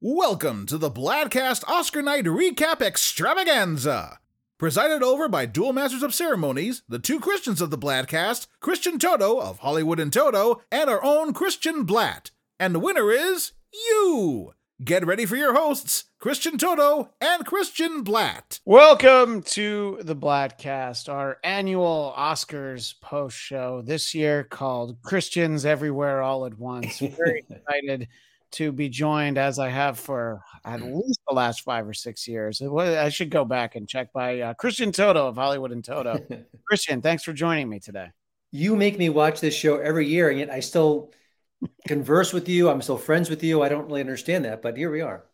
Welcome 0.00 0.66
to 0.66 0.78
the 0.78 0.92
Bladtcast 0.92 1.64
Oscar 1.68 2.02
Night 2.02 2.26
Recap 2.26 2.80
Extravaganza! 2.80 4.20
Presided 4.56 5.02
over 5.02 5.28
by 5.28 5.44
dual 5.44 5.72
masters 5.72 6.04
of 6.04 6.14
ceremonies, 6.14 6.84
the 6.88 7.00
two 7.00 7.18
Christians 7.18 7.60
of 7.60 7.70
the 7.70 7.78
Bladtcast, 7.78 8.46
Christian 8.60 9.00
Toto 9.00 9.40
of 9.40 9.58
Hollywood 9.58 9.98
in 9.98 10.12
Toto, 10.12 10.62
and 10.70 10.88
our 10.88 11.02
own 11.02 11.32
Christian 11.32 11.84
Bladt. 11.84 12.30
And 12.60 12.76
the 12.76 12.78
winner 12.78 13.10
is 13.10 13.54
you! 13.72 14.54
Get 14.84 15.04
ready 15.04 15.26
for 15.26 15.34
your 15.34 15.54
hosts, 15.54 16.04
Christian 16.20 16.58
Toto 16.58 17.10
and 17.20 17.44
Christian 17.44 18.04
Bladt. 18.04 18.60
Welcome 18.64 19.42
to 19.42 19.98
the 20.00 20.14
Bladtcast, 20.14 21.12
our 21.12 21.38
annual 21.42 22.14
Oscars 22.16 22.94
post 23.00 23.36
show 23.36 23.82
this 23.82 24.14
year 24.14 24.44
called 24.44 25.02
Christians 25.02 25.66
Everywhere 25.66 26.22
All 26.22 26.46
at 26.46 26.56
Once. 26.56 26.98
Very 27.00 27.44
excited 27.50 28.06
to 28.52 28.72
be 28.72 28.88
joined 28.88 29.38
as 29.38 29.58
I 29.58 29.68
have 29.68 29.98
for 29.98 30.42
at 30.64 30.80
least 30.80 31.20
the 31.28 31.34
last 31.34 31.62
five 31.62 31.86
or 31.86 31.94
six 31.94 32.26
years. 32.26 32.60
I 32.62 33.08
should 33.08 33.30
go 33.30 33.44
back 33.44 33.76
and 33.76 33.88
check 33.88 34.12
by 34.12 34.40
uh, 34.40 34.54
Christian 34.54 34.92
Toto 34.92 35.28
of 35.28 35.36
Hollywood 35.36 35.72
in 35.72 35.82
Toto. 35.82 36.18
Christian, 36.66 37.02
thanks 37.02 37.22
for 37.22 37.32
joining 37.32 37.68
me 37.68 37.80
today. 37.80 38.08
You 38.50 38.76
make 38.76 38.98
me 38.98 39.08
watch 39.08 39.40
this 39.40 39.54
show 39.54 39.76
every 39.78 40.06
year, 40.06 40.30
and 40.30 40.38
yet 40.38 40.50
I 40.50 40.60
still 40.60 41.12
converse 41.86 42.32
with 42.32 42.48
you. 42.48 42.70
I'm 42.70 42.82
still 42.82 42.98
friends 42.98 43.28
with 43.28 43.42
you. 43.42 43.62
I 43.62 43.68
don't 43.68 43.86
really 43.86 44.00
understand 44.00 44.44
that, 44.44 44.62
but 44.62 44.76
here 44.76 44.90
we 44.90 45.00
are. 45.00 45.24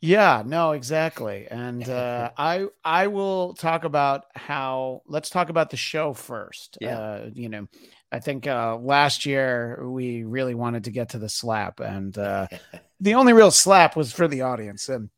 Yeah, 0.00 0.42
no, 0.44 0.72
exactly. 0.72 1.46
And 1.50 1.88
uh, 1.88 2.30
I 2.36 2.66
I 2.84 3.06
will 3.06 3.54
talk 3.54 3.84
about 3.84 4.24
how. 4.34 5.02
Let's 5.06 5.30
talk 5.30 5.48
about 5.48 5.70
the 5.70 5.76
show 5.76 6.12
first. 6.12 6.78
Yeah. 6.80 6.98
Uh, 6.98 7.30
you 7.32 7.48
know, 7.48 7.66
I 8.12 8.20
think 8.20 8.46
uh, 8.46 8.76
last 8.76 9.26
year 9.26 9.88
we 9.88 10.24
really 10.24 10.54
wanted 10.54 10.84
to 10.84 10.90
get 10.90 11.10
to 11.10 11.18
the 11.18 11.28
slap, 11.28 11.80
and 11.80 12.16
uh, 12.16 12.46
the 13.00 13.14
only 13.14 13.32
real 13.32 13.50
slap 13.50 13.96
was 13.96 14.12
for 14.12 14.28
the 14.28 14.42
audience. 14.42 14.88
And 14.88 15.10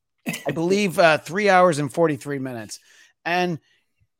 I 0.46 0.52
believe 0.52 0.98
uh, 0.98 1.18
three 1.18 1.48
hours 1.48 1.78
and 1.78 1.92
43 1.92 2.38
minutes. 2.38 2.80
And 3.24 3.58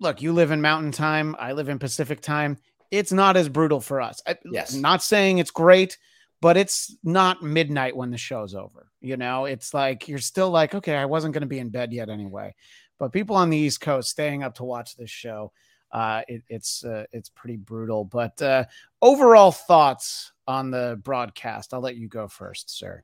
look, 0.01 0.23
you 0.23 0.33
live 0.33 0.51
in 0.51 0.61
mountain 0.61 0.93
time, 0.93 1.37
I 1.39 1.53
live 1.53 1.69
in 1.69 1.79
Pacific 1.79 2.21
time. 2.21 2.59
It's 2.91 3.13
not 3.13 3.37
as 3.37 3.49
brutal 3.49 3.81
for 3.81 4.01
us. 4.01 4.21
I, 4.27 4.37
Yes. 4.45 4.75
Not 4.75 5.03
saying 5.03 5.39
it's 5.39 5.51
great, 5.51 5.99
but 6.41 6.57
it's 6.57 6.97
not 7.03 7.43
midnight 7.43 7.97
when 7.97 8.11
the 8.11 8.19
show's 8.19 8.55
over. 8.55 8.91
You 9.01 9.17
know, 9.17 9.45
it's 9.45 9.75
like 9.75 10.09
you're 10.09 10.19
still 10.19 10.51
like, 10.51 10.75
okay, 10.75 10.97
I 10.97 11.05
wasn't 11.05 11.35
going 11.35 11.43
to 11.43 11.47
be 11.47 11.59
in 11.59 11.71
bed 11.71 11.93
yet 11.93 12.09
anyway. 12.09 12.55
But 12.99 13.13
people 13.13 13.37
on 13.37 13.51
the 13.51 13.57
East 13.57 13.81
Coast 13.81 14.09
staying 14.09 14.43
up 14.43 14.57
to 14.57 14.65
watch 14.65 14.97
this 14.97 15.11
show, 15.11 15.53
uh, 15.93 16.23
it, 16.29 16.43
it's 16.49 16.85
uh, 16.85 17.05
it's 17.13 17.29
pretty 17.29 17.57
brutal. 17.57 18.05
But 18.05 18.41
uh, 18.43 18.65
overall 19.03 19.53
thoughts 19.53 20.33
on 20.47 20.71
the 20.71 21.01
broadcast, 21.03 21.75
I'll 21.75 21.81
let 21.81 21.97
you 21.97 22.09
go 22.09 22.29
first, 22.29 22.77
sir. 22.77 23.03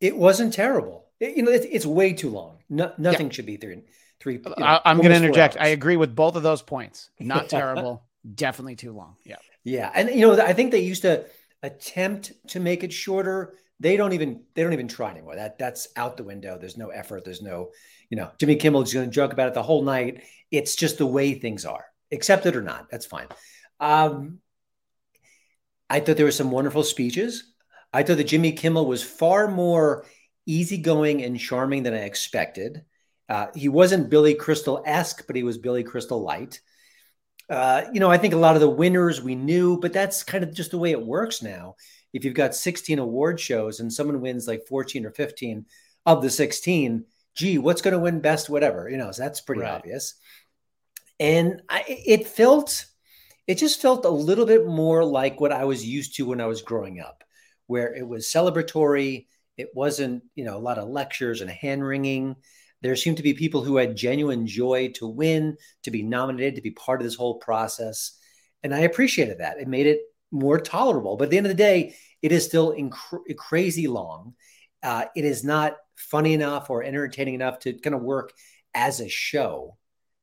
It 0.00 0.16
wasn't 0.16 0.54
terrible. 0.54 1.06
It- 1.20 1.36
you 1.36 1.42
know, 1.42 1.50
it's, 1.50 1.66
it's 1.68 1.86
way 1.86 2.12
too 2.12 2.30
long. 2.30 2.58
No, 2.68 2.92
nothing 2.98 3.30
should 3.30 3.46
be 3.46 3.56
three. 3.56 3.82
Three. 4.20 4.34
you 4.34 4.42
know, 4.58 4.64
I, 4.64 4.80
I'm 4.84 4.98
going 4.98 5.10
to 5.10 5.16
interject. 5.16 5.56
I 5.58 5.68
agree 5.68 5.96
with 5.96 6.14
both 6.14 6.36
of 6.36 6.42
those 6.42 6.62
points. 6.62 7.10
Not 7.18 7.48
terrible, 7.50 8.04
definitely 8.34 8.76
too 8.76 8.92
long. 8.92 9.16
Yeah. 9.24 9.36
Yeah, 9.64 9.90
and 9.94 10.08
you 10.10 10.26
know, 10.26 10.40
I 10.40 10.52
think 10.54 10.70
they 10.70 10.80
used 10.80 11.02
to 11.02 11.26
attempt 11.62 12.32
to 12.48 12.60
make 12.60 12.82
it 12.84 12.92
shorter. 12.92 13.54
They 13.80 13.96
don't 13.96 14.12
even 14.12 14.42
they 14.54 14.62
don't 14.62 14.74
even 14.74 14.88
try 14.88 15.10
anymore. 15.10 15.36
That 15.36 15.58
that's 15.58 15.88
out 15.96 16.16
the 16.16 16.24
window. 16.24 16.58
There's 16.58 16.76
no 16.76 16.90
effort. 16.90 17.24
There's 17.24 17.42
no, 17.42 17.70
you 18.10 18.16
know, 18.16 18.30
Jimmy 18.38 18.56
Kimmel's 18.56 18.92
going 18.92 19.08
to 19.08 19.14
joke 19.14 19.32
about 19.32 19.48
it 19.48 19.54
the 19.54 19.62
whole 19.62 19.82
night. 19.82 20.22
It's 20.50 20.76
just 20.76 20.98
the 20.98 21.06
way 21.06 21.34
things 21.34 21.64
are. 21.64 21.86
Accept 22.12 22.46
it 22.46 22.56
or 22.56 22.62
not, 22.62 22.90
that's 22.90 23.06
fine. 23.06 23.26
Um, 23.78 24.40
I 25.88 26.00
thought 26.00 26.16
there 26.16 26.26
were 26.26 26.32
some 26.32 26.50
wonderful 26.50 26.84
speeches. 26.84 27.52
I 27.92 28.02
thought 28.02 28.18
that 28.18 28.24
Jimmy 28.24 28.52
Kimmel 28.52 28.86
was 28.86 29.02
far 29.02 29.48
more 29.48 30.06
easygoing 30.46 31.22
and 31.22 31.38
charming 31.38 31.82
than 31.82 31.94
I 31.94 32.04
expected. 32.04 32.84
Uh, 33.28 33.46
he 33.54 33.68
wasn't 33.68 34.10
Billy 34.10 34.34
Crystal 34.34 34.82
esque, 34.84 35.26
but 35.26 35.36
he 35.36 35.42
was 35.42 35.58
Billy 35.58 35.84
Crystal 35.84 36.20
light. 36.20 36.60
Uh, 37.48 37.84
you 37.92 38.00
know, 38.00 38.10
I 38.10 38.18
think 38.18 38.34
a 38.34 38.38
lot 38.38 38.54
of 38.54 38.60
the 38.60 38.68
winners 38.68 39.20
we 39.20 39.34
knew, 39.34 39.78
but 39.78 39.92
that's 39.92 40.22
kind 40.22 40.44
of 40.44 40.52
just 40.54 40.70
the 40.70 40.78
way 40.78 40.90
it 40.92 41.04
works 41.04 41.42
now. 41.42 41.76
If 42.12 42.24
you've 42.24 42.34
got 42.34 42.54
16 42.54 42.98
award 42.98 43.40
shows 43.40 43.80
and 43.80 43.92
someone 43.92 44.20
wins 44.20 44.48
like 44.48 44.66
14 44.66 45.06
or 45.06 45.10
15 45.10 45.66
of 46.06 46.22
the 46.22 46.30
16, 46.30 47.04
gee, 47.34 47.58
what's 47.58 47.82
going 47.82 47.92
to 47.94 48.00
win 48.00 48.20
best, 48.20 48.50
whatever, 48.50 48.88
you 48.88 48.96
know, 48.96 49.12
so 49.12 49.22
that's 49.22 49.40
pretty 49.40 49.62
Right. 49.62 49.70
obvious. 49.70 50.14
And 51.18 51.62
I, 51.68 51.84
it 51.86 52.26
felt, 52.26 52.86
it 53.46 53.56
just 53.58 53.82
felt 53.82 54.04
a 54.04 54.10
little 54.10 54.46
bit 54.46 54.66
more 54.66 55.04
like 55.04 55.40
what 55.40 55.52
I 55.52 55.64
was 55.64 55.84
used 55.84 56.16
to 56.16 56.26
when 56.26 56.40
I 56.40 56.46
was 56.46 56.62
growing 56.62 57.00
up, 57.00 57.24
where 57.66 57.94
it 57.94 58.06
was 58.06 58.26
celebratory. 58.26 59.26
It 59.56 59.70
wasn't, 59.74 60.24
you 60.34 60.44
know, 60.44 60.56
a 60.56 60.58
lot 60.60 60.78
of 60.78 60.88
lectures 60.88 61.40
and 61.42 61.50
hand 61.50 61.84
wringing. 61.84 62.36
There 62.82 62.96
seemed 62.96 63.18
to 63.18 63.22
be 63.22 63.34
people 63.34 63.62
who 63.62 63.76
had 63.76 63.96
genuine 63.96 64.46
joy 64.46 64.92
to 64.94 65.06
win, 65.06 65.58
to 65.82 65.90
be 65.90 66.02
nominated, 66.02 66.56
to 66.56 66.62
be 66.62 66.70
part 66.70 67.00
of 67.00 67.04
this 67.04 67.16
whole 67.16 67.34
process. 67.38 68.18
And 68.62 68.74
I 68.74 68.80
appreciated 68.80 69.38
that. 69.38 69.58
It 69.58 69.68
made 69.68 69.86
it 69.86 70.00
more 70.30 70.58
tolerable. 70.58 71.16
But 71.16 71.24
at 71.24 71.30
the 71.30 71.36
end 71.38 71.46
of 71.46 71.50
the 71.50 71.54
day, 71.54 71.94
it 72.22 72.32
is 72.32 72.44
still 72.44 72.72
inc- 72.72 73.36
crazy 73.36 73.86
long. 73.86 74.34
Uh, 74.82 75.06
it 75.14 75.24
is 75.24 75.44
not 75.44 75.76
funny 75.96 76.34
enough 76.34 76.70
or 76.70 76.82
entertaining 76.82 77.34
enough 77.34 77.58
to 77.60 77.72
kind 77.74 77.94
of 77.94 78.02
work 78.02 78.32
as 78.74 79.00
a 79.00 79.08
show. 79.08 79.76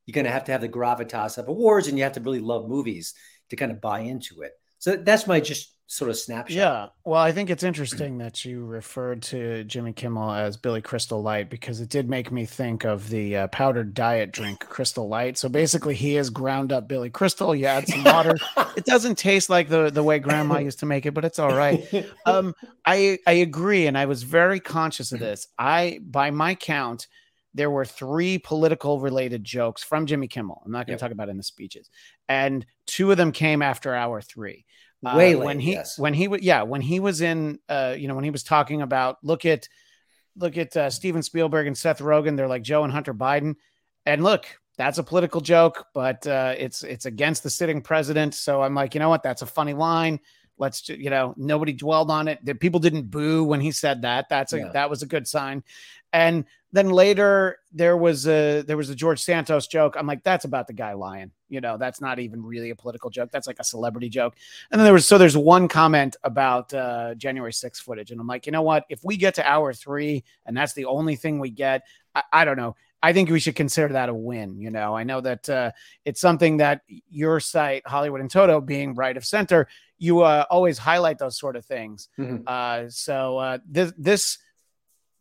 You're 0.06 0.14
going 0.14 0.26
to 0.26 0.32
have 0.32 0.46
to 0.46 0.52
have 0.52 0.62
the 0.62 0.70
gravitas 0.70 1.38
of 1.38 1.48
awards 1.48 1.88
and 1.88 1.98
you 1.98 2.04
have 2.04 2.14
to 2.14 2.22
really 2.22 2.40
love 2.40 2.68
movies 2.68 3.14
to 3.50 3.56
kind 3.56 3.72
of 3.72 3.82
buy 3.82 4.00
into 4.00 4.42
it. 4.42 4.54
So 4.80 4.96
that's 4.96 5.28
my 5.28 5.40
just 5.40 5.77
sort 5.90 6.10
of 6.12 6.18
snapshot. 6.18 6.56
Yeah. 6.56 6.88
Well, 7.06 7.22
I 7.22 7.32
think 7.32 7.50
it's 7.50 7.64
interesting 7.64 8.18
that 8.18 8.44
you 8.44 8.66
referred 8.66 9.22
to 9.24 9.64
Jimmy 9.64 9.94
Kimmel 9.94 10.32
as 10.34 10.58
Billy 10.58 10.82
Crystal 10.82 11.22
Light 11.22 11.50
because 11.50 11.80
it 11.80 11.88
did 11.88 12.10
make 12.10 12.30
me 12.30 12.46
think 12.46 12.84
of 12.84 13.10
the 13.10 13.38
uh, 13.38 13.48
powdered 13.48 13.94
diet 13.94 14.34
drink 14.34 14.60
Crystal 14.60 15.08
Light. 15.08 15.38
So 15.38 15.48
basically, 15.48 15.96
he 15.96 16.18
is 16.18 16.30
ground 16.30 16.74
up 16.74 16.90
Billy 16.90 17.10
Crystal. 17.10 17.56
You 17.56 17.68
add 17.68 17.88
some 17.88 18.04
water. 18.04 18.36
it 18.76 18.84
doesn't 18.84 19.18
taste 19.18 19.50
like 19.50 19.70
the 19.70 19.90
the 19.90 20.04
way 20.04 20.20
Grandma 20.20 20.58
used 20.60 20.80
to 20.80 20.86
make 20.86 21.06
it, 21.06 21.14
but 21.14 21.24
it's 21.24 21.40
all 21.40 21.56
right. 21.56 22.06
um 22.26 22.54
i 22.86 23.18
i 23.26 23.32
agree 23.32 23.88
and 23.88 23.98
i 23.98 24.06
was 24.06 24.24
very 24.24 24.60
conscious 24.60 25.12
of 25.12 25.20
this 25.20 25.48
i 25.58 26.00
by 26.04 26.32
my 26.32 26.54
count 26.56 27.08
there 27.54 27.70
were 27.72 27.86
three 27.86 28.38
political 28.38 29.00
related 29.00 29.44
jokes 29.44 29.84
from 29.84 30.06
jimmy 30.06 30.28
kimmel 30.28 30.62
i'm 30.66 30.72
not 30.72 30.86
going 30.88 30.98
to 30.98 31.02
Yep. 31.04 31.10
talk 31.10 31.12
about 31.12 31.28
it 31.28 31.32
in 31.32 31.38
the 31.38 31.44
speeches 31.44 31.90
and 32.30 32.66
two 32.86 33.12
of 33.12 33.18
them 33.18 33.32
came 33.32 33.62
after 33.62 33.94
hour 33.94 34.22
three 34.22 34.66
Uh, 35.06 35.16
Way 35.16 35.36
late, 35.36 35.46
when 35.46 35.60
he 35.60 35.74
yes. 35.74 36.00
when 36.00 36.14
he 36.16 36.28
was 36.28 36.42
yeah 36.42 36.64
when 36.64 36.82
he 36.82 37.00
was 37.00 37.22
in 37.22 37.60
uh 37.70 37.94
you 37.96 38.08
know 38.08 38.16
when 38.16 38.24
he 38.24 38.32
was 38.32 38.44
talking 38.44 38.82
about 38.82 39.18
look 39.24 39.46
at 39.46 39.70
look 40.36 40.58
at 40.58 40.76
uh, 40.76 40.90
steven 40.90 41.22
spielberg 41.22 41.68
and 41.68 41.78
seth 41.78 42.00
rogen 42.00 42.36
they're 42.36 42.48
like 42.48 42.64
joe 42.64 42.84
and 42.84 42.92
hunter 42.92 43.14
biden. 43.14 43.56
And 44.08 44.24
look 44.24 44.48
that's 44.76 44.98
a 44.98 45.04
political 45.04 45.40
joke 45.40 45.86
but 45.94 46.26
uh 46.26 46.56
it's 46.58 46.84
it's 46.84 47.06
against 47.06 47.44
the 47.44 47.50
sitting 47.50 47.82
president. 47.82 48.34
So 48.34 48.64
i'm 48.64 48.74
like 48.74 48.96
you 48.96 49.00
know 49.00 49.10
what? 49.10 49.22
That's 49.22 49.44
a 49.44 49.46
funny 49.46 49.74
line. 49.74 50.20
Let's 50.58 50.90
you 50.90 51.12
know 51.12 51.36
nobody 51.38 51.74
dwelled 51.74 52.10
on 52.10 52.28
it. 52.28 52.44
The 52.44 52.56
people 52.56 52.80
didn't 52.80 53.12
boo 53.12 53.44
when 53.44 53.62
he 53.62 53.72
said 53.72 54.02
that. 54.02 54.30
That's 54.30 54.54
a 54.54 54.58
Yeah. 54.58 54.72
that 54.74 54.90
was 54.90 55.04
a 55.04 55.08
good 55.08 55.28
sign. 55.28 55.64
And 56.12 56.46
then 56.72 56.90
later 56.90 57.60
there 57.72 57.96
was 57.96 58.28
a 58.28 58.64
there 58.64 58.78
was 58.78 58.90
a 58.90 58.96
george 58.96 59.22
santos 59.22 59.68
joke. 59.68 59.96
I'm 59.96 60.08
like 60.08 60.24
that's 60.24 60.46
about 60.46 60.66
the 60.66 60.74
guy 60.74 60.94
lying 60.94 61.32
you 61.50 61.62
know 61.62 61.78
that's 61.78 62.02
not 62.02 62.20
even 62.20 62.44
really 62.44 62.70
a 62.70 62.76
political 62.76 63.10
joke 63.10 63.30
that's 63.32 63.48
like 63.48 63.60
a 63.60 63.64
celebrity 63.64 64.10
joke 64.10 64.36
and 64.72 64.80
then 64.80 64.86
there 64.86 64.94
was 64.94 65.08
so 65.08 65.18
there's 65.18 65.38
one 65.38 65.68
comment 65.68 66.16
about 66.24 66.74
uh 66.74 67.14
january 67.16 67.52
6th 67.52 67.78
footage 67.82 68.12
and 68.12 68.20
i'm 68.20 68.28
like 68.28 68.46
you 68.46 68.52
know 68.52 68.62
what 68.62 68.86
if 68.90 69.04
we 69.04 69.18
get 69.18 69.36
to 69.36 69.48
hour 69.48 69.74
three 69.74 70.24
and 70.46 70.56
that's 70.56 70.74
the 70.74 70.86
only 70.86 71.16
thing 71.16 71.40
we 71.40 71.50
get 71.50 71.84
i, 72.16 72.24
I 72.32 72.46
don't 72.46 72.58
know 72.58 72.76
I 73.02 73.14
think 73.14 73.30
we 73.30 73.40
should 73.40 73.56
consider 73.56 73.94
that 73.94 74.10
a 74.10 74.14
win. 74.14 74.60
You 74.60 74.72
know, 74.72 74.96
I 74.96 75.04
know 75.04 75.22
that 75.22 75.48
uh, 75.48 75.72
it's 76.04 76.20
something 76.20 76.58
that 76.58 76.82
your 77.10 77.40
site, 77.40 77.86
Hollywood 77.86 78.22
in 78.22 78.28
Toto, 78.28 78.60
being 78.60 78.96
right 78.96 79.16
of 79.16 79.24
center, 79.24 79.68
you 80.00 80.22
uh, 80.22 80.46
always 80.50 80.78
highlight 80.78 81.20
those 81.20 81.38
sort 81.38 81.56
of 81.56 81.66
things. 81.66 82.10
Mhm. 82.18 82.44
Uh, 82.48 82.90
so 82.90 83.38
uh, 83.38 83.58
this 83.70 83.94
this 83.98 84.38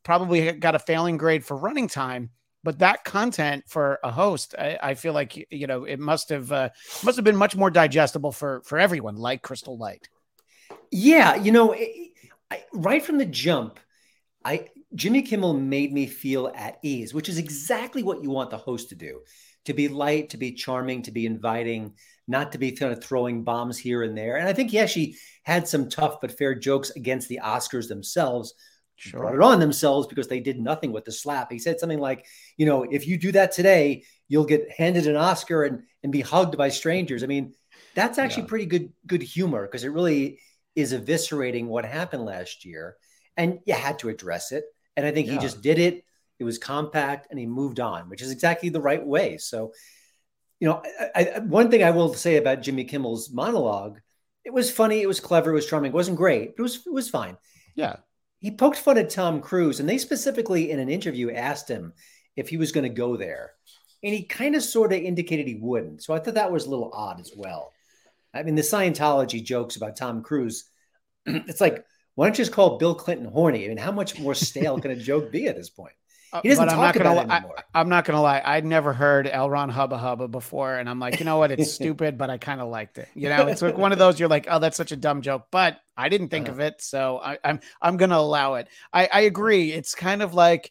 probably 0.04 0.52
got 0.52 0.74
a 0.74 0.78
failing 0.78 1.16
grade 1.16 1.44
for 1.44 1.56
running 1.56 1.88
time, 1.88 2.30
but 2.66 2.80
that 2.80 3.04
content 3.04 3.62
for 3.68 4.00
a 4.02 4.10
host, 4.10 4.56
I, 4.58 4.76
I 4.82 4.94
feel 4.94 5.12
like 5.12 5.46
you 5.52 5.68
know 5.68 5.84
it 5.84 6.00
must 6.00 6.30
have 6.30 6.50
uh, 6.50 6.70
must 7.04 7.14
have 7.14 7.24
been 7.24 7.36
much 7.36 7.54
more 7.54 7.70
digestible 7.70 8.32
for 8.32 8.60
for 8.62 8.76
everyone, 8.76 9.14
like 9.14 9.40
Crystal 9.40 9.78
Light. 9.78 10.08
Yeah, 10.90 11.36
you 11.36 11.52
know, 11.52 11.72
I, 11.72 12.08
I, 12.50 12.64
right 12.72 13.04
from 13.04 13.18
the 13.18 13.24
jump, 13.24 13.78
I 14.44 14.66
Jimmy 14.96 15.22
Kimmel 15.22 15.54
made 15.54 15.92
me 15.92 16.06
feel 16.08 16.52
at 16.56 16.78
ease, 16.82 17.14
which 17.14 17.28
is 17.28 17.38
exactly 17.38 18.02
what 18.02 18.24
you 18.24 18.30
want 18.30 18.50
the 18.50 18.58
host 18.58 18.88
to 18.88 18.96
do: 18.96 19.20
to 19.66 19.72
be 19.72 19.86
light, 19.86 20.30
to 20.30 20.36
be 20.36 20.50
charming, 20.50 21.02
to 21.02 21.12
be 21.12 21.24
inviting, 21.24 21.94
not 22.26 22.50
to 22.50 22.58
be 22.58 22.72
kind 22.72 22.92
of 22.92 23.00
throwing 23.00 23.44
bombs 23.44 23.78
here 23.78 24.02
and 24.02 24.18
there. 24.18 24.38
And 24.38 24.48
I 24.48 24.52
think 24.52 24.72
he 24.72 24.80
actually 24.80 25.14
had 25.44 25.68
some 25.68 25.88
tough 25.88 26.20
but 26.20 26.36
fair 26.36 26.56
jokes 26.56 26.90
against 26.90 27.28
the 27.28 27.38
Oscars 27.44 27.86
themselves. 27.86 28.54
Brought 29.12 29.34
it 29.34 29.42
on 29.42 29.60
themselves 29.60 30.06
because 30.06 30.28
they 30.28 30.40
did 30.40 30.58
nothing 30.58 30.92
with 30.92 31.04
the 31.04 31.12
slap. 31.12 31.52
He 31.52 31.58
said 31.58 31.78
something 31.78 32.00
like, 32.00 32.26
"You 32.56 32.66
know, 32.66 32.82
if 32.82 33.06
you 33.06 33.18
do 33.18 33.32
that 33.32 33.52
today, 33.52 34.04
you'll 34.28 34.46
get 34.46 34.70
handed 34.70 35.06
an 35.06 35.16
Oscar 35.16 35.64
and 35.64 35.82
and 36.02 36.12
be 36.12 36.22
hugged 36.22 36.56
by 36.56 36.70
strangers." 36.70 37.22
I 37.22 37.26
mean, 37.26 37.54
that's 37.94 38.18
actually 38.18 38.44
Yeah. 38.44 38.48
pretty 38.48 38.66
good 38.66 38.92
good 39.06 39.22
humor 39.22 39.66
because 39.66 39.84
it 39.84 39.88
really 39.92 40.40
is 40.74 40.92
eviscerating 40.92 41.66
what 41.66 41.84
happened 41.84 42.24
last 42.24 42.64
year, 42.64 42.96
and 43.36 43.60
you 43.66 43.74
had 43.74 43.98
to 44.00 44.08
address 44.08 44.52
it. 44.52 44.64
And 44.96 45.06
I 45.06 45.12
think 45.12 45.28
he 45.28 45.38
just 45.38 45.62
did 45.62 45.78
it. 45.78 46.04
It 46.38 46.44
was 46.44 46.58
compact 46.58 47.28
and 47.30 47.38
he 47.38 47.46
moved 47.46 47.80
on, 47.80 48.08
which 48.08 48.22
is 48.22 48.30
exactly 48.30 48.68
the 48.70 48.80
right 48.80 49.04
way. 49.04 49.38
So, 49.38 49.72
you 50.60 50.68
know, 50.68 50.82
I, 51.14 51.32
I, 51.36 51.38
one 51.40 51.70
thing 51.70 51.82
I 51.82 51.90
will 51.90 52.14
say 52.14 52.36
about 52.36 52.62
Jimmy 52.62 52.84
Kimmel's 52.84 53.30
monologue, 53.30 54.00
it 54.44 54.52
was 54.52 54.70
funny, 54.70 55.02
it 55.02 55.06
was 55.08 55.20
clever, 55.20 55.50
it 55.50 55.54
was 55.54 55.66
charming, 55.66 55.92
it 55.92 55.94
wasn't 55.94 56.16
great, 56.16 56.56
but 56.56 56.60
it 56.60 56.62
was 56.62 56.76
it 56.86 56.92
was 56.92 57.10
fine. 57.10 57.36
Yeah. 57.74 57.96
He 58.40 58.50
poked 58.50 58.78
fun 58.78 58.98
at 58.98 59.10
Tom 59.10 59.40
Cruise, 59.40 59.80
and 59.80 59.88
they 59.88 59.98
specifically 59.98 60.70
in 60.70 60.78
an 60.78 60.88
interview 60.88 61.30
asked 61.30 61.68
him 61.68 61.92
if 62.36 62.48
he 62.48 62.56
was 62.56 62.72
going 62.72 62.84
to 62.84 62.94
go 62.94 63.16
there, 63.16 63.52
and 64.02 64.14
he 64.14 64.24
kind 64.24 64.54
of 64.54 64.62
sort 64.62 64.92
of 64.92 65.00
indicated 65.00 65.46
he 65.46 65.58
wouldn't. 65.60 66.02
So 66.02 66.14
I 66.14 66.18
thought 66.18 66.34
that 66.34 66.52
was 66.52 66.66
a 66.66 66.70
little 66.70 66.90
odd 66.92 67.20
as 67.20 67.32
well. 67.36 67.72
I 68.34 68.42
mean, 68.42 68.54
the 68.54 68.62
Scientology 68.62 69.42
jokes 69.42 69.76
about 69.76 69.96
Tom 69.96 70.22
Cruise, 70.22 70.70
it's 71.26 71.60
like, 71.60 71.84
why 72.14 72.26
don't 72.26 72.38
you 72.38 72.44
just 72.44 72.52
call 72.52 72.78
Bill 72.78 72.94
Clinton 72.94 73.26
horny? 73.26 73.64
I 73.64 73.68
mean, 73.68 73.76
how 73.78 73.92
much 73.92 74.18
more 74.18 74.34
stale 74.34 74.78
can 74.78 74.90
a 74.90 74.96
joke 74.96 75.32
be 75.32 75.48
at 75.48 75.56
this 75.56 75.70
point? 75.70 75.94
He 76.42 76.48
doesn't 76.48 76.64
Uh, 76.64 76.66
But 76.66 76.72
I'm 76.72 76.78
talk 76.78 76.82
not 76.82 76.94
gonna, 76.96 77.20
it 77.20 77.30
anymore. 77.30 77.64
I, 77.74 77.80
am 77.80 77.88
not 77.88 78.04
gonna 78.04 78.22
lie. 78.22 78.42
I'd 78.44 78.64
never 78.64 78.92
heard 78.92 79.26
El 79.26 79.48
Ron 79.50 79.68
Hubba 79.68 79.98
Hubba 79.98 80.28
before, 80.28 80.76
and 80.76 80.88
I'm 80.88 80.98
like, 81.00 81.18
you 81.18 81.24
know 81.24 81.38
what? 81.38 81.50
It's 81.52 81.66
stupid, 81.72 82.18
but 82.18 82.30
I 82.30 82.38
kind 82.38 82.60
of 82.60 82.68
liked 82.68 82.98
it. 82.98 83.08
You 83.14 83.28
know, 83.28 83.46
it's 83.48 83.62
like 83.62 83.78
one 83.78 83.92
of 83.92 83.98
those. 83.98 84.18
You're 84.20 84.28
like, 84.28 84.46
oh, 84.50 84.58
that's 84.58 84.76
such 84.76 84.92
a 84.92 84.96
dumb 84.96 85.22
joke, 85.22 85.46
but 85.50 85.80
I 85.96 86.08
didn't 86.08 86.28
think 86.28 86.48
Uh-huh. 86.48 86.54
of 86.54 86.60
it, 86.60 86.82
so 86.82 87.18
I, 87.22 87.38
I'm 87.44 87.60
I'm 87.80 87.96
gonna 87.96 88.16
allow 88.16 88.54
it. 88.54 88.68
I, 88.92 89.08
I 89.12 89.20
agree. 89.22 89.72
It's 89.72 89.94
kind 89.94 90.22
of 90.22 90.34
like, 90.34 90.70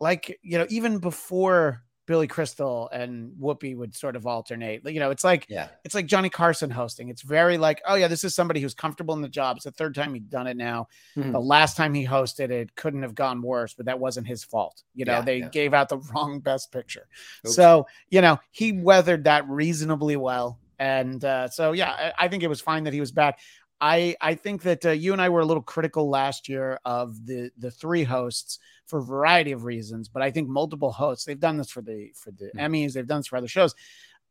like 0.00 0.38
you 0.42 0.58
know, 0.58 0.66
even 0.68 0.98
before 0.98 1.82
Billy 2.06 2.26
Crystal 2.28 2.88
and 2.92 3.32
Whoopi 3.40 3.76
would 3.76 3.94
sort 3.94 4.14
of 4.16 4.26
alternate. 4.26 4.82
You 4.88 5.00
know, 5.00 5.10
it's 5.10 5.24
like 5.24 5.46
Yeah. 5.48 5.68
it's 5.84 5.94
like 5.94 6.06
Johnny 6.06 6.28
Carson 6.30 6.70
hosting. 6.70 7.08
It's 7.08 7.22
very 7.22 7.58
like, 7.58 7.82
oh 7.86 7.96
yeah, 7.96 8.08
this 8.08 8.22
is 8.24 8.34
somebody 8.34 8.60
who's 8.60 8.74
comfortable 8.74 9.14
in 9.14 9.22
the 9.22 9.28
job. 9.28 9.56
It's 9.56 9.64
the 9.64 9.72
third 9.72 9.94
time 9.94 10.14
he's 10.14 10.22
done 10.22 10.46
it 10.46 10.56
now. 10.56 10.88
Mhm. 11.16 11.32
The 11.32 11.40
last 11.40 11.76
time 11.76 11.94
he 11.94 12.06
hosted 12.06 12.50
it 12.50 12.74
couldn't 12.76 13.02
have 13.02 13.14
gone 13.14 13.42
worse, 13.42 13.74
but 13.74 13.86
that 13.86 13.98
wasn't 13.98 14.26
his 14.28 14.44
fault. 14.44 14.82
You 14.94 15.04
know, 15.04 15.14
Yeah, 15.14 15.20
they 15.22 15.38
yeah. 15.38 15.48
gave 15.48 15.74
out 15.74 15.88
the 15.88 15.98
wrong 16.14 16.40
best 16.40 16.70
picture. 16.72 17.06
Oops. 17.44 17.54
So, 17.56 17.86
you 18.08 18.20
know, 18.20 18.38
he 18.52 18.72
weathered 18.72 19.24
that 19.24 19.48
reasonably 19.48 20.16
well. 20.16 20.58
And 20.78 21.24
uh, 21.24 21.48
so, 21.48 21.72
yeah, 21.72 22.12
I, 22.18 22.26
I 22.26 22.28
think 22.28 22.42
it 22.42 22.48
was 22.48 22.60
fine 22.60 22.84
that 22.84 22.92
he 22.92 23.00
was 23.00 23.10
back. 23.10 23.38
I 23.80 24.16
I 24.20 24.34
think 24.34 24.62
that 24.62 24.84
uh, 24.86 24.90
you 24.90 25.12
and 25.12 25.20
I 25.20 25.28
were 25.28 25.40
a 25.40 25.44
little 25.44 25.62
critical 25.62 26.08
last 26.08 26.48
year 26.48 26.78
of 26.84 27.26
the 27.26 27.50
the 27.58 27.70
three 27.70 28.04
hosts 28.04 28.58
for 28.86 29.00
a 29.00 29.02
variety 29.04 29.52
of 29.52 29.64
reasons, 29.64 30.08
but 30.08 30.22
I 30.22 30.30
think 30.30 30.48
multiple 30.48 30.92
hosts. 30.92 31.24
They've 31.24 31.38
done 31.38 31.56
this 31.56 31.70
for 31.70 31.82
the 31.82 32.12
for 32.14 32.30
the 32.30 32.50
Hmm. 32.54 32.58
Emmys. 32.60 32.92
They've 32.94 33.06
done 33.06 33.18
this 33.20 33.26
for 33.26 33.36
other 33.36 33.48
shows. 33.48 33.74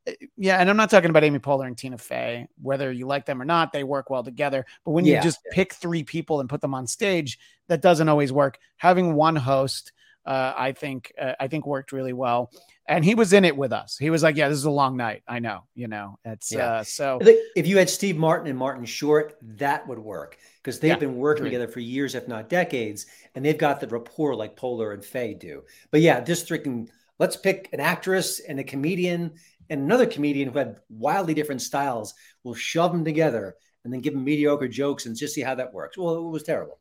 Uh, 0.08 0.14
Yeah, 0.38 0.58
and 0.58 0.70
I'm 0.70 0.78
not 0.78 0.90
talking 0.90 1.10
about 1.10 1.24
Amy 1.24 1.40
Poehler 1.40 1.68
and 1.68 1.78
Tina 1.78 1.98
Fey. 1.98 2.48
Whether 2.62 2.92
you 2.92 3.06
like 3.08 3.26
them 3.26 3.42
or 3.42 3.46
not, 3.46 3.72
they 3.72 3.84
work 3.84 4.10
well 4.10 4.24
together. 4.24 4.66
But 4.84 4.92
when 4.92 5.06
you 5.06 5.14
Yeah. 5.14 5.22
just 5.22 5.40
pick 5.52 5.74
three 5.74 6.04
people 6.04 6.40
and 6.40 6.50
put 6.50 6.62
them 6.62 6.74
on 6.74 6.88
stage, 6.88 7.38
that 7.68 7.82
doesn't 7.82 8.10
always 8.10 8.32
work. 8.32 8.60
Having 8.78 9.14
one 9.16 9.36
host, 9.36 9.92
uh, 10.26 10.54
I 10.58 10.72
think, 10.72 11.12
uh, 11.20 11.34
I 11.40 11.48
think 11.48 11.66
worked 11.66 11.92
really 11.92 12.14
well. 12.14 12.52
And 12.88 13.04
he 13.04 13.16
was 13.16 13.34
in 13.34 13.46
it 13.46 13.58
with 13.58 13.74
us. 13.74 13.98
He 13.98 14.12
was 14.12 14.22
like, 14.22 14.36
"Yeah, 14.36 14.48
this 14.48 14.60
is 14.60 14.66
a 14.66 14.72
long 14.72 14.96
night. 14.96 15.24
I 15.28 15.40
know, 15.40 15.64
you 15.74 15.88
know." 15.88 16.20
It's 16.24 16.52
Yeah. 16.52 16.68
uh, 16.68 16.84
so 16.84 17.20
If 17.56 17.66
you 17.66 17.78
had 17.78 17.90
Steve 17.90 18.16
Martin 18.16 18.48
and 18.48 18.58
Martin 18.58 18.86
Short, 18.86 19.38
that 19.58 19.88
would 19.88 19.98
work 19.98 20.38
because 20.62 20.80
they've 20.80 20.90
Yeah, 20.92 20.96
been 20.98 21.16
working 21.18 21.46
agreed. 21.46 21.58
together 21.58 21.68
for 21.72 21.80
years, 21.80 22.14
if 22.14 22.28
not 22.28 22.48
decades, 22.48 23.08
and 23.34 23.44
they've 23.44 23.58
got 23.58 23.80
the 23.80 23.88
rapport 23.88 24.36
like 24.36 24.56
Poehler 24.56 24.94
and 24.94 25.04
Fey 25.04 25.34
do. 25.34 25.64
But 25.90 26.02
yeah, 26.02 26.20
just 26.22 26.48
freaking 26.48 26.90
let's 27.18 27.36
pick 27.38 27.70
an 27.74 27.80
actress 27.80 28.40
and 28.40 28.60
a 28.60 28.64
comedian 28.64 29.34
and 29.70 29.82
another 29.82 30.06
comedian 30.06 30.50
who 30.50 30.60
had 30.60 30.78
wildly 30.90 31.34
different 31.34 31.62
styles. 31.62 32.14
We'll 32.44 32.54
shove 32.54 32.92
them 32.92 33.04
together 33.04 33.56
and 33.84 33.92
then 33.92 34.02
give 34.02 34.14
them 34.14 34.24
mediocre 34.24 34.68
jokes 34.68 35.06
and 35.08 35.16
just 35.16 35.34
see 35.34 35.42
how 35.42 35.56
that 35.56 35.74
works. 35.74 35.98
Well, 35.98 36.16
it 36.16 36.30
was 36.30 36.44
terrible. 36.44 36.80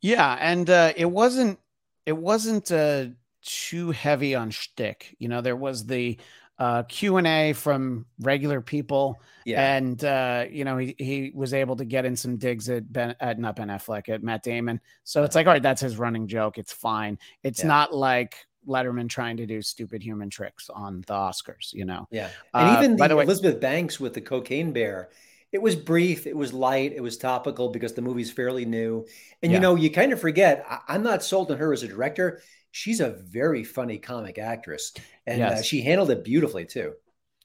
Yeah, 0.00 0.36
and 0.40 0.68
uh, 0.68 0.92
it 0.96 1.06
wasn't 1.06 1.58
it 2.06 2.16
wasn't 2.16 2.70
uh, 2.72 3.06
too 3.42 3.90
heavy 3.90 4.34
on 4.34 4.50
shtick. 4.50 5.14
You 5.18 5.28
know, 5.28 5.40
there 5.40 5.56
was 5.56 5.84
the 5.86 6.16
uh, 6.58 6.84
Q 6.84 7.18
and 7.18 7.26
A 7.26 7.52
from 7.52 8.06
regular 8.20 8.62
people, 8.62 9.20
Yeah. 9.44 9.76
and 9.76 10.02
uh, 10.02 10.46
you 10.50 10.64
know 10.64 10.78
he 10.78 10.94
he 10.98 11.32
was 11.34 11.52
able 11.52 11.76
to 11.76 11.84
get 11.84 12.06
in 12.06 12.16
some 12.16 12.38
digs 12.38 12.70
at 12.70 12.90
Ben 12.90 13.14
at 13.20 13.38
not 13.38 13.56
Ben 13.56 13.68
Affleck 13.68 14.08
at 14.08 14.22
Matt 14.22 14.42
Damon. 14.42 14.80
So 15.04 15.22
it's 15.24 15.34
like, 15.36 15.46
all 15.46 15.52
right, 15.52 15.62
that's 15.62 15.82
his 15.82 15.98
running 15.98 16.26
joke. 16.26 16.56
It's 16.56 16.72
fine. 16.72 17.18
It's 17.42 17.60
Yeah. 17.60 17.66
not 17.66 17.94
like 17.94 18.36
Letterman 18.66 19.08
trying 19.08 19.36
to 19.36 19.46
do 19.46 19.60
stupid 19.62 20.02
human 20.02 20.30
tricks 20.30 20.70
on 20.70 21.02
the 21.06 21.14
Oscars. 21.14 21.72
You 21.74 21.84
know, 21.84 22.08
Yeah. 22.10 22.30
And 22.54 22.70
Uh, 22.70 22.78
even 22.78 22.96
by 22.96 23.06
the, 23.06 23.12
the 23.12 23.16
way- 23.18 23.24
Elizabeth 23.24 23.60
Banks 23.60 24.00
with 24.00 24.14
the 24.14 24.20
cocaine 24.22 24.72
bear, 24.72 25.10
it 25.52 25.62
was 25.62 25.76
brief, 25.76 26.26
it 26.26 26.36
was 26.36 26.52
light, 26.52 26.92
it 26.94 27.02
was 27.02 27.16
topical 27.18 27.70
because 27.70 27.94
the 27.94 28.02
movie's 28.02 28.30
fairly 28.32 28.64
new. 28.64 29.06
And 29.42 29.50
Yeah. 29.50 29.56
you 29.56 29.60
know, 29.60 29.74
you 29.76 29.90
kind 29.90 30.12
of 30.12 30.20
forget, 30.20 30.64
I, 30.68 30.80
I'm 30.88 31.02
not 31.02 31.22
sold 31.24 31.50
on 31.50 31.58
her 31.58 31.72
as 31.72 31.82
a 31.82 31.88
director. 31.88 32.42
She's 32.72 33.00
a 33.00 33.10
very 33.10 33.64
funny 33.64 33.98
comic 33.98 34.38
actress. 34.38 34.92
And 35.26 35.48
uh, 35.50 35.62
she 35.62 35.80
handled 35.82 36.10
it 36.10 36.24
beautifully 36.24 36.66
too. 36.66 36.94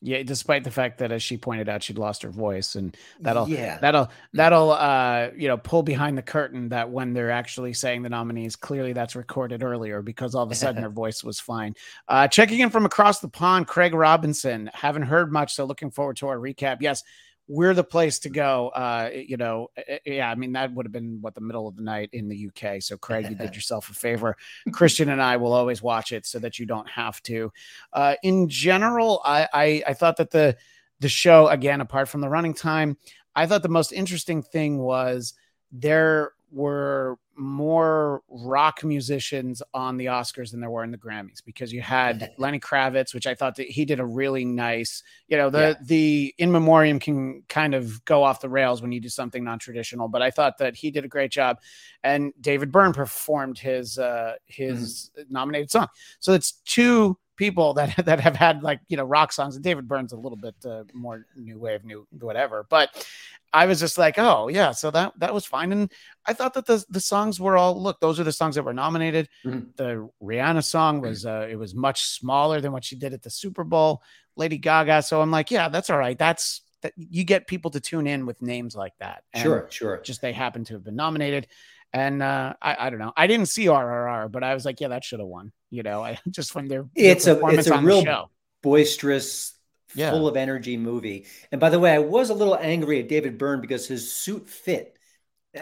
yeah. 0.03 0.24
Despite 0.24 0.63
the 0.63 0.71
fact 0.71 0.98
that, 1.00 1.12
as 1.12 1.21
she 1.21 1.38
pointed 1.38 1.69
out, 1.69 1.83
she'd 1.83 1.98
lost 2.00 2.24
her 2.24 2.30
voice, 2.31 2.74
and 2.75 2.98
that'll 3.19 3.48
yeah. 3.48 3.77
that'll 3.80 4.09
that'll 4.33 4.71
uh 4.71 5.30
you 5.38 5.48
know 5.48 5.57
pull 5.57 5.83
behind 5.83 6.18
the 6.18 6.24
curtain 6.24 6.69
that 6.69 6.89
when 6.89 7.13
they're 7.13 7.30
actually 7.31 7.74
saying 7.74 8.01
the 8.01 8.09
nominees 8.09 8.56
clearly 8.56 8.94
that's 8.94 9.15
recorded 9.15 9.62
earlier 9.62 10.01
because 10.01 10.33
all 10.33 10.44
of 10.44 10.51
a 10.51 10.56
sudden 10.56 10.81
her 10.81 10.89
voice 10.89 11.24
was 11.24 11.39
fine 11.39 11.75
uh 12.07 12.27
checking 12.27 12.59
in 12.62 12.69
from 12.71 12.86
across 12.86 13.19
the 13.19 13.30
pond 13.30 13.68
craig 13.68 13.94
robinson 13.94 14.69
haven't 14.74 15.03
heard 15.03 15.31
much 15.31 15.53
so 15.53 15.65
looking 15.65 15.92
forward 15.92 16.15
to 16.18 16.27
our 16.27 16.38
recap 16.38 16.77
yes 16.81 17.03
we're 17.51 17.74
the 17.74 17.83
place 17.83 18.19
to 18.19 18.30
go 18.30 18.69
uh 18.69 19.09
you 19.13 19.36
know 19.36 19.69
yeah 20.06 20.31
i 20.31 20.36
mean 20.36 20.53
that 20.53 20.74
would 20.74 20.86
have 20.86 20.94
been 20.94 21.19
what 21.21 21.36
the 21.36 21.42
middle 21.42 21.68
of 21.68 21.75
the 21.75 21.81
night 21.81 22.09
in 22.13 22.30
the 22.30 22.48
uk 22.48 22.81
so 22.81 22.95
craig 22.98 23.27
you 23.30 23.36
did 23.36 23.56
yourself 23.56 23.89
a 23.89 23.94
favor. 23.94 24.38
Christian 24.71 25.09
and 25.09 25.21
i 25.21 25.38
will 25.38 25.53
always 25.53 25.81
watch 25.81 26.12
it 26.12 26.25
so 26.25 26.39
that 26.39 26.59
you 26.59 26.65
don't 26.65 26.89
have 26.89 27.21
to. 27.24 27.51
Uh 27.92 28.15
in 28.24 28.48
general 28.48 29.21
i 29.25 29.48
i, 29.53 29.83
I 29.88 29.94
thought 29.94 30.18
that 30.18 30.31
the 30.31 30.56
the 31.01 31.09
show 31.09 31.48
again 31.48 31.81
apart 31.81 32.07
from 32.07 32.21
the 32.21 32.30
running 32.30 32.53
time 32.53 32.98
I 33.36 33.45
thought 33.45 33.63
the 33.63 33.69
most 33.69 33.92
interesting 33.92 34.44
thing 34.44 34.77
was 34.77 35.33
there 35.71 36.33
were 36.51 37.18
more 37.38 38.21
rock 38.27 38.83
musicians 38.83 39.63
on 39.74 39.98
the 39.98 40.06
Oscars 40.06 40.51
than 40.51 40.59
there 40.59 40.69
were 40.69 40.83
in 40.83 40.92
the 40.92 40.98
Grammys 40.98 41.44
because 41.44 41.71
you 41.71 41.81
had 41.81 42.31
Lenny 42.38 42.59
Kravitz, 42.59 43.13
which 43.13 43.25
I 43.25 43.33
thought 43.36 43.56
that 43.56 43.68
he 43.68 43.86
did 43.86 44.00
a 44.00 44.06
really 44.06 44.44
nice, 44.45 45.01
you 45.27 45.38
know, 45.38 45.50
the 45.50 45.59
Yeah. 45.59 45.74
the 45.83 46.36
in 46.38 46.51
memoriam 46.51 47.00
can 47.00 47.44
kind 47.48 47.74
of 47.74 48.03
go 48.06 48.24
off 48.24 48.42
the 48.42 48.50
rails 48.50 48.81
when 48.81 48.92
you 48.92 49.00
do 49.00 49.09
something 49.09 49.44
non-traditional, 49.44 50.07
but 50.09 50.21
I 50.21 50.30
thought 50.30 50.57
that 50.59 50.75
he 50.75 50.92
did 50.92 51.06
a 51.06 51.07
great 51.07 51.31
job. 51.31 51.57
And 52.03 52.33
David 52.42 52.71
Byrne 52.71 52.94
performed 52.94 53.57
his 53.57 53.98
uh 53.98 54.33
his 54.45 55.09
nominated 55.30 55.71
song. 55.71 55.88
So 56.19 56.33
it's 56.33 56.51
two 56.65 57.17
people 57.38 57.74
that 57.74 57.96
that 58.05 58.20
have 58.20 58.36
had 58.36 58.62
like 58.62 58.81
you 58.89 58.98
know 58.98 59.05
rock 59.05 59.31
songs 59.31 59.55
and 59.55 59.63
David 59.63 59.88
Byrne's 59.88 60.12
a 60.12 60.17
little 60.17 60.38
bit 60.38 60.55
uh, 60.65 60.84
more 60.93 61.25
new 61.36 61.58
wave 61.60 61.84
new 61.86 62.05
whatever 62.20 62.67
but 62.70 63.08
I 63.53 63.65
was 63.65 63.79
just 63.79 63.98
like 63.98 64.17
oh 64.17 64.48
yeah 64.48 64.72
so 64.72 64.91
that 64.91 65.13
that 65.17 65.34
was 65.34 65.46
fine. 65.46 65.72
And 65.72 65.91
I 66.25 66.34
thought 66.34 66.53
that 66.53 66.65
the 66.65 66.84
the 66.89 67.00
songs 67.01 67.39
were 67.39 67.58
all 67.58 67.81
look 67.81 68.00
those 68.00 68.20
are 68.20 68.24
the 68.24 68.31
songs 68.31 68.55
that 68.55 68.63
were 68.63 68.74
nominated. 68.74 69.27
Mhm. 69.46 69.75
the 69.75 70.10
Rihanna 70.24 70.63
song 70.63 71.01
was 71.01 71.25
uh 71.25 71.48
it 71.50 71.58
was 71.58 71.75
much 71.75 72.03
smaller 72.05 72.62
than 72.62 72.72
what 72.72 72.86
she 72.86 72.96
did 72.96 73.13
at 73.13 73.22
the 73.24 73.29
Super 73.29 73.63
Bowl 73.63 74.01
Lady 74.38 74.58
Gaga. 74.58 75.01
So 75.03 75.22
I'm 75.22 75.31
like 75.31 75.51
yeah 75.51 75.67
that's 75.70 75.89
all 75.89 75.98
right. 75.98 76.17
That's 76.17 76.62
that 76.81 76.93
you 76.98 77.24
get 77.24 77.46
people 77.46 77.70
to 77.72 77.79
tune 77.79 78.08
in 78.08 78.25
with 78.25 78.41
names 78.41 78.75
like 78.75 78.93
that. 79.00 79.24
And 79.34 79.43
Sure, 79.43 79.67
sure. 79.70 80.01
just 80.01 80.22
they 80.22 80.34
happen 80.34 80.63
to 80.65 80.74
have 80.75 80.84
been 80.84 80.96
nominated. 80.96 81.48
And 81.93 82.24
uh 82.24 82.53
I, 82.62 82.88
I 82.88 82.89
don't 82.89 83.00
know. 83.00 83.12
I 83.17 83.27
didn't 83.27 83.48
see 83.48 83.65
RRR 83.65 84.31
but 84.31 84.43
I 84.43 84.53
was 84.53 84.63
like 84.65 84.79
yeah 84.79 84.88
that 84.89 85.03
should 85.03 85.20
have 85.20 85.27
won 85.27 85.51
you 85.70 85.84
know? 85.84 86.01
I 86.10 86.20
just 86.29 86.51
from 86.53 86.67
their, 86.67 86.84
their 86.96 87.12
It's 87.12 87.27
a- 87.27 87.46
it's 87.48 87.67
a 87.67 87.77
real 87.79 88.29
Boisterous, 88.63 89.53
Yeah. 89.95 90.12
full 90.12 90.27
of 90.27 90.38
energy 90.38 90.77
movie. 90.77 91.25
And 91.51 91.60
by 91.60 91.69
the 91.69 91.79
way, 91.79 91.93
I 91.93 92.00
was 92.00 92.29
a 92.29 92.33
little 92.33 92.57
angry 92.57 93.00
at 93.00 93.10
David 93.10 93.38
Byrne 93.38 93.62
because 93.62 93.88
his 93.88 94.12
suit 94.13 94.48
fit. 94.48 94.98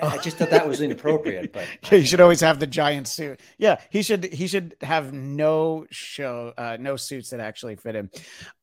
I 0.02 0.20
just 0.20 0.38
thought 0.38 0.52
that 0.52 0.68
was 0.68 0.82
inappropriate, 0.82 1.52
but 1.52 1.66
Yeah, 1.92 1.98
you 1.98 2.06
should 2.06 2.22
always 2.22 2.42
have 2.42 2.60
the 2.60 2.68
giant 2.68 3.08
suit. 3.08 3.40
Yeah, 3.58 3.82
he 3.90 4.04
should 4.04 4.26
he 4.26 4.48
should 4.48 4.76
have 4.82 5.14
no 5.14 5.88
show 5.90 6.54
uh 6.58 6.78
no 6.80 6.96
suits 6.96 7.32
that 7.32 7.40
actually 7.40 7.76
fit 7.76 7.96
him. 7.96 8.12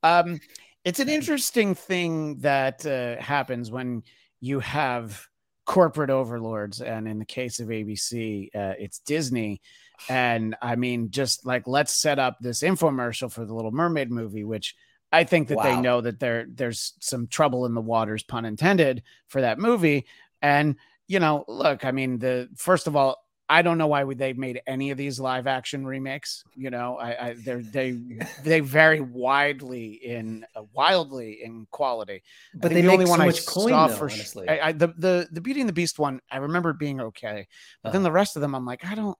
Um 0.02 0.38
it's 0.84 1.00
an 1.00 1.08
interesting 1.08 1.74
thing 1.74 2.38
that 2.38 2.86
uh, 2.86 3.20
happens 3.20 3.72
when 3.72 4.04
you 4.40 4.60
have 4.60 5.26
corporate 5.64 6.10
overlords 6.10 6.80
and 6.80 7.08
in 7.08 7.18
the 7.18 7.24
case 7.24 7.58
of 7.58 7.68
ABC 7.68 8.46
uh, 8.54 8.74
it's 8.78 9.00
Disney 9.00 9.60
and 10.08 10.54
I 10.62 10.76
mean 10.76 11.10
just 11.10 11.44
like 11.44 11.66
let's 11.66 11.92
set 11.92 12.20
up 12.20 12.36
this 12.40 12.62
infomercial 12.62 13.32
for 13.32 13.44
the 13.44 13.52
Little 13.52 13.72
Mermaid 13.72 14.12
movie 14.12 14.44
which 14.44 14.76
I 15.12 15.24
think 15.24 15.48
that 15.48 15.62
they 15.62 15.76
know 15.80 16.00
that 16.00 16.18
there 16.20 16.46
there's 16.48 16.94
some 17.00 17.26
trouble 17.28 17.64
in 17.66 17.74
the 17.74 17.80
waters 17.80 18.22
pun 18.22 18.44
intended 18.44 19.02
for 19.28 19.40
that 19.40 19.58
movie 19.58 20.06
and 20.42 20.76
you 21.08 21.20
know, 21.20 21.44
look, 21.46 21.84
I 21.84 21.92
mean, 21.92 22.18
the 22.18 22.48
first 22.56 22.88
of 22.88 22.96
all, 22.96 23.16
I 23.48 23.62
don't 23.62 23.78
know 23.78 23.86
why 23.86 24.02
would 24.02 24.18
they 24.18 24.32
made 24.32 24.60
any 24.66 24.90
of 24.90 24.98
these 24.98 25.20
live 25.20 25.46
action 25.46 25.86
remakes. 25.86 26.42
You 26.56 26.70
know, 26.70 26.96
I, 26.96 27.28
I 27.28 27.36
they're 27.44 27.62
they 27.62 27.92
they 28.44 28.58
vary 28.60 29.00
widely 29.00 29.92
in 30.04 30.44
uh, 30.56 30.62
wildly 30.72 31.38
in 31.44 31.66
quality. 31.70 32.22
But 32.54 32.72
they 32.72 32.82
the 32.82 32.88
only 32.88 33.04
one 33.04 33.20
so 33.20 33.24
I 33.24 33.30
coin 33.30 33.70
saw 33.70 33.86
though, 33.86 33.94
for 33.94 34.10
honestly. 34.10 34.48
I, 34.48 34.68
I, 34.68 34.72
the 34.72 34.88
the 34.98 35.28
the 35.30 35.40
Beauty 35.40 35.60
and 35.60 35.68
the 35.68 35.72
Beast 35.72 35.98
one, 35.98 36.20
I 36.30 36.38
remember 36.38 36.72
being 36.72 37.00
okay, 37.00 37.46
but 37.84 37.92
then 37.92 38.00
Uh-huh. 38.00 38.08
the 38.08 38.12
rest 38.12 38.34
of 38.34 38.42
them, 38.42 38.54
I'm 38.54 38.66
like, 38.66 38.84
I 38.84 38.94
don't. 38.96 39.16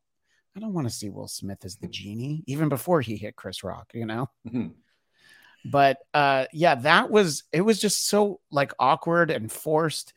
I 0.57 0.59
don't 0.59 0.73
want 0.73 0.87
to 0.88 0.93
see 0.95 1.11
Will 1.11 1.28
Smith 1.28 1.66
as 1.66 1.76
the 1.76 1.87
genie, 1.87 2.43
even 2.47 2.71
before 2.71 3.02
he 3.02 3.16
hit 3.19 3.37
Chris 3.37 3.62
Rock, 3.62 3.90
you 3.93 4.07
know? 4.07 4.31
Mhm. 4.49 4.73
But 5.71 5.99
uh 6.15 6.47
yeah, 6.53 6.75
that 6.77 7.11
was 7.11 7.45
it 7.53 7.61
was 7.61 7.81
just 7.81 8.09
so 8.09 8.41
like 8.51 8.73
awkward 8.79 9.31
and 9.31 9.51
forced. 9.51 10.13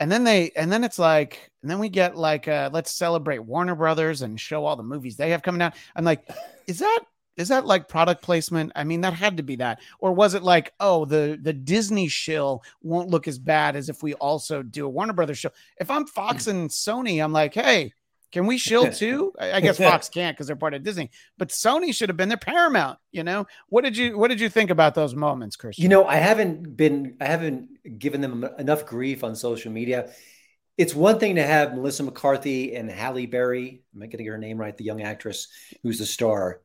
And 0.00 0.10
then 0.10 0.24
they 0.24 0.50
and 0.56 0.72
then 0.72 0.84
it's 0.84 0.98
like, 0.98 1.50
and 1.62 1.70
then 1.70 1.78
we 1.78 1.88
get 1.88 2.16
like 2.16 2.48
uh 2.48 2.70
let's 2.72 2.92
celebrate 2.92 3.38
Warner 3.38 3.74
Brothers 3.74 4.22
and 4.22 4.40
show 4.40 4.64
all 4.64 4.76
the 4.76 4.82
movies 4.82 5.16
they 5.16 5.30
have 5.30 5.42
coming 5.42 5.62
out. 5.62 5.74
I'm 5.94 6.04
like, 6.04 6.28
is 6.66 6.78
that 6.80 7.00
is 7.36 7.48
that 7.48 7.66
like 7.66 7.88
product 7.88 8.22
placement? 8.22 8.72
I 8.76 8.84
mean, 8.84 9.00
that 9.02 9.14
had 9.14 9.38
to 9.38 9.42
be 9.42 9.56
that. 9.56 9.80
Or 10.00 10.12
was 10.12 10.34
it 10.34 10.42
like, 10.42 10.72
oh, 10.80 11.04
the 11.04 11.38
the 11.40 11.52
Disney 11.52 12.08
shill 12.08 12.62
won't 12.82 13.10
look 13.10 13.26
as 13.26 13.38
bad 13.38 13.76
as 13.76 13.88
if 13.88 14.02
we 14.02 14.14
also 14.14 14.62
do 14.62 14.86
a 14.86 14.90
Warner 14.90 15.12
Brothers 15.14 15.38
show? 15.38 15.50
If 15.78 15.90
I'm 15.90 16.06
Fox 16.06 16.46
and 16.46 16.68
Sony, 16.68 17.22
I'm 17.22 17.32
like, 17.32 17.54
hey, 17.54 17.92
can 18.32 18.46
we 18.46 18.58
shill 18.58 18.90
too? 18.92 19.32
I 19.38 19.52
I 19.52 19.60
guess 19.60 19.78
Fox 19.78 20.08
can't 20.08 20.34
because 20.36 20.46
they're 20.48 20.56
part 20.56 20.74
of 20.74 20.82
Disney, 20.82 21.10
but 21.38 21.50
Sony 21.50 21.94
should 21.94 22.08
have 22.08 22.16
been 22.16 22.28
there. 22.28 22.38
Paramount, 22.38 22.98
you 23.12 23.22
know. 23.22 23.46
What 23.68 23.84
did 23.84 23.96
you 23.96 24.18
What 24.18 24.28
did 24.28 24.40
you 24.40 24.48
think 24.48 24.70
about 24.70 24.94
those 24.94 25.14
moments, 25.14 25.54
Christian? 25.56 25.82
You 25.82 25.88
know, 25.88 26.04
I 26.06 26.16
haven't 26.16 26.76
been, 26.76 27.16
I 27.20 27.26
haven't 27.26 27.98
given 27.98 28.20
them 28.20 28.44
enough 28.58 28.86
grief 28.86 29.22
on 29.22 29.36
social 29.36 29.70
media. 29.70 30.10
It's 30.78 30.94
one 30.94 31.18
thing 31.18 31.34
to 31.36 31.42
have 31.42 31.74
Melissa 31.74 32.02
McCarthy 32.02 32.74
and 32.74 32.90
Halle 32.90 33.26
Berry. 33.26 33.82
Am 33.94 34.02
I 34.02 34.06
getting 34.06 34.26
her 34.26 34.38
name 34.38 34.56
right? 34.58 34.76
The 34.76 34.84
young 34.84 35.02
actress 35.02 35.48
who's 35.82 35.98
the 35.98 36.06
star. 36.06 36.62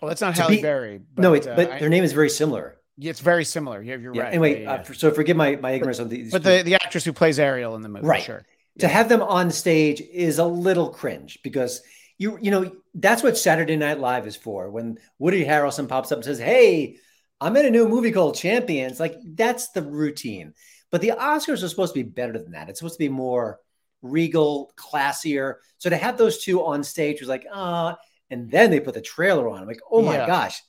well, 0.00 0.08
that's 0.08 0.20
not 0.20 0.36
to 0.36 0.42
Halle 0.42 0.56
be- 0.56 0.62
Berry. 0.62 1.00
But, 1.14 1.22
no, 1.22 1.34
it's, 1.34 1.46
uh, 1.46 1.54
but 1.56 1.70
I- 1.72 1.78
their 1.80 1.88
name 1.88 2.04
is 2.04 2.12
very 2.12 2.30
similar. 2.30 2.76
it's 3.00 3.18
very 3.20 3.44
similar. 3.44 3.82
Yeah, 3.82 3.96
you're 3.96 4.14
Yeah. 4.14 4.22
right. 4.22 4.28
Anyway, 4.32 4.52
Yeah, 4.62 4.62
yeah, 4.62 4.72
Uh, 4.74 4.82
for- 4.84 4.94
so 4.94 5.10
forgive 5.10 5.36
my, 5.36 5.56
my 5.56 5.72
ignorance 5.72 5.98
on 5.98 6.08
yeah. 6.08 6.16
these. 6.16 6.30
but 6.32 6.44
the 6.44 6.62
the 6.62 6.74
actress 6.76 7.04
who 7.04 7.12
plays 7.12 7.40
Ariel 7.40 7.74
in 7.74 7.82
the 7.82 7.88
movie, 7.88 8.06
Right. 8.06 8.22
Sure. 8.22 8.46
To 8.78 8.88
have 8.88 9.08
them 9.08 9.22
on 9.22 9.50
stage 9.50 10.00
is 10.00 10.38
a 10.38 10.44
little 10.44 10.90
cringe 10.90 11.38
because 11.42 11.82
you 12.16 12.38
you 12.40 12.50
know 12.50 12.72
that's 12.94 13.22
what 13.22 13.38
Saturday 13.38 13.76
Night 13.76 14.00
Live 14.00 14.26
is 14.26 14.36
for. 14.36 14.70
When 14.70 14.98
Woody 15.18 15.44
Harrelson 15.44 15.88
pops 15.88 16.10
up 16.12 16.18
and 16.18 16.24
says, 16.24 16.38
"Hey, 16.38 16.96
I'm 17.40 17.56
in 17.56 17.66
a 17.66 17.70
new 17.70 17.88
movie 17.88 18.12
called 18.12 18.36
Champions," 18.36 18.98
like 19.00 19.16
that's 19.24 19.70
the 19.70 19.82
routine. 19.82 20.54
But 20.90 21.00
the 21.00 21.12
Oscars 21.18 21.62
are 21.62 21.68
supposed 21.68 21.94
to 21.94 22.02
be 22.02 22.08
better 22.08 22.32
than 22.32 22.52
that. 22.52 22.68
It's 22.68 22.78
supposed 22.80 22.94
to 22.94 23.04
be 23.04 23.08
more 23.10 23.60
regal, 24.00 24.72
classier. 24.76 25.56
So 25.78 25.90
to 25.90 25.96
have 25.96 26.16
those 26.16 26.42
two 26.42 26.64
on 26.64 26.82
stage 26.82 27.20
was 27.20 27.28
like, 27.28 27.44
ah, 27.52 27.96
and 28.30 28.50
then 28.50 28.70
they 28.70 28.80
put 28.80 28.94
the 28.94 29.00
trailer 29.02 29.48
on. 29.48 29.60
I'm 29.60 29.66
like, 29.66 29.80
oh 29.90 30.02
my 30.02 30.14
Yeah. 30.16 30.26
gosh. 30.26 30.62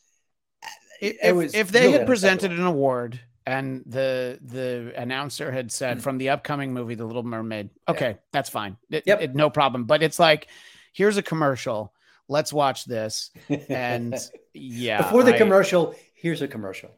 if, 1.01 1.16
It 1.24 1.36
was 1.36 1.54
if 1.54 1.72
they 1.72 1.86
really 1.86 2.00
had 2.00 2.08
presented 2.08 2.51
an 2.51 2.66
award 2.66 3.20
and 3.46 3.84
the 3.86 4.39
the 4.41 4.93
announcer 4.96 5.51
had 5.51 5.72
said 5.72 5.98
Mm. 5.98 6.01
from 6.01 6.17
the 6.17 6.29
upcoming 6.29 6.74
movie 6.74 6.96
the 6.96 7.05
little 7.05 7.24
mermaid. 7.24 7.69
Okay 7.88 8.17
that's 8.31 8.50
fine. 8.50 8.77
It- 8.89 9.03
Yep. 9.05 9.22
it- 9.22 9.36
no 9.36 9.50
problem. 9.50 9.86
But 9.86 10.03
it's 10.03 10.19
like 10.19 10.48
here's 10.93 11.17
a 11.17 11.22
commercial. 11.24 11.93
Let's 12.27 12.53
watch 12.53 12.86
this. 12.86 13.31
And 13.69 14.15
yeah 14.53 14.98
before 15.01 15.24
the 15.24 15.36
I- 15.36 15.38
commercial, 15.38 15.96
here's 16.13 16.41
a 16.41 16.48
commercial. 16.48 16.91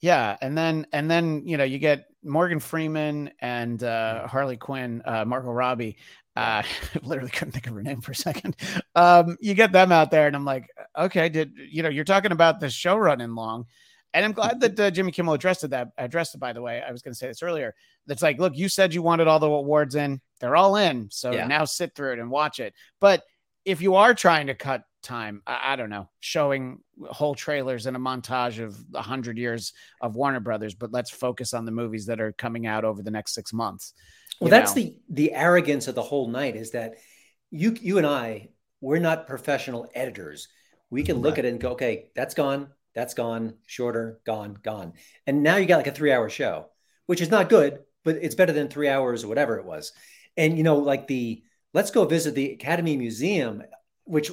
yeah 0.00 0.36
and 0.40 0.56
then 0.56 0.86
and 0.92 1.10
then 1.10 1.42
you 1.46 1.56
know 1.56 1.64
you 1.64 1.78
get 1.78 2.06
morgan 2.22 2.60
freeman 2.60 3.30
and 3.40 3.82
uh 3.82 4.26
harley 4.28 4.56
quinn 4.56 5.02
uh 5.04 5.24
margot 5.24 5.50
robbie. 5.52 5.96
Uh 6.36 6.62
literally 7.02 7.30
couldn't 7.30 7.52
think 7.52 7.66
of 7.66 7.74
her 7.74 7.82
name 7.82 8.00
for 8.00 8.12
a 8.12 8.14
second. 8.14 8.54
Um 8.94 9.36
you 9.40 9.54
get 9.54 9.72
them 9.72 9.90
out 9.90 10.10
there 10.10 10.26
and 10.26 10.36
i'm 10.36 10.44
like 10.44 10.68
okay 10.96 11.28
did 11.28 11.52
you 11.70 11.82
know 11.82 11.88
you're 11.88 12.04
talking 12.04 12.30
about 12.32 12.60
the 12.60 12.70
show 12.70 12.96
running 12.96 13.34
long 13.34 13.66
and 14.14 14.24
i'm 14.24 14.32
glad 14.32 14.60
that 14.60 14.78
uh, 14.80 14.90
jimmy 14.90 15.12
kimmel 15.12 15.34
addressed 15.34 15.64
it 15.64 15.68
that 15.70 15.88
addressed 15.98 16.34
it 16.34 16.38
by 16.38 16.52
the 16.52 16.62
way 16.62 16.82
i 16.86 16.90
was 16.92 17.02
going 17.02 17.12
to 17.12 17.18
say 17.18 17.26
this 17.28 17.42
earlier 17.42 17.74
that's 18.06 18.22
like 18.22 18.38
look 18.38 18.56
you 18.56 18.68
said 18.68 18.92
you 18.94 19.02
wanted 19.02 19.26
all 19.28 19.38
the 19.38 19.46
awards 19.46 19.94
in 19.94 20.20
they're 20.40 20.56
all 20.56 20.76
in 20.76 21.08
so 21.10 21.32
Yeah. 21.32 21.46
now 21.46 21.64
sit 21.64 21.94
through 21.94 22.12
it 22.12 22.18
and 22.18 22.30
watch 22.30 22.60
it 22.60 22.74
but 23.00 23.22
if 23.64 23.82
you 23.82 23.94
are 23.96 24.14
trying 24.14 24.46
to 24.48 24.54
cut 24.54 24.82
time 25.02 25.42
I, 25.46 25.72
I 25.72 25.76
don't 25.76 25.90
know 25.90 26.08
showing 26.20 26.80
whole 27.08 27.34
trailers 27.34 27.86
and 27.86 27.96
a 27.96 28.00
montage 28.00 28.62
of 28.62 28.74
a 28.94 28.98
100 28.98 29.38
years 29.38 29.72
of 30.00 30.14
warner 30.16 30.40
brothers 30.40 30.74
but 30.74 30.92
let's 30.92 31.10
focus 31.10 31.54
on 31.54 31.64
the 31.64 31.72
movies 31.72 32.06
that 32.06 32.20
are 32.20 32.32
coming 32.32 32.66
out 32.66 32.84
over 32.84 33.02
the 33.02 33.10
next 33.10 33.34
six 33.34 33.52
months 33.52 33.94
Well, 34.40 34.50
that's 34.50 34.74
know? 34.74 34.82
the 34.82 34.96
the 35.08 35.32
arrogance 35.32 35.88
of 35.88 35.94
the 35.94 36.02
whole 36.02 36.28
night 36.28 36.56
is 36.56 36.72
that 36.72 36.94
you 37.50 37.76
you 37.80 37.98
and 37.98 38.06
I 38.06 38.50
we're 38.80 38.98
not 38.98 39.26
professional 39.26 39.88
editors. 39.94 40.48
We 40.88 41.02
can 41.02 41.18
look 41.18 41.32
Right. 41.32 41.40
at 41.40 41.44
it 41.44 41.48
and 41.50 41.60
go, 41.60 41.70
okay, 41.72 42.10
that's 42.14 42.32
gone, 42.34 42.68
that's 42.94 43.14
gone, 43.14 43.54
shorter, 43.66 44.20
gone, 44.24 44.58
gone, 44.62 44.94
and 45.26 45.42
now 45.42 45.56
you 45.56 45.66
got 45.66 45.78
like 45.78 45.86
a 45.86 45.92
three 45.92 46.12
hour 46.12 46.28
show, 46.28 46.66
which 47.06 47.20
is 47.20 47.30
not 47.30 47.48
good, 47.48 47.80
but 48.04 48.16
it's 48.16 48.34
better 48.34 48.52
than 48.52 48.68
three 48.68 48.88
hours 48.88 49.24
or 49.24 49.28
whatever 49.28 49.58
it 49.58 49.64
was. 49.64 49.92
And 50.36 50.56
you 50.56 50.64
know, 50.64 50.78
like 50.78 51.06
the 51.06 51.42
let's 51.72 51.90
go 51.90 52.04
visit 52.04 52.34
the 52.34 52.52
Academy 52.52 52.96
Museum, 52.96 53.62
which 54.04 54.30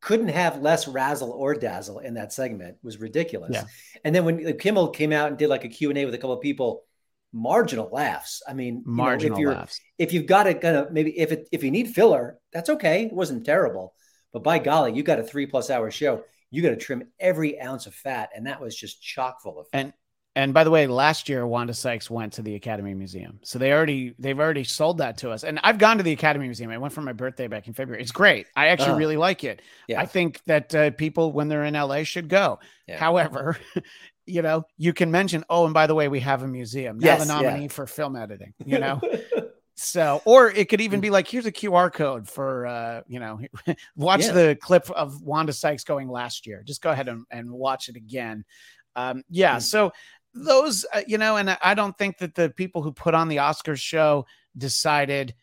couldn't 0.00 0.28
have 0.28 0.62
less 0.62 0.86
razzle 0.86 1.32
or 1.32 1.54
dazzle 1.54 1.98
in 1.98 2.14
that 2.14 2.32
segment 2.32 2.76
was 2.82 3.00
ridiculous. 3.00 3.50
Yeah. 3.52 3.64
And 4.04 4.14
then 4.14 4.24
when 4.24 4.56
Kimmel 4.58 4.90
came 4.90 5.12
out 5.12 5.28
and 5.28 5.36
did 5.36 5.48
like 5.48 5.64
a 5.64 5.68
Q&A 5.68 6.04
with 6.04 6.14
a 6.14 6.18
couple 6.18 6.34
of 6.34 6.40
people, 6.40 6.84
marginal 7.32 7.88
laughs. 7.90 8.40
I 8.48 8.54
mean, 8.54 8.76
you 8.76 8.82
know, 8.86 8.92
marginal 8.92 9.36
if 9.36 9.40
you're 9.40 9.52
laughs 9.52 9.80
if 9.98 10.12
you've 10.12 10.26
got 10.26 10.46
it 10.46 10.60
gonna 10.60 10.86
maybe 10.90 11.18
if 11.18 11.32
it 11.32 11.48
if 11.52 11.62
you 11.62 11.70
need 11.70 11.88
filler, 11.88 12.38
that's 12.52 12.70
okay. 12.70 13.04
It 13.06 13.12
wasn't 13.12 13.44
terrible. 13.44 13.94
But 14.32 14.44
by 14.44 14.58
golly, 14.58 14.92
you 14.92 15.02
got 15.02 15.18
a 15.18 15.24
three 15.24 15.46
plus 15.46 15.70
hour 15.70 15.90
show. 15.90 16.22
You 16.50 16.62
got 16.62 16.70
to 16.70 16.76
trim 16.76 17.04
every 17.20 17.60
ounce 17.60 17.86
of 17.86 17.94
fat, 17.94 18.30
and 18.34 18.46
that 18.46 18.60
was 18.60 18.74
just 18.76 19.02
chock 19.02 19.42
full 19.42 19.58
of 19.60 19.68
fat. 19.68 19.78
And 19.78 19.92
and 20.36 20.54
by 20.54 20.62
the 20.62 20.70
way, 20.70 20.86
last 20.86 21.28
year 21.28 21.44
Wanda 21.46 21.74
Sykes 21.74 22.08
went 22.08 22.34
to 22.34 22.42
the 22.42 22.54
Academy 22.54 22.94
Museum, 22.94 23.40
so 23.42 23.58
they 23.58 23.72
already 23.72 24.14
they've 24.20 24.38
already 24.38 24.62
sold 24.62 24.98
that 24.98 25.18
to 25.18 25.30
us. 25.30 25.42
And 25.42 25.58
I've 25.64 25.78
gone 25.78 25.96
to 25.96 26.04
the 26.04 26.12
Academy 26.12 26.44
Museum. 26.46 26.70
I 26.70 26.78
went 26.78 26.92
for 26.94 27.00
my 27.00 27.12
birthday 27.12 27.48
back 27.48 27.66
in 27.66 27.72
February. 27.72 28.00
It's 28.02 28.12
great. 28.12 28.46
I 28.54 28.68
actually 28.68 28.90
Uh-huh. 28.90 28.98
really 28.98 29.16
like 29.16 29.42
it. 29.42 29.62
Yeah. 29.88 30.00
I 30.00 30.06
think 30.06 30.40
that 30.46 30.72
uh, 30.74 30.90
people 30.92 31.32
when 31.32 31.48
they're 31.48 31.64
in 31.64 31.74
LA 31.74 32.04
should 32.04 32.28
go. 32.28 32.60
Yeah. 32.86 32.98
However, 32.98 33.58
you 34.26 34.42
know, 34.42 34.64
you 34.76 34.92
can 34.92 35.10
mention, 35.10 35.44
oh, 35.50 35.64
and 35.64 35.74
by 35.74 35.88
the 35.88 35.94
way, 35.96 36.06
we 36.06 36.20
have 36.20 36.42
a 36.44 36.46
museum 36.48 36.98
now. 36.98 37.06
Yes, 37.06 37.26
the 37.26 37.32
yeah. 37.34 37.40
nominee 37.40 37.68
for 37.68 37.86
film 37.88 38.14
editing. 38.14 38.54
You 38.64 38.78
know, 38.78 39.00
so 39.80 40.20
or 40.24 40.50
it 40.50 40.68
could 40.68 40.80
even 40.80 41.00
be 41.00 41.08
like, 41.10 41.28
here's 41.28 41.46
a 41.46 41.52
QR 41.52 41.92
code 41.92 42.28
for 42.28 42.66
uh, 42.66 43.02
you 43.06 43.20
know, 43.20 43.40
watch 43.96 44.24
Yeah. 44.26 44.32
the 44.32 44.58
clip 44.60 44.90
of 44.90 45.22
Wanda 45.22 45.52
Sykes 45.52 45.84
going 45.84 46.08
last 46.08 46.46
year. 46.46 46.62
Just 46.66 46.82
go 46.82 46.90
ahead 46.90 47.08
and, 47.08 47.24
and 47.30 47.50
watch 47.50 47.88
it 47.88 47.96
again. 47.96 48.44
Um, 48.96 49.22
yeah, 49.30 49.56
Mm. 49.56 49.62
so 49.62 49.92
those 50.34 50.84
uh, 50.92 51.02
you 51.06 51.16
know, 51.18 51.36
and 51.36 51.50
I- 51.50 51.58
I 51.62 51.74
don't 51.74 51.96
think 51.96 52.18
that 52.18 52.34
the 52.34 52.50
people 52.50 52.82
who 52.82 52.92
put 52.92 53.14
on 53.14 53.28
the 53.28 53.36
Oscars 53.36 53.78
show 53.80 54.26
decided 54.56 55.34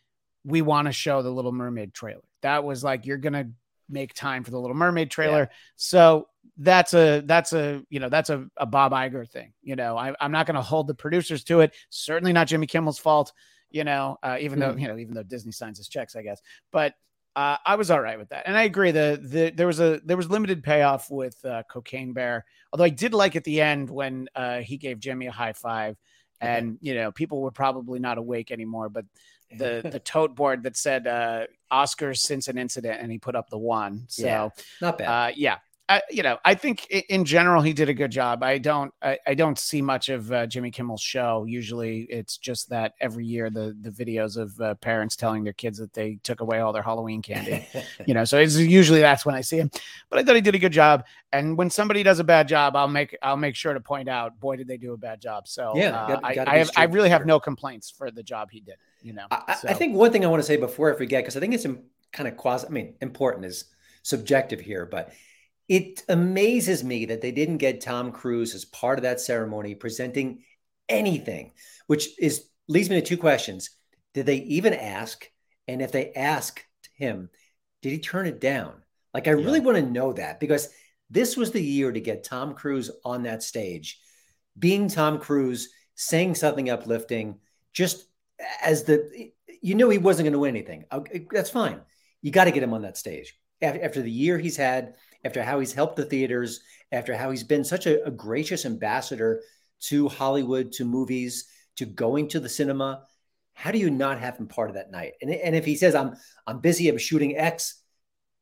we 0.44 0.62
want 0.62 0.86
to 0.86 0.92
show 0.92 1.22
the 1.22 1.30
Little 1.30 1.52
Mermaid 1.52 1.94
trailer. 1.94 2.22
That 2.42 2.62
was 2.64 2.84
like 2.84 3.06
you're 3.06 3.16
gonna 3.16 3.50
make 3.88 4.12
time 4.14 4.44
for 4.44 4.50
the 4.50 4.60
Little 4.60 4.76
Mermaid 4.76 5.10
trailer. 5.10 5.48
So 5.76 6.28
that's 6.58 6.92
a 6.94 7.20
that's 7.24 7.52
a 7.52 7.82
you 7.88 8.00
know 8.00 8.08
that's 8.08 8.30
a, 8.30 8.46
a 8.56 8.66
Bob 8.66 8.92
Iger 8.92 9.28
thing. 9.28 9.52
You 9.62 9.76
know, 9.76 9.96
I, 9.96 10.14
I'm 10.20 10.32
not 10.32 10.46
going 10.46 10.54
to 10.56 10.62
hold 10.62 10.86
the 10.86 10.94
producers 10.94 11.44
to 11.44 11.60
it. 11.60 11.74
Certainly 11.90 12.32
not 12.32 12.46
Jimmy 12.48 12.66
Kimmel's 12.66 12.98
fault. 12.98 13.32
You 13.70 13.84
know, 13.84 14.16
uh, 14.22 14.36
even 14.40 14.58
though 14.58 14.72
Hmm. 14.72 14.78
you 14.78 14.88
know 14.88 14.98
even 14.98 15.14
though 15.14 15.22
Disney 15.22 15.52
signs 15.52 15.78
his 15.78 15.88
checks, 15.88 16.14
I 16.16 16.22
guess. 16.22 16.40
But 16.72 16.94
uh, 17.34 17.58
I 17.66 17.74
was 17.74 17.90
all 17.90 18.00
right 18.00 18.18
with 18.18 18.30
that, 18.30 18.44
and 18.46 18.56
I 18.56 18.62
agree. 18.62 18.92
The 18.92 19.20
the 19.22 19.50
there 19.50 19.66
was 19.66 19.80
a 19.80 20.00
there 20.04 20.16
was 20.16 20.30
limited 20.30 20.62
payoff 20.62 21.10
with 21.10 21.36
uh, 21.44 21.62
Cocaine 21.70 22.12
Bear. 22.12 22.44
Although 22.72 22.84
I 22.84 22.88
did 22.90 23.12
like 23.12 23.36
at 23.36 23.44
the 23.44 23.60
end 23.60 23.90
when 23.90 24.28
uh, 24.34 24.58
he 24.60 24.76
gave 24.78 24.98
Jimmy 25.00 25.26
a 25.26 25.32
high 25.32 25.52
five, 25.52 25.96
and 26.40 26.78
you 26.80 26.94
know 26.94 27.12
people 27.12 27.42
were 27.42 27.50
probably 27.50 27.98
not 27.98 28.16
awake 28.18 28.50
anymore, 28.50 28.88
but 28.88 29.04
the 29.50 29.86
the 29.90 30.00
tote 30.04 30.34
board 30.34 30.62
that 30.62 30.76
said 30.76 31.06
uh, 31.06 31.46
Oscars 31.70 32.18
since 32.18 32.48
an 32.48 32.56
incident, 32.56 33.00
and 33.02 33.12
he 33.12 33.18
put 33.18 33.34
up 33.36 33.50
the 33.50 33.58
one. 33.58 34.04
So 34.08 34.26
Yeah. 34.26 34.48
not 34.80 34.96
bad. 34.98 35.08
uh, 35.08 35.32
yeah. 35.36 35.58
I, 35.88 36.02
you 36.10 36.24
know, 36.24 36.36
I 36.44 36.54
think 36.54 36.86
in 36.90 37.24
general 37.24 37.62
he 37.62 37.72
did 37.72 37.88
a 37.88 37.94
good 37.94 38.10
job. 38.10 38.42
I 38.42 38.58
don't, 38.58 38.92
I, 39.00 39.18
I 39.24 39.34
don't 39.34 39.56
see 39.56 39.80
much 39.80 40.08
of 40.08 40.32
uh, 40.32 40.46
Jimmy 40.46 40.72
Kimmel's 40.72 41.00
show. 41.00 41.44
Usually, 41.44 42.00
it's 42.10 42.38
just 42.38 42.70
that 42.70 42.94
every 43.00 43.24
year 43.24 43.50
the 43.50 43.76
the 43.80 43.90
videos 43.90 44.36
of 44.36 44.60
uh, 44.60 44.74
parents 44.76 45.14
telling 45.14 45.44
their 45.44 45.52
kids 45.52 45.78
that 45.78 45.92
they 45.92 46.18
took 46.24 46.40
away 46.40 46.58
all 46.58 46.72
their 46.72 46.82
Halloween 46.82 47.22
candy. 47.22 47.64
you 48.06 48.14
know, 48.14 48.24
so 48.24 48.38
it's 48.38 48.56
usually 48.56 49.00
that's 49.00 49.24
when 49.24 49.36
I 49.36 49.42
see 49.42 49.58
him. 49.58 49.70
But 50.10 50.18
I 50.18 50.24
thought 50.24 50.34
he 50.34 50.40
did 50.40 50.56
a 50.56 50.58
good 50.58 50.72
job. 50.72 51.04
And 51.32 51.56
when 51.56 51.70
somebody 51.70 52.02
does 52.02 52.18
a 52.18 52.24
bad 52.24 52.48
job, 52.48 52.74
I'll 52.74 52.88
make 52.88 53.16
I'll 53.22 53.36
make 53.36 53.54
sure 53.54 53.72
to 53.72 53.80
point 53.80 54.08
out, 54.08 54.40
boy, 54.40 54.56
did 54.56 54.66
they 54.66 54.78
do 54.78 54.92
a 54.92 54.96
bad 54.96 55.20
job. 55.20 55.46
So 55.46 55.72
Yeah, 55.76 55.90
uh, 55.90 56.08
gotta- 56.08 56.26
I, 56.26 56.34
gotta 56.34 56.50
I 56.50 56.54
be 56.54 56.58
have 56.58 56.70
I 56.76 56.84
really 56.84 57.10
have 57.10 57.26
no 57.26 57.38
complaints 57.38 57.90
for 57.90 58.10
the 58.10 58.24
job 58.24 58.50
he 58.50 58.60
did. 58.60 58.76
You 59.02 59.12
know, 59.12 59.26
I, 59.30 59.42
I- 59.48 59.54
So- 59.54 59.68
I 59.68 59.74
think 59.74 59.94
one 59.94 60.10
thing 60.10 60.24
I 60.24 60.28
want 60.28 60.40
to 60.42 60.46
say 60.46 60.56
before 60.56 60.92
I 60.92 60.96
forget, 60.96 61.22
because 61.22 61.36
I 61.36 61.40
think 61.40 61.54
it's 61.54 61.66
kind 62.12 62.28
of 62.28 62.36
quasi, 62.36 62.66
I 62.66 62.70
mean, 62.70 62.94
important 63.00 63.44
is 63.44 63.66
subjective 64.02 64.60
here, 64.60 64.86
but 64.86 65.12
it 65.68 66.02
amazes 66.08 66.84
me 66.84 67.06
that 67.06 67.20
they 67.20 67.32
didn't 67.32 67.58
get 67.58 67.80
Tom 67.80 68.12
Cruise 68.12 68.54
as 68.54 68.64
part 68.64 68.98
of 68.98 69.02
that 69.02 69.20
ceremony 69.20 69.74
presenting 69.74 70.42
anything, 70.88 71.52
which 71.86 72.18
is 72.20 72.48
leads 72.68 72.90
me 72.90 73.00
to 73.00 73.06
two 73.06 73.16
questions. 73.16 73.70
Did 74.14 74.26
they 74.26 74.36
even 74.36 74.74
ask? 74.74 75.28
And 75.68 75.82
if 75.82 75.92
they 75.92 76.12
asked 76.12 76.64
him, 76.94 77.28
did 77.82 77.90
he 77.90 77.98
turn 77.98 78.26
it 78.26 78.40
down? 78.40 78.82
Like, 79.12 79.28
I 79.28 79.32
really 79.32 79.60
want 79.60 79.76
to 79.76 79.82
know 79.82 80.12
that 80.12 80.40
because 80.40 80.68
this 81.10 81.36
was 81.36 81.50
the 81.50 81.62
year 81.62 81.90
to 81.90 82.00
get 82.00 82.24
Tom 82.24 82.54
Cruise 82.54 82.90
on 83.04 83.24
that 83.24 83.42
stage, 83.42 84.00
being 84.58 84.88
Tom 84.88 85.18
Cruise, 85.18 85.70
saying 85.94 86.34
something 86.34 86.70
uplifting, 86.70 87.38
just 87.72 88.06
as 88.62 88.84
the 88.84 89.30
you 89.62 89.74
knew 89.74 89.88
he 89.88 89.98
wasn't 89.98 90.24
going 90.24 90.32
to 90.32 90.38
win 90.38 90.54
anything. 90.54 90.84
That's 91.30 91.50
fine. 91.50 91.80
you 92.22 92.30
got 92.30 92.44
to 92.44 92.50
get 92.50 92.62
him 92.62 92.74
on 92.74 92.82
that 92.82 92.96
stage 92.96 93.38
after 93.62 94.02
the 94.02 94.10
year 94.10 94.38
he's 94.38 94.56
had, 94.56 94.94
after 95.26 95.42
how 95.42 95.58
he's 95.60 95.72
helped 95.72 95.96
the 95.96 96.04
theaters, 96.04 96.60
after 96.92 97.14
how 97.16 97.30
he's 97.30 97.42
been 97.44 97.64
such 97.64 97.86
a, 97.86 98.04
a 98.06 98.10
gracious 98.10 98.64
ambassador 98.64 99.42
to 99.80 100.08
Hollywood, 100.08 100.72
to 100.72 100.84
movies, 100.84 101.46
to 101.76 101.84
going 101.84 102.28
to 102.28 102.40
the 102.40 102.48
cinema. 102.48 103.02
How 103.54 103.70
do 103.72 103.78
you 103.78 103.90
not 103.90 104.18
have 104.20 104.36
him 104.36 104.46
part 104.48 104.70
of 104.70 104.76
that 104.76 104.90
night? 104.90 105.14
And, 105.20 105.30
and 105.30 105.54
if 105.56 105.64
he 105.64 105.76
says, 105.76 105.94
I'm 105.94 106.14
I'm 106.46 106.60
busy, 106.60 106.88
I'm 106.88 106.98
shooting 106.98 107.36
X, 107.36 107.82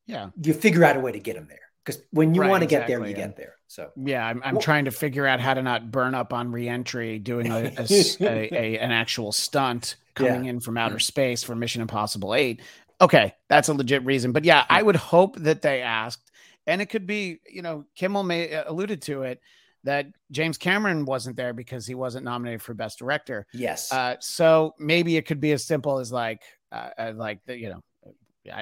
yeah, 0.07 0.31
you 0.43 0.53
figure 0.53 0.85
out 0.85 0.97
a 0.97 1.00
way 1.00 1.12
to 1.12 1.19
get 1.21 1.37
him 1.37 1.47
there. 1.49 1.59
Because 1.85 2.03
when 2.11 2.35
you 2.35 2.41
Right, 2.43 2.50
want 2.50 2.62
to 2.62 2.67
get 2.67 2.87
there, 2.87 3.00
you 3.00 3.11
yeah. 3.11 3.17
get 3.17 3.37
there. 3.37 3.55
So 3.69 3.91
Yeah, 3.97 4.26
I'm, 4.26 4.41
I'm 4.45 4.55
Well- 4.55 4.62
trying 4.62 4.85
to 4.87 4.91
figure 4.91 5.26
out 5.26 5.41
how 5.41 5.55
to 5.55 5.62
not 5.62 5.91
burn 5.91 6.14
up 6.14 6.33
on 6.33 6.50
reentry 6.53 7.19
doing 7.19 7.50
a, 7.50 7.73
a 7.76 7.85
a- 8.21 8.49
a- 8.55 8.79
an 8.79 8.91
actual 8.91 9.33
stunt 9.33 9.97
coming 10.14 10.45
in 10.47 10.61
from 10.61 10.79
outer 10.79 10.99
space 10.99 11.43
for 11.43 11.55
Mission 11.55 11.83
Impossible 11.83 12.35
8. 12.35 12.61
Okay, 13.00 13.35
that's 13.49 13.69
a 13.69 13.75
legit 13.75 14.05
reason. 14.05 14.33
But 14.33 14.45
yeah, 14.45 14.64
I 14.71 14.81
would 14.83 14.97
hope 14.97 15.37
that 15.41 15.61
they 15.62 15.83
asked, 15.83 16.31
and 16.66 16.80
it 16.80 16.87
could 16.87 17.06
be, 17.06 17.38
you 17.49 17.62
know, 17.62 17.85
Kimmel 17.94 18.23
may 18.23 18.54
uh, 18.54 18.64
alluded 18.66 19.02
to 19.02 19.23
it 19.23 19.40
that 19.85 20.06
James 20.30 20.56
Cameron 20.56 21.04
wasn't 21.04 21.37
there 21.37 21.52
because 21.52 21.87
he 21.87 21.94
wasn't 21.94 22.25
nominated 22.25 22.62
for 22.62 22.75
Best 22.75 22.99
Director. 22.99 23.47
yes, 23.52 23.92
Uh, 23.92 24.16
so 24.21 24.75
maybe 24.78 25.16
it 25.16 25.26
could 25.26 25.40
be 25.40 25.52
as 25.52 25.64
simple 25.64 25.99
as 25.99 26.11
like, 26.11 26.42
uh, 26.73 26.90
uh, 26.99 27.12
like 27.14 27.40
the, 27.47 27.59
you 27.59 27.68
know, 27.68 27.83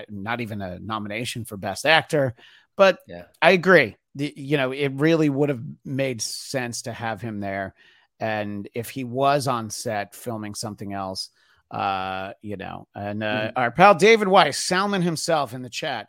not 0.09 0.41
even 0.41 0.61
a 0.61 0.79
nomination 0.79 1.45
for 1.45 1.57
Best 1.57 1.87
Actor, 1.87 2.35
but 2.77 2.99
Yeah. 3.07 3.25
I 3.41 3.53
agree. 3.53 3.97
The, 4.15 4.33
you 4.37 4.57
know, 4.57 4.73
it 4.73 4.93
really 4.95 5.31
would 5.31 5.49
have 5.49 5.63
made 5.85 6.21
sense 6.23 6.83
to 6.83 6.93
have 6.93 7.21
him 7.21 7.41
there, 7.41 7.75
and 8.21 8.69
if 8.75 8.91
he 8.91 9.05
was 9.05 9.49
on 9.49 9.71
set 9.71 10.15
filming 10.15 10.55
something 10.55 10.93
else, 10.93 11.31
uh, 11.71 12.33
you 12.43 12.57
know, 12.57 12.87
and 12.95 13.23
uh, 13.23 13.49
Mhm. 13.49 13.53
our 13.57 13.71
pal 13.71 13.95
David 13.95 14.29
Weiss, 14.29 14.59
Salmon 14.59 15.03
himself 15.03 15.55
in 15.55 15.63
the 15.63 15.71
chat. 15.71 16.09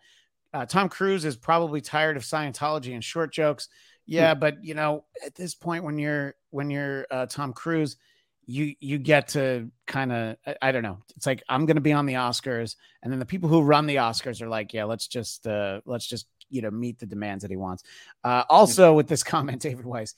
Uh, 0.53 0.65
Tom 0.65 0.89
Cruise 0.89 1.25
is 1.25 1.35
probably 1.35 1.81
tired 1.81 2.17
of 2.17 2.23
Scientology 2.23 2.93
and 2.93 3.03
short 3.03 3.33
jokes. 3.33 3.69
Yeah, 4.05 4.33
but 4.33 4.63
you 4.63 4.73
know, 4.73 5.05
at 5.25 5.35
this 5.35 5.55
point, 5.55 5.83
when 5.83 5.97
you're 5.97 6.35
when 6.49 6.69
you're 6.69 7.07
uh, 7.09 7.25
Tom 7.25 7.53
Cruise, 7.53 7.95
you 8.45 8.75
you 8.79 8.97
get 8.97 9.29
to 9.29 9.71
kind 9.87 10.11
of 10.11 10.37
I, 10.45 10.55
I 10.61 10.71
don't 10.71 10.83
know. 10.83 10.99
It's 11.15 11.25
like 11.25 11.43
I'm 11.47 11.65
going 11.65 11.75
to 11.75 11.81
be 11.81 11.93
on 11.93 12.05
the 12.05 12.15
Oscars, 12.15 12.75
and 13.01 13.11
then 13.11 13.19
the 13.19 13.25
people 13.25 13.49
who 13.49 13.61
run 13.61 13.87
the 13.87 13.97
Oscars 13.97 14.41
are 14.41 14.49
like, 14.49 14.73
yeah, 14.73 14.83
let's 14.83 15.07
just 15.07 15.47
uh, 15.47 15.81
let's 15.85 16.05
just 16.05 16.27
you 16.49 16.61
know 16.61 16.71
meet 16.71 16.99
the 16.99 17.05
demands 17.05 17.43
that 17.43 17.51
he 17.51 17.57
wants. 17.57 17.83
Uh, 18.23 18.43
also, 18.49 18.93
with 18.93 19.07
this 19.07 19.23
comment, 19.23 19.61
David 19.61 19.85
Weiss, 19.85 20.15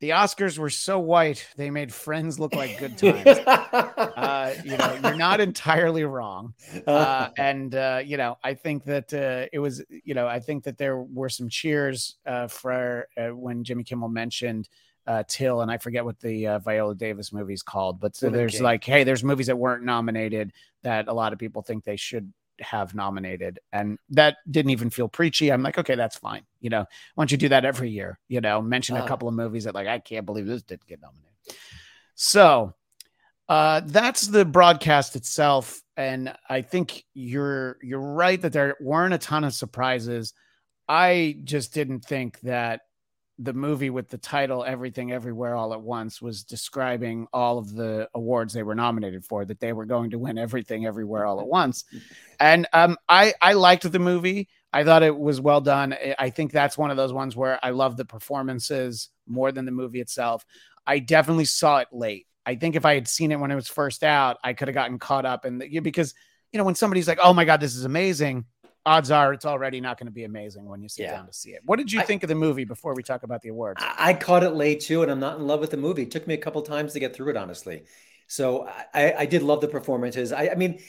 the 0.00 0.10
Oscars 0.10 0.58
were 0.58 0.70
so 0.70 0.98
white 0.98 1.46
they 1.56 1.70
made 1.70 1.92
Friends 1.92 2.38
look 2.38 2.54
like 2.54 2.78
good 2.78 2.96
times. 2.98 3.26
uh, 3.26 4.54
you 4.64 4.76
know, 4.76 4.98
you're 5.02 5.16
not 5.16 5.40
entirely 5.40 6.04
wrong 6.04 6.54
uh, 6.86 7.28
and 7.36 7.74
uh, 7.74 8.00
you 8.04 8.16
know, 8.16 8.38
I 8.42 8.54
think 8.54 8.84
that 8.84 9.12
uh, 9.12 9.48
it 9.52 9.58
was, 9.58 9.82
you 9.88 10.14
know, 10.14 10.26
I 10.26 10.40
think 10.40 10.64
that 10.64 10.78
there 10.78 10.98
were 10.98 11.28
some 11.28 11.48
cheers 11.48 12.16
uh, 12.26 12.46
for 12.48 13.08
uh, 13.16 13.28
when 13.28 13.64
Jimmy 13.64 13.84
Kimmel 13.84 14.08
mentioned 14.08 14.68
uh, 15.06 15.24
Till, 15.26 15.62
and 15.62 15.70
I 15.70 15.78
forget 15.78 16.04
what 16.04 16.20
the 16.20 16.46
uh, 16.46 16.58
Viola 16.58 16.94
Davis 16.94 17.32
movie 17.32 17.54
is 17.54 17.62
called, 17.62 17.98
but 17.98 18.14
so 18.14 18.28
there's 18.28 18.54
King. 18.54 18.62
like, 18.62 18.84
hey, 18.84 19.04
there's 19.04 19.24
movies 19.24 19.46
that 19.46 19.56
weren't 19.56 19.82
nominated 19.82 20.52
that 20.82 21.08
a 21.08 21.12
lot 21.12 21.32
of 21.32 21.38
people 21.38 21.62
think 21.62 21.84
they 21.84 21.96
should 21.96 22.30
have 22.60 22.94
nominated, 22.94 23.58
and 23.72 23.98
that 24.10 24.36
didn't 24.50 24.70
even 24.70 24.90
feel 24.90 25.08
preachy. 25.08 25.50
I'm 25.50 25.62
like, 25.62 25.78
okay, 25.78 25.94
that's 25.94 26.16
fine. 26.16 26.42
You 26.60 26.70
know, 26.70 26.84
why 27.14 27.22
don't 27.22 27.32
you 27.32 27.38
do 27.38 27.48
that 27.50 27.64
every 27.64 27.90
year? 27.90 28.18
You 28.28 28.40
know, 28.40 28.60
mention 28.62 28.96
a 28.96 29.06
couple 29.06 29.28
of 29.28 29.34
movies 29.34 29.64
that 29.64 29.74
like 29.74 29.86
I 29.86 29.98
can't 29.98 30.26
believe 30.26 30.46
this 30.46 30.62
didn't 30.62 30.86
get 30.86 31.00
nominated. 31.00 31.32
So 32.14 32.74
uh, 33.48 33.80
that's 33.84 34.26
the 34.26 34.44
broadcast 34.44 35.16
itself, 35.16 35.80
and 35.96 36.34
I 36.48 36.62
think 36.62 37.04
you're 37.14 37.78
you're 37.82 38.00
right 38.00 38.40
that 38.42 38.52
there 38.52 38.76
weren't 38.80 39.14
a 39.14 39.18
ton 39.18 39.44
of 39.44 39.54
surprises. 39.54 40.34
I 40.88 41.36
just 41.44 41.72
didn't 41.74 42.04
think 42.04 42.40
that 42.40 42.80
the 43.38 43.52
movie 43.52 43.90
with 43.90 44.08
the 44.08 44.18
title 44.18 44.64
"Everything 44.64 45.12
Everywhere 45.12 45.54
All 45.54 45.72
at 45.72 45.80
Once" 45.80 46.20
was 46.20 46.42
describing 46.44 47.26
all 47.32 47.58
of 47.58 47.74
the 47.74 48.08
awards 48.14 48.52
they 48.52 48.62
were 48.62 48.74
nominated 48.74 49.24
for. 49.24 49.44
That 49.44 49.60
they 49.60 49.72
were 49.72 49.86
going 49.86 50.10
to 50.10 50.18
win 50.18 50.38
everything 50.38 50.86
everywhere 50.86 51.24
all 51.24 51.40
at 51.40 51.46
once, 51.46 51.84
and 52.40 52.66
um, 52.72 52.96
I 53.08 53.34
I 53.40 53.52
liked 53.54 53.90
the 53.90 53.98
movie. 53.98 54.48
I 54.72 54.84
thought 54.84 55.02
it 55.02 55.16
was 55.16 55.40
well 55.40 55.60
done. 55.60 55.92
I- 55.94 56.14
I 56.18 56.30
think 56.30 56.52
that's 56.52 56.76
one 56.76 56.90
of 56.90 56.96
those 56.96 57.12
ones 57.12 57.34
where 57.36 57.58
I 57.64 57.70
love 57.70 57.96
the 57.96 58.04
performances 58.04 59.08
more 59.26 59.50
than 59.52 59.64
the 59.64 59.72
movie 59.72 60.00
itself. 60.00 60.44
I 60.86 60.98
definitely 60.98 61.46
saw 61.46 61.78
it 61.78 61.88
late. 61.92 62.26
I 62.44 62.54
think 62.56 62.76
if 62.76 62.84
I 62.84 62.94
had 62.94 63.06
seen 63.08 63.30
it 63.30 63.38
when 63.38 63.50
it 63.50 63.54
was 63.54 63.68
first 63.68 64.02
out, 64.02 64.38
I 64.42 64.52
could 64.54 64.68
have 64.68 64.74
gotten 64.74 64.98
caught 64.98 65.26
up 65.26 65.44
in 65.44 65.58
the 65.58 65.80
because 65.80 66.14
you 66.52 66.58
know 66.58 66.64
when 66.64 66.74
somebody's 66.74 67.06
like, 67.08 67.18
"Oh 67.22 67.32
my 67.34 67.44
god, 67.44 67.60
this 67.60 67.76
is 67.76 67.84
amazing," 67.84 68.44
odds 68.88 69.10
are 69.10 69.32
it's 69.32 69.44
already 69.44 69.80
not 69.80 69.98
going 69.98 70.06
to 70.06 70.12
be 70.12 70.24
amazing 70.24 70.64
when 70.64 70.82
you 70.82 70.88
sit 70.88 71.02
Yeah. 71.04 71.16
down 71.16 71.26
to 71.26 71.32
see 71.32 71.50
it. 71.50 71.60
What 71.64 71.76
did 71.76 71.92
you 71.92 72.00
I- 72.00 72.04
think 72.04 72.22
of 72.22 72.28
the 72.28 72.34
movie 72.34 72.64
before 72.64 72.94
we 72.94 73.02
talk 73.02 73.22
about 73.22 73.42
the 73.42 73.50
awards? 73.50 73.82
I 73.82 74.10
I 74.10 74.14
caught 74.14 74.42
it 74.42 74.50
late 74.50 74.80
too, 74.80 75.02
and 75.02 75.10
I'm 75.10 75.20
not 75.20 75.38
in 75.38 75.46
love 75.46 75.60
with 75.60 75.70
the 75.70 75.76
movie. 75.76 76.02
It 76.02 76.10
took 76.10 76.26
me 76.26 76.34
a 76.34 76.38
couple 76.38 76.62
times 76.62 76.92
to 76.94 77.00
get 77.00 77.14
through 77.14 77.30
it, 77.30 77.36
honestly. 77.36 77.84
So 78.26 78.68
I, 78.94 79.14
I 79.20 79.26
did 79.26 79.42
love 79.42 79.60
the 79.60 79.68
performances. 79.68 80.32
I, 80.32 80.48
I 80.50 80.54
mean, 80.54 80.80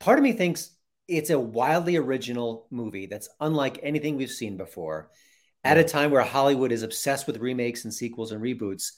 part 0.00 0.18
of 0.18 0.22
me 0.22 0.32
thinks 0.32 0.70
it's 1.08 1.30
a 1.30 1.38
wildly 1.38 1.96
original 1.96 2.66
movie 2.70 3.06
that's 3.06 3.28
unlike 3.40 3.78
anything 3.82 4.16
we've 4.16 4.30
seen 4.30 4.56
before. 4.56 5.10
At 5.64 5.78
a 5.78 5.84
time 5.84 6.12
where 6.12 6.22
Hollywood 6.22 6.70
is 6.70 6.82
obsessed 6.84 7.26
with 7.26 7.38
remakes 7.38 7.84
and 7.84 7.92
sequels 7.92 8.30
and 8.30 8.40
reboots, 8.40 8.92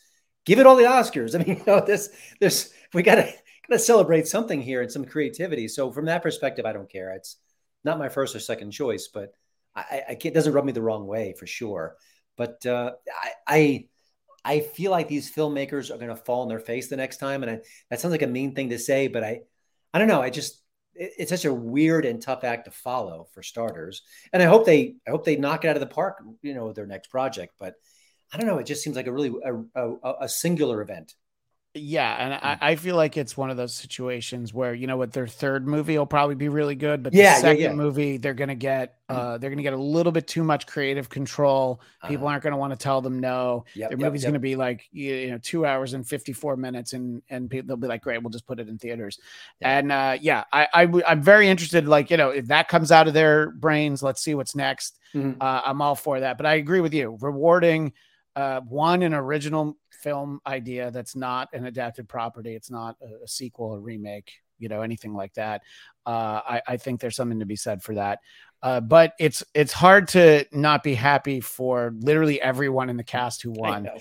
give 0.44 0.58
it 0.58 0.66
all 0.66 0.76
the 0.76 0.84
Oscars. 0.84 1.34
I 1.38 1.38
mean, 1.44 1.56
you 1.58 1.64
know, 1.66 1.80
this, 1.84 2.10
this, 2.40 2.72
we 2.92 3.02
gotta 3.02 3.32
gotta 3.68 3.78
celebrate 3.78 4.26
something 4.28 4.60
here 4.60 4.82
and 4.82 4.92
some 4.92 5.04
creativity. 5.06 5.66
So 5.68 5.90
from 5.92 6.06
that 6.06 6.22
perspective, 6.22 6.66
I 6.66 6.72
don't 6.74 6.90
care. 6.90 7.10
It's 7.14 7.36
not 7.84 7.98
my 7.98 8.08
first 8.08 8.34
or 8.34 8.40
second 8.40 8.70
choice, 8.70 9.08
but 9.12 9.32
I, 9.74 10.02
I 10.08 10.18
it 10.22 10.34
doesn't 10.34 10.52
rub 10.52 10.64
me 10.64 10.72
the 10.72 10.82
wrong 10.82 11.06
way 11.06 11.34
for 11.38 11.46
sure. 11.46 11.96
But 12.36 12.64
uh, 12.66 12.92
I, 13.22 13.32
I 13.46 13.88
I 14.44 14.60
feel 14.60 14.90
like 14.90 15.08
these 15.08 15.32
filmmakers 15.34 15.90
are 15.90 15.98
going 15.98 16.08
to 16.08 16.16
fall 16.16 16.42
on 16.42 16.48
their 16.48 16.60
face 16.60 16.88
the 16.88 16.96
next 16.96 17.18
time, 17.18 17.42
and 17.42 17.50
I, 17.52 17.60
that 17.90 18.00
sounds 18.00 18.12
like 18.12 18.22
a 18.22 18.26
mean 18.26 18.54
thing 18.54 18.70
to 18.70 18.78
say, 18.78 19.08
but 19.08 19.24
I 19.24 19.40
I 19.92 19.98
don't 19.98 20.08
know. 20.08 20.22
I 20.22 20.30
just 20.30 20.62
it, 20.94 21.12
it's 21.18 21.30
such 21.30 21.44
a 21.44 21.54
weird 21.54 22.04
and 22.04 22.20
tough 22.20 22.44
act 22.44 22.66
to 22.66 22.70
follow 22.70 23.28
for 23.32 23.42
starters, 23.42 24.02
and 24.32 24.42
I 24.42 24.46
hope 24.46 24.66
they 24.66 24.96
I 25.06 25.10
hope 25.10 25.24
they 25.24 25.36
knock 25.36 25.64
it 25.64 25.68
out 25.68 25.76
of 25.76 25.80
the 25.80 25.86
park, 25.86 26.22
you 26.42 26.54
know, 26.54 26.72
their 26.72 26.86
next 26.86 27.08
project. 27.08 27.54
But 27.58 27.74
I 28.32 28.36
don't 28.36 28.46
know. 28.46 28.58
It 28.58 28.66
just 28.66 28.82
seems 28.82 28.96
like 28.96 29.06
a 29.06 29.12
really 29.12 29.32
a, 29.44 29.82
a, 29.82 30.14
a 30.22 30.28
singular 30.28 30.82
event. 30.82 31.14
Yeah, 31.80 32.14
and 32.18 32.34
Mm. 32.34 32.58
I, 32.62 32.70
I 32.72 32.76
feel 32.76 32.96
like 32.96 33.16
it's 33.16 33.36
one 33.36 33.50
of 33.50 33.56
those 33.56 33.74
situations 33.74 34.52
where 34.52 34.74
you 34.74 34.86
know 34.86 34.96
what 34.96 35.12
their 35.12 35.26
third 35.26 35.66
movie 35.66 35.96
will 35.98 36.06
probably 36.06 36.34
be 36.34 36.48
really 36.48 36.74
good, 36.74 37.02
but 37.02 37.12
Yeah, 37.14 37.22
yeah, 37.22 37.34
the 37.36 37.40
second 37.40 37.62
yeah. 37.62 37.72
movie 37.74 38.16
they're 38.16 38.34
gonna 38.34 38.54
get 38.54 38.94
uh 39.08 39.38
they're 39.38 39.48
gonna 39.48 39.62
get 39.62 39.72
a 39.72 39.76
little 39.76 40.12
bit 40.12 40.26
too 40.26 40.44
much 40.44 40.66
creative 40.66 41.08
control. 41.08 41.80
People 42.06 42.26
Uh, 42.26 42.30
aren't 42.32 42.42
gonna 42.42 42.56
want 42.58 42.72
to 42.72 42.78
tell 42.78 43.00
them 43.00 43.18
no. 43.20 43.64
yep, 43.74 43.88
Their 43.90 43.98
yep, 43.98 44.06
movie's 44.06 44.22
yep. 44.22 44.30
gonna 44.30 44.38
be 44.38 44.56
like 44.56 44.86
you 44.92 45.30
know 45.30 45.38
two 45.38 45.64
hours 45.64 45.94
and 45.94 46.06
fifty 46.06 46.32
four 46.32 46.56
minutes, 46.56 46.92
and 46.92 47.22
and 47.30 47.48
people, 47.48 47.68
they'll 47.68 47.76
be 47.76 47.88
like, 47.88 48.02
great, 48.02 48.22
we'll 48.22 48.30
just 48.30 48.46
put 48.46 48.60
it 48.60 48.68
in 48.68 48.76
theaters. 48.78 49.18
Yeah. 49.60 49.78
And 49.78 49.92
uh, 49.92 50.18
yeah, 50.20 50.44
I, 50.52 50.68
I 50.74 50.86
w- 50.86 51.04
I'm 51.06 51.22
very 51.22 51.48
interested. 51.48 51.86
Like 51.88 52.10
you 52.10 52.16
know, 52.16 52.30
if 52.30 52.46
that 52.48 52.68
comes 52.68 52.92
out 52.92 53.08
of 53.08 53.14
their 53.14 53.50
brains, 53.52 54.02
let's 54.02 54.20
see 54.22 54.34
what's 54.34 54.54
next. 54.54 54.98
Mhm. 55.14 55.36
Uh, 55.40 55.62
I'm 55.64 55.80
all 55.80 55.94
for 55.94 56.20
that. 56.20 56.36
But 56.36 56.44
I 56.46 56.54
agree 56.54 56.80
with 56.80 56.92
you. 56.92 57.16
Rewarding 57.20 57.92
uh, 58.38 58.60
one 58.60 59.02
an 59.02 59.14
original 59.14 59.76
film 59.90 60.40
idea 60.46 60.92
that's 60.92 61.16
not 61.16 61.48
an 61.52 61.66
adapted 61.66 62.08
property. 62.08 62.54
It's 62.54 62.70
not 62.70 62.94
a, 63.02 63.24
a 63.24 63.28
sequel, 63.28 63.74
a 63.74 63.80
remake, 63.80 64.30
you 64.60 64.68
know, 64.68 64.82
anything 64.82 65.12
like 65.12 65.34
that. 65.34 65.62
Uh, 66.06 66.40
I, 66.48 66.62
I 66.68 66.76
think 66.76 67.00
there's 67.00 67.16
something 67.16 67.40
to 67.40 67.46
be 67.46 67.56
said 67.56 67.82
for 67.82 67.96
that. 67.96 68.20
Uh, 68.62 68.80
but 68.80 69.14
it's 69.18 69.42
it's 69.54 69.72
hard 69.72 70.06
to 70.08 70.46
not 70.52 70.84
be 70.84 70.94
happy 70.94 71.40
for 71.40 71.92
literally 71.98 72.40
everyone 72.40 72.90
in 72.90 72.96
the 72.96 73.02
cast 73.02 73.42
who 73.42 73.50
won. 73.50 73.82
know. 73.82 73.98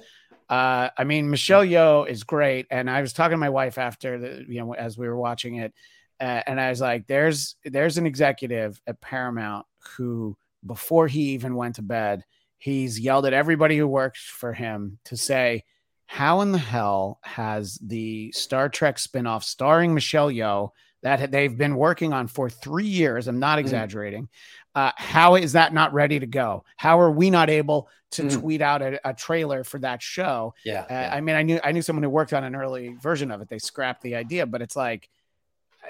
Uh, 0.56 0.90
I 0.96 1.04
mean, 1.04 1.32
Michelle 1.32 1.66
Yeoh 1.66 2.08
is 2.08 2.24
great, 2.24 2.68
and 2.70 2.92
I 2.92 3.02
was 3.02 3.14
talking 3.14 3.34
to 3.34 3.38
my 3.38 3.50
wife 3.50 3.80
after 3.80 4.20
the, 4.20 4.46
you 4.48 4.60
know, 4.60 4.76
as 4.76 5.00
we 5.00 5.08
were 5.08 5.18
watching 5.18 5.56
it, 5.56 5.74
uh, 6.20 6.42
and 6.46 6.62
I 6.62 6.70
was 6.70 6.80
like, 6.80 7.08
"There's 7.08 7.56
there's 7.66 7.98
an 7.98 8.06
executive 8.06 8.80
at 8.86 9.02
Paramount 9.02 9.66
who, 9.98 10.38
before 10.64 11.08
he 11.08 11.22
even 11.32 11.56
went 11.56 11.76
to 11.76 11.82
bed, 11.82 12.24
he's 12.58 13.00
yelled 13.00 13.26
at 13.26 13.34
everybody 13.34 13.78
who 13.78 13.88
works 13.88 14.24
for 14.24 14.54
him 14.54 15.00
to 15.06 15.18
say." 15.18 15.64
How 16.10 16.40
in 16.40 16.54
the 16.54 16.58
hell 16.58 17.20
has 17.24 17.78
the 17.82 18.32
Star 18.32 18.70
Trek 18.70 18.96
spinoff 18.96 19.44
starring 19.44 19.94
Michelle 19.94 20.30
Yeoh 20.32 20.70
that 21.04 21.32
they've 21.32 21.58
been 21.58 21.76
working 21.76 22.14
on 22.14 22.28
for 22.28 22.50
three 22.50 22.86
years? 22.88 23.28
I'm 23.28 23.40
not 23.40 23.58
Mm. 23.58 23.62
exaggerating. 23.62 24.30
Uh, 24.74 24.92
how 24.96 25.36
is 25.36 25.52
that 25.54 25.74
not 25.74 25.92
ready 25.94 26.18
to 26.20 26.26
go? 26.26 26.64
How 26.78 27.00
are 27.02 27.12
we 27.12 27.30
not 27.30 27.50
able 27.50 27.90
to 28.12 28.24
Mm. 28.24 28.40
tweet 28.40 28.62
out 28.62 28.82
a, 28.82 29.10
a 29.10 29.14
trailer 29.14 29.66
for 29.66 29.80
that 29.80 30.02
show? 30.02 30.54
Yeah, 30.64 30.82
Uh, 30.84 30.86
yeah. 30.90 31.10
I 31.14 31.20
mean, 31.20 31.36
I 31.36 31.42
knew 31.44 31.60
I 31.62 31.74
knew 31.74 31.82
someone 31.82 32.04
who 32.04 32.10
worked 32.10 32.32
on 32.32 32.46
an 32.46 32.56
early 32.56 32.96
version 33.02 33.30
of 33.30 33.42
it. 33.42 33.50
They 33.50 33.60
scrapped 33.60 34.02
the 34.02 34.16
idea, 34.16 34.46
but 34.46 34.62
it's 34.62 34.78
like, 34.78 35.10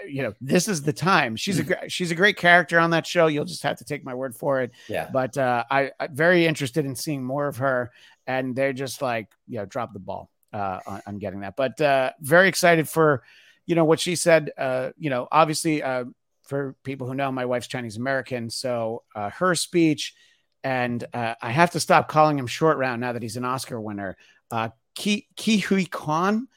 you 0.07 0.23
know, 0.23 0.33
this 0.41 0.67
is 0.67 0.81
the 0.81 0.93
time. 0.93 1.35
She's 1.35 1.59
a 1.59 1.63
Mm. 1.63 1.89
she's 1.89 2.11
a 2.11 2.15
great 2.15 2.37
character 2.37 2.79
on 2.79 2.89
that 2.91 3.05
show. 3.07 3.27
You'll 3.27 3.45
just 3.45 3.63
have 3.63 3.77
to 3.77 3.83
take 3.85 4.03
my 4.03 4.13
word 4.13 4.35
for 4.35 4.61
it. 4.61 4.71
yeah. 4.87 5.09
But 5.11 5.37
uh, 5.37 5.63
I, 5.71 5.91
I'm 5.99 6.13
very 6.15 6.45
interested 6.45 6.85
in 6.85 6.95
seeing 6.95 7.23
more 7.23 7.47
of 7.47 7.57
her, 7.57 7.91
and 8.25 8.55
they're 8.55 8.73
just 8.73 9.01
like, 9.01 9.27
you 9.47 9.57
know, 9.59 9.65
drop 9.65 9.93
the 9.93 9.99
ball 9.99 10.29
uh, 10.53 10.79
on, 10.85 11.01
on 11.07 11.17
getting 11.17 11.39
that. 11.41 11.55
But 11.55 11.79
uh, 11.81 12.11
very 12.21 12.47
excited 12.49 12.87
for, 12.89 13.23
you 13.65 13.75
know, 13.75 13.85
what 13.85 13.99
she 13.99 14.15
said. 14.15 14.51
Uh, 14.57 14.91
you 14.97 15.09
know, 15.09 15.27
obviously, 15.31 15.83
uh, 15.83 16.05
for 16.43 16.75
people 16.83 17.07
who 17.07 17.15
know, 17.15 17.31
my 17.31 17.45
wife's 17.45 17.67
Chinese 17.67 17.97
American, 17.97 18.49
so 18.49 19.03
uh, 19.15 19.29
her 19.31 19.53
speech, 19.55 20.15
and 20.63 21.03
uh, 21.13 21.35
I 21.41 21.51
have 21.51 21.71
to 21.71 21.79
stop 21.79 22.07
calling 22.07 22.39
him 22.39 22.47
short 22.47 22.77
round 22.77 23.01
now 23.01 23.13
that 23.13 23.21
he's 23.21 23.37
an 23.37 23.45
Oscar 23.45 23.79
winner. 23.79 24.17
Uh, 24.49 24.69
Ki 24.95 25.27
Ki 25.35 25.57
Hui 25.57 25.85
Kwan, 25.85 26.47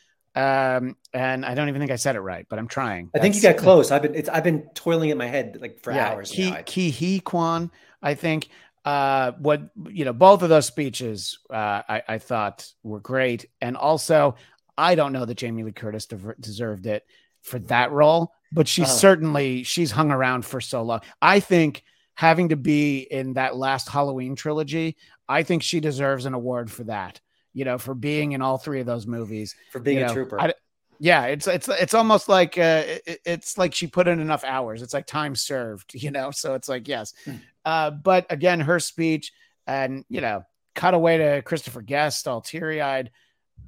um, 0.40 0.96
and 1.12 1.44
I 1.44 1.54
don't 1.54 1.68
even 1.68 1.80
think 1.80 1.90
I 1.90 1.96
said 1.96 2.16
it 2.16 2.20
right, 2.20 2.46
but 2.48 2.58
I'm 2.58 2.68
trying. 2.68 3.10
I 3.14 3.18
think 3.18 3.34
you 3.34 3.42
got 3.42 3.56
close. 3.56 3.90
I've 3.90 4.02
been 4.02 4.14
it's 4.14 4.28
I've 4.28 4.44
been 4.44 4.62
toiling 4.74 5.10
in 5.10 5.18
my 5.18 5.26
head 5.26 5.58
like 5.60 5.80
for 5.80 5.92
yeah, 5.92 6.10
hours. 6.10 6.30
Ki 6.30 6.50
now. 6.50 6.62
Ki 6.64 6.90
Hee 6.90 7.20
Kwan, 7.20 7.70
I 8.02 8.14
think. 8.14 8.48
Uh, 8.82 9.32
what 9.32 9.60
you 9.90 10.06
know, 10.06 10.12
both 10.14 10.42
of 10.42 10.48
those 10.48 10.64
speeches, 10.64 11.38
uh, 11.50 11.82
I, 11.86 12.02
I 12.08 12.18
thought 12.18 12.66
were 12.82 13.00
great, 13.00 13.44
and 13.60 13.76
also 13.76 14.36
I 14.78 14.94
don't 14.94 15.12
know 15.12 15.26
that 15.26 15.36
Jamie 15.36 15.64
Lee 15.64 15.72
Curtis 15.72 16.06
de- 16.06 16.34
deserved 16.40 16.86
it 16.86 17.04
for 17.42 17.58
that 17.58 17.92
role, 17.92 18.32
but 18.52 18.66
she 18.66 18.82
Uh-huh. 18.82 18.90
certainly 18.90 19.62
she's 19.64 19.90
hung 19.90 20.10
around 20.10 20.46
for 20.46 20.62
so 20.62 20.82
long. 20.82 21.00
I 21.20 21.40
think 21.40 21.82
having 22.14 22.48
to 22.50 22.56
be 22.56 23.00
in 23.00 23.34
that 23.34 23.56
last 23.56 23.88
Halloween 23.88 24.34
trilogy, 24.34 24.96
I 25.28 25.42
think 25.42 25.62
she 25.62 25.80
deserves 25.80 26.24
an 26.24 26.32
award 26.34 26.70
for 26.70 26.84
that. 26.84 27.20
You 27.52 27.64
know, 27.64 27.78
for 27.78 27.94
being 27.94 28.32
in 28.32 28.42
all 28.42 28.58
three 28.58 28.80
of 28.80 28.86
those 28.86 29.06
movies. 29.06 29.54
for 29.72 29.80
being 29.80 29.98
you 29.98 30.06
a 30.06 30.12
trooper. 30.12 30.40
I- 30.40 30.54
yeah, 31.02 31.24
it's 31.26 31.46
it's 31.46 31.66
it's 31.68 31.94
almost 31.94 32.28
like 32.28 32.58
uh, 32.58 32.84
it- 33.06 33.20
it's 33.24 33.56
like 33.58 33.74
she 33.74 33.86
put 33.86 34.06
in 34.06 34.20
enough 34.20 34.44
hours. 34.44 34.82
It's 34.82 34.92
like 34.94 35.06
time 35.06 35.34
served, 35.34 35.94
you 36.02 36.10
know. 36.10 36.30
So 36.30 36.54
it's 36.54 36.68
like 36.68 36.86
yes, 36.88 37.14
Hmm. 37.24 37.36
uh, 37.64 37.90
but 37.90 38.26
again, 38.30 38.60
her 38.60 38.78
speech 38.78 39.32
and 39.66 40.04
you 40.08 40.20
know, 40.20 40.44
cut 40.74 40.92
away 40.94 41.16
to 41.18 41.42
Christopher 41.42 41.80
Guest, 41.82 42.28
all 42.28 42.40
teary 42.42 42.80
eyed. 42.82 43.10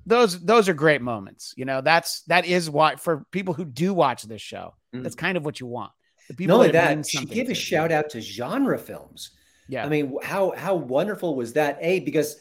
Those 0.05 0.38
those 0.45 0.68
are 0.68 0.75
great 0.75 1.01
moments. 1.01 1.55
You 1.57 1.64
know, 1.64 1.81
that's 1.81 2.21
that 2.23 2.45
is 2.45 2.68
why 2.68 2.97
for 2.97 3.25
people 3.31 3.55
who 3.55 3.64
do 3.64 3.95
watch 3.95 4.25
this 4.25 4.42
show, 4.42 4.75
Mhm. 4.95 5.03
that's 5.03 5.14
kind 5.14 5.37
of 5.38 5.45
what 5.45 5.59
you 5.59 5.66
want. 5.66 5.92
The 6.37 6.47
Not 6.47 6.55
only 6.55 6.71
that, 6.73 7.07
she 7.07 7.25
gave 7.25 7.49
a 7.51 7.55
shout 7.55 7.90
out 7.92 8.11
to 8.11 8.21
genre 8.21 8.79
films. 8.79 9.31
Yeah, 9.68 9.87
I 9.87 9.88
mean, 9.88 10.18
how 10.23 10.53
how 10.57 10.75
wonderful 10.75 11.35
was 11.35 11.55
that? 11.55 11.79
A 11.81 12.01
because 12.01 12.37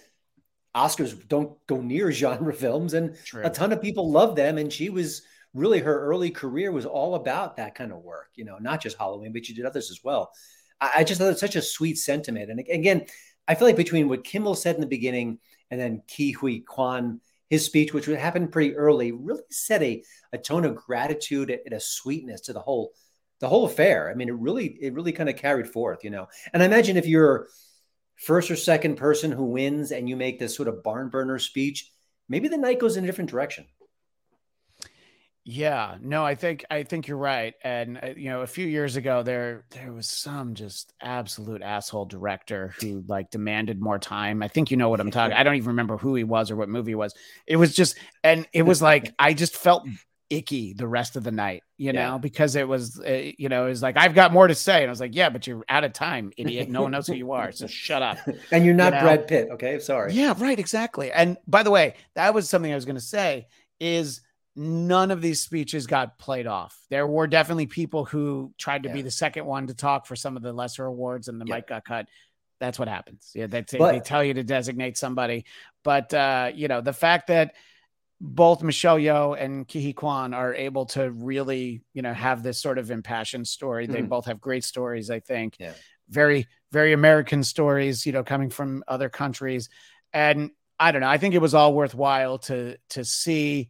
Oscars 0.75 1.27
don't 1.27 1.55
go 1.67 1.81
near 1.81 2.11
genre 2.11 2.53
films, 2.53 2.93
and 2.93 3.15
true. 3.25 3.43
a 3.45 3.49
ton 3.49 3.71
of 3.71 3.81
people 3.81 4.11
love 4.11 4.35
them. 4.35 4.57
And 4.57 4.71
she 4.71 4.89
was 4.89 5.23
really 5.53 5.79
her 5.79 6.01
early 6.05 6.31
career 6.31 6.71
was 6.71 6.85
all 6.85 7.15
about 7.15 7.57
that 7.57 7.75
kind 7.75 7.91
of 7.91 7.99
work. 7.99 8.29
You 8.35 8.45
know, 8.45 8.57
not 8.57 8.81
just 8.81 8.97
Halloween, 8.97 9.33
but 9.33 9.45
she 9.45 9.53
did 9.53 9.65
others 9.65 9.91
as 9.91 10.03
well. 10.03 10.31
I, 10.79 10.91
I 10.97 11.03
just 11.03 11.19
thought 11.19 11.31
it's 11.31 11.39
such 11.39 11.55
a 11.55 11.61
sweet 11.61 11.97
sentiment. 11.97 12.49
And 12.49 12.59
again, 12.59 13.05
I 13.47 13.55
feel 13.55 13.67
like 13.67 13.75
between 13.75 14.07
what 14.07 14.23
Kimmel 14.23 14.55
said 14.55 14.75
in 14.75 14.81
the 14.81 14.87
beginning 14.87 15.39
and 15.69 15.79
then 15.79 16.03
Ke 16.07 16.35
Huy 16.37 16.61
Quan, 16.61 17.19
his 17.49 17.65
speech, 17.65 17.93
which 17.93 18.07
would 18.07 18.17
happen 18.17 18.47
pretty 18.47 18.75
early, 18.75 19.11
really 19.11 19.43
set 19.49 19.81
a, 19.83 20.03
a 20.31 20.37
tone 20.37 20.63
of 20.63 20.75
gratitude 20.75 21.49
and 21.65 21.73
a 21.73 21.79
sweetness 21.79 22.41
to 22.41 22.53
the 22.53 22.59
whole 22.59 22.93
the 23.39 23.49
whole 23.49 23.65
affair. 23.65 24.09
I 24.09 24.13
mean, 24.13 24.29
it 24.29 24.35
really 24.35 24.77
it 24.79 24.93
really 24.93 25.11
kind 25.11 25.29
of 25.29 25.35
carried 25.35 25.67
forth, 25.67 26.03
you 26.03 26.11
know. 26.11 26.27
And 26.53 26.61
I 26.61 26.65
imagine 26.65 26.95
if 26.95 27.07
you're 27.07 27.47
first 28.21 28.51
or 28.51 28.55
second 28.55 28.95
person 28.95 29.31
who 29.31 29.45
wins 29.45 29.91
and 29.91 30.07
you 30.07 30.15
make 30.15 30.39
this 30.39 30.55
sort 30.55 30.67
of 30.67 30.83
barn 30.83 31.09
burner 31.09 31.39
speech, 31.39 31.91
maybe 32.29 32.47
the 32.47 32.57
night 32.57 32.79
goes 32.79 32.95
in 32.95 33.03
a 33.03 33.07
different 33.07 33.29
direction. 33.29 33.65
Yeah, 35.43 35.97
no, 36.01 36.23
I 36.23 36.35
think 36.35 36.63
I 36.69 36.83
think 36.83 37.07
you're 37.07 37.17
right. 37.17 37.55
And 37.63 37.97
uh, 37.97 38.09
you 38.15 38.29
know, 38.29 38.41
a 38.41 38.47
few 38.47 38.67
years 38.67 38.95
ago, 38.95 39.23
there 39.23 39.65
there 39.71 39.91
was 39.91 40.07
some 40.07 40.53
just 40.53 40.93
absolute 41.01 41.63
asshole 41.63 42.05
director 42.05 42.75
who 42.79 43.03
like 43.07 43.31
demanded 43.31 43.81
more 43.81 43.97
time. 43.97 44.43
I 44.43 44.47
think 44.47 44.69
you 44.69 44.77
know 44.77 44.89
what 44.89 44.99
I'm 44.99 45.09
talking. 45.09 45.35
I 45.35 45.41
don't 45.41 45.55
even 45.55 45.69
remember 45.69 45.97
who 45.97 46.13
he 46.13 46.23
was 46.23 46.51
or 46.51 46.55
what 46.55 46.69
movie 46.69 46.91
it 46.91 46.95
was. 46.95 47.15
It 47.47 47.55
was 47.55 47.73
just, 47.73 47.97
and 48.23 48.47
it 48.53 48.61
was 48.61 48.83
like 48.83 49.15
I 49.17 49.33
just 49.33 49.57
felt 49.57 49.87
icky 50.31 50.73
the 50.73 50.87
rest 50.87 51.15
of 51.15 51.23
the 51.23 51.31
night, 51.31 51.61
you 51.77 51.93
know, 51.93 52.17
because 52.17 52.55
it 52.55 52.67
was, 52.67 52.99
uh, 52.99 53.31
you 53.37 53.49
know, 53.49 53.65
it 53.65 53.69
was 53.69 53.81
like 53.83 53.97
I've 53.97 54.15
got 54.15 54.31
more 54.33 54.47
to 54.47 54.55
say, 54.55 54.77
and 54.81 54.85
I 54.85 54.89
was 54.89 54.99
like, 54.99 55.13
yeah, 55.13 55.29
but 55.29 55.45
you're 55.45 55.63
out 55.69 55.83
of 55.83 55.93
time, 55.93 56.31
idiot. 56.37 56.69
No 56.69 56.81
one 56.83 56.91
knows 56.91 57.05
who 57.07 57.13
you 57.15 57.33
are, 57.33 57.51
so 57.51 57.67
shut 57.85 58.01
up. 58.01 58.17
And 58.51 58.65
you're 58.65 58.73
not 58.73 58.93
You 58.93 58.99
know? 58.99 59.05
Brad 59.05 59.27
Pitt, 59.27 59.49
okay? 59.51 59.79
Sorry. 59.79 60.13
Yeah, 60.13 60.33
right, 60.37 60.57
exactly. 60.57 61.11
And 61.11 61.37
by 61.47 61.63
the 61.63 61.71
way, 61.71 61.95
that 62.15 62.33
was 62.33 62.49
something 62.49 62.71
I 62.71 62.75
was 62.75 62.85
going 62.85 62.95
to 62.95 63.01
say 63.01 63.47
is 63.79 64.21
none 64.55 65.11
of 65.11 65.21
these 65.21 65.41
speeches 65.41 65.87
got 65.87 66.17
played 66.17 66.47
off. 66.47 66.77
There 66.89 67.07
were 67.07 67.27
definitely 67.27 67.67
people 67.67 68.05
who 68.05 68.53
tried 68.57 68.83
to 68.83 68.89
be 68.89 69.01
the 69.01 69.11
second 69.11 69.45
one 69.45 69.67
to 69.67 69.73
talk 69.73 70.05
for 70.05 70.15
some 70.15 70.35
of 70.35 70.43
the 70.43 70.51
lesser 70.53 70.85
awards 70.85 71.27
and 71.27 71.39
the 71.39 71.45
Yeah. 71.47 71.55
mic 71.55 71.67
got 71.67 71.85
cut. 71.85 72.07
That's 72.59 72.77
what 72.77 72.87
happens. 72.87 73.31
Yeah, 73.33 73.47
they, 73.47 73.61
they 73.61 73.77
But- 73.77 74.05
tell 74.05 74.23
you 74.23 74.33
to 74.35 74.43
designate 74.43 74.97
somebody. 74.97 75.45
But 75.83 76.13
uh, 76.13 76.51
you 76.53 76.67
know, 76.67 76.81
the 76.81 76.93
fact 76.93 77.27
that 77.27 77.55
both 78.23 78.61
Michelle 78.61 78.97
Yeoh 78.99 79.35
and 79.39 79.67
Ke 79.67 79.81
Huy 79.81 79.93
Quan 79.93 80.35
are 80.35 80.53
able 80.53 80.85
to 80.87 81.09
really, 81.09 81.81
you 81.93 82.03
know, 82.03 82.13
have 82.13 82.43
this 82.43 82.59
sort 82.59 82.77
of 82.77 82.91
impassioned 82.91 83.47
story. 83.47 83.87
They 83.87 84.01
Mhm. 84.03 84.09
both 84.09 84.25
have 84.25 84.39
great 84.39 84.63
stories, 84.63 85.09
I 85.09 85.19
think. 85.19 85.55
Yeah. 85.59 85.73
Very, 86.07 86.45
very 86.71 86.93
American 86.93 87.43
stories, 87.43 88.05
you 88.05 88.11
know, 88.11 88.23
coming 88.23 88.51
from 88.51 88.83
other 88.87 89.09
countries. 89.09 89.69
And 90.13 90.51
I 90.79 90.91
don't 90.91 91.01
know. 91.01 91.07
I 91.09 91.17
think 91.17 91.33
it 91.33 91.41
was 91.41 91.55
all 91.55 91.73
worthwhile 91.73 92.37
to 92.39 92.77
to 92.89 93.03
see 93.03 93.69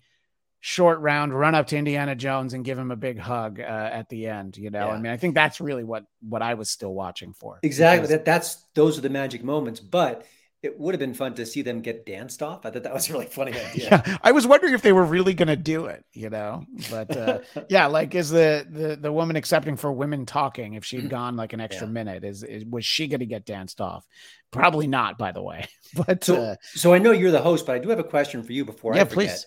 short 0.59 0.99
round 0.99 1.33
run 1.33 1.55
up 1.55 1.67
to 1.67 1.77
Indiana 1.77 2.15
Jones 2.15 2.53
and 2.53 2.63
give 2.65 2.77
him 2.77 2.91
a 2.91 2.95
big 2.95 3.17
hug 3.19 3.59
uh, 3.59 3.63
at 3.63 4.09
the 4.09 4.27
end. 4.27 4.57
You 4.57 4.69
know, 4.69 4.89
I 4.89 4.97
mean, 4.99 5.11
I 5.11 5.17
think 5.17 5.33
that's 5.33 5.61
really 5.61 5.83
what 5.85 6.05
what 6.27 6.41
I 6.41 6.55
was 6.55 6.69
still 6.69 6.93
watching 6.93 7.33
for. 7.33 7.59
Exactly. 7.63 8.01
because- 8.01 8.09
That 8.09 8.25
that's 8.25 8.55
those 8.75 8.97
are 8.97 9.01
the 9.01 9.09
magic 9.09 9.43
moments. 9.43 9.79
But 9.79 10.25
it 10.63 10.79
would 10.79 10.93
have 10.93 10.99
been 10.99 11.13
fun 11.15 11.33
to 11.35 11.45
see 11.45 11.63
them 11.63 11.81
get 11.81 12.05
danced 12.05 12.43
off. 12.43 12.65
I 12.65 12.69
thought 12.69 12.83
that 12.83 12.93
was 12.93 13.09
a 13.09 13.13
really 13.13 13.25
funny 13.25 13.51
idea. 13.69 14.03
yeah, 14.05 14.17
I 14.21 14.31
was 14.31 14.45
wondering 14.45 14.73
if 14.73 14.81
they 14.83 14.93
were 14.93 15.03
really 15.03 15.33
going 15.33 15.47
to 15.47 15.55
do 15.55 15.85
it. 15.87 16.05
You 16.13 16.29
know, 16.29 16.65
but 16.91 17.15
uh, 17.17 17.39
yeah, 17.69 17.87
like 17.87 18.13
is 18.15 18.29
the 18.29 18.65
the 18.69 18.95
the 18.95 19.11
woman 19.11 19.35
accepting 19.35 19.75
for 19.75 19.91
women 19.91 20.25
talking 20.25 20.75
if 20.75 20.85
she'd 20.85 21.09
gone 21.09 21.35
like 21.35 21.53
an 21.53 21.61
extra 21.61 21.87
Yeah. 21.87 21.93
minute 21.93 22.23
is, 22.23 22.43
is 22.43 22.63
was 22.65 22.85
she 22.85 23.07
going 23.07 23.21
to 23.21 23.25
get 23.25 23.45
danced 23.45 23.81
off? 23.81 24.05
Probably 24.51 24.87
not, 24.87 25.17
by 25.17 25.31
the 25.31 25.41
way. 25.41 25.67
But 25.95 26.23
So, 26.23 26.35
uh, 26.41 26.55
so 26.73 26.93
I 26.93 26.99
know 26.99 27.11
you're 27.11 27.31
the 27.31 27.41
host, 27.41 27.65
but 27.65 27.75
I 27.75 27.79
do 27.79 27.89
have 27.89 27.99
a 27.99 28.03
question 28.03 28.43
for 28.43 28.53
you 28.53 28.63
before 28.63 28.95
Yeah, 28.95 29.01
I 29.01 29.05
forget. 29.05 29.13
please. 29.13 29.45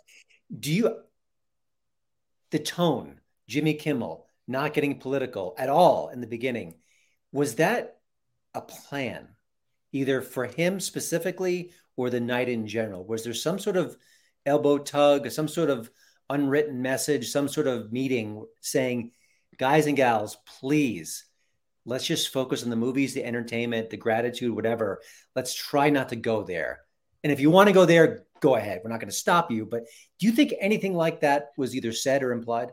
Do 0.61 0.73
you 0.73 0.97
the 2.51 2.59
tone, 2.59 3.21
Jimmy 3.49 3.75
Kimmel 3.75 4.27
not 4.47 4.75
getting 4.75 4.99
political 4.99 5.55
at 5.59 5.69
all 5.71 6.11
in 6.11 6.21
the 6.21 6.27
beginning, 6.27 6.75
was 7.33 7.55
that 7.57 7.97
a 8.55 8.61
plan, 8.61 9.29
either 9.95 10.21
for 10.21 10.45
him 10.45 10.81
specifically 10.81 11.71
or 11.97 12.11
the 12.11 12.21
night 12.21 12.49
in 12.49 12.67
general? 12.67 13.07
Was 13.07 13.23
there 13.23 13.33
some 13.33 13.59
sort 13.59 13.77
of 13.77 13.97
elbow 14.45 14.77
tug, 14.77 15.31
some 15.31 15.49
sort 15.49 15.71
of 15.71 15.89
unwritten 16.29 16.83
message, 16.83 17.31
some 17.31 17.49
sort 17.49 17.69
of 17.69 17.93
meeting 17.93 18.45
saying, 18.61 19.13
guys 19.57 19.87
and 19.87 19.97
gals, 19.97 20.37
please, 20.59 21.25
let's 21.87 22.07
just 22.07 22.33
focus 22.33 22.65
on 22.65 22.71
the 22.71 22.77
movies, 22.77 23.15
the 23.15 23.25
entertainment, 23.25 23.89
the 23.89 23.97
gratitude, 23.97 24.53
whatever. 24.53 25.01
Let's 25.37 25.55
try 25.55 25.91
not 25.91 26.09
to 26.09 26.17
go 26.17 26.43
there. 26.43 26.81
And 27.23 27.33
if 27.33 27.39
you 27.39 27.51
want 27.51 27.69
to 27.69 27.73
go 27.73 27.87
there, 27.87 28.25
go 28.41 28.57
ahead. 28.57 28.81
We're 28.83 28.91
not 28.91 29.01
going 29.01 29.11
to 29.11 29.17
stop 29.17 29.53
you. 29.53 29.65
But 29.65 29.85
do 30.19 30.27
you 30.27 30.33
think 30.33 30.53
anything 30.59 30.95
like 30.95 31.21
that 31.21 31.51
was 31.57 31.77
either 31.77 31.93
said 31.93 32.25
or 32.25 32.33
implied? 32.33 32.73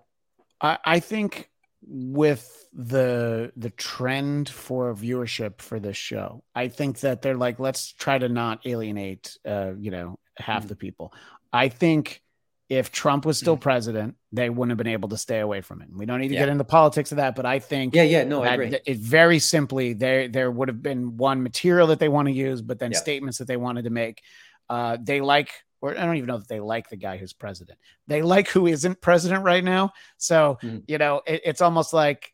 I, 0.59 0.79
I 0.83 0.99
think 0.99 1.50
with 1.83 2.67
the 2.73 3.51
the 3.57 3.69
trend 3.71 4.47
for 4.49 4.93
viewership 4.93 5.61
for 5.61 5.79
this 5.79 5.97
show, 5.97 6.43
I 6.55 6.67
think 6.67 6.99
that 7.01 7.21
they're 7.21 7.37
like, 7.37 7.59
let's 7.59 7.91
try 7.93 8.17
to 8.17 8.29
not 8.29 8.65
alienate, 8.65 9.37
uh, 9.45 9.73
you 9.77 9.91
know, 9.91 10.19
half 10.37 10.65
Mhm. 10.65 10.67
the 10.69 10.75
people. 10.75 11.13
I 11.51 11.69
think 11.69 12.21
if 12.69 12.91
Trump 12.91 13.25
was 13.25 13.37
Mm-hmm. 13.37 13.43
still 13.43 13.57
president, 13.57 14.15
they 14.31 14.49
wouldn't 14.49 14.71
have 14.71 14.77
been 14.77 14.87
able 14.93 15.09
to 15.09 15.17
stay 15.17 15.39
away 15.39 15.59
from 15.59 15.81
it. 15.81 15.89
We 15.93 16.05
don't 16.05 16.21
need 16.21 16.29
to 16.29 16.35
Yeah. 16.35 16.41
get 16.41 16.49
into 16.49 16.63
politics 16.63 17.11
of 17.11 17.17
that, 17.17 17.35
but 17.35 17.45
I 17.45 17.59
think 17.59 17.93
Yeah, 17.93 18.03
yeah, 18.03 18.23
no, 18.23 18.43
I 18.43 18.53
agree. 18.53 18.79
it 18.85 18.97
very 18.97 19.39
simply 19.39 19.91
there 19.93 20.29
there 20.29 20.49
would 20.49 20.69
have 20.69 20.81
been 20.81 21.17
one 21.17 21.43
material 21.43 21.87
that 21.87 21.99
they 21.99 22.07
want 22.07 22.27
to 22.27 22.33
use, 22.33 22.61
but 22.61 22.79
then 22.79 22.91
Yeah. 22.91 22.99
statements 22.99 23.39
that 23.39 23.47
they 23.47 23.57
wanted 23.57 23.83
to 23.83 23.89
make. 23.89 24.21
Uh, 24.69 24.97
they 25.01 25.19
like, 25.19 25.49
or 25.81 25.97
I 25.97 26.05
don't 26.05 26.17
even 26.17 26.27
know 26.27 26.37
that 26.37 26.47
they 26.47 26.59
like 26.59 26.89
the 26.89 26.95
guy 26.95 27.17
who's 27.17 27.33
president. 27.33 27.79
They 28.07 28.21
like 28.21 28.47
who 28.47 28.67
isn't 28.67 29.01
president 29.01 29.43
right 29.43 29.63
now. 29.63 29.93
So 30.17 30.59
Mhm. 30.63 30.83
you 30.87 30.97
know, 30.97 31.21
it, 31.25 31.41
it's 31.43 31.61
almost 31.61 31.91
like 31.93 32.33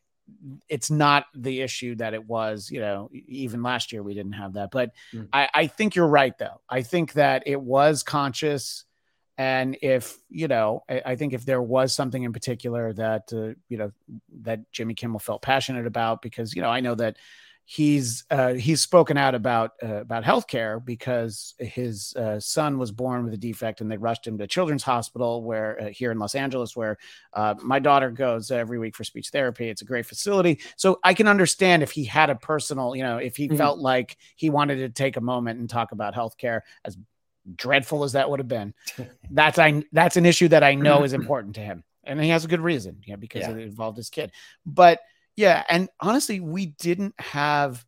it's 0.68 0.92
not 0.92 1.26
the 1.34 1.62
issue 1.62 1.96
that 1.96 2.14
it 2.14 2.28
was. 2.28 2.70
You 2.70 2.82
know, 2.82 3.10
even 3.14 3.64
last 3.64 3.92
year 3.92 4.04
we 4.04 4.14
didn't 4.14 4.34
have 4.34 4.54
that. 4.54 4.72
But 4.72 4.92
Mhm. 5.14 5.30
I, 5.32 5.50
I 5.54 5.68
think 5.68 5.96
you're 5.96 6.08
right, 6.08 6.38
though. 6.38 6.62
I 6.70 6.82
think 6.82 7.14
that 7.14 7.44
it 7.46 7.62
was 7.62 8.04
conscious. 8.04 8.84
And 9.38 9.78
if 9.82 10.18
you 10.30 10.48
know, 10.48 10.84
I, 10.90 11.02
I 11.06 11.16
think 11.16 11.34
if 11.34 11.46
there 11.46 11.62
was 11.62 11.94
something 11.94 12.24
in 12.24 12.34
particular 12.34 12.92
that 12.94 13.32
uh, 13.32 13.54
you 13.70 13.78
know 13.78 13.92
that 14.42 14.72
Jimmy 14.72 14.96
Kimmel 14.96 15.20
felt 15.20 15.42
passionate 15.42 15.86
about, 15.86 16.22
because 16.22 16.56
you 16.56 16.62
know 16.62 16.70
I 16.70 16.80
know 16.80 16.96
that 16.96 17.18
he's 17.70 18.24
uh, 18.32 18.54
he's 18.54 18.80
spoken 18.80 19.18
out 19.18 19.36
about 19.36 19.72
uh, 19.84 19.98
about 19.98 20.24
healthcare 20.24 20.84
because 20.84 21.54
his 21.60 22.14
uh, 22.16 22.40
son 22.40 22.78
was 22.78 22.94
born 22.94 23.26
with 23.26 23.34
a 23.34 23.38
defect 23.38 23.82
and 23.82 23.92
they 23.92 23.98
rushed 23.98 24.26
him 24.26 24.38
to 24.38 24.48
Children's 24.48 24.84
Hospital 24.84 25.44
where 25.44 25.82
uh, 25.82 25.86
here 25.90 26.12
in 26.12 26.18
Los 26.18 26.34
Angeles 26.34 26.78
where 26.78 26.98
uh, 27.34 27.56
my 27.62 27.78
daughter 27.78 28.10
goes 28.10 28.52
every 28.52 28.80
week 28.80 28.96
for 28.96 29.04
speech 29.04 29.30
therapy. 29.32 29.68
It's 29.68 29.82
a 29.82 29.86
great 29.86 30.06
facility, 30.06 30.62
so 30.78 30.98
I 31.04 31.14
can 31.14 31.28
understand 31.28 31.84
if 31.84 31.92
he 31.92 32.06
had 32.06 32.30
a 32.30 32.36
personal, 32.36 32.96
you 32.96 33.04
know, 33.04 33.18
if 33.18 33.36
he 33.36 33.50
Mhm. 33.50 33.58
felt 33.58 33.80
like 33.80 34.16
he 34.38 34.50
wanted 34.50 34.78
to 34.78 34.88
take 34.90 35.18
a 35.18 35.22
moment 35.22 35.60
and 35.60 35.70
talk 35.70 35.92
about 35.92 36.16
healthcare 36.16 36.62
as 36.86 36.98
dreadful 37.58 38.06
as 38.06 38.14
that 38.14 38.30
would 38.30 38.40
have 38.40 38.48
been 38.48 38.74
that's 39.32 39.58
i 39.58 39.82
that's 39.94 40.18
an 40.18 40.26
issue 40.26 40.48
that 40.50 40.64
i 40.64 40.74
know 40.76 41.04
is 41.04 41.14
important 41.14 41.56
to 41.56 41.62
him 41.62 41.82
and 42.04 42.22
he 42.22 42.28
has 42.28 42.44
a 42.44 42.48
good 42.50 42.60
reason 42.60 43.02
yeah 43.06 43.16
because 43.16 43.42
Yeah. 43.48 43.52
it 43.52 43.60
involved 43.60 43.96
his 43.96 44.10
kid 44.10 44.32
but 44.66 45.00
Yeah, 45.38 45.64
and 45.70 45.88
honestly, 46.00 46.40
we 46.40 46.66
didn't 46.66 47.14
have 47.20 47.86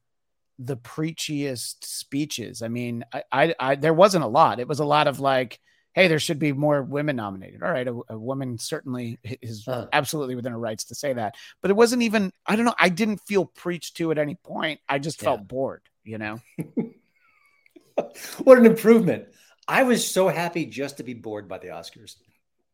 the 0.59 0.77
preachiest 0.77 1.83
speeches. 1.83 2.61
I 2.61 2.67
mean, 2.67 3.03
I, 3.11 3.23
I, 3.31 3.55
I, 3.59 3.75
there 3.75 3.93
wasn't 3.93 4.23
a 4.23 4.27
lot. 4.27 4.59
It 4.59 4.67
was 4.67 4.79
a 4.79 4.85
lot 4.85 5.07
of 5.07 5.19
like, 5.19 5.59
hey, 5.93 6.07
there 6.07 6.19
should 6.19 6.37
be 6.37 6.53
more 6.53 6.83
women 6.83 7.15
nominated. 7.15 7.63
All 7.63 7.71
right, 7.71 7.87
a, 7.87 7.99
a 8.09 8.19
woman 8.19 8.59
certainly 8.59 9.17
is 9.41 9.67
uh. 9.67 9.87
absolutely 9.91 10.35
within 10.35 10.51
her 10.51 10.59
rights 10.59 10.85
to 10.85 10.95
say 10.95 11.11
that, 11.13 11.35
but 11.61 11.71
it 11.71 11.73
wasn't 11.75 12.03
even. 12.03 12.31
I 12.45 12.55
don't 12.55 12.65
know. 12.65 12.75
I 12.77 12.89
didn't 12.89 13.21
feel 13.21 13.45
preached 13.45 13.97
to 13.97 14.11
at 14.11 14.19
any 14.19 14.35
point. 14.35 14.79
I 14.87 14.99
just 14.99 15.19
felt 15.19 15.39
yeah. 15.39 15.45
bored. 15.45 15.81
You 16.03 16.19
know. 16.19 16.41
what 18.43 18.59
an 18.59 18.67
improvement! 18.67 19.25
I 19.67 19.83
was 19.83 20.07
so 20.07 20.27
happy 20.27 20.67
just 20.67 20.97
to 20.97 21.03
be 21.03 21.15
bored 21.15 21.47
by 21.47 21.57
the 21.57 21.67
Oscars. 21.69 22.15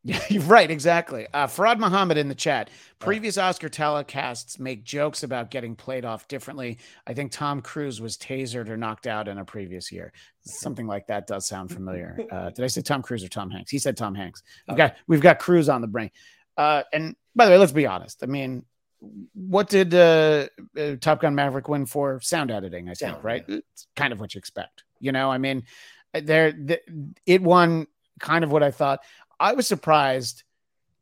Yeah, 0.30 0.40
right, 0.46 0.70
exactly. 0.70 1.26
Uh, 1.34 1.46
Farad 1.46 1.78
Muhammad 1.78 2.16
in 2.16 2.28
the 2.28 2.34
chat. 2.34 2.70
Previous 3.00 3.36
Oscar 3.38 3.68
telecasts 3.68 4.60
make 4.60 4.84
jokes 4.84 5.24
about 5.24 5.50
getting 5.50 5.74
played 5.74 6.04
off 6.04 6.28
differently. 6.28 6.78
I 7.06 7.14
think 7.14 7.32
Tom 7.32 7.60
Cruise 7.60 8.00
was 8.00 8.16
tasered 8.16 8.68
or 8.68 8.76
knocked 8.76 9.08
out 9.08 9.26
in 9.26 9.38
a 9.38 9.44
previous 9.44 9.90
year. 9.90 10.12
Something 10.42 10.86
like 10.86 11.08
that 11.08 11.26
does 11.26 11.46
sound 11.46 11.72
familiar. 11.72 12.16
Uh, 12.36 12.50
did 12.50 12.64
I 12.64 12.66
say 12.66 12.82
Tom 12.82 13.02
Cruise 13.02 13.24
or 13.24 13.28
Tom 13.28 13.50
Hanks? 13.50 13.70
He 13.70 13.78
said 13.78 13.96
Tom 13.96 14.14
Hanks. 14.14 14.42
We've 14.68 14.74
okay. 14.74 14.88
got 14.88 14.96
we've 15.06 15.20
got 15.20 15.38
Cruise 15.38 15.68
on 15.68 15.80
the 15.80 15.86
brain. 15.86 16.10
Uh, 16.56 16.82
and 16.92 17.14
by 17.34 17.46
the 17.46 17.52
way, 17.52 17.58
let's 17.58 17.72
be 17.72 17.86
honest. 17.86 18.22
I 18.22 18.26
mean, 18.26 18.64
what 19.32 19.68
did 19.68 19.94
uh, 19.94 20.48
uh 20.76 20.96
Top 21.00 21.20
Gun 21.20 21.34
Maverick 21.34 21.68
win 21.68 21.86
for? 21.86 22.20
Sound 22.20 22.50
editing, 22.50 22.88
I 22.88 22.94
think. 22.94 23.12
Sound, 23.12 23.24
right? 23.24 23.44
Yeah. 23.46 23.58
It's 23.72 23.86
kind 23.94 24.12
of 24.12 24.20
what 24.20 24.34
you 24.34 24.38
expect. 24.38 24.84
You 24.98 25.12
know, 25.12 25.30
I 25.30 25.38
mean, 25.38 25.62
there 26.12 26.52
the, 26.52 26.80
it 27.24 27.42
won 27.42 27.86
kind 28.20 28.44
of 28.44 28.52
what 28.52 28.62
I 28.62 28.70
thought. 28.70 29.00
I 29.38 29.52
was 29.54 29.66
surprised 29.66 30.42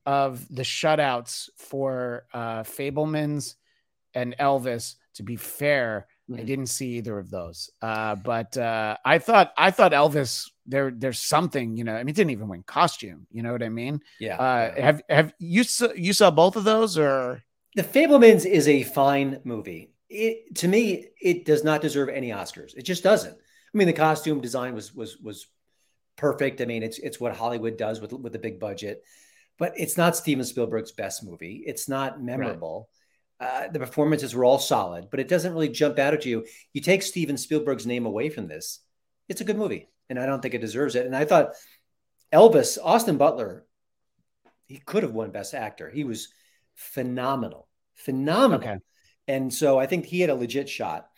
of 0.07 0.47
the 0.55 0.63
shutouts 0.63 1.49
for 1.57 2.27
uh, 2.33 2.63
Fabelmans 2.63 3.55
and 4.15 4.37
Elvis. 4.39 4.95
To 5.15 5.23
be 5.23 5.37
fair, 5.37 6.09
mm-hmm. 6.29 6.41
I 6.41 6.45
didn't 6.45 6.67
see 6.67 6.97
either 6.97 7.19
of 7.19 7.31
those. 7.31 7.71
Uh, 7.81 8.17
but 8.17 8.57
uh, 8.57 8.97
I 9.05 9.19
thought 9.19 9.53
I 9.57 9.71
thought 9.71 9.93
Elvis 9.93 10.51
there 10.67 10.91
there's 10.91 11.21
something 11.21 11.77
you 11.77 11.85
know. 11.85 11.95
I 11.95 12.03
mean, 12.03 12.15
didn't 12.15 12.33
even 12.33 12.49
win 12.49 12.65
costume. 12.65 13.27
You 13.31 13.43
know 13.43 13.53
what 13.53 13.63
I 13.63 13.69
mean? 13.69 14.01
Yeah. 14.19 14.37
Uh, 14.37 14.75
yeah. 14.77 14.85
Have 14.85 15.03
have 15.09 15.35
you 15.39 15.65
saw, 15.65 15.93
you 15.93 16.13
saw 16.13 16.31
both 16.31 16.57
of 16.57 16.65
those 16.65 16.99
or? 16.99 17.43
The 17.77 17.83
Fabelmans 17.83 18.47
is 18.47 18.69
a 18.69 18.85
fine 18.85 19.41
movie. 19.45 19.93
It 20.09 20.55
to 20.57 20.69
me, 20.69 21.09
it 21.21 21.45
does 21.45 21.65
not 21.65 21.81
deserve 21.81 22.09
any 22.09 22.31
Oscars. 22.31 22.77
It 22.77 22.83
just 22.83 23.03
doesn't. 23.03 23.35
I 23.35 23.79
mean, 23.79 23.87
the 23.87 23.93
costume 23.93 24.41
design 24.41 24.75
was 24.75 24.95
was 24.95 25.19
was 25.19 25.47
perfect. 26.17 26.61
I 26.61 26.65
mean, 26.65 26.83
it's 26.83 26.99
it's 26.99 27.21
what 27.21 27.37
Hollywood 27.37 27.77
does 27.77 28.01
with 28.01 28.13
with 28.13 28.35
a 28.35 28.39
big 28.39 28.61
budget, 28.61 29.03
but 29.59 29.73
it's 29.77 29.97
not 29.97 30.17
Steven 30.17 30.45
Spielberg's 30.45 30.93
best 30.93 31.25
movie. 31.25 31.63
It's 31.67 31.89
not 31.89 32.23
memorable. 32.23 32.89
Right. 33.41 33.67
Uh, 33.67 33.69
the 33.69 33.81
performances 33.81 34.35
were 34.35 34.45
all 34.45 34.59
solid, 34.59 35.09
but 35.11 35.21
it 35.21 35.29
doesn't 35.29 35.53
really 35.53 35.69
jump 35.69 35.99
out 35.99 36.15
at 36.15 36.25
you. 36.25 36.47
You 36.73 36.81
take 36.81 37.03
Steven 37.03 37.37
Spielberg's 37.37 37.87
name 37.87 38.07
away 38.07 38.31
from 38.31 38.47
this, 38.47 38.81
it's 39.29 39.41
a 39.41 39.45
good 39.45 39.59
movie, 39.59 39.89
and 40.09 40.19
I 40.19 40.27
don't 40.27 40.41
think 40.41 40.55
it 40.55 40.61
deserves 40.61 40.95
it. 40.95 41.07
And 41.07 41.17
I 41.17 41.25
thought 41.25 41.55
Elvis, 42.33 42.79
Austin 42.83 43.17
Butler, 43.17 43.67
he 44.67 44.79
could 44.79 45.03
have 45.03 45.13
won 45.13 45.31
Best 45.31 45.55
Actor. 45.55 45.91
He 45.91 46.05
was 46.05 46.29
phenomenal, 46.75 47.69
phenomenal. 47.95 48.69
Okay. 48.69 48.79
And 49.27 49.53
so 49.53 49.79
I 49.79 49.87
think 49.87 50.05
he 50.05 50.21
had 50.21 50.31
a 50.31 50.35
legit 50.35 50.69
shot. 50.69 51.09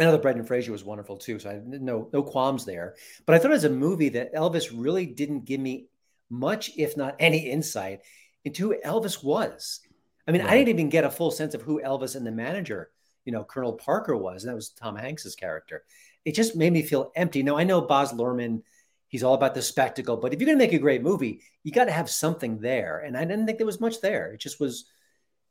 I 0.00 0.04
know 0.04 0.12
that 0.12 0.22
Brendan 0.22 0.46
Fraser 0.46 0.72
was 0.72 0.82
wonderful 0.82 1.18
too, 1.18 1.38
so 1.38 1.50
I 1.50 1.60
no 1.62 2.08
no 2.10 2.22
qualms 2.22 2.64
there. 2.64 2.96
But 3.26 3.34
I 3.34 3.38
thought 3.38 3.52
as 3.52 3.64
a 3.64 3.70
movie 3.70 4.08
that 4.10 4.34
Elvis 4.34 4.72
really 4.74 5.04
didn't 5.04 5.44
give 5.44 5.60
me 5.60 5.88
much, 6.30 6.70
if 6.76 6.96
not 6.96 7.16
any, 7.18 7.50
insight 7.50 8.00
into 8.44 8.70
who 8.70 8.76
Elvis 8.82 9.22
was. 9.22 9.80
I 10.26 10.32
mean, 10.32 10.40
right. 10.42 10.50
I 10.50 10.56
didn't 10.56 10.70
even 10.70 10.88
get 10.88 11.04
a 11.04 11.10
full 11.10 11.30
sense 11.30 11.54
of 11.54 11.62
who 11.62 11.82
Elvis 11.82 12.16
and 12.16 12.26
the 12.26 12.30
manager, 12.30 12.90
you 13.24 13.32
know, 13.32 13.44
Colonel 13.44 13.74
Parker 13.74 14.16
was, 14.16 14.42
and 14.42 14.50
that 14.50 14.56
was 14.56 14.70
Tom 14.70 14.96
Hanks's 14.96 15.34
character. 15.34 15.84
It 16.24 16.34
just 16.34 16.56
made 16.56 16.72
me 16.72 16.82
feel 16.82 17.12
empty. 17.14 17.42
Now 17.42 17.58
I 17.58 17.64
know 17.64 17.82
Baz 17.82 18.12
Luhrmann, 18.12 18.62
he's 19.08 19.22
all 19.22 19.34
about 19.34 19.54
the 19.54 19.60
spectacle, 19.62 20.16
but 20.16 20.32
if 20.32 20.40
you're 20.40 20.46
going 20.46 20.58
to 20.58 20.64
make 20.64 20.72
a 20.72 20.78
great 20.78 21.02
movie, 21.02 21.42
you 21.62 21.72
got 21.72 21.86
to 21.86 21.92
have 21.92 22.08
something 22.08 22.58
there, 22.58 23.00
and 23.00 23.16
I 23.16 23.24
didn't 23.24 23.44
think 23.44 23.58
there 23.58 23.66
was 23.66 23.80
much 23.80 24.00
there. 24.00 24.32
It 24.32 24.40
just 24.40 24.60
was 24.60 24.86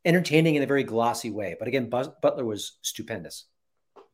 entertaining 0.05 0.55
in 0.55 0.63
a 0.63 0.67
very 0.67 0.83
glossy 0.83 1.29
way. 1.29 1.55
But 1.59 1.67
again, 1.67 1.89
Buzz, 1.89 2.09
Butler 2.21 2.45
was 2.45 2.77
stupendous. 2.81 3.45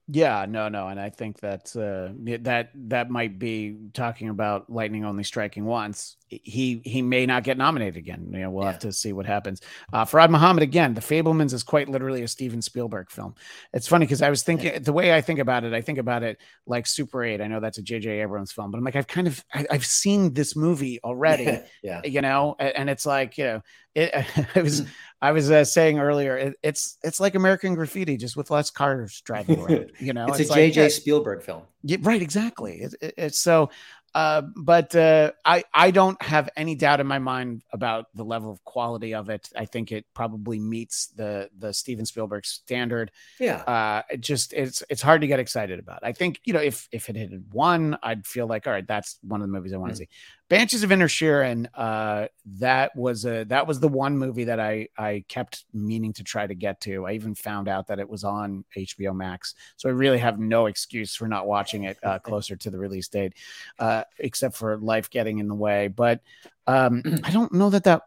Yeah, 0.07 0.45
no, 0.47 0.69
no, 0.69 0.87
and 0.89 0.99
I 0.99 1.09
think 1.09 1.39
that 1.39 1.75
uh, 1.75 2.13
that 2.43 2.69
that 2.75 3.09
might 3.09 3.39
be 3.39 3.75
talking 3.93 4.29
about 4.29 4.69
lightning 4.69 5.03
only 5.03 5.23
striking 5.23 5.65
once. 5.65 6.17
He 6.27 6.79
he 6.85 7.01
may 7.01 7.25
not 7.25 7.43
get 7.43 7.57
nominated 7.57 7.97
again. 7.97 8.29
You 8.31 8.41
know, 8.41 8.51
we'll 8.51 8.65
yeah. 8.65 8.71
have 8.73 8.81
to 8.81 8.93
see 8.93 9.13
what 9.13 9.25
happens. 9.25 9.61
Uh, 9.91 10.05
Farad 10.05 10.29
Muhammad 10.29 10.61
again. 10.61 10.93
The 10.93 11.01
Fabelmans 11.01 11.53
is 11.53 11.63
quite 11.63 11.89
literally 11.89 12.21
a 12.21 12.27
Steven 12.27 12.61
Spielberg 12.61 13.09
film. 13.09 13.33
It's 13.73 13.87
funny 13.87 14.05
because 14.05 14.21
I 14.21 14.29
was 14.29 14.43
thinking 14.43 14.83
the 14.83 14.93
way 14.93 15.11
I 15.11 15.21
think 15.21 15.39
about 15.39 15.63
it, 15.63 15.73
I 15.73 15.81
think 15.81 15.97
about 15.97 16.21
it 16.21 16.37
like 16.67 16.85
Super 16.85 17.23
Eight. 17.23 17.41
I 17.41 17.47
know 17.47 17.59
that's 17.59 17.79
a 17.79 17.83
J.J. 17.83 18.21
Abrams 18.21 18.51
film, 18.51 18.69
but 18.69 18.77
I'm 18.77 18.83
like 18.83 18.95
I've 18.95 19.07
kind 19.07 19.25
of 19.25 19.43
I, 19.55 19.65
have 19.71 19.85
seen 19.85 20.33
this 20.33 20.55
movie 20.55 20.99
already. 21.03 21.61
yeah, 21.83 22.01
you 22.03 22.21
know, 22.21 22.55
and 22.59 22.91
it's 22.91 23.07
like 23.07 23.39
you 23.39 23.45
know 23.45 23.61
it, 23.95 24.13
it 24.55 24.63
was 24.63 24.85
I 25.21 25.31
was 25.31 25.49
uh, 25.49 25.63
saying 25.63 25.99
earlier, 25.99 26.37
it, 26.37 26.55
it's 26.61 26.97
it's 27.03 27.19
like 27.19 27.35
American 27.35 27.73
Graffiti, 27.73 28.17
just 28.17 28.37
with 28.37 28.51
less 28.51 28.69
cars 28.69 29.21
driving 29.21 29.59
around. 29.59 29.91
You 29.99 30.13
know, 30.13 30.27
it's, 30.27 30.41
it's 30.41 30.51
a 30.51 30.53
J.J. 30.53 30.83
Like, 30.83 30.91
Spielberg 30.91 31.41
film. 31.41 31.63
Yeah, 31.83 31.97
right, 32.01 32.21
exactly. 32.21 32.81
It, 32.81 32.95
it's 33.17 33.39
so 33.39 33.69
uh, 34.15 34.41
but 34.55 34.95
uh, 34.95 35.33
I 35.43 35.65
I 35.73 35.91
don't 35.91 36.19
have 36.21 36.49
any 36.55 36.75
doubt 36.75 37.01
in 37.01 37.05
my 37.05 37.19
mind 37.19 37.63
about 37.73 38.05
the 38.15 38.23
level 38.23 38.49
of 38.49 38.63
quality 38.63 39.13
of 39.13 39.29
it. 39.29 39.49
I 39.57 39.65
think 39.65 39.91
it 39.91 40.05
probably 40.13 40.57
meets 40.57 41.07
the 41.07 41.49
the 41.59 41.73
Steven 41.73 42.05
Spielberg 42.05 42.45
standard. 42.45 43.11
Yeah. 43.41 43.57
Uh, 43.57 44.03
it 44.09 44.21
just 44.21 44.53
it's 44.53 44.81
it's 44.89 45.01
hard 45.01 45.19
to 45.19 45.27
get 45.27 45.41
excited 45.41 45.79
about. 45.79 45.99
I 46.01 46.13
think 46.13 46.39
you 46.45 46.53
know 46.53 46.61
if 46.61 46.87
if 46.93 47.09
it 47.09 47.17
had 47.17 47.43
won, 47.51 47.97
I'd 48.01 48.25
feel 48.25 48.47
like 48.47 48.67
all 48.67 48.73
right, 48.73 48.87
that's 48.87 49.19
one 49.21 49.41
of 49.41 49.47
the 49.47 49.51
movies 49.51 49.73
I 49.73 49.77
want 49.77 49.93
to 49.93 50.03
mm-hmm. 50.03 50.09
see. 50.09 50.17
Banshees 50.47 50.83
of 50.83 50.91
Inner 50.91 51.07
Inisherin, 51.07 51.67
uh, 51.73 52.27
that 52.59 52.95
was 52.95 53.25
a 53.25 53.45
that 53.45 53.65
was 53.65 53.79
the 53.79 53.87
one 53.87 54.15
movie 54.15 54.43
that 54.43 54.59
I 54.59 54.87
I 54.95 55.23
kept 55.27 55.65
meaning 55.73 56.13
to 56.13 56.23
try 56.23 56.45
to 56.45 56.53
get 56.53 56.79
to. 56.81 57.07
I 57.07 57.13
even 57.13 57.33
found 57.33 57.67
out 57.67 57.87
that 57.87 57.99
it 57.99 58.07
was 58.07 58.23
on 58.23 58.63
HBO 58.77 59.15
Max, 59.15 59.55
so 59.75 59.89
I 59.89 59.91
really 59.91 60.19
have 60.19 60.37
no 60.37 60.67
excuse 60.67 61.15
for 61.15 61.27
not 61.27 61.47
watching 61.47 61.85
it 61.85 61.97
uh, 62.03 62.19
closer 62.23 62.55
to 62.55 62.69
the 62.69 62.77
release 62.77 63.07
date, 63.07 63.33
uh, 63.79 64.03
except 64.19 64.55
for 64.55 64.77
life 64.77 65.09
getting 65.09 65.39
in 65.39 65.47
the 65.47 65.55
way. 65.55 65.87
But 65.87 66.21
um, 66.67 67.01
I 67.23 67.31
don't 67.31 67.51
know 67.51 67.71
that 67.71 67.85
that 67.85 68.03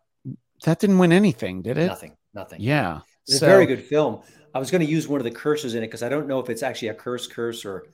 that 0.64 0.78
didn't 0.78 0.98
win 0.98 1.12
anything, 1.12 1.62
did 1.62 1.76
it? 1.76 1.86
Nothing, 1.86 2.16
nothing. 2.34 2.60
Yeah, 2.60 3.00
it's 3.26 3.40
so, 3.40 3.46
a 3.46 3.50
very 3.50 3.66
good 3.66 3.82
film. 3.82 4.22
I 4.54 4.60
was 4.60 4.70
going 4.70 4.84
to 4.84 4.90
use 4.90 5.08
one 5.08 5.20
of 5.20 5.24
the 5.24 5.30
curses 5.32 5.74
in 5.74 5.82
it 5.82 5.86
because 5.86 6.04
I 6.04 6.08
don't 6.08 6.28
know 6.28 6.38
if 6.38 6.48
it's 6.50 6.62
actually 6.62 6.88
a 6.88 6.94
curse 6.94 7.26
curse 7.26 7.64
or 7.64 7.86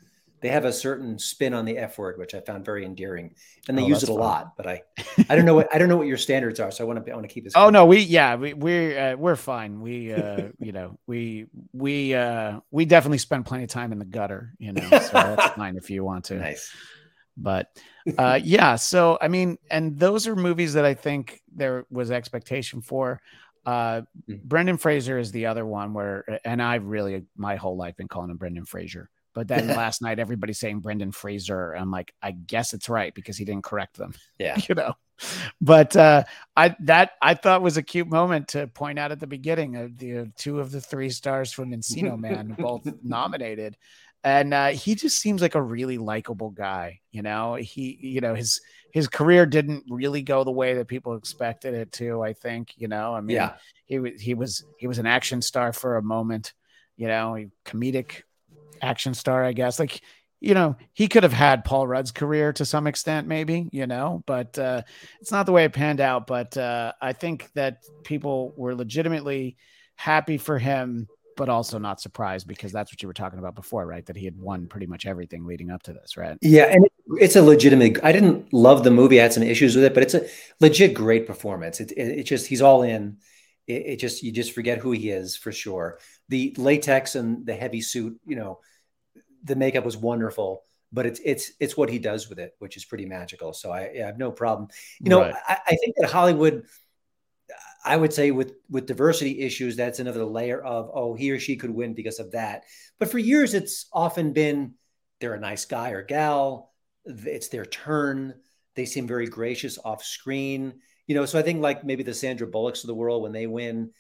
they 0.45 0.51
have 0.51 0.67
a 0.67 0.73
certain 0.75 1.19
spin 1.19 1.55
on 1.55 1.65
the 1.65 1.79
F 1.79 1.97
word, 1.97 2.19
which 2.19 2.35
I 2.35 2.41
found 2.41 2.67
very 2.67 2.85
endearing, 2.85 3.35
and 3.67 3.79
they 3.79 3.83
oh, 3.83 3.87
use 3.87 4.03
it 4.03 4.11
a 4.11 4.13
fun. 4.13 4.21
lot. 4.21 4.57
But 4.59 4.67
I, 4.67 4.83
I 5.31 5.37
don't 5.37 5.47
know 5.47 5.55
what 5.55 5.75
I 5.75 5.79
don't 5.79 5.89
know 5.89 5.97
what 5.97 6.07
your 6.07 6.19
standards 6.19 6.61
are, 6.61 6.71
so 6.71 6.85
I 6.85 6.87
want 6.87 7.03
to 7.03 7.11
I 7.11 7.15
want 7.15 7.27
to 7.27 7.33
keep 7.33 7.45
this. 7.45 7.55
Oh 7.57 7.71
no, 7.71 7.87
we 7.87 8.01
yeah 8.01 8.35
we 8.35 8.53
we're 8.53 8.99
uh, 8.99 9.17
we're 9.17 9.37
fine. 9.37 9.81
We 9.81 10.13
uh, 10.13 10.49
you 10.59 10.73
know 10.73 10.99
we 11.07 11.47
we 11.73 12.15
uh, 12.15 12.61
we 12.71 12.85
definitely 12.85 13.19
spend 13.19 13.47
plenty 13.47 13.65
of 13.65 13.71
time 13.71 13.91
in 13.91 13.99
the 13.99 14.05
gutter, 14.05 14.53
you 14.59 14.75
know. 14.75 14.83
So 14.83 15.13
that's 15.13 15.55
fine 15.57 15.79
if 15.79 15.89
you 15.89 16.05
want 16.05 16.27
to. 16.27 16.35
Nice. 16.35 16.71
But 17.39 17.71
uh, 18.19 18.39
yeah, 18.45 18.77
so 18.77 19.17
I 19.23 19.29
mean, 19.29 19.57
and 19.71 19.99
those 19.99 20.27
are 20.27 20.37
movies 20.37 20.75
that 20.75 20.85
I 20.85 20.93
think 20.93 21.41
there 21.57 21.87
was 21.89 22.11
expectation 22.11 22.83
for. 22.83 23.23
Uh, 23.65 24.03
mm. 24.29 24.43
Brendan 24.43 24.77
Fraser 24.77 25.19
is 25.19 25.33
the 25.33 25.47
other 25.47 25.65
one 25.65 25.95
where, 25.95 26.39
and 26.45 26.63
I've 26.63 26.85
really 26.85 27.25
my 27.35 27.57
whole 27.57 27.79
life 27.79 27.97
been 27.97 28.09
calling 28.09 28.29
him 28.29 28.37
Brendan 28.37 28.67
Fraser. 28.67 29.09
But 29.35 29.49
then 29.49 29.67
last 29.69 30.01
night, 30.01 30.19
everybody's 30.19 30.61
saying 30.61 30.81
Brendan 30.81 31.13
Fraser. 31.13 31.73
I'm 31.73 31.91
like, 31.91 32.15
I 32.23 32.31
guess 32.31 32.73
it's 32.73 32.89
right 32.89 33.13
because 33.13 33.37
he 33.37 33.45
didn't 33.45 33.65
correct 33.65 33.97
them. 33.97 34.15
Yeah. 34.39 34.57
you 34.69 34.75
know, 34.75 34.95
but 35.61 35.97
uh, 35.97 36.25
I 36.57 36.75
that 36.81 37.13
I 37.23 37.35
thought 37.35 37.63
was 37.63 37.77
a 37.77 37.83
cute 37.83 38.09
moment 38.09 38.49
to 38.49 38.67
point 38.67 38.99
out 38.99 39.13
at 39.13 39.21
the 39.21 39.27
beginning 39.27 39.77
of 39.77 39.99
the 39.99 40.19
uh, 40.19 40.25
two 40.37 40.61
of 40.61 40.71
the 40.71 40.81
three 40.81 41.11
stars 41.11 41.53
from 41.53 41.71
Encino 41.71 42.19
Man 42.21 42.57
both 42.59 42.87
nominated, 43.03 43.77
and 44.23 44.53
uh, 44.53 44.69
he 44.69 44.95
just 44.95 45.21
seems 45.21 45.41
like 45.41 45.55
a 45.55 45.63
really 45.63 45.99
likable 45.99 46.51
guy. 46.51 47.01
You 47.11 47.23
know, 47.23 47.55
he 47.55 47.97
you 48.01 48.21
know 48.21 48.35
his 48.35 48.61
his 48.91 49.09
career 49.09 49.47
didn't 49.47 49.85
really 49.89 50.23
go 50.23 50.45
the 50.45 50.51
way 50.51 50.75
that 50.75 50.89
people 50.89 51.15
expected 51.15 51.75
it 51.75 51.93
to. 51.93 52.23
I 52.23 52.33
think 52.33 52.75
you 52.77 52.89
know. 52.89 53.15
I 53.15 53.21
mean, 53.21 53.37
yeah. 53.37 53.55
he 53.87 53.99
was 53.99 54.21
he 54.21 54.35
was 54.35 54.65
he 54.79 54.87
was 54.87 54.99
an 54.99 55.07
action 55.07 55.43
star 55.43 55.73
for 55.73 55.97
a 55.97 56.03
moment. 56.03 56.53
You 56.97 57.09
know, 57.09 57.47
comedic 57.65 58.23
action 58.81 59.15
star, 59.15 59.45
I 59.45 59.53
guess. 59.53 59.79
Like, 59.79 60.01
you 60.41 60.55
know, 60.55 60.77
he 60.93 61.09
could 61.09 61.23
have 61.23 61.33
had 61.33 61.65
Paul 61.65 61.87
Rudd's 61.87 62.13
career 62.13 62.53
to 62.53 62.65
some 62.65 62.87
extent, 62.87 63.27
maybe, 63.27 63.69
you 63.73 63.87
know, 63.87 64.23
but 64.27 64.59
uh, 64.59 64.83
it's 65.21 65.33
not 65.33 65.47
the 65.47 65.53
way 65.53 65.65
it 65.65 65.73
panned 65.73 66.01
out. 66.01 66.27
But 66.27 66.57
uh, 66.57 66.93
I 67.01 67.15
think 67.15 67.51
that 67.55 67.79
people 68.05 68.53
were 68.57 68.75
legitimately 68.75 69.57
happy 69.97 70.37
for 70.37 70.59
him, 70.59 71.09
but 71.37 71.49
also 71.49 71.79
not 71.79 72.01
surprised 72.01 72.47
because 72.47 72.73
that's 72.73 72.93
what 72.93 73.01
you 73.03 73.09
were 73.09 73.15
talking 73.15 73.39
about 73.39 73.55
before, 73.55 73.87
right? 73.87 74.05
That 74.05 74.17
he 74.17 74.25
had 74.25 74.39
won 74.39 74.67
pretty 74.67 74.87
much 74.87 75.07
everything 75.07 75.47
leading 75.47 75.71
up 75.71 75.83
to 75.85 75.93
this, 75.93 76.17
right? 76.17 76.37
Yeah. 76.43 76.65
And 76.65 76.87
it's 77.21 77.37
a 77.37 77.43
legitimate, 77.43 77.99
I 78.05 78.13
didn't 78.13 78.53
love 78.53 78.85
the 78.85 78.91
movie, 78.91 79.21
I 79.21 79.23
had 79.25 79.33
some 79.33 79.43
issues 79.43 79.75
with 79.75 79.85
it, 79.85 79.95
but 79.95 80.03
it's 80.03 80.15
a 80.15 80.27
legit 80.61 80.95
great 80.95 81.27
performance. 81.27 81.81
It, 81.81 81.93
it, 81.93 82.19
it 82.19 82.23
just, 82.25 82.47
he's 82.47 82.61
all 82.63 82.83
in. 82.83 83.17
it, 83.67 83.87
it, 83.87 83.97
just 83.97 84.23
you 84.23 84.33
just 84.33 84.53
forget 84.53 84.79
who 84.79 84.93
he 84.93 85.11
is 85.11 85.37
for 85.37 85.53
sure. 85.53 85.99
The 86.29 86.55
latex 86.57 87.15
and 87.15 87.47
the 87.47 87.55
heavy 87.55 87.81
suit, 87.81 88.19
you 88.27 88.37
know, 88.37 88.61
the 89.43 89.57
makeup 89.57 89.85
was 89.85 89.97
wonderful, 89.97 90.63
but 90.93 91.07
it's 91.07 91.21
it's 91.25 91.53
it's 91.61 91.77
what 91.77 91.91
he 91.91 91.99
does 91.99 92.29
with 92.29 92.39
it, 92.39 92.55
which 92.59 92.77
is 92.77 92.85
pretty 92.85 93.05
magical. 93.05 93.53
So 93.53 93.71
I, 93.71 93.91
I 93.91 94.07
have 94.07 94.19
no 94.19 94.31
problem. 94.31 94.69
You 95.01 95.11
know, 95.11 95.21
right. 95.21 95.35
I, 95.47 95.59
I 95.67 95.77
think 95.77 95.97
that 95.99 96.11
Hollywood. 96.11 96.65
I 97.87 97.99
would 97.99 98.15
say 98.15 98.31
with 98.31 98.55
with 98.71 98.87
diversity 98.87 99.41
issues, 99.41 99.77
that's 99.77 99.99
another 99.99 100.25
layer 100.25 100.63
of 100.63 100.91
oh 100.95 101.13
he 101.15 101.31
or 101.31 101.39
she 101.39 101.57
could 101.57 101.69
win 101.69 101.93
because 101.93 102.19
of 102.19 102.31
that. 102.33 102.65
But 102.99 103.11
for 103.11 103.19
years, 103.19 103.53
it's 103.53 103.87
often 103.93 104.33
been 104.33 104.75
they're 105.21 105.35
a 105.35 105.41
nice 105.41 105.67
guy 105.67 105.91
or 105.91 106.03
gal. 106.03 106.73
It's 107.05 107.49
their 107.49 107.67
turn. 107.67 108.35
They 108.75 108.87
seem 108.87 109.07
very 109.07 109.27
gracious 109.27 109.79
off 109.85 110.03
screen. 110.03 110.81
You 111.07 111.15
know, 111.15 111.27
so 111.27 111.39
I 111.39 111.43
think 111.43 111.61
like 111.61 111.85
maybe 111.85 112.03
the 112.03 112.15
Sandra 112.15 112.47
Bullocks 112.47 112.83
of 112.83 112.89
the 112.89 112.95
world 112.95 113.23
when 113.23 113.33
they 113.33 113.47
win, 113.47 113.91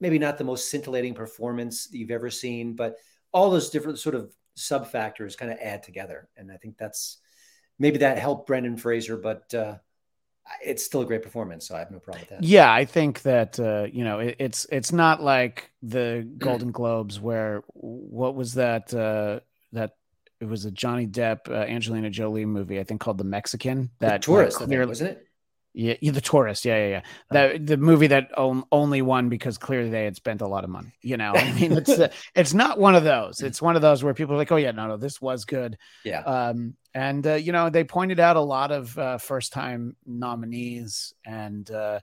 maybe 0.00 0.18
not 0.18 0.38
the 0.38 0.44
most 0.44 0.70
scintillating 0.70 1.14
performance 1.14 1.88
you've 1.92 2.10
ever 2.10 2.30
seen, 2.30 2.74
but 2.74 2.96
all 3.32 3.50
those 3.50 3.70
different 3.70 3.98
sort 3.98 4.14
of 4.14 4.32
sub 4.54 4.86
factors 4.88 5.36
kind 5.36 5.52
of 5.52 5.58
add 5.60 5.82
together. 5.82 6.28
And 6.36 6.50
I 6.50 6.56
think 6.56 6.76
that's 6.78 7.18
maybe 7.78 7.98
that 7.98 8.18
helped 8.18 8.46
Brendan 8.46 8.76
Fraser, 8.76 9.16
but 9.16 9.52
uh, 9.54 9.76
it's 10.64 10.84
still 10.84 11.02
a 11.02 11.06
great 11.06 11.22
performance, 11.22 11.66
so 11.66 11.74
I 11.74 11.80
have 11.80 11.90
no 11.90 11.98
problem 11.98 12.22
with 12.22 12.30
that. 12.30 12.42
Yeah, 12.42 12.72
I 12.72 12.84
think 12.84 13.22
that 13.22 13.58
uh, 13.60 13.86
you 13.92 14.04
know 14.04 14.20
it, 14.20 14.36
it's 14.38 14.66
it's 14.70 14.92
not 14.92 15.22
like 15.22 15.70
the 15.82 16.28
Golden 16.38 16.72
Globes 16.72 17.20
where 17.20 17.62
what 17.68 18.34
was 18.34 18.54
that 18.54 18.92
uh, 18.94 19.40
that 19.72 19.96
it 20.40 20.46
was 20.46 20.64
a 20.64 20.70
Johnny 20.70 21.06
Depp 21.06 21.48
uh, 21.48 21.54
Angelina 21.54 22.10
Jolie 22.10 22.46
movie 22.46 22.80
I 22.80 22.84
think 22.84 23.00
called 23.00 23.18
The 23.18 23.24
Mexican 23.24 23.90
that 24.00 24.22
the 24.22 24.26
tourist 24.26 24.58
clearly, 24.58 24.86
wasn't 24.86 25.10
it? 25.10 25.26
Yeah, 25.72 25.94
yeah, 26.00 26.10
the 26.10 26.20
tourist. 26.20 26.64
Yeah, 26.64 26.76
yeah, 26.76 26.88
yeah. 26.88 27.02
The 27.52 27.58
the 27.58 27.76
movie 27.76 28.08
that 28.08 28.30
only 28.36 29.02
won 29.02 29.28
because 29.28 29.56
clearly 29.56 29.90
they 29.90 30.04
had 30.04 30.16
spent 30.16 30.40
a 30.40 30.46
lot 30.48 30.64
of 30.64 30.70
money. 30.70 30.94
You 31.00 31.16
know, 31.16 31.32
I 31.34 31.52
mean, 31.52 31.72
it's 31.72 31.88
uh, 31.98 32.08
it's 32.34 32.52
not 32.52 32.78
one 32.78 32.96
of 32.96 33.04
those. 33.04 33.40
It's 33.40 33.62
one 33.62 33.76
of 33.76 33.82
those 33.82 34.02
where 34.02 34.14
people 34.14 34.34
are 34.34 34.38
like, 34.38 34.50
oh 34.50 34.56
yeah, 34.56 34.72
no, 34.72 34.88
no, 34.88 34.96
this 34.96 35.20
was 35.20 35.44
good. 35.44 35.78
Yeah. 36.04 36.22
Um, 36.22 36.74
and 36.92 37.24
uh, 37.24 37.34
you 37.34 37.52
know, 37.52 37.70
they 37.70 37.84
pointed 37.84 38.18
out 38.18 38.36
a 38.36 38.40
lot 38.40 38.72
of 38.72 38.98
uh, 38.98 39.18
first 39.18 39.52
time 39.52 39.94
nominees, 40.04 41.14
and 41.24 41.70
uh, 41.70 42.00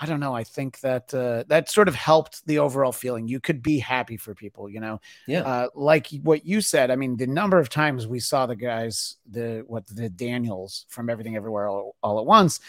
I 0.00 0.06
don't 0.06 0.20
know. 0.20 0.34
I 0.34 0.44
think 0.44 0.80
that 0.80 1.12
uh, 1.12 1.44
that 1.48 1.68
sort 1.68 1.88
of 1.88 1.94
helped 1.94 2.46
the 2.46 2.60
overall 2.60 2.92
feeling. 2.92 3.28
You 3.28 3.40
could 3.40 3.62
be 3.62 3.78
happy 3.78 4.16
for 4.16 4.34
people, 4.34 4.70
you 4.70 4.80
know. 4.80 5.00
Yeah. 5.26 5.42
Uh, 5.42 5.68
like 5.74 6.08
what 6.22 6.46
you 6.46 6.60
said. 6.60 6.90
I 6.90 6.96
mean, 6.96 7.16
the 7.16 7.26
number 7.26 7.58
of 7.58 7.68
times 7.68 8.06
we 8.06 8.20
saw 8.20 8.46
the 8.46 8.56
guys, 8.56 9.16
the 9.30 9.64
what 9.66 9.86
the 9.86 10.08
Daniels 10.08 10.86
from 10.88 11.10
Everything 11.10 11.36
Everywhere 11.36 11.68
All, 11.68 11.96
all 12.02 12.18
at 12.18 12.26
Once, 12.26 12.60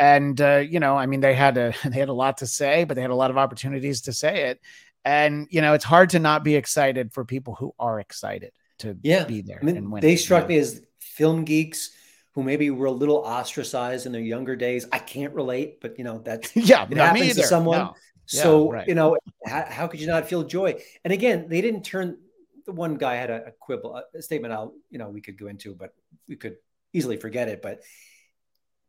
and 0.00 0.40
uh, 0.40 0.56
you 0.56 0.80
know, 0.80 0.96
I 0.96 1.04
mean, 1.04 1.20
they 1.20 1.34
had 1.34 1.58
a 1.58 1.74
they 1.84 1.98
had 1.98 2.08
a 2.08 2.14
lot 2.14 2.38
to 2.38 2.46
say, 2.46 2.84
but 2.84 2.94
they 2.94 3.02
had 3.02 3.10
a 3.10 3.14
lot 3.14 3.30
of 3.30 3.38
opportunities 3.38 4.00
to 4.02 4.12
say 4.12 4.48
it. 4.48 4.60
And 5.04 5.46
you 5.50 5.60
know, 5.60 5.74
it's 5.74 5.84
hard 5.84 6.10
to 6.10 6.18
not 6.18 6.42
be 6.42 6.56
excited 6.56 7.12
for 7.12 7.24
people 7.24 7.54
who 7.54 7.74
are 7.78 8.00
excited 8.00 8.52
to 8.78 8.96
yeah. 9.02 9.24
be 9.24 9.42
there. 9.42 9.58
I 9.60 9.64
mean, 9.64 10.00
they 10.00 10.16
struck 10.16 10.48
me 10.48 10.58
as 10.58 10.82
film 10.98 11.44
geeks 11.44 11.90
who 12.32 12.42
maybe 12.42 12.70
were 12.70 12.86
a 12.86 12.92
little 12.92 13.16
ostracized 13.16 14.06
in 14.06 14.12
their 14.12 14.22
younger 14.22 14.56
days. 14.56 14.86
I 14.90 14.98
can't 14.98 15.34
relate, 15.34 15.80
but 15.80 15.98
you 15.98 16.04
know, 16.04 16.18
that's 16.18 16.54
yeah, 16.56 16.86
it 16.90 16.96
happens 16.96 17.36
to 17.36 17.42
someone. 17.42 17.78
No. 17.78 17.94
Yeah, 18.32 18.42
so 18.42 18.70
right. 18.70 18.88
you 18.88 18.94
know, 18.94 19.16
how, 19.44 19.64
how, 19.68 19.86
could 19.88 20.00
you 20.00 20.06
not 20.06 20.28
feel 20.28 20.44
joy? 20.44 20.80
And 21.04 21.12
again, 21.12 21.46
they 21.48 21.60
didn't 21.60 21.82
turn. 21.82 22.16
The 22.64 22.72
one 22.72 22.94
guy 22.94 23.16
had 23.16 23.30
a, 23.30 23.46
a 23.48 23.50
quibble, 23.50 24.00
a 24.14 24.22
statement. 24.22 24.54
I'll 24.54 24.74
you 24.88 24.98
know 24.98 25.08
we 25.08 25.20
could 25.20 25.38
go 25.38 25.48
into, 25.48 25.74
but 25.74 25.94
we 26.28 26.36
could 26.36 26.56
easily 26.92 27.16
forget 27.16 27.48
it. 27.48 27.60
But 27.60 27.80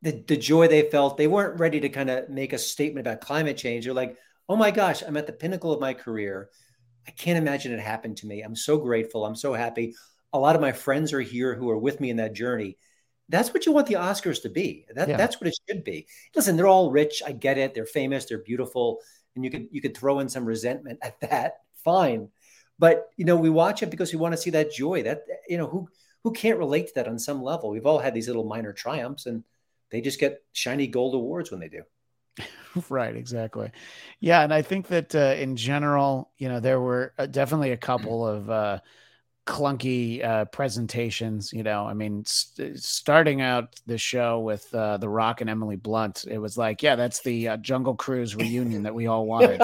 the, 0.02 0.24
the 0.28 0.38
joy 0.38 0.68
they 0.68 0.90
felt, 0.90 1.18
they 1.18 1.28
weren't 1.28 1.60
ready 1.60 1.80
to 1.80 1.90
kind 1.90 2.10
of 2.10 2.30
make 2.30 2.54
a 2.54 2.58
statement 2.58 3.06
about 3.08 3.22
climate 3.22 3.58
change. 3.58 3.86
They're 3.86 3.94
like, 3.94 4.18
oh 4.50 4.56
my 4.56 4.72
gosh, 4.72 5.04
I'm 5.04 5.18
at 5.18 5.28
the 5.28 5.34
pinnacle 5.34 5.72
of 5.72 5.80
my 5.80 5.94
career. 5.94 6.50
I 7.08 7.12
can't 7.12 7.38
imagine 7.38 7.72
it 7.72 7.80
happened 7.80 8.18
to 8.18 8.28
me. 8.28 8.42
I'm 8.42 8.56
so 8.56 8.78
grateful. 8.78 9.26
I'm 9.26 9.36
so 9.36 9.54
happy. 9.54 9.96
A 10.34 10.40
lot 10.40 10.56
of 10.56 10.62
my 10.62 10.72
friends 10.72 11.14
are 11.14 11.22
here 11.22 11.56
who 11.56 11.70
are 11.70 11.78
with 11.78 12.00
me 12.00 12.10
in 12.10 12.18
that 12.18 12.34
journey. 12.34 12.78
That's 13.30 13.54
what 13.54 13.66
you 13.66 13.72
want 13.72 13.88
the 13.88 13.96
Oscars 13.96 14.42
to 14.42 14.50
be. 14.50 14.86
That, 14.94 15.08
yeah. 15.08 15.18
That's 15.18 15.40
what 15.40 15.48
it 15.48 15.58
should 15.68 15.84
be. 15.84 16.08
Listen, 16.36 16.58
they're 16.58 16.68
all 16.68 16.92
rich. 16.92 17.22
I 17.26 17.32
get 17.32 17.58
it. 17.58 17.74
They're 17.74 17.86
famous. 17.86 18.26
They're 18.26 18.40
beautiful. 18.40 19.00
And 19.36 19.46
you 19.46 19.52
could 19.52 19.68
you 19.72 19.82
could 19.82 19.96
throw 19.96 20.20
in 20.20 20.28
some 20.28 20.46
resentment 20.46 21.00
at 21.02 21.20
that. 21.22 21.60
Fine. 21.86 22.30
But 22.78 23.08
you 23.16 23.24
know, 23.24 23.38
we 23.38 23.50
watch 23.50 23.84
it 23.84 23.90
because 23.90 24.12
we 24.12 24.20
want 24.20 24.34
to 24.34 24.42
see 24.42 24.50
that 24.50 24.74
joy. 24.74 25.04
That 25.04 25.22
you 25.48 25.58
know, 25.58 25.68
who 25.68 25.88
who 26.24 26.34
can't 26.34 26.60
relate 26.60 26.88
to 26.88 26.94
that 26.96 27.08
on 27.08 27.18
some 27.18 27.42
level? 27.42 27.70
We've 27.70 27.86
all 27.86 28.00
had 28.00 28.14
these 28.14 28.28
little 28.28 28.44
minor 28.44 28.74
triumphs, 28.74 29.28
and 29.28 29.44
they 29.91 30.01
just 30.01 30.19
get 30.19 30.43
shiny 30.54 30.88
gold 30.88 31.13
awards 31.13 31.51
when 31.51 31.60
they 31.60 31.69
do. 31.69 31.84
right, 32.89 33.15
exactly. 33.15 33.71
Yeah, 34.19 34.41
and 34.41 34.54
I 34.54 34.62
think 34.62 34.88
that 34.88 35.13
uh, 35.13 35.36
in 35.38 35.56
general, 35.56 36.32
you 36.38 36.49
know, 36.49 36.60
there 36.60 36.80
were 36.80 37.13
uh, 37.17 37.25
definitely 37.25 37.71
a 37.71 37.77
couple 37.77 38.25
of 38.27 38.49
uh, 38.49 38.80
clunky 39.45 40.23
uh, 40.23 40.45
presentations. 40.45 41.51
You 41.51 41.63
know, 41.63 41.86
I 41.86 41.93
mean, 41.93 42.23
st- 42.25 42.80
starting 42.80 43.41
out 43.41 43.75
the 43.86 43.97
show 43.97 44.39
with 44.39 44.73
uh, 44.73 44.97
The 44.97 45.10
Rock 45.10 45.41
and 45.41 45.49
Emily 45.49 45.75
Blunt, 45.75 46.25
it 46.30 46.38
was 46.38 46.58
like, 46.58 46.82
yeah, 46.82 46.95
that's 46.95 47.21
the 47.21 47.49
uh, 47.49 47.58
Jungle 47.58 47.95
Cruise 47.95 48.36
reunion 48.36 48.84
that 48.84 48.95
we 48.95 49.08
all 49.08 49.25
wanted. 49.25 49.62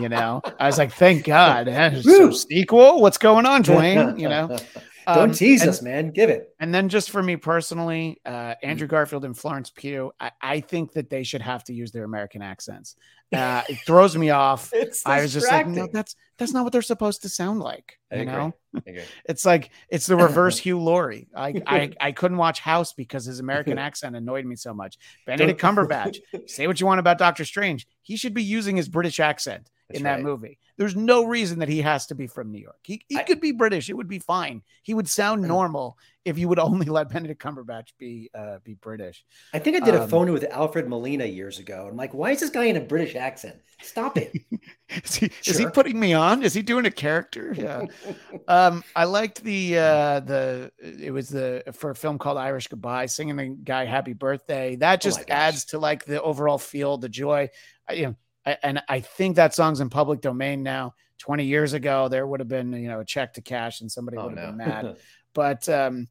you 0.00 0.08
know, 0.08 0.40
I 0.60 0.66
was 0.66 0.78
like, 0.78 0.92
thank 0.92 1.24
God, 1.24 1.68
so 2.02 2.30
sequel. 2.30 3.00
What's 3.00 3.18
going 3.18 3.46
on, 3.46 3.64
Dwayne? 3.64 4.18
You 4.18 4.28
know. 4.28 4.56
Don't 5.14 5.30
um, 5.30 5.32
tease 5.32 5.62
and, 5.62 5.70
us, 5.70 5.80
man. 5.80 6.10
Give 6.10 6.28
it. 6.28 6.54
And 6.60 6.74
then 6.74 6.90
just 6.90 7.10
for 7.10 7.22
me 7.22 7.36
personally, 7.36 8.20
uh, 8.26 8.54
Andrew 8.62 8.86
Garfield 8.86 9.24
and 9.24 9.36
Florence 9.36 9.70
Pugh, 9.70 10.12
I, 10.20 10.32
I, 10.42 10.60
think 10.60 10.92
that 10.92 11.08
they 11.08 11.22
should 11.22 11.40
have 11.40 11.64
to 11.64 11.72
use 11.72 11.92
their 11.92 12.04
American 12.04 12.42
accents. 12.42 12.94
Uh, 13.34 13.62
it 13.70 13.78
throws 13.86 14.16
me 14.18 14.28
off. 14.30 14.70
I 15.06 15.22
was 15.22 15.32
just 15.32 15.50
like, 15.50 15.66
no, 15.66 15.88
that's 15.90 16.14
that's 16.36 16.52
not 16.52 16.64
what 16.64 16.74
they're 16.74 16.82
supposed 16.82 17.22
to 17.22 17.30
sound 17.30 17.60
like. 17.60 17.98
You 18.12 18.26
know, 18.26 18.54
it's 19.24 19.44
like 19.44 19.70
it's 19.88 20.06
the 20.06 20.16
reverse 20.16 20.58
Hugh 20.58 20.80
Laurie. 20.80 21.28
I, 21.34 21.62
I 21.66 21.90
I 22.00 22.12
couldn't 22.12 22.36
watch 22.36 22.60
House 22.60 22.92
because 22.92 23.24
his 23.24 23.40
American 23.40 23.78
accent 23.78 24.16
annoyed 24.16 24.44
me 24.44 24.56
so 24.56 24.74
much. 24.74 24.98
Benedict 25.26 25.60
Cumberbatch, 25.60 26.18
say 26.46 26.66
what 26.66 26.80
you 26.80 26.86
want 26.86 27.00
about 27.00 27.18
Doctor 27.18 27.44
Strange, 27.44 27.86
he 28.02 28.16
should 28.16 28.34
be 28.34 28.42
using 28.42 28.76
his 28.76 28.88
British 28.88 29.20
accent 29.20 29.70
that's 29.88 29.98
in 29.98 30.04
that 30.04 30.16
right. 30.16 30.22
movie. 30.22 30.58
There's 30.76 30.94
no 30.94 31.24
reason 31.24 31.58
that 31.60 31.68
he 31.68 31.80
has 31.80 32.06
to 32.06 32.14
be 32.14 32.26
from 32.26 32.52
New 32.52 32.60
York. 32.60 32.78
He, 32.82 33.04
he 33.08 33.18
I, 33.18 33.24
could 33.24 33.40
be 33.40 33.52
British. 33.52 33.90
It 33.90 33.94
would 33.94 34.08
be 34.08 34.20
fine. 34.20 34.62
He 34.82 34.94
would 34.94 35.08
sound 35.08 35.42
normal 35.42 35.98
if 36.28 36.38
you 36.38 36.48
would 36.48 36.58
only 36.58 36.86
let 36.86 37.08
Benedict 37.10 37.42
Cumberbatch 37.42 37.88
be 37.98 38.30
uh, 38.34 38.58
be 38.64 38.74
British. 38.74 39.24
I 39.52 39.58
think 39.58 39.76
I 39.76 39.84
did 39.84 39.94
um, 39.94 40.02
a 40.02 40.08
phone 40.08 40.32
with 40.32 40.44
Alfred 40.44 40.88
Molina 40.88 41.24
years 41.24 41.58
ago. 41.58 41.86
I'm 41.90 41.96
like, 41.96 42.14
why 42.14 42.30
is 42.30 42.40
this 42.40 42.50
guy 42.50 42.64
in 42.64 42.76
a 42.76 42.80
British 42.80 43.14
accent? 43.14 43.56
Stop 43.80 44.16
it. 44.16 44.32
is, 44.88 45.14
he, 45.14 45.28
sure. 45.28 45.52
is 45.52 45.58
he 45.58 45.66
putting 45.66 45.98
me 45.98 46.12
on? 46.12 46.42
Is 46.42 46.54
he 46.54 46.62
doing 46.62 46.86
a 46.86 46.90
character? 46.90 47.54
Yeah. 47.56 47.86
um, 48.48 48.82
I 48.96 49.04
liked 49.04 49.42
the 49.42 49.78
uh, 49.78 50.20
the 50.20 50.72
it 50.80 51.12
was 51.12 51.28
the 51.28 51.62
for 51.72 51.90
a 51.90 51.94
film 51.94 52.18
called 52.18 52.38
Irish 52.38 52.68
Goodbye, 52.68 53.06
singing 53.06 53.36
the 53.36 53.56
guy 53.62 53.84
Happy 53.84 54.12
Birthday. 54.12 54.76
That 54.76 55.00
oh 55.00 55.02
just 55.02 55.20
oh 55.20 55.24
adds 55.28 55.66
to 55.66 55.78
like 55.78 56.04
the 56.04 56.22
overall 56.22 56.58
feel, 56.58 56.98
the 56.98 57.08
joy. 57.08 57.50
I, 57.88 57.92
you 57.94 58.06
know, 58.06 58.16
and 58.62 58.82
I 58.88 59.00
think 59.00 59.36
that 59.36 59.54
song's 59.54 59.80
in 59.80 59.90
public 59.90 60.20
domain 60.20 60.62
now. 60.62 60.94
20 61.18 61.44
years 61.44 61.72
ago, 61.72 62.08
there 62.08 62.26
would 62.26 62.40
have 62.40 62.48
been, 62.48 62.72
you 62.72 62.88
know, 62.88 63.00
a 63.00 63.04
check 63.04 63.34
to 63.34 63.42
cash 63.42 63.80
and 63.80 63.90
somebody 63.90 64.16
oh, 64.16 64.28
would 64.28 64.38
have 64.38 64.56
no. 64.56 64.64
been 64.64 64.68
mad. 64.68 64.96
but 65.34 65.68
um, 65.68 66.06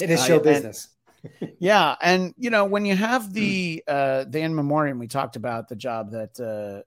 it 0.00 0.10
is 0.10 0.24
show 0.24 0.36
uh, 0.36 0.40
business. 0.40 0.88
And, 1.40 1.52
yeah. 1.58 1.96
And, 2.00 2.34
you 2.38 2.50
know, 2.50 2.64
when 2.64 2.86
you 2.86 2.96
have 2.96 3.32
the, 3.32 3.82
uh, 3.88 4.24
the 4.28 4.40
in 4.40 4.54
memoriam, 4.54 4.98
we 4.98 5.08
talked 5.08 5.36
about 5.36 5.68
the 5.68 5.76
job 5.76 6.12
that, 6.12 6.38
uh, 6.40 6.82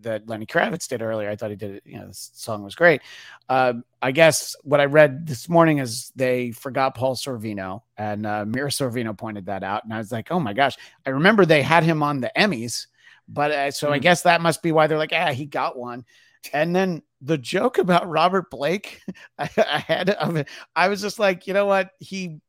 that 0.00 0.28
Lenny 0.28 0.46
Kravitz 0.46 0.88
did 0.88 1.02
earlier. 1.02 1.28
I 1.28 1.36
thought 1.36 1.50
he 1.50 1.56
did, 1.56 1.76
it. 1.76 1.82
you 1.84 1.98
know, 1.98 2.06
this 2.06 2.30
song 2.34 2.62
was 2.62 2.74
great. 2.74 3.02
Uh, 3.48 3.74
I 4.00 4.12
guess 4.12 4.56
what 4.62 4.80
I 4.80 4.86
read 4.86 5.26
this 5.26 5.48
morning 5.48 5.78
is 5.78 6.12
they 6.16 6.52
forgot 6.52 6.94
Paul 6.94 7.16
Sorvino 7.16 7.82
and 7.96 8.26
uh, 8.26 8.44
Mira 8.44 8.70
Sorvino 8.70 9.16
pointed 9.16 9.46
that 9.46 9.62
out. 9.62 9.84
And 9.84 9.92
I 9.92 9.98
was 9.98 10.10
like, 10.12 10.30
oh 10.30 10.40
my 10.40 10.52
gosh, 10.52 10.76
I 11.06 11.10
remember 11.10 11.44
they 11.44 11.62
had 11.62 11.84
him 11.84 12.02
on 12.02 12.20
the 12.20 12.32
Emmys 12.36 12.86
but 13.28 13.50
uh, 13.50 13.70
so 13.70 13.88
mm. 13.88 13.92
I 13.92 13.98
guess 13.98 14.22
that 14.22 14.40
must 14.40 14.62
be 14.62 14.72
why 14.72 14.86
they're 14.86 14.98
like, 14.98 15.12
ah, 15.12 15.32
he 15.32 15.46
got 15.46 15.78
one. 15.78 16.04
And 16.52 16.76
then 16.76 17.02
the 17.22 17.38
joke 17.38 17.78
about 17.78 18.08
Robert 18.08 18.50
Blake 18.50 19.02
ahead 19.38 20.10
of 20.10 20.36
it, 20.36 20.48
I 20.76 20.88
was 20.88 21.00
just 21.00 21.18
like, 21.18 21.46
you 21.46 21.54
know 21.54 21.66
what? 21.66 21.90
He 21.98 22.40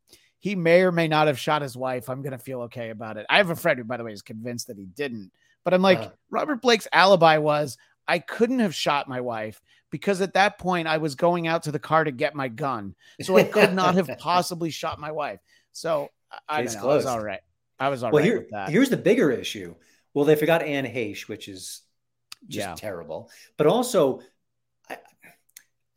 he 0.46 0.54
may 0.54 0.84
or 0.84 0.92
may 0.92 1.08
not 1.08 1.26
have 1.26 1.40
shot 1.40 1.64
his 1.64 1.76
wife. 1.76 2.08
I'm 2.08 2.22
gonna 2.22 2.38
feel 2.38 2.62
okay 2.62 2.92
about 2.92 3.18
it. 3.18 3.26
I 3.32 3.38
have 3.38 3.50
a 3.50 3.56
friend 3.56 3.80
who, 3.80 3.84
by 3.84 3.98
the 3.98 4.04
way, 4.04 4.14
is 4.14 4.22
convinced 4.22 4.68
that 4.68 4.78
he 4.78 4.86
didn't. 4.86 5.32
But 5.64 5.74
I'm 5.74 5.82
like, 5.82 5.98
uh, 5.98 6.10
Robert 6.30 6.62
Blake's 6.62 6.88
alibi 6.94 7.40
was 7.40 7.80
I 8.08 8.20
couldn't 8.20 8.60
have 8.60 8.76
shot 8.76 9.10
my 9.10 9.22
wife 9.22 9.60
because 9.90 10.22
at 10.22 10.36
that 10.36 10.60
point 10.60 10.88
I 10.88 10.98
was 10.98 11.16
going 11.16 11.48
out 11.48 11.64
to 11.64 11.72
the 11.72 11.80
car 11.80 12.04
to 12.04 12.12
get 12.12 12.36
my 12.36 12.48
gun. 12.48 12.94
So 13.24 13.36
I 13.36 13.44
could 13.44 13.74
not 13.74 13.96
have 13.96 14.08
possibly 14.20 14.70
shot 14.70 15.00
my 15.00 15.12
wife. 15.12 15.40
So 15.72 16.12
I, 16.48 16.60
I 16.60 16.64
know. 16.66 16.92
I 16.92 16.96
was 16.96 17.08
all 17.08 17.24
right. 17.24 17.42
I 17.80 17.90
was 17.90 18.04
all 18.04 18.12
well, 18.12 18.22
right 18.22 18.30
here, 18.30 18.38
with 18.42 18.52
that. 18.52 18.70
Here's 18.70 18.92
the 18.92 18.98
bigger 18.98 19.32
issue. 19.32 19.74
Well, 20.14 20.26
they 20.26 20.36
forgot 20.36 20.62
Anne 20.62 20.86
Heche, 20.86 21.28
which 21.28 21.48
is 21.48 21.82
just 22.48 22.68
yeah. 22.68 22.76
terrible. 22.76 23.32
But 23.58 23.66
also, 23.66 24.22
I, 24.92 25.00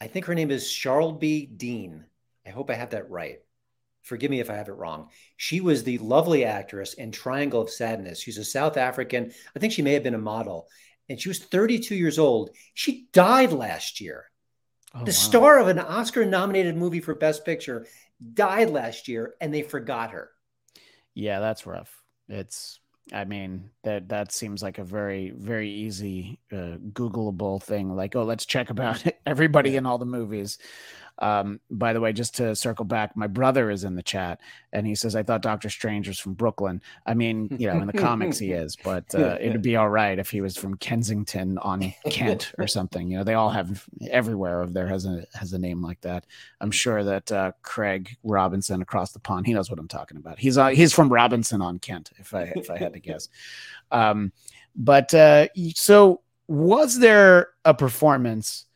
I 0.00 0.06
think 0.06 0.24
her 0.24 0.34
name 0.34 0.50
is 0.50 0.72
Charlbi 0.72 1.44
Dean. 1.44 2.06
I 2.46 2.48
hope 2.48 2.70
I 2.70 2.74
have 2.76 2.90
that 2.90 3.10
right. 3.10 3.40
Forgive 4.08 4.30
me 4.30 4.40
if 4.40 4.50
I 4.50 4.54
have 4.56 4.68
it 4.68 4.72
wrong. 4.72 5.10
She 5.36 5.60
was 5.60 5.84
the 5.84 5.98
lovely 5.98 6.44
actress 6.44 6.94
in 6.94 7.12
Triangle 7.12 7.60
of 7.62 7.70
Sadness. 7.70 8.20
She's 8.20 8.38
a 8.38 8.44
South 8.44 8.76
African. 8.76 9.32
I 9.54 9.58
think 9.58 9.72
she 9.72 9.82
may 9.82 9.92
have 9.92 10.02
been 10.02 10.14
a 10.14 10.18
model. 10.18 10.68
and 11.08 11.20
she 11.20 11.28
was 11.28 11.38
32 11.38 11.94
years 11.94 12.18
old. 12.18 12.50
She 12.74 13.08
died 13.12 13.52
last 13.52 14.00
year. 14.00 14.24
Oh, 14.94 15.00
the 15.00 15.06
wow. 15.06 15.10
star 15.12 15.58
of 15.58 15.68
an 15.68 15.78
Oscar 15.78 16.24
nominated 16.24 16.76
movie 16.76 17.00
for 17.00 17.14
Best 17.14 17.44
Picture 17.44 17.86
died 18.34 18.70
last 18.70 19.08
year, 19.08 19.34
and 19.40 19.52
they 19.52 19.62
forgot 19.62 20.10
her. 20.10 20.30
Yeah, 21.14 21.40
that's 21.40 21.66
rough. 21.66 21.90
It's 22.28 22.80
I 23.12 23.24
mean 23.24 23.70
that 23.84 24.08
that 24.10 24.32
seems 24.32 24.62
like 24.62 24.78
a 24.78 24.84
very 24.84 25.30
very 25.30 25.70
easy 25.70 26.40
uh, 26.52 26.76
Googleable 26.92 27.62
thing. 27.62 27.94
Like, 27.96 28.16
oh, 28.16 28.24
let's 28.24 28.46
check 28.46 28.70
about 28.70 29.02
everybody 29.26 29.76
in 29.76 29.86
all 29.86 29.98
the 29.98 30.04
movies. 30.06 30.58
Um, 31.20 31.60
by 31.70 31.92
the 31.92 32.00
way, 32.00 32.12
just 32.12 32.36
to 32.36 32.54
circle 32.54 32.84
back, 32.84 33.16
my 33.16 33.26
brother 33.26 33.70
is 33.70 33.84
in 33.84 33.96
the 33.96 34.02
chat, 34.02 34.40
and 34.72 34.86
he 34.86 34.94
says, 34.94 35.16
"I 35.16 35.22
thought 35.22 35.42
Doctor 35.42 35.68
Strange 35.68 36.08
was 36.08 36.18
from 36.18 36.34
Brooklyn." 36.34 36.80
I 37.06 37.14
mean, 37.14 37.48
you 37.58 37.66
know, 37.66 37.80
in 37.80 37.86
the 37.86 37.92
comics 37.92 38.38
he 38.38 38.52
is, 38.52 38.76
but 38.76 39.12
uh, 39.14 39.36
it'd 39.40 39.62
be 39.62 39.76
all 39.76 39.88
right 39.88 40.18
if 40.18 40.30
he 40.30 40.40
was 40.40 40.56
from 40.56 40.76
Kensington 40.76 41.58
on 41.58 41.92
Kent 42.10 42.52
or 42.58 42.66
something. 42.68 43.10
You 43.10 43.18
know, 43.18 43.24
they 43.24 43.34
all 43.34 43.50
have 43.50 43.84
everywhere 44.10 44.62
of 44.62 44.72
there 44.74 44.86
has 44.86 45.06
a 45.06 45.24
has 45.34 45.52
a 45.52 45.58
name 45.58 45.82
like 45.82 46.00
that. 46.02 46.26
I'm 46.60 46.70
sure 46.70 47.02
that 47.02 47.32
uh, 47.32 47.52
Craig 47.62 48.16
Robinson 48.22 48.82
across 48.82 49.12
the 49.12 49.18
pond, 49.18 49.46
he 49.46 49.54
knows 49.54 49.70
what 49.70 49.78
I'm 49.78 49.88
talking 49.88 50.18
about. 50.18 50.38
He's 50.38 50.56
uh, 50.56 50.68
he's 50.68 50.92
from 50.92 51.12
Robinson 51.12 51.62
on 51.62 51.78
Kent, 51.78 52.10
if 52.18 52.32
I 52.34 52.52
if 52.54 52.70
I 52.70 52.78
had 52.78 52.92
to 52.92 53.00
guess. 53.00 53.28
Um, 53.90 54.32
but 54.76 55.12
uh, 55.12 55.48
so 55.74 56.22
was 56.46 56.98
there 56.98 57.48
a 57.64 57.74
performance? 57.74 58.66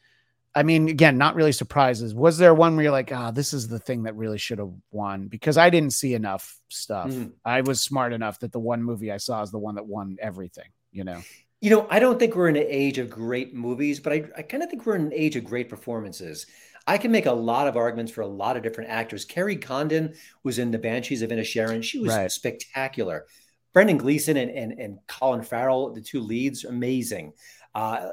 I 0.54 0.62
mean, 0.62 0.88
again, 0.88 1.16
not 1.16 1.34
really 1.34 1.52
surprises. 1.52 2.14
Was 2.14 2.36
there 2.36 2.52
one 2.54 2.76
where 2.76 2.82
you're 2.82 2.92
like, 2.92 3.10
ah, 3.10 3.30
this 3.30 3.54
is 3.54 3.68
the 3.68 3.78
thing 3.78 4.02
that 4.02 4.14
really 4.16 4.36
should 4.36 4.58
have 4.58 4.72
won? 4.90 5.28
Because 5.28 5.56
I 5.56 5.70
didn't 5.70 5.92
see 5.94 6.12
enough 6.14 6.58
stuff. 6.68 7.08
Mhm. 7.10 7.32
I 7.44 7.62
was 7.62 7.80
smart 7.80 8.12
enough 8.12 8.38
that 8.40 8.52
the 8.52 8.60
one 8.60 8.82
movie 8.82 9.10
I 9.10 9.16
saw 9.16 9.42
is 9.42 9.50
the 9.50 9.58
one 9.58 9.76
that 9.76 9.86
won 9.86 10.18
everything, 10.20 10.68
you 10.90 11.04
know? 11.04 11.22
You 11.62 11.70
know, 11.70 11.86
I 11.88 12.00
don't 12.00 12.18
think 12.18 12.34
we're 12.36 12.48
in 12.48 12.56
an 12.56 12.66
age 12.68 12.98
of 12.98 13.08
great 13.08 13.54
movies, 13.54 13.98
but 14.00 14.12
I, 14.12 14.24
I 14.36 14.42
kind 14.42 14.62
of 14.62 14.68
think 14.68 14.84
we're 14.84 14.96
in 14.96 15.06
an 15.06 15.12
age 15.14 15.36
of 15.36 15.44
great 15.44 15.68
performances. 15.70 16.46
I 16.86 16.98
can 16.98 17.12
make 17.12 17.26
a 17.26 17.32
lot 17.32 17.68
of 17.68 17.76
arguments 17.76 18.10
for 18.12 18.20
a 18.22 18.26
lot 18.26 18.56
of 18.56 18.62
different 18.62 18.90
actors. 18.90 19.24
Kerry 19.24 19.56
Condon 19.56 20.14
was 20.42 20.58
in 20.58 20.70
The 20.70 20.78
Banshees 20.78 21.22
of 21.22 21.30
Inisherin. 21.30 21.82
She 21.82 22.00
was 22.00 22.10
Right. 22.10 22.30
spectacular. 22.30 23.26
Brendan 23.72 23.96
Gleeson 23.96 24.36
and, 24.36 24.50
and, 24.50 24.72
and 24.78 24.98
Colin 25.06 25.42
Farrell, 25.42 25.94
the 25.94 26.02
two 26.02 26.20
leads, 26.20 26.64
amazing. 26.64 27.32
Uh, 27.74 28.08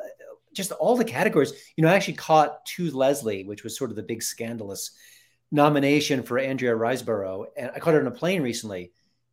just 0.54 0.72
all 0.74 0.95
the 0.97 1.06
categories. 1.06 1.54
You 1.76 1.84
know, 1.84 1.89
I 1.89 1.95
actually 1.95 2.16
caught 2.16 2.66
To 2.68 2.89
Leslie, 2.91 3.43
which 3.43 3.64
was 3.64 3.78
sort 3.78 3.89
of 3.89 3.95
the 3.95 4.04
big 4.04 4.24
scandalous 4.24 4.91
nomination 5.52 6.24
for 6.24 6.38
Andrea 6.39 6.76
Riseborough. 6.76 7.45
And 7.58 7.72
I 7.76 7.80
caught 7.80 7.93
her 7.93 8.00
on 8.02 8.08
a 8.08 8.12
plane 8.12 8.41
recently. 8.41 8.91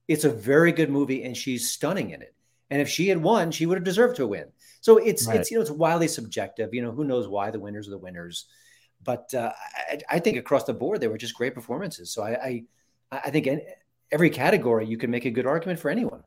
It's 0.08 0.24
a 0.24 0.30
very 0.30 0.72
good 0.72 0.90
movie, 0.90 1.24
and 1.24 1.36
she's 1.36 1.70
stunning 1.70 2.10
in 2.10 2.22
it. 2.22 2.34
And 2.70 2.80
if 2.80 2.88
she 2.88 3.08
had 3.08 3.22
won, 3.22 3.50
she 3.50 3.66
would 3.66 3.76
have 3.78 3.84
deserved 3.84 4.16
to 4.16 4.26
win. 4.26 4.46
So 4.80 4.98
it's 4.98 5.26
Right. 5.26 5.40
it's 5.40 5.50
you 5.50 5.56
know 5.56 5.62
it's 5.62 5.70
wildly 5.70 6.08
subjective. 6.08 6.72
You 6.74 6.82
know 6.82 6.92
who 6.92 7.04
knows 7.04 7.28
why 7.28 7.50
the 7.50 7.60
winners 7.60 7.86
are 7.88 7.92
the 7.92 7.98
winners, 7.98 8.46
but 9.02 9.32
uh, 9.34 9.52
I, 9.90 10.00
I 10.10 10.18
think 10.20 10.36
across 10.38 10.64
the 10.64 10.74
board 10.74 11.00
they 11.00 11.08
were 11.08 11.18
just 11.18 11.34
great 11.34 11.54
performances. 11.54 12.10
So 12.12 12.22
I 12.22 12.30
I, 12.30 12.64
I 13.12 13.30
think 13.30 13.46
in 13.46 13.62
every 14.12 14.30
category 14.30 14.86
you 14.86 14.96
can 14.98 15.10
make 15.10 15.24
a 15.24 15.30
good 15.30 15.46
argument 15.46 15.78
for 15.80 15.90
anyone. 15.90 16.22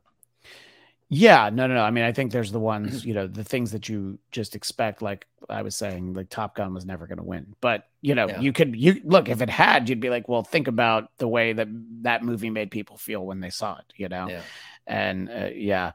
Yeah, 1.12 1.50
no, 1.52 1.66
no, 1.66 1.74
no. 1.74 1.82
I 1.82 1.90
mean, 1.90 2.04
I 2.04 2.12
think 2.12 2.30
there's 2.30 2.52
the 2.52 2.60
ones, 2.60 3.04
you 3.04 3.14
know, 3.14 3.26
the 3.26 3.42
things 3.44 3.72
that 3.72 3.88
you 3.88 4.18
just 4.30 4.54
expect. 4.54 5.02
Like 5.02 5.26
I 5.48 5.62
was 5.62 5.76
saying, 5.76 6.14
like 6.14 6.28
Top 6.30 6.54
Gun 6.54 6.72
was 6.72 6.86
never 6.86 7.06
going 7.08 7.18
to 7.18 7.24
win, 7.24 7.54
but 7.60 7.88
you 8.00 8.14
know, 8.14 8.28
Yeah. 8.28 8.40
you 8.40 8.52
could, 8.52 8.76
you 8.76 9.00
look 9.04 9.28
if 9.28 9.42
it 9.42 9.50
had, 9.50 9.88
you'd 9.88 10.00
be 10.00 10.08
like, 10.08 10.28
well, 10.28 10.42
think 10.44 10.68
about 10.68 11.10
the 11.18 11.26
way 11.28 11.52
that 11.52 11.68
that 12.02 12.22
movie 12.22 12.48
made 12.50 12.70
people 12.70 12.96
feel 12.96 13.26
when 13.26 13.40
they 13.40 13.50
saw 13.50 13.76
it, 13.78 13.92
you 13.96 14.08
know, 14.08 14.28
Yeah. 14.28 14.42
and 14.86 15.28
uh, 15.28 15.48
yeah. 15.52 15.92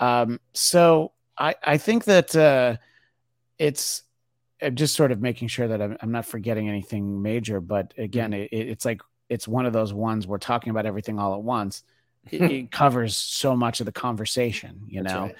Um, 0.00 0.40
so 0.52 1.12
I, 1.38 1.54
I 1.62 1.78
think 1.78 2.04
that 2.04 2.34
uh, 2.34 2.76
it's 3.58 4.02
I'm 4.62 4.74
just 4.74 4.94
sort 4.96 5.12
of 5.12 5.20
making 5.20 5.48
sure 5.48 5.68
that 5.68 5.80
I'm, 5.82 5.96
I'm 6.00 6.10
not 6.12 6.26
forgetting 6.26 6.68
anything 6.68 7.22
major. 7.22 7.60
But 7.60 7.94
again, 7.98 8.32
Mm-hmm. 8.32 8.54
it, 8.54 8.68
it's 8.68 8.84
like 8.84 9.00
it's 9.28 9.46
one 9.46 9.66
of 9.66 9.72
those 9.72 9.92
ones 9.92 10.26
we're 10.26 10.38
talking 10.38 10.70
about 10.70 10.86
everything 10.86 11.18
all 11.18 11.34
at 11.34 11.42
once. 11.42 11.82
It, 12.30 12.42
it 12.42 12.70
covers 12.72 13.16
so 13.16 13.56
much 13.56 13.80
of 13.80 13.86
the 13.86 13.92
conversation, 13.92 14.82
you 14.88 15.02
That's 15.02 15.14
know. 15.14 15.32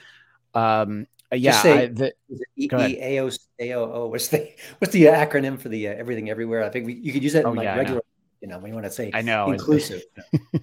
right. 0.54 0.82
Um, 0.82 1.06
yeah, 1.32 1.50
Just 1.50 1.62
say- 1.62 1.82
I, 1.82 1.86
the, 1.86 2.06
Is 2.28 2.42
it 2.56 2.68
Go 2.68 2.76
ahead. 2.78 2.92
EEAO 2.92 3.38
AOO? 3.60 4.10
What's 4.10 4.28
the 4.28 4.48
what's 4.78 4.92
the 4.92 5.04
acronym 5.06 5.58
for 5.58 5.68
the 5.68 5.88
uh, 5.88 5.94
everything 5.94 6.30
everywhere? 6.30 6.62
I 6.64 6.68
think 6.70 6.86
we, 6.86 6.94
you 6.94 7.12
could 7.12 7.22
use 7.22 7.32
that 7.32 7.40
in 7.40 7.46
Oh, 7.46 7.50
like 7.52 7.64
yeah, 7.64 7.76
regular. 7.76 8.02
You 8.40 8.48
know, 8.48 8.58
when 8.58 8.68
you 8.70 8.74
want 8.74 8.86
to 8.86 8.92
say 8.92 9.10
I 9.12 9.22
know 9.22 9.50
inclusive. 9.50 10.02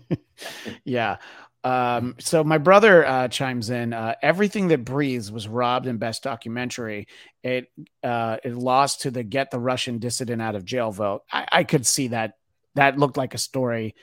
yeah. 0.86 1.18
Um, 1.66 2.16
so 2.20 2.44
my 2.44 2.58
brother 2.58 3.06
uh, 3.06 3.28
chimes 3.30 3.70
in. 3.70 3.94
Uh, 3.94 4.16
Everything 4.22 4.68
that 4.70 4.84
breathes 4.86 5.32
was 5.32 5.48
robbed 5.48 5.88
in 5.88 5.98
best 5.98 6.24
documentary. 6.24 7.08
It 7.44 7.72
uh, 8.04 8.38
it 8.44 8.54
lost 8.56 9.02
to 9.02 9.12
the 9.12 9.24
get 9.24 9.52
the 9.52 9.60
Russian 9.60 10.00
dissident 10.00 10.42
out 10.42 10.56
of 10.56 10.66
jail 10.66 10.92
vote. 10.92 11.24
I, 11.32 11.48
I 11.52 11.64
could 11.64 11.86
see 11.86 12.10
that. 12.10 12.34
That 12.76 12.98
looked 12.98 13.18
like 13.18 13.34
a 13.34 13.38
story. 13.38 13.96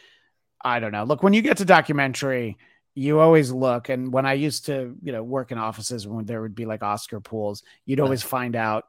I 0.62 0.80
don't 0.80 0.92
know. 0.92 1.04
Look, 1.04 1.22
when 1.22 1.32
you 1.32 1.42
get 1.42 1.58
to 1.58 1.64
documentary, 1.64 2.58
you 2.94 3.20
always 3.20 3.50
look. 3.50 3.88
And 3.88 4.12
when 4.12 4.26
I 4.26 4.34
used 4.34 4.66
to, 4.66 4.96
you 5.02 5.12
know, 5.12 5.22
work 5.22 5.52
in 5.52 5.58
offices 5.58 6.06
when 6.06 6.26
there 6.26 6.42
would 6.42 6.54
be 6.54 6.66
like 6.66 6.82
Oscar 6.82 7.20
pools, 7.20 7.62
you'd 7.86 8.00
always 8.00 8.22
find 8.22 8.56
out 8.56 8.84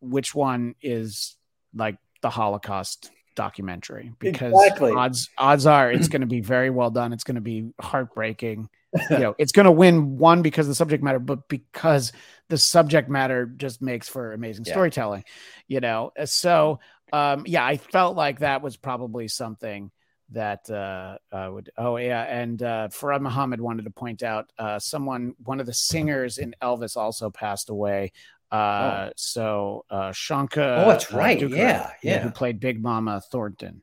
which 0.00 0.34
one 0.34 0.74
is 0.80 1.36
like 1.74 1.96
the 2.22 2.30
Holocaust 2.30 3.10
documentary 3.34 4.12
because 4.18 4.52
Exactly. 4.52 4.92
odds 4.92 5.30
odds 5.38 5.64
are 5.64 5.90
it's 5.90 6.08
going 6.08 6.20
to 6.20 6.26
be 6.26 6.40
very 6.40 6.70
well 6.70 6.90
done. 6.90 7.12
It's 7.12 7.24
going 7.24 7.34
to 7.36 7.40
be 7.40 7.70
heartbreaking. 7.80 8.68
you 9.10 9.18
know, 9.18 9.34
it's 9.38 9.52
going 9.52 9.64
to 9.64 9.72
win 9.72 10.18
one 10.18 10.42
because 10.42 10.66
of 10.66 10.70
the 10.70 10.74
subject 10.74 11.02
matter, 11.02 11.18
but 11.18 11.48
because 11.48 12.12
the 12.48 12.58
subject 12.58 13.08
matter 13.08 13.46
just 13.46 13.80
makes 13.80 14.08
for 14.08 14.32
amazing 14.32 14.64
Yeah. 14.66 14.72
storytelling. 14.74 15.24
You 15.66 15.80
know, 15.80 16.12
so 16.26 16.80
um, 17.12 17.44
yeah, 17.46 17.64
I 17.64 17.76
felt 17.78 18.16
like 18.16 18.40
that 18.40 18.62
was 18.62 18.76
probably 18.76 19.28
something 19.28 19.90
that 20.32 20.68
uh, 20.70 21.18
uh, 21.30 21.50
would. 21.52 21.70
Oh 21.76 21.96
yeah, 21.96 22.22
and 22.22 22.62
uh, 22.62 22.88
Farad 22.88 23.20
Muhammad 23.20 23.60
wanted 23.60 23.84
to 23.84 23.90
point 23.90 24.22
out 24.22 24.52
uh, 24.58 24.78
someone, 24.78 25.34
one 25.44 25.60
of 25.60 25.66
the 25.66 25.74
singers 25.74 26.38
in 26.38 26.54
Elvis, 26.62 26.96
also 26.96 27.30
passed 27.30 27.70
away. 27.70 28.12
Uh, 28.50 29.10
So 29.16 29.84
uh, 29.88 30.10
Shonka. 30.10 30.84
Oh, 30.84 30.88
that's 30.88 31.10
right. 31.12 31.40
Yeah, 31.40 31.90
who 32.02 32.08
yeah. 32.08 32.30
played 32.30 32.60
Big 32.60 32.82
Mama 32.82 33.22
Thornton. 33.30 33.82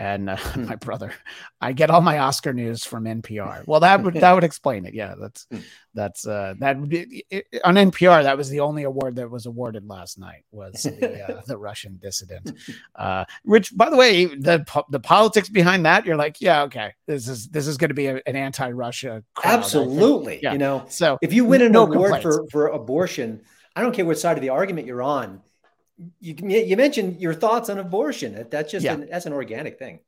And 0.00 0.30
uh, 0.30 0.36
Hmm. 0.54 0.64
my 0.64 0.76
brother, 0.76 1.12
I 1.60 1.72
get 1.72 1.90
all 1.90 2.00
my 2.00 2.18
Oscar 2.20 2.54
news 2.54 2.84
from 2.86 3.04
NPR. 3.04 3.64
Well, 3.66 3.80
that 3.80 4.02
would 4.02 4.14
that 4.14 4.32
would 4.32 4.44
explain 4.44 4.86
it. 4.86 4.94
Yeah, 4.94 5.14
that's 5.20 5.46
Hmm. 5.52 5.58
that's 5.92 6.26
uh, 6.26 6.54
that 6.58 6.80
would 6.80 6.88
be, 6.88 7.24
it, 7.30 7.46
on 7.64 7.74
NPR. 7.74 8.22
That 8.22 8.38
was 8.38 8.48
the 8.48 8.60
only 8.60 8.84
award 8.84 9.16
that 9.16 9.30
was 9.30 9.44
awarded 9.44 9.86
last 9.86 10.18
night 10.18 10.44
was 10.52 10.82
the, 10.84 11.22
uh, 11.38 11.42
the 11.46 11.58
Russian 11.58 11.98
dissident. 12.00 12.50
Uh, 12.96 13.26
which, 13.44 13.76
by 13.76 13.90
the 13.90 13.96
way, 13.96 14.24
the 14.24 14.64
the 14.88 15.00
politics 15.00 15.50
behind 15.50 15.84
that, 15.84 16.06
you're 16.06 16.16
like, 16.16 16.40
yeah, 16.40 16.62
okay, 16.62 16.94
this 17.06 17.28
is 17.28 17.48
this 17.48 17.66
is 17.66 17.76
going 17.76 17.90
to 17.90 17.94
be 17.94 18.06
a, 18.06 18.22
an 18.26 18.36
anti-Russia. 18.36 19.22
crowd, 19.34 19.58
Absolutely. 19.58 20.40
Yeah. 20.42 20.52
You 20.52 20.58
know, 20.58 20.86
So 20.88 21.18
if 21.20 21.34
you 21.34 21.44
win 21.44 21.60
an 21.60 21.72
No 21.72 21.82
award 21.82 22.12
complaints. 22.12 22.22
for 22.24 22.46
for 22.50 22.66
abortion, 22.68 23.42
I 23.76 23.82
don't 23.82 23.92
care 23.94 24.06
what 24.06 24.18
side 24.18 24.38
of 24.38 24.42
the 24.42 24.48
argument 24.48 24.86
you're 24.86 25.02
on. 25.02 25.42
You 26.20 26.34
you 26.48 26.76
mentioned 26.76 27.20
your 27.20 27.34
thoughts 27.34 27.68
on 27.68 27.78
abortion. 27.78 28.46
That's 28.50 28.70
just 28.70 28.84
Yeah. 28.84 28.94
an, 28.94 29.08
that's 29.10 29.26
an 29.26 29.32
organic 29.32 29.78
thing. 29.78 30.00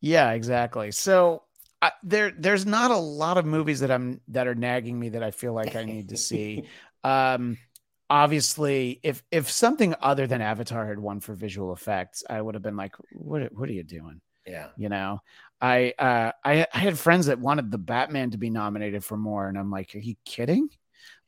Yeah, 0.00 0.32
exactly. 0.32 0.92
So 0.92 1.42
I, 1.82 1.92
there, 2.02 2.32
there's 2.36 2.66
not 2.66 2.90
a 2.90 2.96
lot 2.96 3.38
of 3.38 3.44
movies 3.44 3.80
that 3.80 3.90
I'm 3.90 4.20
that 4.28 4.46
are 4.46 4.54
nagging 4.54 4.98
me 4.98 5.10
that 5.10 5.22
I 5.22 5.30
feel 5.30 5.52
like 5.52 5.76
I 5.76 5.84
need 5.84 6.10
to 6.10 6.16
see. 6.16 6.64
um, 7.04 7.58
obviously, 8.08 9.00
if 9.02 9.22
if 9.30 9.50
something 9.50 9.94
other 10.00 10.26
than 10.26 10.40
Avatar 10.40 10.86
had 10.86 10.98
won 10.98 11.20
for 11.20 11.34
visual 11.34 11.72
effects, 11.72 12.24
I 12.28 12.40
would 12.40 12.54
have 12.54 12.62
been 12.62 12.76
like, 12.76 12.94
"What? 13.12 13.52
What 13.52 13.68
are 13.68 13.72
you 13.72 13.84
doing?" 13.84 14.20
Yeah. 14.46 14.68
You 14.76 14.88
know, 14.88 15.20
I 15.60 15.92
uh, 15.98 16.32
I 16.44 16.66
I 16.72 16.78
had 16.78 16.98
friends 16.98 17.26
that 17.26 17.38
wanted 17.38 17.70
the 17.70 17.78
Batman 17.78 18.30
to 18.30 18.38
be 18.38 18.50
nominated 18.50 19.04
for 19.04 19.16
more, 19.16 19.48
and 19.48 19.58
I'm 19.58 19.70
like, 19.70 19.94
"Are 19.94 19.98
you 19.98 20.14
kidding?" 20.24 20.68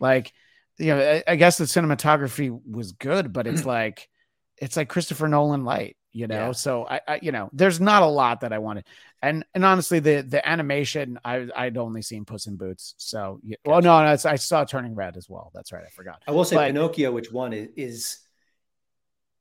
Like, 0.00 0.32
you 0.78 0.94
know, 0.94 1.00
I, 1.00 1.32
I 1.32 1.36
guess 1.36 1.58
the 1.58 1.64
cinematography 1.64 2.58
was 2.70 2.92
good, 2.92 3.32
but 3.32 3.46
it's 3.46 3.64
like, 3.66 4.08
it's 4.56 4.76
like 4.76 4.88
Christopher 4.88 5.28
Nolan 5.28 5.64
light, 5.64 5.96
you 6.12 6.26
know. 6.26 6.46
Yeah. 6.46 6.52
So 6.52 6.86
I, 6.88 7.00
I, 7.06 7.18
you 7.22 7.32
know, 7.32 7.50
there's 7.52 7.80
not 7.80 8.02
a 8.02 8.06
lot 8.06 8.40
that 8.40 8.52
I 8.52 8.58
wanted, 8.58 8.84
and 9.22 9.44
and 9.54 9.64
honestly, 9.64 9.98
the 10.00 10.22
the 10.22 10.46
animation, 10.48 11.18
I 11.24 11.48
I'd 11.54 11.76
only 11.76 12.02
seen 12.02 12.24
Puss 12.24 12.46
in 12.46 12.56
Boots, 12.56 12.94
so 12.98 13.40
yeah, 13.44 13.56
well, 13.64 13.80
no, 13.80 14.02
no, 14.02 14.16
I 14.24 14.36
saw 14.36 14.64
Turning 14.64 14.94
Red 14.94 15.16
as 15.16 15.28
well. 15.28 15.50
That's 15.54 15.72
right, 15.72 15.84
I 15.84 15.90
forgot. 15.90 16.22
I 16.26 16.32
will 16.32 16.44
say 16.44 16.56
But- 16.56 16.68
Pinocchio, 16.68 17.12
which 17.12 17.30
one 17.32 17.52
is, 17.52 17.68
is 17.76 18.18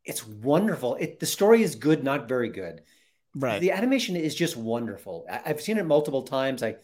it's 0.06 0.26
wonderful. 0.26 0.96
It 0.96 1.20
the 1.20 1.26
story 1.26 1.64
is 1.64 1.76
good, 1.76 2.04
not 2.04 2.28
very 2.28 2.50
good. 2.50 2.82
Right. 3.36 3.62
The 3.62 3.72
animation 3.72 4.16
is 4.16 4.34
just 4.34 4.58
wonderful. 4.58 5.26
I, 5.30 5.42
I've 5.48 5.62
seen 5.62 5.78
it 5.78 5.86
multiple 5.86 6.24
times. 6.24 6.64
I 6.64 6.78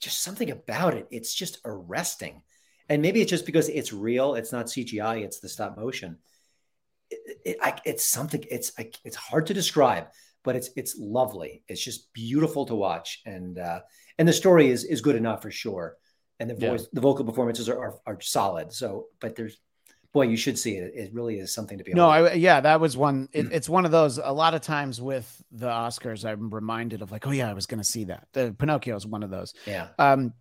just 0.00 0.22
something 0.22 0.50
about 0.50 0.94
it. 0.94 1.06
It's 1.10 1.34
just 1.34 1.58
arresting. 1.64 2.42
And 2.88 3.00
maybe 3.02 3.20
it's 3.20 3.30
just 3.30 3.46
because 3.46 3.68
it's 3.68 3.92
real. 3.92 4.34
It's 4.34 4.52
not 4.52 4.66
CGI. 4.66 5.22
It's 5.24 5.40
the 5.40 5.48
stop 5.48 5.76
motion. 5.76 6.18
It, 7.10 7.38
it, 7.44 7.56
I, 7.62 7.78
it's 7.84 8.04
something. 8.04 8.44
It's 8.50 8.72
I, 8.78 8.90
it's 9.04 9.16
hard 9.16 9.46
to 9.46 9.54
describe, 9.54 10.08
but 10.42 10.56
it's 10.56 10.70
it's 10.76 10.96
lovely. 10.98 11.62
It's 11.68 11.82
just 11.82 12.12
beautiful 12.12 12.66
to 12.66 12.74
watch, 12.74 13.22
and 13.26 13.58
uh, 13.58 13.80
and 14.18 14.26
the 14.28 14.32
story 14.32 14.68
is 14.70 14.84
is 14.84 15.00
good 15.00 15.16
enough 15.16 15.42
for 15.42 15.50
sure. 15.50 15.96
and 16.40 16.50
the 16.50 16.56
Yeah. 16.58 16.70
voice, 16.70 16.88
the 16.92 17.00
vocal 17.00 17.24
performances 17.24 17.68
are, 17.68 17.78
are 17.78 17.94
are 18.06 18.20
solid. 18.20 18.72
So, 18.72 19.06
but 19.20 19.36
there's 19.36 19.58
boy, 20.12 20.22
you 20.22 20.36
should 20.36 20.58
see 20.58 20.76
it. 20.76 20.92
It 20.94 21.12
really 21.12 21.38
is 21.38 21.52
something 21.52 21.78
to 21.78 21.84
be. 21.84 21.92
No, 21.92 22.08
I 22.08 22.32
yeah, 22.34 22.60
that 22.60 22.80
was 22.80 22.96
one. 22.96 23.28
It, 23.32 23.52
it's 23.52 23.68
one 23.68 23.84
of 23.84 23.90
those. 23.92 24.18
A 24.18 24.32
lot 24.32 24.54
of 24.54 24.60
times 24.62 25.00
with 25.00 25.26
the 25.52 25.68
Oscars, 25.68 26.24
I'm 26.24 26.50
reminded 26.50 27.02
of 27.02 27.12
like, 27.12 27.26
oh 27.26 27.30
yeah, 27.32 27.50
I 27.50 27.54
was 27.54 27.66
going 27.66 27.80
to 27.80 27.84
see 27.84 28.04
that. 28.04 28.28
The 28.32 28.54
Pinocchio 28.58 28.96
is 28.96 29.06
one 29.06 29.22
of 29.22 29.30
those. 29.30 29.54
yeah. 29.66 29.88
Um, 29.98 30.32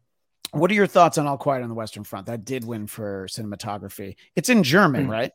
what 0.54 0.72
are 0.72 0.74
your 0.76 0.88
thoughts 0.88 1.18
on 1.18 1.28
All 1.28 1.38
Quiet 1.38 1.64
on 1.64 1.70
the 1.70 1.76
Western 1.76 2.04
Front? 2.04 2.28
That 2.28 2.46
did 2.46 2.64
win 2.66 2.88
for 2.88 3.28
cinematography. 3.30 4.16
It's 4.36 4.50
in 4.50 4.64
German, 4.64 5.08
Mm. 5.08 5.10
right? 5.10 5.32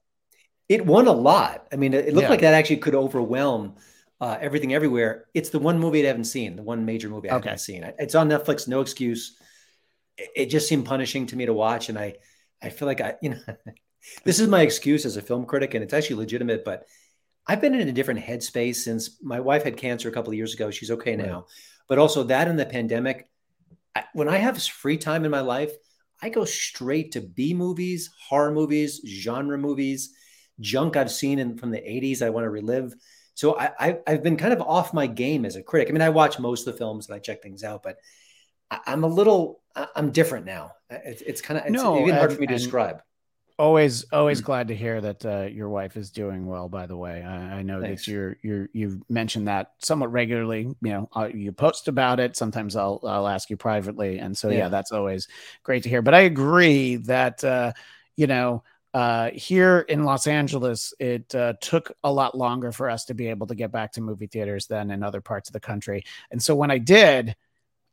It 0.69 0.85
won 0.85 1.07
a 1.07 1.13
lot. 1.13 1.67
I 1.73 1.77
mean, 1.77 1.95
it, 1.95 2.13
looked 2.15 2.25
Yeah. 2.25 2.31
like 2.31 2.41
that 2.43 2.55
actually 2.55 2.79
could 2.79 2.95
overwhelm 2.95 3.77
uh, 4.21 4.37
everything 4.41 4.75
everywhere. 4.75 5.27
It's 5.33 5.51
the 5.51 5.61
one 5.61 5.79
movie 5.79 6.03
I 6.03 6.09
haven't 6.09 6.25
seen, 6.25 6.57
the 6.57 6.63
one 6.65 6.85
major 6.85 7.09
movie 7.09 7.31
I 7.31 7.37
Okay. 7.37 7.51
haven't 7.51 7.61
seen. 7.61 7.85
It's 8.01 8.17
on 8.17 8.29
Netflix, 8.29 8.67
no 8.67 8.81
excuse. 8.81 9.39
It, 10.35 10.47
just 10.47 10.67
seemed 10.67 10.87
punishing 10.87 11.27
to 11.27 11.37
me 11.37 11.47
to 11.47 11.55
watch, 11.55 11.89
and 11.89 11.97
I, 11.97 12.17
I 12.61 12.71
feel 12.71 12.87
like 12.89 13.01
I, 13.01 13.15
you 13.23 13.31
know, 13.31 13.39
this 14.25 14.41
is 14.41 14.49
my 14.49 14.63
excuse 14.63 15.07
as 15.07 15.17
a 15.17 15.23
film 15.23 15.47
critic, 15.47 15.75
and 15.75 15.85
it's 15.85 15.95
actually 15.95 16.17
legitimate. 16.17 16.65
But 16.65 16.87
I've 17.47 17.61
been 17.61 17.77
in 17.77 17.89
a 17.89 17.93
different 17.93 18.19
headspace 18.21 18.77
since 18.77 19.23
my 19.23 19.39
wife 19.39 19.63
had 19.63 19.77
cancer 19.77 20.09
a 20.09 20.13
couple 20.13 20.31
of 20.33 20.37
years 20.37 20.53
ago. 20.53 20.73
She's 20.73 20.91
okay 20.91 21.17
Right. 21.17 21.25
now, 21.27 21.47
but 21.89 21.99
also 21.99 22.25
that 22.25 22.49
and 22.49 22.59
the 22.59 22.67
pandemic. 22.67 23.29
I, 23.95 24.05
when 24.13 24.29
I 24.29 24.39
have 24.39 24.63
free 24.63 24.97
time 24.99 25.25
in 25.25 25.31
my 25.31 25.41
life, 25.41 25.73
I 26.23 26.29
go 26.31 26.45
straight 26.45 27.13
to 27.13 27.21
B 27.21 27.55
movies, 27.55 28.11
horror 28.29 28.51
movies, 28.53 29.01
genre 29.07 29.57
movies, 29.59 30.15
junk 30.61 30.97
I've 30.97 31.11
seen 31.11 31.39
in 31.39 31.57
from 31.57 31.71
the 31.71 31.79
80s 31.79 32.23
I 32.23 32.31
want 32.31 32.45
to 32.45 32.51
relive. 32.51 32.95
So 33.35 33.57
I, 33.59 33.71
I, 33.79 33.99
I've 34.07 34.23
been 34.25 34.37
kind 34.37 34.53
of 34.53 34.61
off 34.61 34.93
my 34.93 35.07
game 35.07 35.45
as 35.45 35.55
a 35.55 35.63
critic. 35.63 35.89
I 35.89 35.93
mean, 35.93 36.03
I 36.03 36.09
watch 36.09 36.39
most 36.41 36.67
of 36.67 36.73
the 36.75 36.79
films 36.79 37.07
and 37.07 37.15
I 37.15 37.21
check 37.21 37.41
things 37.43 37.63
out, 37.63 37.83
but 37.85 37.99
I, 38.71 38.81
I'm 38.87 39.05
a 39.05 39.09
little, 39.09 39.61
I- 39.77 39.87
I'm 39.95 40.11
different 40.11 40.45
now. 40.47 40.73
It's, 40.91 41.23
it's 41.23 41.41
kind 41.41 41.59
of, 41.59 41.67
it's 41.67 41.73
No, 41.73 42.01
even 42.01 42.17
hard 42.17 42.31
and- 42.31 42.35
for 42.35 42.41
me 42.41 42.47
to 42.49 42.55
describe. 42.55 43.03
Always, 43.59 44.05
always 44.13 44.41
Mm. 44.41 44.45
glad 44.45 44.69
to 44.69 44.77
hear 44.77 45.01
that 45.01 45.27
uh, 45.27 45.49
your 45.51 45.69
wife 45.69 45.97
is 45.97 46.13
doing 46.13 46.47
well. 46.47 46.69
By 46.69 46.87
the 46.87 46.97
way, 46.97 47.23
I, 47.25 47.59
I 47.59 47.63
know 47.63 47.83
Thanks. 47.83 48.07
that 48.07 48.13
you're 48.13 48.37
you're 48.41 48.69
you've 48.73 49.03
mentioned 49.11 49.49
that 49.49 49.73
somewhat 49.81 50.13
regularly. 50.13 50.77
You 50.81 50.93
know, 50.93 51.09
uh, 51.17 51.29
you 51.35 51.51
post 51.51 51.89
about 51.89 52.21
it. 52.21 52.37
Sometimes 52.37 52.77
I'll 52.77 53.01
I'll 53.03 53.27
ask 53.27 53.51
you 53.51 53.57
privately, 53.57 54.19
and 54.21 54.37
so 54.39 54.51
yeah, 54.51 54.59
Yeah. 54.59 54.69
that's 54.69 54.93
always 54.93 55.27
great 55.65 55.83
to 55.83 55.89
hear. 55.89 56.03
But 56.03 56.15
I 56.15 56.21
agree 56.21 56.97
that 56.97 57.43
uh, 57.43 57.73
you 58.17 58.29
know 58.29 58.63
uh, 58.95 59.31
here 59.33 59.81
in 59.89 60.05
Los 60.05 60.29
Angeles, 60.29 60.95
it 61.01 61.35
uh, 61.35 61.55
took 61.61 61.91
a 62.05 62.13
lot 62.13 62.39
longer 62.39 62.71
for 62.71 62.89
us 62.89 63.07
to 63.07 63.15
be 63.15 63.27
able 63.27 63.49
to 63.49 63.57
get 63.57 63.73
back 63.73 63.91
to 63.95 64.01
movie 64.01 64.29
theaters 64.29 64.69
than 64.69 64.93
in 64.93 65.03
other 65.03 65.21
parts 65.21 65.49
of 65.49 65.53
the 65.53 65.61
country. 65.61 66.05
And 66.31 66.41
so 66.41 66.55
when 66.55 66.71
I 66.71 66.79
did, 66.79 67.35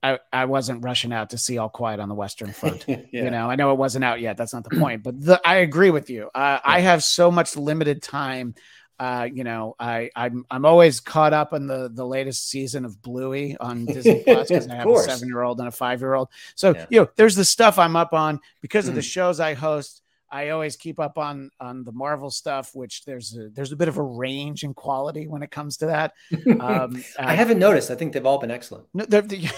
I, 0.04 0.20
I 0.32 0.46
wasn't 0.46 0.84
rushing 0.84 1.12
out 1.14 1.32
to 1.32 1.38
see 1.38 1.58
All 1.58 1.70
Quiet 1.70 2.00
on 2.00 2.10
the 2.10 2.16
Western 2.16 2.52
Front. 2.54 2.86
Yeah. 2.88 2.98
You 3.12 3.32
know, 3.32 3.50
I 3.50 3.56
know 3.56 3.72
it 3.72 3.78
wasn't 3.78 4.06
out 4.06 4.22
yet. 4.22 4.38
That's 4.38 4.54
not 4.54 4.64
the 4.64 4.78
point. 4.78 5.02
But 5.04 5.20
the, 5.20 5.42
I 5.44 5.56
agree 5.58 5.90
with 5.90 6.10
you. 6.10 6.30
Uh, 6.36 6.60
I 6.64 6.82
have 6.82 7.04
so 7.04 7.32
much 7.32 7.58
limited 7.58 8.02
time. 8.04 8.54
Uh, 8.98 9.28
you 9.30 9.44
know, 9.44 9.76
I 9.78 10.10
I'm 10.16 10.46
I'm 10.50 10.64
always 10.64 11.02
caught 11.02 11.34
up 11.34 11.52
on 11.52 11.68
the 11.68 11.90
the 11.94 12.06
latest 12.06 12.48
season 12.50 12.86
of 12.86 13.02
Bluey 13.02 13.58
on 13.60 13.86
Disney 13.88 14.24
Plus 14.24 14.48
because 14.48 14.70
I 14.70 14.76
have 14.76 14.88
a 14.88 15.00
seven 15.00 15.28
year 15.28 15.42
old 15.42 15.60
and 15.60 15.68
a 15.68 15.72
five 15.72 16.00
year 16.00 16.14
old. 16.14 16.30
So 16.56 16.74
Yeah. 16.74 16.86
you 16.90 17.00
know, 17.02 17.10
there's 17.18 17.36
the 17.36 17.44
stuff 17.44 17.78
I'm 17.78 17.98
up 17.98 18.14
on 18.14 18.40
because 18.62 18.88
of 18.88 18.96
the 18.96 19.02
Mhm. 19.02 19.12
shows 19.12 19.40
I 19.42 19.54
host. 19.54 20.02
I 20.32 20.50
always 20.50 20.76
keep 20.76 21.00
up 21.00 21.18
on 21.18 21.50
on 21.60 21.84
the 21.84 21.92
Marvel 21.92 22.30
stuff, 22.32 22.72
which 22.74 23.06
there's 23.06 23.36
a, 23.38 23.50
there's 23.50 23.72
a 23.72 23.76
bit 23.76 23.88
of 23.88 23.98
a 23.98 24.04
range 24.04 24.64
in 24.64 24.74
quality 24.74 25.28
when 25.28 25.44
it 25.44 25.52
comes 25.52 25.78
to 25.78 25.88
that. 25.88 26.14
Um, 26.60 27.04
I 27.20 27.34
uh, 27.34 27.36
haven't 27.36 27.60
noticed. 27.60 27.92
I 27.92 27.96
think 27.96 28.14
they've 28.14 28.26
all 28.26 28.40
been 28.40 28.52
excellent. 28.52 28.86
no, 28.94 29.06
they're- 29.06 29.22
the- 29.22 29.50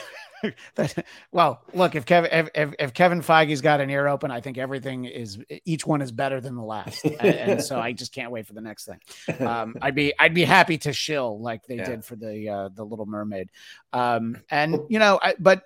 that, 0.75 1.03
well, 1.31 1.63
look, 1.73 1.95
if 1.95 2.05
Kevin 2.05 2.29
if, 2.31 2.49
if, 2.53 2.73
if 2.77 2.93
Kevin 2.93 3.21
Feige's 3.21 3.59
got 3.61 3.81
an 3.81 3.89
ear 3.89 4.07
open, 4.07 4.29
I 4.29 4.39
think 4.39 4.59
everything 4.59 5.05
is 5.05 5.39
each 5.65 5.83
one 5.87 5.99
is 6.01 6.11
better 6.11 6.39
than 6.39 6.55
the 6.55 6.61
last, 6.63 7.03
and, 7.05 7.15
and 7.21 7.63
so 7.63 7.79
I 7.79 7.91
just 7.91 8.13
can't 8.13 8.29
wait 8.31 8.45
for 8.45 8.53
the 8.53 8.61
next 8.61 8.85
thing. 8.85 8.99
Um, 9.47 9.75
I'd 9.81 9.95
be 9.95 10.13
I'd 10.19 10.35
be 10.35 10.43
happy 10.43 10.77
to 10.79 10.93
shill 10.93 11.41
like 11.41 11.65
they 11.65 11.77
Yeah. 11.77 11.85
did 11.89 12.05
for 12.05 12.15
the 12.15 12.49
uh, 12.49 12.69
the 12.69 12.83
Little 12.85 13.07
Mermaid, 13.07 13.49
um, 13.93 14.37
and 14.51 14.77
you 14.89 14.99
know, 14.99 15.19
I, 15.21 15.33
but 15.39 15.63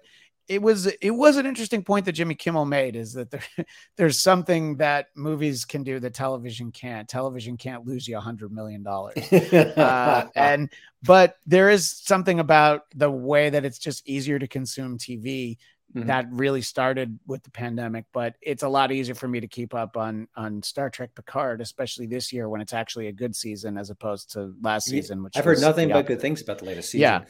it 0.48 0.62
was 0.62 0.86
it 0.88 1.12
was 1.12 1.38
an 1.38 1.46
interesting 1.46 1.84
point 1.84 2.06
that 2.06 2.14
Jimmy 2.14 2.36
Kimmel 2.36 2.66
made 2.66 2.96
is 2.96 3.14
that 3.14 3.32
there, 3.32 3.44
there's 3.98 4.20
something 4.20 4.78
that 4.78 5.08
movies 5.16 5.66
can 5.66 5.84
do 5.84 6.00
that 6.00 6.14
television 6.14 6.72
can't. 6.72 7.08
Television 7.08 7.58
can't 7.58 7.86
lose 7.86 8.08
you 8.08 8.18
a 8.18 8.22
hundred 8.22 8.52
million 8.52 8.84
dollars 8.84 9.18
uh, 9.34 10.28
and 10.36 10.70
but 11.04 11.38
there 11.46 11.70
is 11.70 11.92
something 11.92 12.40
about 12.40 12.84
the 12.96 13.10
way 13.10 13.50
that 13.50 13.66
it's 13.66 13.80
just 13.80 14.08
easier 14.08 14.40
to 14.40 14.48
consume 14.48 14.98
TV 14.98 15.58
Mhm. 15.96 16.08
that 16.08 16.26
really 16.32 16.62
started 16.62 17.20
with 17.28 17.44
the 17.44 17.52
pandemic. 17.52 18.06
But 18.14 18.36
it's 18.42 18.64
a 18.64 18.70
lot 18.70 18.94
easier 18.94 19.14
for 19.14 19.28
me 19.28 19.42
to 19.42 19.48
keep 19.48 19.74
up 19.74 19.98
on 19.98 20.28
on 20.38 20.64
Star 20.64 20.90
Trek 20.90 21.14
Picard, 21.16 21.60
especially 21.60 22.06
this 22.06 22.32
year 22.32 22.48
when 22.48 22.62
it's 22.62 22.74
actually 22.74 23.08
a 23.08 23.12
good 23.12 23.36
season 23.36 23.78
as 23.78 23.90
opposed 23.90 24.32
to 24.32 24.54
last 24.62 24.86
season. 24.86 25.22
Which 25.22 25.36
I've 25.36 25.44
heard 25.44 25.60
nothing 25.60 25.90
but 25.90 26.06
good 26.06 26.22
things 26.22 26.42
about 26.42 26.60
the 26.60 26.66
latest 26.66 26.92
season. 26.92 27.02
Yeah. 27.02 27.22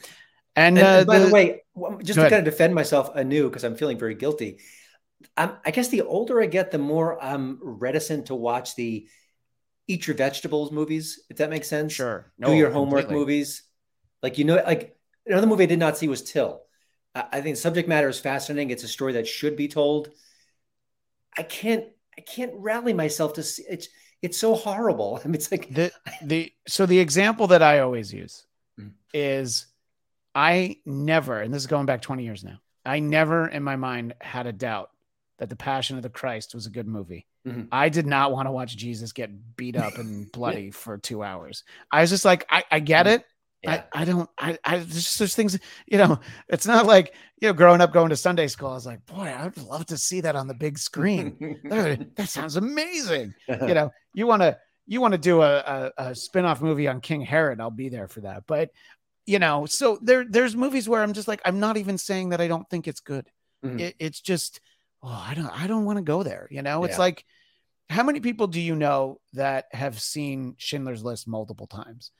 And, 0.54 0.78
And, 0.78 0.86
uh, 0.86 0.98
and 0.98 1.06
by 1.06 1.18
the, 1.18 1.26
the- 1.26 1.32
way, 1.32 1.62
just 2.02 2.14
to 2.14 2.20
ahead. 2.20 2.30
kind 2.32 2.46
of 2.46 2.52
defend 2.52 2.74
myself 2.74 3.14
anew, 3.14 3.48
because 3.48 3.64
I'm 3.64 3.76
feeling 3.76 3.98
very 3.98 4.14
guilty. 4.14 4.58
I'm, 5.36 5.52
I 5.64 5.70
guess 5.70 5.88
the 5.88 6.02
older 6.02 6.42
I 6.42 6.46
get, 6.46 6.70
the 6.70 6.78
more 6.78 7.22
I'm 7.22 7.58
reticent 7.62 8.26
to 8.26 8.34
watch 8.34 8.74
the 8.76 9.06
eat 9.88 10.06
your 10.06 10.16
vegetables 10.16 10.70
movies, 10.72 11.24
if 11.30 11.38
that 11.38 11.50
makes 11.50 11.68
sense. 11.68 11.92
sure, 11.92 12.32
Do 12.40 12.52
your 12.54 12.70
homework 12.70 13.02
completely. 13.08 13.14
movies. 13.20 13.62
Like, 14.22 14.38
you 14.38 14.44
know, 14.44 14.56
like 14.56 14.96
another 15.26 15.46
movie 15.46 15.64
I 15.64 15.66
did 15.66 15.78
not 15.78 15.96
see 15.98 16.08
was 16.08 16.22
Till. 16.22 16.62
I, 17.14 17.24
I 17.32 17.40
think 17.40 17.56
subject 17.56 17.88
matter 17.88 18.08
is 18.08 18.20
fascinating. 18.20 18.70
It's 18.70 18.84
a 18.84 18.88
story 18.88 19.14
that 19.14 19.26
should 19.26 19.56
be 19.56 19.68
told. 19.68 20.10
I 21.36 21.42
can't, 21.42 21.86
I 22.16 22.20
can't 22.20 22.52
rally 22.56 22.92
myself 22.92 23.34
to 23.34 23.42
see 23.42 23.64
it's, 23.68 23.88
it's 24.20 24.38
so 24.38 24.54
horrible. 24.54 25.20
I 25.24 25.26
mean, 25.28 25.34
it's 25.36 25.50
like, 25.50 25.72
the 25.72 25.90
the 26.22 26.52
so 26.68 26.86
the 26.86 26.98
example 26.98 27.46
that 27.48 27.62
I 27.62 27.80
always 27.80 28.12
use 28.12 28.46
Mm. 28.80 28.92
is 29.12 29.66
I 30.34 30.78
never, 30.86 31.40
and 31.40 31.52
this 31.52 31.62
is 31.62 31.66
going 31.66 31.86
back 31.86 32.02
20 32.02 32.24
years 32.24 32.42
now, 32.44 32.58
I 32.84 32.98
never 33.00 33.46
in 33.48 33.62
my 33.62 33.76
mind 33.76 34.14
had 34.20 34.46
a 34.46 34.52
doubt 34.52 34.90
that 35.38 35.48
the 35.48 35.56
Passion 35.56 35.96
of 35.96 36.02
the 36.02 36.08
Christ 36.10 36.54
was 36.54 36.66
a 36.66 36.70
good 36.70 36.86
movie. 36.86 37.26
Mhm. 37.46 37.68
I 37.72 37.88
did 37.88 38.06
not 38.06 38.30
want 38.32 38.46
to 38.46 38.52
watch 38.52 38.76
Jesus 38.76 39.12
get 39.12 39.56
beat 39.56 39.76
up 39.76 39.98
and 39.98 40.30
bloody 40.32 40.70
for 40.70 40.98
two 40.98 41.22
hours. 41.22 41.64
I 41.90 42.00
was 42.00 42.10
just 42.10 42.24
like, 42.24 42.46
I, 42.50 42.64
I 42.70 42.80
get 42.80 43.06
it. 43.06 43.24
yeah. 43.64 43.82
I, 43.92 44.02
I 44.02 44.04
don't 44.04 44.30
I 44.38 44.58
I 44.64 44.76
there's 44.78 44.94
just 44.94 45.18
there's 45.18 45.34
things 45.36 45.56
you 45.86 45.96
know 45.98 46.18
it's 46.48 46.66
not 46.66 46.86
like 46.86 47.14
you 47.40 47.46
know 47.48 47.52
growing 47.54 47.80
up 47.80 47.92
going 47.92 48.08
to 48.10 48.16
Sunday 48.16 48.48
school 48.48 48.70
I 48.70 48.74
was 48.74 48.86
like 48.86 49.04
boy 49.06 49.32
I'd 49.36 49.56
love 49.58 49.86
to 49.86 49.96
see 49.96 50.20
that 50.22 50.34
on 50.34 50.48
the 50.48 50.54
big 50.54 50.78
screen 50.78 51.60
that, 51.64 52.16
that 52.16 52.28
sounds 52.28 52.56
amazing 52.56 53.34
you 53.48 53.74
know 53.74 53.92
you 54.14 54.26
want 54.26 54.42
to 54.42 54.58
you 54.88 55.00
want 55.00 55.12
to 55.12 55.18
do 55.18 55.42
a, 55.42 55.58
a, 55.58 55.92
a 56.08 56.14
spin-off 56.16 56.60
movie 56.60 56.88
on 56.88 57.00
king 57.00 57.20
herod 57.20 57.60
i'll 57.60 57.70
be 57.70 57.88
there 57.88 58.08
for 58.08 58.22
that 58.22 58.42
but 58.48 58.70
you 59.26 59.38
know 59.38 59.66
so 59.66 59.98
there 60.02 60.24
there's 60.28 60.56
movies 60.56 60.88
where 60.88 61.02
i'm 61.02 61.12
just 61.12 61.28
like 61.28 61.40
i'm 61.44 61.60
not 61.60 61.76
even 61.76 61.96
saying 61.98 62.30
that 62.30 62.40
i 62.40 62.48
don't 62.48 62.68
think 62.68 62.88
it's 62.88 63.00
good 63.00 63.26
Mhm. 63.64 63.80
it, 63.80 63.94
it's 64.00 64.20
just 64.20 64.60
oh 65.02 65.24
i 65.28 65.34
don't 65.34 65.46
i 65.62 65.66
don't 65.68 65.84
want 65.84 65.98
to 65.98 66.02
go 66.02 66.22
there 66.24 66.48
you 66.50 66.62
know 66.62 66.82
it's 66.84 66.94
Yeah. 66.94 67.00
like 67.00 67.24
how 67.88 68.02
many 68.02 68.18
people 68.20 68.46
do 68.48 68.60
you 68.60 68.74
know 68.74 69.20
that 69.34 69.66
have 69.72 70.00
seen 70.00 70.54
schindler's 70.58 71.04
list 71.04 71.28
multiple 71.28 71.66
times 71.68 72.10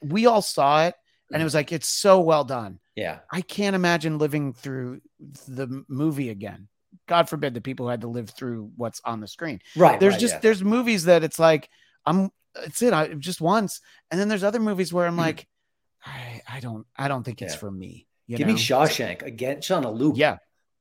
we 0.00 0.26
all 0.26 0.42
saw 0.42 0.86
it 0.86 0.94
and 1.32 1.40
it 1.40 1.44
was 1.44 1.54
like 1.54 1.72
it's 1.72 1.88
so 1.88 2.20
well 2.20 2.44
done 2.44 2.78
yeah. 2.94 3.20
I 3.30 3.40
can't 3.40 3.74
imagine 3.74 4.18
living 4.18 4.52
through 4.52 5.00
the 5.48 5.82
movie 5.88 6.28
again. 6.28 6.68
God 7.08 7.30
forbid 7.30 7.54
the 7.54 7.62
people 7.62 7.86
who 7.86 7.90
had 7.90 8.02
to 8.02 8.06
live 8.06 8.28
through 8.28 8.70
what's 8.76 9.00
on 9.02 9.20
the 9.20 9.26
screen. 9.26 9.60
Right. 9.74 9.98
There's 9.98 10.12
right, 10.12 10.20
just 10.20 10.34
yeah. 10.34 10.40
there's 10.40 10.62
movies 10.62 11.04
that 11.04 11.24
it's 11.24 11.38
like 11.38 11.70
I'm 12.04 12.30
it's 12.66 12.82
it 12.82 12.92
I 12.92 13.08
just 13.14 13.40
once, 13.40 13.80
and 14.10 14.20
then 14.20 14.28
there's 14.28 14.44
other 14.44 14.60
movies 14.60 14.92
where 14.92 15.06
I'm 15.06 15.16
like, 15.16 15.46
I 16.04 16.42
I 16.48 16.60
don't 16.60 16.86
I 16.96 17.08
don't 17.08 17.22
think 17.22 17.42
it's 17.42 17.54
Yeah. 17.54 17.60
for 17.60 17.70
me. 17.70 18.06
You 18.26 18.38
Give 18.38 18.46
know? 18.46 18.54
me 18.54 18.58
Shawshank 18.58 19.22
again. 19.22 19.58
It's 19.58 19.70
on 19.70 19.84
a 19.84 19.90
loop. 19.90 20.16
Yeah, 20.16 20.38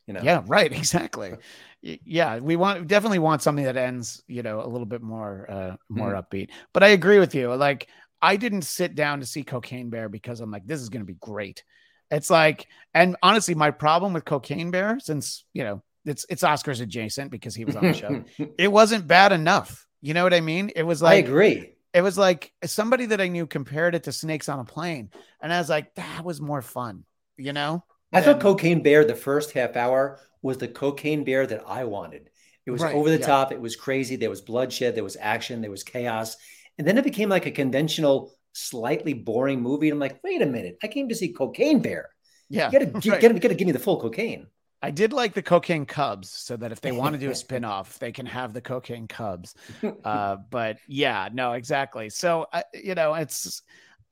You 0.08 0.14
know. 0.14 0.22
yeah, 0.24 0.44
right, 0.48 0.72
exactly. 0.82 1.34
Yeah, 1.82 2.38
we 2.40 2.56
want 2.56 2.88
definitely 2.88 3.20
want 3.20 3.42
something 3.42 3.66
that 3.66 3.78
ends, 3.78 4.24
you 4.28 4.44
know, 4.44 4.62
a 4.62 4.68
little 4.68 4.86
bit 4.86 5.02
more 5.02 5.46
uh 5.50 5.76
more 5.90 6.14
Mm-hmm. 6.14 6.36
upbeat. 6.36 6.50
But 6.74 6.84
I 6.84 6.90
agree 6.90 7.20
with 7.20 7.34
you. 7.36 7.54
Like 7.56 7.88
I 8.22 8.36
didn't 8.38 8.62
sit 8.64 8.96
down 8.96 9.20
to 9.22 9.26
see 9.26 9.44
Cocaine 9.44 9.90
Bear 9.90 10.08
because 10.10 10.40
I'm 10.42 10.52
like 10.52 10.66
this 10.66 10.80
is 10.82 10.90
going 10.90 11.02
to 11.02 11.06
be 11.14 11.18
great. 11.20 11.64
It's 12.12 12.30
like 12.30 12.68
and 12.94 13.16
honestly 13.24 13.56
my 13.56 13.72
problem 13.72 14.14
with 14.14 14.26
Cocaine 14.26 14.70
Bear 14.72 15.00
since, 15.00 15.46
you 15.54 15.64
know, 15.64 15.82
it's 16.06 16.26
it's 16.30 16.44
Oscars 16.44 16.82
adjacent 16.82 17.32
because 17.32 17.56
he 17.56 17.66
was 17.66 17.76
on 17.76 17.88
the 17.88 17.94
show. 17.94 18.22
it 18.58 18.72
wasn't 18.72 19.08
bad 19.08 19.32
enough. 19.32 19.88
You 20.02 20.14
know 20.14 20.24
what 20.24 20.34
I 20.34 20.42
mean? 20.42 20.72
It 20.76 20.84
was 20.84 21.02
like 21.02 21.26
I 21.26 21.28
agree. 21.28 21.76
It 21.94 22.02
was 22.02 22.18
like 22.18 22.54
somebody 22.64 23.08
that 23.08 23.22
I 23.22 23.28
knew 23.28 23.48
compared 23.48 23.96
it 23.96 24.04
to 24.04 24.12
Snakes 24.12 24.50
on 24.50 24.60
a 24.60 24.66
Plane 24.66 25.10
and 25.42 25.52
I 25.54 25.60
was 25.60 25.70
like 25.70 25.94
that 25.96 26.24
was 26.24 26.40
more 26.42 26.62
fun, 26.62 27.04
you 27.38 27.54
know? 27.54 27.84
I 28.14 28.22
thought 28.22 28.42
Cocaine 28.42 28.84
Bear, 28.84 29.06
the 29.06 29.16
first 29.16 29.52
half 29.52 29.76
hour, 29.76 30.20
was 30.42 30.58
the 30.58 30.68
Cocaine 30.68 31.24
Bear 31.24 31.48
that 31.48 31.64
I 31.68 31.86
wanted. 31.86 32.30
It 32.66 32.72
was 32.72 32.82
Right, 32.82 32.94
over 32.94 33.10
the 33.10 33.20
yeah. 33.20 33.26
top. 33.26 33.52
It 33.52 33.62
was 33.62 33.76
crazy. 33.76 34.16
There 34.16 34.30
was 34.30 34.42
bloodshed. 34.42 34.96
There 34.96 35.04
was 35.04 35.18
action. 35.20 35.62
There 35.62 35.72
was 35.72 35.84
chaos. 35.84 36.36
And 36.78 36.88
then 36.88 36.98
it 36.98 37.04
became 37.04 37.30
like 37.30 37.46
a 37.46 37.52
conventional, 37.52 38.34
slightly 38.54 39.14
boring 39.14 39.62
movie. 39.62 39.88
And 39.90 39.96
I'm 39.96 40.00
like, 40.00 40.22
wait 40.24 40.42
a 40.42 40.46
minute. 40.46 40.78
I 40.84 40.88
came 40.88 41.10
to 41.10 41.16
see 41.16 41.34
Cocaine 41.34 41.82
Bear. 41.82 42.10
Yeah. 42.50 42.70
You 42.72 42.80
gotta, 42.80 42.92
right. 43.10 43.22
gotta, 43.22 43.40
gotta 43.40 43.56
give 43.56 43.66
me 43.66 43.72
the 43.72 43.80
full 43.80 44.00
cocaine. 44.00 44.48
I 44.84 44.90
did 44.92 45.14
like 45.14 45.34
the 45.34 45.44
Cocaine 45.44 45.86
Cubs, 45.86 46.30
so 46.30 46.58
that 46.58 46.72
if 46.72 46.82
they 46.82 46.92
want 46.92 47.14
to 47.14 47.20
do 47.20 47.30
a 47.30 47.34
spinoff, 47.34 48.00
they 48.00 48.12
can 48.12 48.26
have 48.26 48.54
the 48.54 48.62
Cocaine 48.62 49.08
Cubs. 49.08 49.56
Uh, 50.04 50.38
but 50.50 50.78
yeah, 50.88 51.30
no, 51.32 51.54
exactly. 51.54 52.10
So 52.10 52.48
uh, 52.52 52.64
you 52.74 52.96
know, 52.96 53.14
it's 53.14 53.62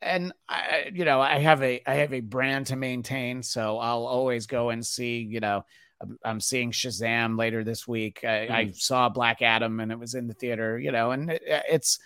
and 0.01 0.31
I, 0.47 0.91
you 0.93 1.03
know, 1.03 1.19
I 1.19 1.39
have 1.39 1.63
a 1.63 1.81
I 1.87 1.95
have 1.95 2.13
a 2.13 2.19
brand 2.19 2.67
to 2.67 2.75
maintain, 2.75 3.41
so 3.41 3.79
I'll 3.79 4.05
always 4.05 4.45
go 4.45 4.69
and 4.69 4.85
see. 4.85 5.19
You 5.19 5.39
know, 5.39 5.65
I'm 6.23 6.39
seeing 6.39 6.71
Shazam 6.71 7.37
later 7.37 7.63
this 7.63 7.87
week. 7.87 8.23
I, 8.23 8.27
mm. 8.27 8.51
I 8.51 8.71
saw 8.73 9.09
Black 9.09 9.41
Adam, 9.41 9.79
and 9.79 9.91
it 9.91 9.99
was 9.99 10.13
in 10.13 10.27
the 10.27 10.33
theater. 10.33 10.79
You 10.79 10.91
know, 10.91 11.11
and 11.11 11.31
it, 11.31 11.41
it's, 11.45 11.99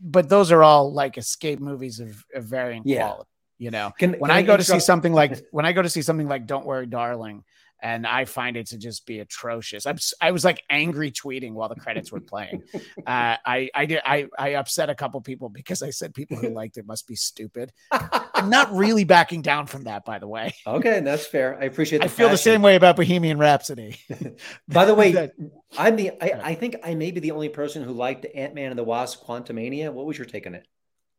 but 0.00 0.28
those 0.28 0.50
are 0.50 0.62
all 0.62 0.92
like 0.92 1.16
escape 1.16 1.60
movies 1.60 2.00
of, 2.00 2.24
of 2.34 2.44
varying 2.44 2.82
yeah. 2.84 3.06
quality. 3.08 3.28
You 3.58 3.70
know, 3.70 3.92
can, 3.98 4.14
when 4.14 4.30
can 4.30 4.36
I 4.36 4.42
go 4.42 4.56
to 4.56 4.64
see 4.64 4.80
something 4.80 5.12
like 5.12 5.46
when 5.52 5.64
I 5.64 5.72
go 5.72 5.82
to 5.82 5.90
see 5.90 6.02
something 6.02 6.28
like 6.28 6.46
Don't 6.46 6.66
Worry, 6.66 6.86
Darling 6.86 7.44
and 7.82 8.06
I 8.06 8.24
find 8.24 8.56
it 8.56 8.68
to 8.68 8.78
just 8.78 9.04
be 9.06 9.18
atrocious. 9.18 9.86
I'm, 9.86 9.98
I 10.20 10.30
was 10.30 10.44
like 10.44 10.62
angry 10.70 11.10
tweeting 11.10 11.52
while 11.52 11.68
the 11.68 11.74
credits 11.74 12.12
were 12.12 12.20
playing. 12.20 12.62
Uh, 13.06 13.36
I 13.44 13.70
I 13.74 13.86
did 13.86 14.00
I 14.04 14.26
I 14.38 14.50
upset 14.54 14.88
a 14.88 14.94
couple 14.94 15.20
people 15.22 15.48
because 15.48 15.82
I 15.82 15.90
said 15.90 16.14
people 16.14 16.36
who 16.36 16.50
liked 16.50 16.76
it 16.76 16.86
must 16.86 17.08
be 17.08 17.16
stupid. 17.16 17.72
I'm 17.90 18.48
not 18.48 18.72
really 18.74 19.04
backing 19.04 19.42
down 19.42 19.66
from 19.66 19.84
that, 19.84 20.04
by 20.04 20.18
the 20.18 20.28
way. 20.28 20.54
Okay, 20.66 21.00
that's 21.00 21.26
fair. 21.26 21.58
I 21.60 21.64
appreciate. 21.64 21.98
That. 21.98 22.04
I 22.04 22.08
feel 22.08 22.28
the 22.28 22.36
same 22.36 22.62
way 22.62 22.76
about 22.76 22.96
Bohemian 22.96 23.38
Rhapsody. 23.38 23.98
by 24.68 24.84
the 24.84 24.94
way, 24.94 25.30
I'm 25.76 25.96
the 25.96 26.12
I, 26.22 26.50
I 26.50 26.54
think 26.54 26.76
I 26.84 26.94
may 26.94 27.10
be 27.10 27.20
the 27.20 27.32
only 27.32 27.48
person 27.48 27.82
who 27.82 27.92
liked 27.92 28.26
Ant 28.34 28.54
Man 28.54 28.70
and 28.70 28.78
the 28.78 28.84
Wasp: 28.84 29.24
Quantumania. 29.24 29.92
What 29.92 30.06
was 30.06 30.16
your 30.16 30.26
take 30.26 30.46
on 30.46 30.54
it? 30.54 30.66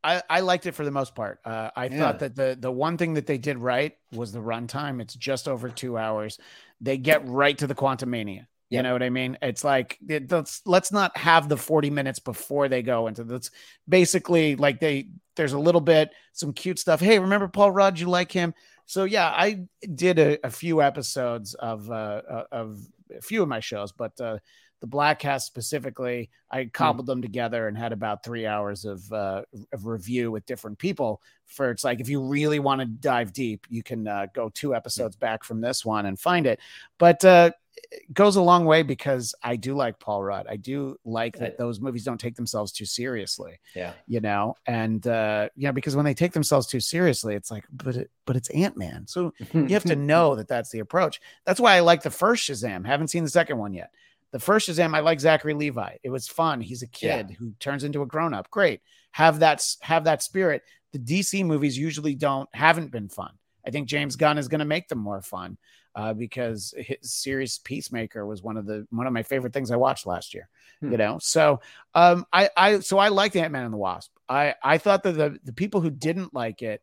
I, 0.04 0.22
I 0.30 0.40
liked 0.42 0.66
it 0.66 0.74
for 0.74 0.84
the 0.84 0.92
most 0.92 1.16
part. 1.16 1.40
Uh, 1.46 1.70
I 1.76 1.86
yeah. 1.86 1.98
thought 1.98 2.20
that 2.20 2.36
the 2.36 2.58
the 2.60 2.72
one 2.72 2.98
thing 2.98 3.14
that 3.14 3.26
they 3.26 3.38
did 3.38 3.58
right 3.58 3.98
was 4.12 4.32
the 4.32 4.40
runtime. 4.40 5.02
It's 5.02 5.16
just 5.16 5.48
over 5.48 5.70
two 5.70 5.98
hours. 5.98 6.40
They 6.82 6.98
get 6.98 7.28
right 7.28 7.58
to 7.58 7.68
the 7.68 7.76
quantum 7.76 8.10
mania. 8.10 8.48
You 8.74 8.82
know 8.82 8.94
what 8.94 9.04
I 9.04 9.12
mean? 9.12 9.38
It's 9.40 9.64
like 9.64 10.00
it, 10.10 10.32
let's 10.32 10.64
let's 10.66 10.92
not 10.92 11.16
have 11.16 11.48
the 11.48 11.58
40 11.58 11.92
minutes 11.92 12.18
before 12.18 12.68
they 12.68 12.82
go 12.82 13.06
into 13.06 13.24
this. 13.24 13.52
Basically, 13.88 14.56
like 14.56 14.80
they 14.80 15.10
there's 15.36 15.54
a 15.54 15.60
little 15.60 15.80
bit 15.80 16.10
some 16.32 16.54
cute 16.54 16.80
stuff. 16.80 17.00
Hey, 17.00 17.20
remember 17.20 17.48
Paul 17.48 17.70
Rudd? 17.70 18.00
You 18.00 18.10
like 18.10 18.32
him? 18.32 18.56
So 18.88 19.04
yeah, 19.04 19.28
I 19.28 19.66
did 19.94 20.18
a, 20.18 20.44
a 20.44 20.50
few 20.50 20.82
episodes 20.82 21.54
of 21.54 21.92
uh, 21.92 22.22
uh 22.28 22.44
of 22.52 22.80
a 23.16 23.22
few 23.22 23.44
of 23.44 23.48
my 23.48 23.60
shows, 23.60 23.92
but 23.92 24.20
uh, 24.20 24.40
the 24.84 24.88
Bladtcast 24.90 25.44
specifically 25.44 26.30
i 26.52 26.64
hmm. 26.64 26.70
cobbled 26.74 27.06
mm. 27.06 27.12
them 27.12 27.22
together 27.22 27.70
and 27.70 27.78
had 27.78 27.94
about 27.94 28.22
three 28.22 28.46
hours 28.46 28.84
of 28.84 29.12
uh, 29.14 29.42
of 29.72 29.86
review 29.86 30.30
with 30.30 30.46
different 30.46 30.78
people 30.78 31.22
for 31.46 31.72
it's 31.72 31.86
like 31.86 32.02
if 32.02 32.10
you 32.10 32.22
really 32.22 32.60
want 32.60 32.82
to 32.82 32.86
dive 32.86 33.32
deep 33.32 33.66
you 33.70 33.82
can 33.82 34.06
uh, 34.10 34.28
go 34.34 34.50
two 34.50 34.76
episodes 34.76 35.16
back 35.16 35.46
from 35.46 35.62
this 35.62 35.86
one 35.86 36.06
and 36.06 36.20
find 36.20 36.46
it 36.46 36.60
but 36.98 37.24
uh, 37.24 37.50
it 37.92 38.14
goes 38.14 38.36
a 38.36 38.42
long 38.42 38.66
way 38.66 38.84
because 38.84 39.34
I 39.42 39.56
do 39.56 39.76
like 39.76 40.00
Paul 40.00 40.24
Rudd. 40.24 40.48
I 40.50 40.58
do 40.58 40.98
like 41.06 41.38
that 41.40 41.58
those 41.58 41.80
movies 41.80 42.04
don't 42.04 42.20
take 42.20 42.36
themselves 42.36 42.72
too 42.72 42.86
seriously. 42.86 43.60
Yeah. 43.76 43.94
You 44.08 44.20
know, 44.20 44.56
and 44.66 45.06
uh, 45.08 45.50
yeah, 45.56 45.72
because 45.72 45.96
when 45.96 46.06
they 46.06 46.14
take 46.14 46.34
themselves 46.34 46.68
too 46.68 46.80
seriously, 46.80 47.36
it's 47.36 47.50
like, 47.50 47.66
but 47.72 47.96
it, 47.96 48.12
but 48.26 48.36
it's 48.36 48.50
Ant 48.52 48.78
Man. 48.78 49.08
So 49.08 49.34
you 49.54 49.70
have 49.70 49.84
to 49.86 49.96
know 49.96 50.36
that 50.36 50.48
that's 50.48 50.70
the 50.70 50.80
approach. 50.80 51.20
That's 51.46 51.60
why 51.60 51.76
I 51.76 51.80
like 51.80 52.04
the 52.04 52.12
first 52.12 52.48
Shazam. 52.48 52.86
Haven't 52.86 53.10
seen 53.10 53.24
the 53.24 53.30
second 53.30 53.58
one 53.58 53.74
yet. 53.74 53.92
The 54.34 54.40
first 54.40 54.68
Shazam, 54.68 54.96
I 54.96 55.02
like 55.02 55.20
Zachary 55.20 55.54
Levi. 55.54 55.98
It 56.02 56.10
was 56.10 56.28
fun. 56.28 56.60
He's 56.60 56.82
a 56.82 56.88
kid 56.88 57.28
yeah. 57.30 57.36
who 57.38 57.54
turns 57.60 57.84
into 57.84 58.02
a 58.02 58.08
grown 58.08 58.34
up. 58.34 58.50
Great. 58.50 58.82
Have 59.12 59.40
that 59.40 59.64
have 59.82 60.06
that 60.06 60.24
spirit. 60.24 60.64
The 60.92 60.98
DC 60.98 61.46
movies 61.46 61.78
usually 61.78 62.16
don't 62.16 62.50
haven't 62.52 62.92
been 62.92 63.10
fun. 63.10 63.32
I 63.66 63.70
think 63.70 63.88
James 63.88 64.16
Gunn 64.16 64.40
is 64.40 64.48
going 64.48 64.60
to 64.60 64.66
make 64.66 64.88
them 64.88 64.98
more 64.98 65.22
fun 65.22 65.60
uh, 65.94 66.14
because 66.14 66.74
his 66.76 67.14
series 67.14 67.60
Peacemaker 67.60 68.26
was 68.26 68.42
one 68.42 68.58
of 68.58 68.66
the 68.66 68.88
one 68.90 69.06
of 69.06 69.14
my 69.14 69.22
favorite 69.22 69.54
things 69.54 69.70
I 69.70 69.76
watched 69.76 70.08
last 70.08 70.34
year. 70.34 70.50
Hmm. 70.80 70.92
You 70.92 70.98
know, 70.98 71.20
so 71.22 71.62
um, 71.94 72.26
I 72.34 72.50
I 72.58 72.80
so 72.80 72.98
I 72.98 73.10
liked 73.10 73.36
Ant 73.36 73.52
Man 73.52 73.66
and 73.66 73.74
the 73.74 73.78
Wasp. 73.78 74.12
I 74.28 74.56
I 74.64 74.80
thought 74.80 75.04
that 75.04 75.14
the 75.14 75.38
the 75.44 75.54
people 75.54 75.80
who 75.80 75.92
didn't 75.92 76.34
like 76.34 76.64
it, 76.64 76.82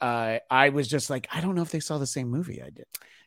uh, 0.00 0.38
I 0.48 0.68
was 0.68 0.86
just 0.86 1.10
like 1.10 1.26
I 1.32 1.40
don't 1.40 1.56
know 1.56 1.62
if 1.62 1.72
they 1.72 1.80
saw 1.80 1.98
the 1.98 2.06
same 2.06 2.28
movie 2.28 2.62
I 2.62 2.70
did. 2.70 2.86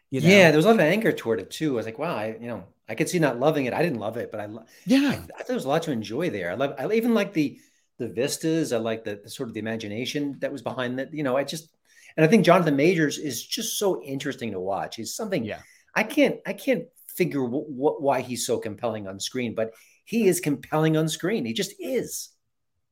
You 0.09 0.21
know? 0.21 0.29
Yeah, 0.29 0.49
there 0.49 0.57
was 0.57 0.65
a 0.65 0.69
lot 0.69 0.75
of 0.75 0.81
anger 0.81 1.11
toward 1.11 1.39
it 1.39 1.51
too. 1.51 1.73
I 1.73 1.75
was 1.75 1.85
like, 1.85 1.99
wow, 1.99 2.15
I 2.15 2.37
you 2.39 2.47
know 2.47 2.63
I 2.89 2.95
could 2.95 3.07
see 3.07 3.19
not 3.19 3.39
loving 3.39 3.65
it. 3.65 3.73
I 3.73 3.83
didn't 3.83 3.99
love 3.99 4.17
it, 4.17 4.31
but 4.31 4.39
I 4.39 4.47
yeah, 4.85 5.09
I, 5.09 5.13
I 5.13 5.15
thought 5.15 5.47
there 5.47 5.55
was 5.55 5.65
a 5.65 5.69
lot 5.69 5.83
to 5.83 5.91
enjoy 5.91 6.29
there. 6.31 6.51
I 6.51 6.55
love 6.55 6.73
I 6.77 6.91
even 6.91 7.13
like 7.13 7.33
the 7.33 7.59
the 7.99 8.09
vistas. 8.09 8.73
I 8.73 8.77
like 8.77 9.03
the, 9.03 9.19
the, 9.23 9.29
sort 9.29 9.49
of 9.49 9.53
the 9.53 9.59
imagination 9.59 10.37
that 10.39 10.51
was 10.51 10.61
behind 10.61 10.97
that. 10.99 11.13
You 11.13 11.23
know, 11.23 11.37
I 11.37 11.43
just 11.43 11.69
and 12.17 12.25
I 12.25 12.29
think 12.29 12.45
Jonathan 12.45 12.75
Majors 12.75 13.19
is 13.19 13.45
just 13.45 13.77
so 13.77 14.01
interesting 14.01 14.51
to 14.51 14.59
watch. 14.59 14.95
He's 14.95 15.15
something 15.15 15.43
yeah. 15.43 15.59
I 15.93 16.03
can't 16.03 16.37
I 16.45 16.53
can't 16.53 16.85
figure 17.07 17.43
what 17.43 18.01
why 18.01 18.21
he's 18.21 18.45
so 18.45 18.57
compelling 18.57 19.07
on 19.07 19.19
screen, 19.19 19.53
but 19.53 19.73
he 20.05 20.27
is 20.27 20.39
compelling 20.39 20.97
on 20.97 21.07
screen. 21.07 21.45
He 21.45 21.53
just 21.53 21.73
is. 21.79 22.29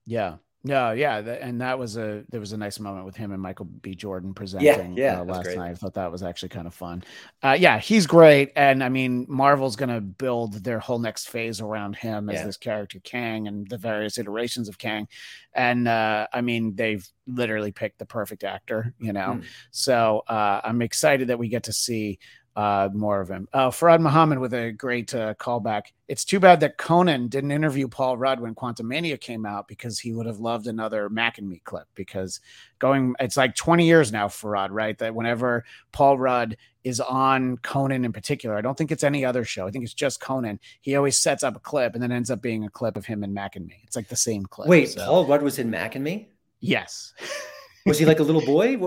Yeah. 0.05 0.35
No, 0.67 0.91
yeah, 0.91 1.19
and 1.19 1.61
that 1.61 1.79
was 1.79 1.95
a 1.95 2.25
there 2.29 2.41
was 2.41 2.51
a 2.51 2.57
nice 2.57 2.77
moment 2.77 3.05
with 3.05 3.15
him 3.15 3.31
and 3.31 3.41
Michael 3.41 3.65
B. 3.65 3.95
Jordan 3.95 4.33
presenting 4.33 4.97
yeah, 4.97 5.13
yeah, 5.13 5.21
uh, 5.21 5.23
last 5.23 5.55
night. 5.55 5.71
I 5.71 5.73
thought 5.73 5.93
that 5.93 6.11
was 6.11 6.23
actually 6.23 6.49
kind 6.49 6.67
of 6.67 6.73
fun. 6.73 7.05
Uh, 7.41 7.55
yeah, 7.57 7.79
he's 7.79 8.05
great, 8.05 8.51
and 8.57 8.83
I 8.83 8.89
mean, 8.89 9.25
Marvel's 9.29 9.77
going 9.77 9.89
to 9.89 10.01
build 10.01 10.65
their 10.65 10.79
whole 10.79 10.99
next 10.99 11.29
phase 11.29 11.61
around 11.61 11.95
him 11.95 12.29
as 12.29 12.39
yeah. 12.39 12.45
this 12.45 12.57
character 12.57 12.99
Kang 13.01 13.47
and 13.47 13.69
the 13.69 13.77
various 13.77 14.17
iterations 14.17 14.67
of 14.67 14.77
Kang, 14.77 15.07
and 15.53 15.87
uh, 15.87 16.27
I 16.33 16.41
mean, 16.41 16.75
they've 16.75 17.07
literally 17.27 17.71
picked 17.71 17.99
the 17.99 18.05
perfect 18.05 18.43
actor, 18.43 18.93
you 18.99 19.13
know. 19.13 19.35
Hmm. 19.35 19.41
So 19.71 20.23
uh, 20.27 20.59
I'm 20.65 20.81
excited 20.81 21.29
that 21.29 21.39
we 21.39 21.47
get 21.47 21.63
to 21.63 21.73
see 21.73 22.19
uh, 22.57 22.89
more 22.91 23.21
of 23.21 23.29
him. 23.29 23.47
Uh, 23.53 23.69
Farad 23.69 23.99
Muhammad 23.99 24.39
with 24.39 24.51
a 24.55 24.71
great 24.71 25.13
uh, 25.13 25.35
callback. 25.35 25.91
It's 26.07 26.25
too 26.25 26.39
bad 26.39 26.59
that 26.61 26.77
Conan 26.77 27.27
didn't 27.27 27.51
interview 27.51 27.87
Paul 27.87 28.17
Rudd 28.17 28.39
when 28.39 28.55
Quantumania 28.55 29.21
came 29.21 29.45
out 29.45 29.67
because 29.67 29.99
he 29.99 30.11
would 30.11 30.25
have 30.25 30.39
loved 30.39 30.65
another 30.65 31.07
Mac 31.07 31.37
and 31.37 31.47
Me 31.47 31.61
clip. 31.63 31.87
Because 31.93 32.39
going, 32.79 33.15
it's 33.19 33.37
like 33.37 33.53
20 33.55 33.85
years 33.85 34.11
now, 34.11 34.27
Farad, 34.27 34.69
right? 34.71 34.97
That 34.97 35.13
whenever 35.13 35.65
Paul 35.91 36.17
Rudd 36.17 36.57
is 36.83 36.99
on 36.99 37.57
Conan 37.57 38.03
in 38.03 38.11
particular, 38.11 38.57
I 38.57 38.61
don't 38.61 38.75
think 38.75 38.91
it's 38.91 39.03
any 39.03 39.23
other 39.23 39.43
show. 39.43 39.67
I 39.67 39.71
think 39.71 39.83
it's 39.83 39.93
just 39.93 40.19
Conan. 40.19 40.59
He 40.81 40.95
always 40.95 41.15
sets 41.15 41.43
up 41.43 41.55
a 41.55 41.59
clip 41.59 41.93
and 41.93 42.01
then 42.01 42.11
ends 42.11 42.31
up 42.31 42.41
being 42.41 42.65
a 42.65 42.71
clip 42.71 42.97
of 42.97 43.05
him 43.05 43.21
and 43.21 43.35
Mac 43.35 43.55
and 43.55 43.67
Me. 43.67 43.81
It's 43.83 43.95
like 43.95 44.07
the 44.07 44.15
same 44.15 44.47
clip. 44.47 44.67
Wait, 44.67 44.89
so. 44.89 45.05
Paul 45.05 45.27
Rudd 45.27 45.43
was 45.43 45.59
in 45.59 45.69
Mac 45.69 45.93
and 45.93 46.03
Me? 46.03 46.29
Yes. 46.59 47.13
was 47.85 47.99
he 47.99 48.05
like 48.05 48.19
a 48.19 48.23
little 48.23 48.41
boy? 48.41 48.77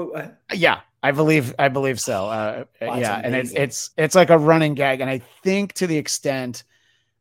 yeah, 0.52 0.80
I 1.02 1.12
believe 1.12 1.54
I 1.58 1.68
believe 1.68 2.00
so. 2.00 2.26
Uh, 2.26 2.64
yeah, 2.80 3.20
and 3.22 3.34
it's 3.34 3.52
it's 3.52 3.90
it's 3.96 4.14
like 4.14 4.30
a 4.30 4.38
running 4.38 4.74
gag, 4.74 5.00
and 5.00 5.10
I 5.10 5.18
think 5.42 5.72
to 5.74 5.86
the 5.86 5.96
extent 5.96 6.64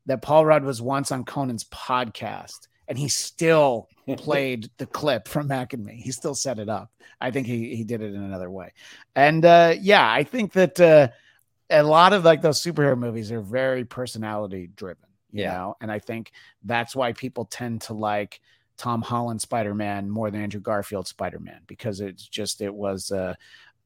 that 0.06 0.22
Paul 0.22 0.46
Rudd 0.46 0.64
was 0.64 0.82
once 0.82 1.12
on 1.12 1.24
Conan's 1.24 1.64
podcast, 1.66 2.68
and 2.88 2.98
he 2.98 3.08
still 3.08 3.88
played 4.18 4.70
the 4.78 4.86
clip 4.86 5.28
from 5.28 5.48
Mac 5.48 5.74
and 5.74 5.86
Me. 5.86 6.02
He 6.04 6.12
still 6.12 6.36
set 6.36 6.60
it 6.60 6.70
up. 6.70 6.92
I 7.22 7.32
think 7.32 7.48
he 7.48 7.76
he 7.76 7.84
did 7.84 8.02
it 8.02 8.14
in 8.14 8.22
another 8.22 8.50
way, 8.50 8.74
and 9.16 9.44
uh, 9.46 9.76
yeah, 9.80 10.10
I 10.12 10.24
think 10.24 10.54
that 10.54 10.80
uh, 10.80 11.10
a 11.70 11.84
lot 11.84 12.14
of 12.14 12.26
like 12.26 12.42
those 12.42 12.62
superhero 12.62 12.98
movies 12.98 13.32
are 13.32 13.42
very 13.42 13.86
personality 13.86 14.70
driven. 14.76 15.06
You 15.32 15.44
yeah. 15.44 15.54
know, 15.54 15.78
and 15.80 15.92
I 15.92 16.00
think 16.00 16.32
that's 16.64 16.96
why 16.96 17.14
people 17.14 17.46
tend 17.46 17.82
to 17.82 17.94
like 17.94 18.42
Tom 18.78 19.02
Holland 19.02 19.42
Spider 19.42 19.76
Man 19.76 20.10
more 20.10 20.32
than 20.32 20.42
Andrew 20.42 20.62
Garfield 20.62 21.08
Spider 21.08 21.40
Man 21.40 21.60
because 21.68 22.00
it's 22.00 22.26
just 22.28 22.62
it 22.62 22.74
was 22.74 23.12
uh, 23.12 23.36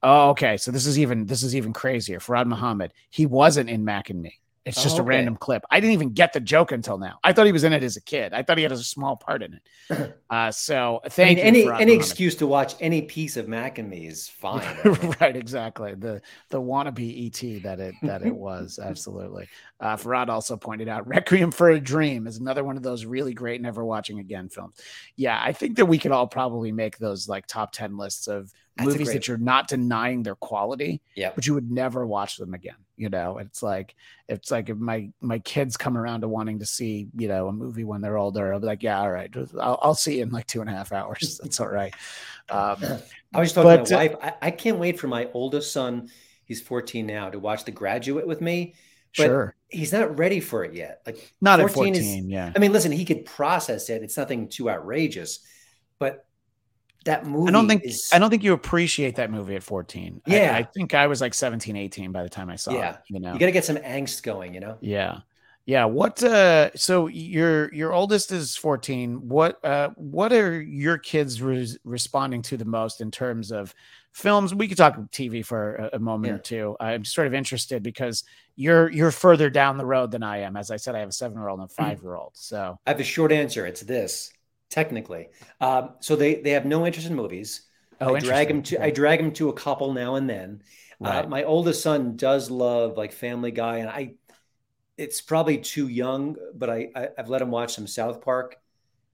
Oh, 0.03 0.29
okay. 0.31 0.57
So 0.57 0.71
this 0.71 0.85
is 0.85 0.99
even 0.99 1.25
this 1.25 1.43
is 1.43 1.55
even 1.55 1.73
crazier. 1.73 2.19
Farad 2.19 2.45
Muhammad, 2.45 2.93
he 3.09 3.25
wasn't 3.25 3.69
in 3.69 3.85
Mac 3.85 4.09
and 4.09 4.21
Me. 4.21 4.39
It's 4.65 4.81
just 4.81 4.95
oh, 4.95 5.01
okay. 5.01 5.01
a 5.01 5.17
random 5.17 5.35
clip. 5.35 5.65
I 5.69 5.81
didn't 5.81 5.93
even 5.93 6.11
get 6.11 6.31
the 6.31 6.39
joke 6.39 6.71
until 6.71 6.97
now. 6.97 7.19
I 7.21 7.33
thought 7.33 7.45
he 7.45 7.51
was 7.51 7.65
in 7.65 7.73
it 7.73 7.83
as 7.83 7.97
a 7.97 8.01
kid. 8.01 8.33
I 8.33 8.43
thought 8.43 8.57
he 8.57 8.63
had 8.63 8.71
a 8.71 8.77
small 8.77 9.17
part 9.17 9.43
in 9.43 9.53
it. 9.55 10.19
Uh, 10.33 10.49
so 10.49 10.99
thank 11.09 11.37
I 11.37 11.43
mean, 11.43 11.53
you. 11.53 11.71
Any 11.71 11.81
any 11.83 11.93
excuse 11.93 12.33
to 12.37 12.47
watch 12.47 12.73
any 12.79 13.03
piece 13.03 13.37
of 13.37 13.47
Mac 13.47 13.77
and 13.77 13.87
Me 13.87 14.07
is 14.07 14.27
fine. 14.27 14.65
right, 15.21 15.35
exactly. 15.35 15.93
The 15.93 16.23
the 16.49 16.59
wannabe 16.59 17.27
ET 17.27 17.61
that 17.61 17.79
it 17.79 17.93
that 18.01 18.23
it 18.23 18.35
was 18.35 18.79
absolutely. 18.83 19.47
Uh, 19.79 19.95
Farad 19.95 20.29
also 20.29 20.57
pointed 20.57 20.87
out 20.87 21.07
Requiem 21.07 21.51
for 21.51 21.69
a 21.69 21.79
Dream 21.79 22.25
is 22.25 22.37
another 22.37 22.63
one 22.63 22.77
of 22.77 22.81
those 22.81 23.05
really 23.05 23.35
great 23.35 23.61
never 23.61 23.85
watching 23.85 24.17
again 24.17 24.49
films. 24.49 24.75
Yeah, 25.17 25.39
I 25.39 25.53
think 25.53 25.77
that 25.77 25.85
we 25.85 25.99
could 25.99 26.11
all 26.11 26.25
probably 26.25 26.71
make 26.71 26.97
those 26.97 27.29
like 27.29 27.45
top 27.45 27.73
ten 27.73 27.95
lists 27.95 28.27
of 28.27 28.51
that's 28.75 28.87
movies 28.87 29.07
great... 29.07 29.13
that 29.13 29.27
you're 29.27 29.37
not 29.37 29.67
denying 29.67 30.23
their 30.23 30.35
quality, 30.35 31.01
yeah, 31.15 31.31
but 31.35 31.45
you 31.45 31.53
would 31.53 31.69
never 31.69 32.05
watch 32.05 32.37
them 32.37 32.53
again. 32.53 32.75
You 32.97 33.09
know, 33.09 33.37
it's 33.37 33.61
like 33.61 33.95
it's 34.27 34.51
like 34.51 34.69
if 34.69 34.77
my 34.77 35.09
my 35.21 35.39
kids 35.39 35.77
come 35.77 35.97
around 35.97 36.21
to 36.21 36.27
wanting 36.27 36.59
to 36.59 36.65
see 36.65 37.07
you 37.15 37.27
know 37.27 37.47
a 37.47 37.53
movie 37.53 37.83
when 37.83 38.01
they're 38.01 38.17
older, 38.17 38.53
I'll 38.53 38.59
be 38.59 38.65
like, 38.65 38.83
yeah, 38.83 38.99
all 38.99 39.11
right, 39.11 39.31
I'll, 39.59 39.79
I'll 39.81 39.95
see 39.95 40.17
you 40.17 40.23
in 40.23 40.29
like 40.29 40.47
two 40.47 40.61
and 40.61 40.69
a 40.69 40.73
half 40.73 40.91
hours. 40.91 41.39
That's 41.43 41.59
all 41.59 41.67
right. 41.67 41.93
Um, 42.49 42.77
I 43.33 43.39
was 43.39 43.53
talking 43.53 43.77
but, 43.77 43.85
to 43.87 43.95
my 43.95 44.07
wife. 44.07 44.17
I, 44.21 44.33
I 44.41 44.51
can't 44.51 44.79
wait 44.79 44.99
for 44.99 45.07
my 45.07 45.29
oldest 45.33 45.71
son. 45.71 46.09
He's 46.45 46.61
14 46.61 47.05
now 47.05 47.29
to 47.29 47.39
watch 47.39 47.65
The 47.65 47.71
Graduate 47.71 48.27
with 48.27 48.41
me. 48.41 48.75
But 49.15 49.25
sure. 49.25 49.55
he's 49.69 49.93
not 49.93 50.17
ready 50.17 50.39
for 50.39 50.63
it 50.63 50.73
yet. 50.73 51.01
Like 51.05 51.33
not 51.39 51.59
14 51.59 51.69
at 51.69 51.75
14, 51.75 51.95
is, 51.95 52.25
yeah. 52.25 52.51
I 52.55 52.59
mean, 52.59 52.73
listen, 52.73 52.91
he 52.91 53.05
could 53.05 53.25
process 53.25 53.89
it. 53.89 54.01
It's 54.01 54.17
nothing 54.17 54.49
too 54.49 54.69
outrageous, 54.69 55.39
but 55.99 56.25
that 57.05 57.25
movie. 57.25 57.49
I 57.49 57.51
don't 57.51 57.67
think 57.67 57.83
is, 57.83 58.09
I 58.13 58.19
don't 58.19 58.29
think 58.29 58.43
you 58.43 58.53
appreciate 58.53 59.15
that 59.17 59.31
movie 59.31 59.55
at 59.55 59.63
14. 59.63 60.21
Yeah. 60.25 60.55
I, 60.55 60.63
think 60.63 60.93
I 60.93 61.07
was 61.07 61.21
like 61.21 61.33
17, 61.33 61.75
18 61.75 62.11
by 62.11 62.23
the 62.23 62.29
time 62.29 62.49
I 62.49 62.55
saw 62.55 62.71
Yeah. 62.73 62.91
it. 62.91 62.97
You 63.09 63.19
know. 63.19 63.33
you 63.33 63.39
got 63.39 63.47
to 63.47 63.51
get 63.51 63.65
some 63.65 63.77
angst 63.77 64.23
going. 64.23 64.53
You 64.53 64.59
know. 64.61 64.77
Yeah. 64.81 65.19
Yeah. 65.65 65.85
What 65.85 66.21
uh 66.23 66.75
so 66.75 67.07
your 67.07 67.73
your 67.73 67.93
oldest 67.93 68.31
is 68.31 68.55
14. 68.55 69.27
What 69.29 69.63
uh 69.63 69.89
what 69.95 70.33
are 70.33 70.61
your 70.61 70.97
kids 70.97 71.41
res- 71.41 71.77
responding 71.83 72.41
to 72.43 72.57
the 72.57 72.65
most 72.65 72.99
in 72.99 73.11
terms 73.11 73.51
of 73.51 73.73
films? 74.11 74.53
We 74.53 74.67
could 74.67 74.77
talk 74.77 74.97
TV 75.11 75.45
for 75.45 75.75
a, 75.75 75.89
a 75.93 75.99
moment 75.99 76.27
Yeah. 76.31 76.35
or 76.35 76.39
two. 76.39 76.77
I'm 76.81 77.05
sort 77.05 77.27
of 77.27 77.33
interested 77.33 77.81
because 77.81 78.25
you're 78.57 78.91
you're 78.91 79.11
further 79.11 79.49
down 79.49 79.77
the 79.77 79.85
road 79.85 80.11
than 80.11 80.21
I 80.21 80.39
am. 80.39 80.57
As 80.57 80.69
I 80.69 80.75
said, 80.77 80.95
I 80.95 80.99
have 80.99 81.09
a 81.09 81.11
7-year-old 81.13 81.59
and 81.61 81.69
a 81.69 81.73
5-year-old. 81.73 82.31
So, 82.35 82.77
I 82.85 82.89
have 82.91 82.99
a 82.99 83.03
short 83.03 83.31
answer. 83.31 83.65
It's 83.65 83.81
this. 83.81 84.31
Technically, 84.73 85.29
um, 85.61 85.91
so 85.99 86.15
they 86.15 86.41
they 86.41 86.49
have 86.51 86.65
no 86.65 86.87
interest 86.87 87.07
in 87.07 87.15
movies. 87.15 87.61
oh, 88.01 88.15
I 88.15 88.19
drag 88.19 88.49
him 88.49 88.63
to 88.63 88.83
I 88.83 88.89
drag 88.89 89.19
him 89.19 89.31
to 89.33 89.49
a 89.49 89.53
couple 89.53 89.93
now 89.93 90.15
and 90.15 90.27
then. 90.27 90.63
Right. 90.99 91.25
Uh, 91.25 91.27
my 91.27 91.43
oldest 91.43 91.83
son 91.83 92.15
does 92.15 92.49
love 92.49 92.97
like 92.97 93.11
Family 93.11 93.51
Guy, 93.51 93.77
and 93.77 93.89
I 93.89 94.15
it's 94.97 95.21
probably 95.21 95.59
too 95.59 95.87
young, 95.89 96.37
but 96.55 96.69
I, 96.71 96.89
I 96.95 97.09
I've 97.17 97.29
let 97.29 97.41
him 97.43 97.51
watch 97.51 97.75
some 97.75 97.87
South 97.87 98.21
Park, 98.21 98.57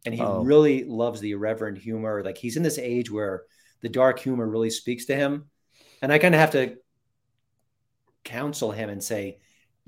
and 0.05 0.15
he 0.15 0.21
Oh. 0.21 0.43
really 0.43 0.85
loves 0.85 1.21
the 1.21 1.31
irreverent 1.31 1.79
humor. 1.79 2.23
Like 2.23 2.37
he's 2.37 2.57
in 2.57 2.63
this 2.63 2.79
age 2.79 3.11
where 3.11 3.43
the 3.81 3.89
dark 3.89 4.19
humor 4.19 4.47
really 4.47 4.71
speaks 4.71 5.05
to 5.07 5.15
him, 5.15 5.49
and 6.01 6.13
I 6.13 6.19
kind 6.19 6.35
of 6.35 6.41
have 6.41 6.51
to 6.53 6.77
counsel 8.23 8.71
him 8.71 8.89
and 8.89 9.03
say, 9.03 9.39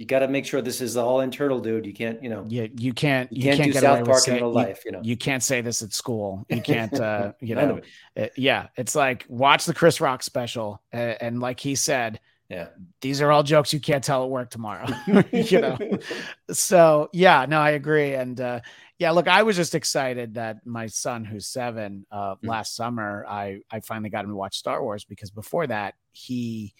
"You 0.01 0.07
got 0.07 0.19
to 0.19 0.27
make 0.27 0.47
sure 0.47 0.63
this 0.63 0.81
is 0.81 0.97
all 0.97 1.21
internal, 1.21 1.59
dude. 1.59 1.85
You 1.85 1.93
can't, 1.93 2.23
you 2.23 2.29
know, 2.29 2.43
yeah, 2.49 2.65
you 2.75 2.91
can't 2.91 3.31
you 3.31 3.43
can't, 3.43 3.57
can't, 3.57 3.67
do 3.67 3.73
get 3.73 3.83
South 3.83 4.03
Park 4.03 4.27
in 4.27 4.33
real 4.33 4.51
life. 4.51 4.81
You 4.83 4.93
know, 4.93 5.01
you 5.03 5.15
can't 5.15 5.43
say 5.43 5.61
this 5.61 5.83
at 5.83 5.93
school. 5.93 6.43
You 6.49 6.59
can't, 6.63 6.91
uh, 6.99 7.33
you 7.39 7.53
know, 7.53 7.81
it. 8.15 8.33
yeah, 8.35 8.69
it's 8.75 8.95
like 8.95 9.27
watch 9.29 9.65
the 9.65 9.75
Chris 9.75 10.01
Rock 10.01 10.23
special, 10.23 10.81
uh, 10.91 10.97
and 10.97 11.39
like 11.39 11.59
he 11.59 11.75
said, 11.75 12.19
yeah, 12.49 12.69
these 13.01 13.21
are 13.21 13.31
all 13.31 13.43
jokes 13.43 13.73
you 13.73 13.79
can't 13.79 14.03
tell 14.03 14.23
at 14.23 14.31
work 14.31 14.49
tomorrow. 14.49 14.87
you 15.31 15.61
know, 15.61 15.77
so 16.51 17.11
yeah, 17.13 17.45
no, 17.47 17.61
I 17.61 17.69
agree, 17.69 18.15
and 18.15 18.41
uh, 18.41 18.61
yeah, 18.97 19.11
look, 19.11 19.27
I 19.27 19.43
was 19.43 19.55
just 19.55 19.75
excited 19.75 20.33
that 20.33 20.65
my 20.65 20.87
son, 20.87 21.25
who's 21.25 21.45
seven, 21.45 22.07
uh, 22.11 22.37
Mm. 22.37 22.47
last 22.47 22.75
summer, 22.75 23.23
I 23.29 23.59
I 23.69 23.81
finally 23.81 24.09
got 24.09 24.25
him 24.25 24.31
to 24.31 24.35
watch 24.35 24.57
Star 24.57 24.81
Wars 24.81 25.05
because 25.05 25.29
before 25.29 25.67
that 25.67 25.93
he 26.11 26.73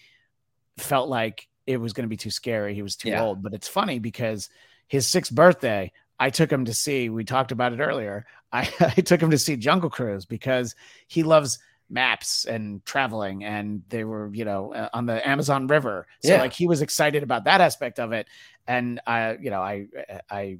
felt 0.76 1.08
like 1.08 1.46
it 1.66 1.76
was 1.76 1.92
going 1.92 2.04
to 2.04 2.08
be 2.08 2.16
too 2.16 2.30
scary. 2.30 2.74
He 2.74 2.82
was 2.82 2.96
too 2.96 3.10
Yeah. 3.10 3.22
old. 3.22 3.42
But 3.42 3.54
it's 3.54 3.68
funny 3.68 3.98
because 3.98 4.48
his 4.88 5.06
sixth 5.06 5.34
birthday, 5.34 5.92
I 6.18 6.30
took 6.30 6.50
him 6.50 6.64
to 6.66 6.74
see. 6.74 7.08
We 7.08 7.24
talked 7.24 7.52
about 7.52 7.72
it 7.72 7.80
earlier. 7.80 8.26
I, 8.52 8.68
I 8.80 9.00
took 9.00 9.20
him 9.22 9.30
to 9.30 9.38
see 9.38 9.56
Jungle 9.56 9.90
Cruise 9.90 10.26
because 10.26 10.74
he 11.08 11.22
loves 11.22 11.58
maps 11.88 12.46
and 12.46 12.82
traveling 12.86 13.44
and 13.44 13.82
they 13.90 14.02
were 14.02 14.30
you 14.32 14.46
know 14.46 14.72
uh, 14.72 14.88
on 14.94 15.04
the 15.04 15.28
amazon 15.28 15.66
river 15.66 16.06
so 16.20 16.30
Yeah. 16.32 16.40
like 16.40 16.54
he 16.54 16.66
was 16.66 16.80
excited 16.80 17.22
about 17.22 17.44
that 17.44 17.60
aspect 17.60 18.00
of 18.00 18.12
it 18.12 18.28
and 18.66 18.98
i 19.06 19.32
you 19.38 19.50
know 19.50 19.60
i 19.60 19.88
i 20.30 20.56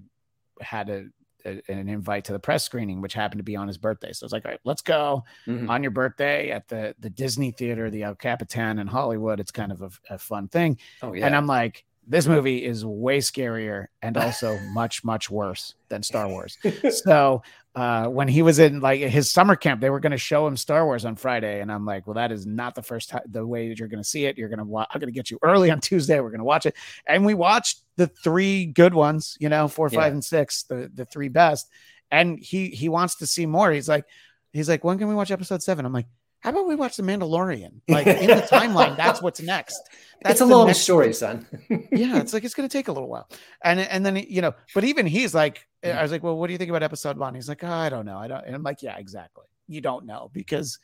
had 0.61 0.91
a, 0.91 1.07
a- 1.45 1.63
an 1.73 1.89
invite 1.89 2.25
to 2.27 2.33
the 2.33 2.39
press 2.39 2.65
screening 2.65 3.01
which 3.01 3.15
happened 3.15 3.39
to 3.39 3.45
be 3.45 3.57
on 3.57 3.69
his 3.69 3.79
birthday. 3.79 4.13
So 4.13 4.25
i 4.25 4.27
was 4.27 4.33
like 4.33 4.45
all 4.45 4.51
right 4.53 4.61
let's 4.65 4.83
go 4.83 5.25
Mhm. 5.47 5.69
on 5.69 5.83
your 5.83 5.91
birthday 5.93 6.51
at 6.51 6.69
the 6.69 6.95
the 6.99 7.11
disney 7.11 7.51
theater 7.51 7.91
the 7.91 8.03
el 8.03 8.15
capitan 8.15 8.79
in 8.79 8.87
hollywood. 8.87 9.41
It's 9.41 9.51
kind 9.53 9.73
of 9.73 9.83
a, 9.83 9.91
a 10.11 10.19
fun 10.19 10.49
thing. 10.49 10.79
Oh 11.03 11.13
yeah, 11.13 11.27
and 11.27 11.35
I'm 11.37 11.47
like, 11.47 11.85
this 12.07 12.27
movie 12.27 12.65
is 12.65 12.85
way 12.85 13.19
scarier 13.19 13.87
and 14.03 14.17
also 14.17 14.59
much, 14.73 15.05
much 15.05 15.31
worse 15.31 15.75
than 15.89 16.03
Star 16.03 16.29
Wars. 16.29 16.59
So 16.91 17.43
uh, 17.75 18.07
when 18.09 18.29
he 18.29 18.43
was 18.43 18.59
in 18.59 18.81
like 18.81 19.01
his 19.01 19.31
summer 19.31 19.57
camp, 19.57 19.81
they 19.81 19.89
were 19.89 20.01
going 20.01 20.11
to 20.13 20.19
show 20.19 20.47
him 20.47 20.57
Star 20.57 20.85
Wars 20.85 21.05
on 21.05 21.17
Friday, 21.17 21.61
and 21.61 21.73
I'm 21.73 21.87
like, 21.87 22.07
well, 22.07 22.15
that 22.15 22.31
is 22.33 22.45
not 22.45 22.75
the 22.75 22.83
first 22.83 23.09
time 23.11 23.23
the 23.31 23.47
way 23.47 23.69
that 23.69 23.79
you're 23.79 23.89
going 23.89 24.03
to 24.03 24.09
see 24.09 24.27
it. 24.27 24.37
You're 24.37 24.49
going 24.51 24.59
to 24.59 24.65
watch. 24.65 24.89
I'm 24.93 25.01
going 25.01 25.13
to 25.13 25.15
get 25.15 25.31
you 25.31 25.39
early 25.43 25.71
on 25.71 25.81
Tuesday. 25.81 26.21
We're 26.21 26.29
going 26.31 26.41
to 26.41 26.45
watch 26.45 26.67
it, 26.67 26.75
and 27.07 27.25
we 27.25 27.33
watched 27.35 27.81
the 27.97 28.09
three 28.09 28.67
good 28.67 28.93
ones. 28.95 29.37
You 29.41 29.49
know, 29.49 29.69
four, 29.69 29.89
Yeah. 29.91 30.01
five, 30.01 30.13
and 30.13 30.25
six, 30.25 30.65
the 30.65 30.91
the 30.93 31.05
three 31.07 31.29
best. 31.29 31.69
And 32.11 32.39
he 32.39 32.69
he 32.69 32.89
wants 32.91 33.15
to 33.17 33.27
see 33.27 33.47
more. 33.47 33.71
He's 33.71 33.89
like, 33.89 34.05
he's 34.53 34.69
like, 34.69 34.85
when 34.85 34.99
can 34.99 35.09
we 35.09 35.15
watch 35.15 35.31
episode 35.31 35.63
seven? 35.63 35.87
I'm 35.87 35.93
like. 35.93 36.07
How 36.43 36.51
about 36.51 36.67
we 36.67 36.75
watch 36.75 36.97
The 36.97 37.03
Mandalorian? 37.03 37.81
Like 37.89 38.07
in 38.07 38.27
the 38.27 38.43
timeline, 38.51 38.97
that's 38.97 39.23
what's 39.23 39.41
next. 39.41 39.81
That's 40.23 40.35
it's 40.35 40.41
a 40.41 40.47
long 40.47 40.73
story, 40.73 41.13
son. 41.15 41.47
yeah, 41.91 42.19
it's 42.21 42.33
like 42.33 42.45
it's 42.45 42.55
going 42.55 42.69
to 42.69 42.73
take 42.73 42.87
a 42.87 42.93
little 42.93 43.09
while, 43.09 43.29
and 43.65 43.81
and 43.81 44.07
then 44.07 44.15
you 44.17 44.41
know, 44.41 44.55
but 44.73 44.85
even 44.85 45.05
he's 45.05 45.35
like, 45.35 45.67
I 45.83 46.01
was 46.01 46.13
like, 46.13 46.23
well, 46.23 46.37
what 46.39 46.47
do 46.47 46.53
you 46.53 46.59
think 46.59 46.71
about 46.71 46.85
episode 46.85 47.19
one? 47.19 47.35
He's 47.35 47.49
like, 47.49 47.65
oh, 47.65 47.69
I 47.69 47.89
don't 47.89 48.07
know, 48.07 48.19
I 48.19 48.29
don't, 48.29 48.45
and 48.47 48.55
I'm 48.55 48.63
like, 48.63 48.83
yeah, 48.83 48.97
exactly, 48.99 49.47
you 49.67 49.81
don't 49.81 50.07
know 50.07 50.31
because 50.33 50.79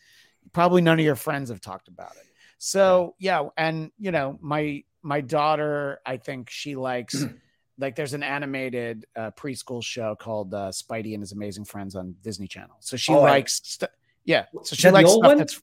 probably 0.52 0.82
none 0.82 0.98
of 0.98 1.04
your 1.04 1.14
friends 1.14 1.50
have 1.50 1.60
talked 1.60 1.86
about 1.86 2.16
it. 2.16 2.24
So 2.58 3.14
yeah, 3.20 3.44
and 3.56 3.92
you 3.96 4.10
know, 4.10 4.38
my 4.40 4.82
my 5.02 5.20
daughter, 5.20 6.00
I 6.04 6.16
think 6.16 6.50
she 6.50 6.74
likes. 6.74 7.24
Like 7.80 7.94
there's 7.94 8.12
an 8.12 8.24
animated 8.24 9.06
uh, 9.14 9.30
preschool 9.38 9.84
show 9.84 10.16
called 10.16 10.52
uh, 10.52 10.72
Spidey 10.72 11.14
and 11.14 11.22
His 11.22 11.30
Amazing 11.30 11.64
Friends 11.64 11.94
on 11.94 12.16
Disney 12.22 12.48
Channel. 12.48 12.74
So 12.80 12.96
she 12.96 13.12
Oh, 13.12 13.20
likes, 13.20 13.60
st- 13.62 13.92
yeah. 14.28 14.44
So 14.62 14.76
she 14.76 14.90
likes 14.90 15.10
stuff 15.10 15.24
one? 15.24 15.38
that's 15.38 15.62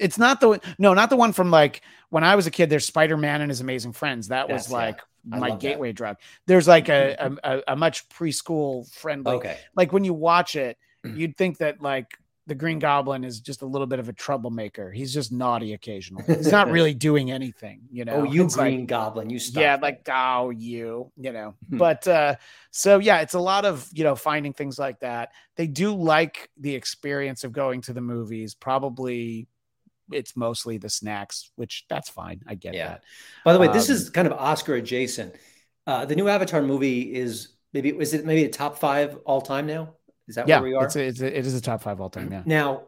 it's 0.00 0.18
not 0.18 0.40
the 0.40 0.60
no, 0.78 0.92
not 0.92 1.08
the 1.08 1.16
one 1.16 1.32
from 1.32 1.50
like 1.52 1.82
when 2.10 2.24
I 2.24 2.34
was 2.34 2.46
a 2.48 2.50
kid. 2.50 2.68
There's 2.68 2.84
Spider 2.84 3.16
Man 3.16 3.42
and 3.42 3.50
his 3.50 3.60
amazing 3.60 3.92
friends. 3.92 4.28
That 4.28 4.48
was 4.48 4.64
Yes, 4.64 4.72
like 4.72 5.00
I 5.32 5.38
my 5.38 5.48
love 5.48 5.60
that. 5.60 5.68
gateway 5.68 5.92
drug. 5.92 6.16
There's 6.46 6.66
like 6.66 6.88
a 6.88 7.16
mm-hmm. 7.18 7.36
a, 7.44 7.58
a, 7.58 7.62
a 7.68 7.76
much 7.76 8.08
preschool 8.08 8.92
friendly. 8.92 9.32
okay, 9.34 9.58
Like 9.76 9.92
when 9.92 10.02
you 10.02 10.14
watch 10.14 10.56
it, 10.56 10.78
you'd 11.04 11.36
think 11.36 11.58
that 11.58 11.80
like 11.80 12.18
the 12.48 12.54
Green 12.54 12.78
Goblin 12.78 13.24
is 13.24 13.40
just 13.40 13.62
a 13.62 13.66
little 13.66 13.88
bit 13.88 13.98
of 13.98 14.08
a 14.08 14.12
troublemaker. 14.12 14.92
He's 14.92 15.12
just 15.12 15.32
naughty 15.32 15.72
occasionally. 15.72 16.22
He's 16.26 16.52
not 16.52 16.70
really 16.70 16.94
doing 16.94 17.32
anything. 17.32 17.80
You 17.90 18.04
know. 18.04 18.12
oh, 18.12 18.22
you 18.24 18.44
It's 18.44 18.56
like- 18.56 18.66
Green 18.72 18.86
Goblin, 18.86 19.30
you 19.30 19.38
stop. 19.40 19.60
yeah 19.60 19.78
like 19.82 20.08
oh 20.12 20.50
you 20.50 21.10
you 21.16 21.32
know 21.32 21.54
Hmm. 21.70 21.78
but 21.78 22.06
uh 22.06 22.36
so 22.70 22.98
yeah 22.98 23.18
it's 23.20 23.34
a 23.34 23.40
lot 23.40 23.64
of 23.64 23.88
you 23.92 24.04
know 24.04 24.14
finding 24.14 24.52
things 24.52 24.78
like 24.78 25.00
that 25.00 25.32
they 25.56 25.66
do 25.66 25.92
like 25.94 26.48
the 26.58 26.74
experience 26.74 27.42
of 27.44 27.52
going 27.52 27.80
to 27.82 27.92
the 27.92 28.00
movies 28.00 28.54
probably 28.54 29.48
it's 30.12 30.36
mostly 30.36 30.78
the 30.78 30.88
snacks 30.88 31.50
which 31.56 31.84
that's 31.88 32.08
fine 32.08 32.40
i 32.46 32.54
get 32.54 32.74
Yeah. 32.74 32.88
that 32.88 33.04
By 33.44 33.52
the 33.54 33.58
way, 33.58 33.66
this 33.68 33.88
Um, 33.90 33.96
is 33.96 34.10
kind 34.10 34.26
of 34.28 34.34
Oscar 34.34 34.74
adjacent. 34.76 35.34
Uh, 35.86 36.04
the 36.04 36.14
new 36.14 36.28
Avatar 36.28 36.62
movie 36.62 37.12
is 37.14 37.48
maybe 37.72 37.88
is 37.90 38.14
it 38.14 38.24
maybe 38.24 38.44
a 38.44 38.48
top 38.48 38.78
five 38.78 39.16
all 39.24 39.40
time 39.40 39.66
now? 39.66 39.94
Is 40.28 40.34
that 40.36 40.48
yeah 40.48 40.60
where 40.60 40.68
we 40.70 40.74
are? 40.74 40.84
it's 40.86 40.96
a, 40.96 41.04
it's 41.04 41.20
a, 41.20 41.38
it 41.38 41.46
is 41.46 41.54
a 41.54 41.60
top 41.60 41.82
five 41.82 42.00
all 42.00 42.10
time 42.10 42.32
yeah 42.32 42.42
Now, 42.46 42.84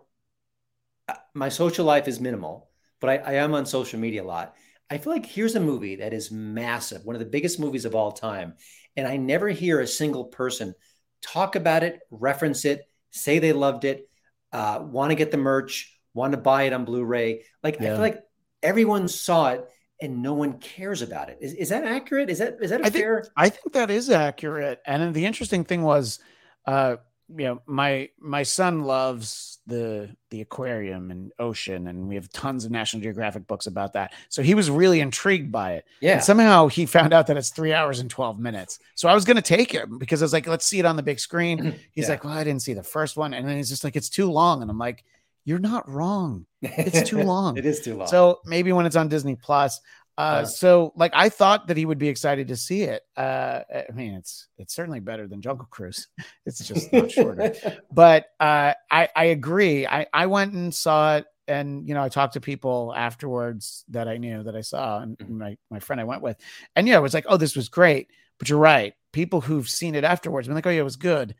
uh, 1.08 1.14
my 1.34 1.48
social 1.48 1.84
life 1.84 2.08
is 2.08 2.20
minimal, 2.20 2.68
but 3.00 3.10
I, 3.10 3.16
I 3.16 3.32
am 3.34 3.54
on 3.54 3.66
social 3.66 3.98
media 3.98 4.22
a 4.22 4.26
lot. 4.26 4.54
I 4.90 4.98
feel 4.98 5.12
like 5.12 5.26
here's 5.26 5.54
a 5.54 5.60
movie 5.60 5.96
that 5.96 6.12
is 6.12 6.30
massive, 6.30 7.04
one 7.04 7.14
of 7.14 7.20
the 7.20 7.26
biggest 7.26 7.60
movies 7.60 7.84
of 7.84 7.94
all 7.94 8.12
time, 8.12 8.54
and 8.96 9.06
I 9.06 9.16
never 9.16 9.48
hear 9.48 9.80
a 9.80 9.86
single 9.86 10.24
person 10.24 10.74
talk 11.22 11.56
about 11.56 11.82
it, 11.82 12.00
reference 12.10 12.64
it, 12.64 12.82
say 13.10 13.38
they 13.38 13.52
loved 13.52 13.84
it, 13.84 14.08
uh, 14.52 14.80
want 14.82 15.10
to 15.10 15.14
get 15.14 15.30
the 15.30 15.36
merch, 15.36 15.94
want 16.14 16.32
to 16.32 16.38
buy 16.38 16.64
it 16.64 16.72
on 16.72 16.84
Blu-ray. 16.84 17.44
Like 17.62 17.76
I 17.80 17.84
feel 17.84 17.98
like 17.98 18.20
everyone 18.62 19.08
saw 19.08 19.50
it 19.50 19.64
and 20.00 20.22
no 20.22 20.34
one 20.34 20.58
cares 20.58 21.02
about 21.02 21.28
it. 21.28 21.38
Is, 21.40 21.52
is 21.54 21.68
that 21.70 21.84
accurate? 21.84 22.30
Is 22.30 22.38
that 22.38 22.56
is 22.60 22.70
that 22.70 22.80
a 22.80 22.86
I 22.86 22.90
think- 22.90 23.02
fair? 23.04 23.24
I 23.36 23.48
think 23.48 23.72
that 23.72 23.90
is 23.90 24.10
accurate. 24.10 24.80
And 24.86 25.12
the 25.14 25.26
interesting 25.26 25.64
thing 25.64 25.82
was, 25.82 26.20
uh, 26.66 26.96
you 27.36 27.44
know, 27.44 27.62
my 27.66 28.08
my 28.18 28.42
son 28.42 28.84
loves 28.84 29.58
the 29.66 30.08
the 30.30 30.40
aquarium 30.40 31.10
and 31.10 31.30
ocean, 31.38 31.86
and 31.88 32.08
we 32.08 32.14
have 32.14 32.30
tons 32.32 32.64
of 32.64 32.70
National 32.70 33.02
Geographic 33.02 33.46
books 33.46 33.66
about 33.66 33.92
that. 33.92 34.12
So 34.30 34.42
he 34.42 34.54
was 34.54 34.70
really 34.70 35.00
intrigued 35.00 35.52
by 35.52 35.74
it. 35.74 35.84
Yeah. 36.00 36.14
And 36.14 36.22
somehow 36.24 36.68
he 36.68 36.86
found 36.86 37.12
out 37.12 37.26
that 37.26 37.36
it's 37.36 37.50
three 37.50 37.72
hours 37.74 38.00
and 38.00 38.08
12 38.10 38.38
minutes. 38.38 38.78
So 38.94 39.08
I 39.08 39.14
was 39.14 39.24
going 39.24 39.36
to 39.36 39.42
take 39.42 39.70
him 39.70 39.98
because 39.98 40.22
I 40.22 40.24
was 40.24 40.32
like, 40.32 40.46
let's 40.46 40.64
see 40.64 40.78
it 40.78 40.86
on 40.86 40.96
the 40.96 41.02
big 41.02 41.20
screen. 41.20 41.58
He's 41.92 42.04
Yeah. 42.06 42.10
like, 42.12 42.24
well, 42.24 42.32
I 42.32 42.44
didn't 42.44 42.62
see 42.62 42.72
the 42.74 42.82
first 42.82 43.16
one. 43.16 43.34
And 43.34 43.46
then 43.46 43.56
he's 43.56 43.68
just 43.68 43.84
like, 43.84 43.96
it's 43.96 44.08
too 44.08 44.30
long. 44.30 44.62
And 44.62 44.70
I'm 44.70 44.78
like, 44.78 45.04
you're 45.44 45.58
not 45.58 45.88
wrong. 45.88 46.46
it's 46.62 47.08
too 47.08 47.22
long. 47.24 47.56
it 47.58 47.66
is 47.66 47.80
too 47.80 47.96
long. 47.96 48.08
So 48.08 48.40
maybe 48.46 48.72
when 48.72 48.86
it's 48.86 48.96
on 48.96 49.08
Disney 49.08 49.36
Plus. 49.36 49.80
Uh, 50.18 50.42
Uh, 50.42 50.44
so 50.44 50.92
like 50.96 51.12
I 51.14 51.28
thought 51.28 51.68
that 51.68 51.76
he 51.76 51.86
would 51.86 51.98
be 51.98 52.08
excited 52.08 52.48
to 52.48 52.56
see 52.56 52.82
it. 52.82 53.02
Uh, 53.16 53.60
I 53.70 53.92
mean, 53.94 54.14
it's 54.14 54.48
it's 54.58 54.74
certainly 54.74 55.00
better 55.00 55.28
than 55.28 55.40
Jungle 55.40 55.66
Cruise. 55.70 56.08
It's 56.46 56.66
just 56.66 56.92
not 56.92 57.10
shorter 57.10 57.54
but 57.92 58.26
uh, 58.40 58.74
I 58.90 59.08
I 59.14 59.24
agree. 59.26 59.86
I 59.86 60.06
I 60.12 60.26
went 60.26 60.54
and 60.54 60.74
saw 60.74 61.16
it, 61.18 61.26
and 61.46 61.86
you 61.88 61.94
know 61.94 62.02
I 62.02 62.08
talked 62.08 62.34
to 62.34 62.40
people 62.40 62.92
afterwards 62.96 63.84
that 63.90 64.08
I 64.08 64.16
knew 64.18 64.42
that 64.42 64.56
I 64.56 64.62
saw, 64.62 65.00
and 65.00 65.16
Mhm. 65.18 65.28
my 65.38 65.56
my 65.70 65.78
friend 65.80 66.00
I 66.00 66.04
went 66.04 66.22
with, 66.22 66.36
and 66.74 66.88
yeah, 66.88 66.98
it 66.98 67.02
was 67.02 67.14
like, 67.14 67.26
oh, 67.28 67.36
this 67.36 67.56
was 67.56 67.68
great. 67.68 68.08
But 68.38 68.48
you're 68.48 68.58
right. 68.58 68.94
People 69.12 69.40
who've 69.40 69.68
seen 69.68 69.94
it 69.94 70.04
afterwards, 70.04 70.48
been 70.48 70.54
like, 70.54 70.66
oh 70.66 70.70
yeah, 70.70 70.80
it 70.80 70.84
was 70.84 70.96
good, 70.96 71.34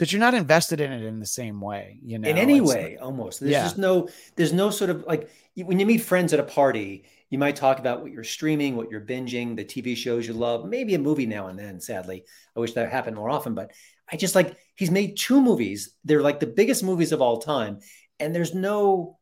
but 0.00 0.10
you're 0.10 0.18
not 0.20 0.34
invested 0.34 0.80
in 0.80 0.90
it 0.90 1.04
in 1.04 1.20
the 1.20 1.26
same 1.26 1.60
way. 1.60 2.00
You 2.02 2.18
know, 2.18 2.28
in 2.28 2.36
any 2.38 2.54
It's- 2.56 2.68
way 2.68 2.96
almost 2.96 3.38
there's 3.40 3.52
Yeah. 3.52 3.62
just 3.64 3.78
no 3.78 4.08
there's 4.34 4.52
no 4.52 4.70
sort 4.70 4.90
of 4.90 5.04
like 5.06 5.28
when 5.56 5.78
you 5.78 5.86
meet 5.86 5.98
friends 5.98 6.32
at 6.32 6.40
a 6.40 6.44
party 6.60 7.04
you 7.28 7.38
might 7.38 7.54
talk 7.54 7.78
about 7.78 8.02
what 8.02 8.10
you're 8.10 8.24
streaming 8.24 8.74
what 8.76 8.90
you're 8.90 9.00
binging 9.14 9.54
the 9.56 9.64
tv 9.64 9.94
shows 9.96 10.26
you 10.26 10.32
love 10.32 10.64
maybe 10.68 10.94
a 10.94 10.98
movie 10.98 11.26
now 11.26 11.46
and 11.48 11.56
then 11.58 11.78
sadly 11.78 12.24
i 12.56 12.60
wish 12.60 12.72
that 12.72 12.90
happened 12.90 13.14
more 13.16 13.30
often 13.30 13.54
but 13.54 13.70
i 14.10 14.16
just 14.16 14.34
like 14.34 14.56
he's 14.74 14.90
made 14.90 15.16
two 15.16 15.40
movies 15.40 15.94
they're 16.04 16.22
like 16.22 16.40
the 16.40 16.46
biggest 16.60 16.82
movies 16.82 17.12
of 17.12 17.20
all 17.22 17.38
time 17.38 17.78
and 18.18 18.34
there's 18.34 18.54
no 18.54 19.18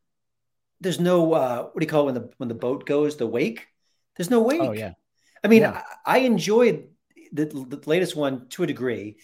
there's 0.80 1.00
no 1.00 1.32
uh 1.34 1.62
what 1.64 1.80
do 1.80 1.84
you 1.84 1.90
call 1.90 2.02
it 2.02 2.06
when 2.06 2.14
the 2.14 2.30
when 2.38 2.48
the 2.48 2.54
boat 2.66 2.86
goes 2.86 3.16
the 3.16 3.26
wake 3.26 3.66
there's 4.16 4.30
no 4.30 4.40
wake 4.40 4.60
Oh 4.62 4.72
yeah. 4.72 4.92
i 5.44 5.48
mean 5.48 5.62
Yeah. 5.62 5.82
I, 6.06 6.16
I 6.16 6.18
enjoyed 6.20 6.88
the, 7.32 7.44
the 7.46 7.80
latest 7.86 8.14
one 8.16 8.48
to 8.50 8.62
a 8.62 8.66
degree 8.66 9.16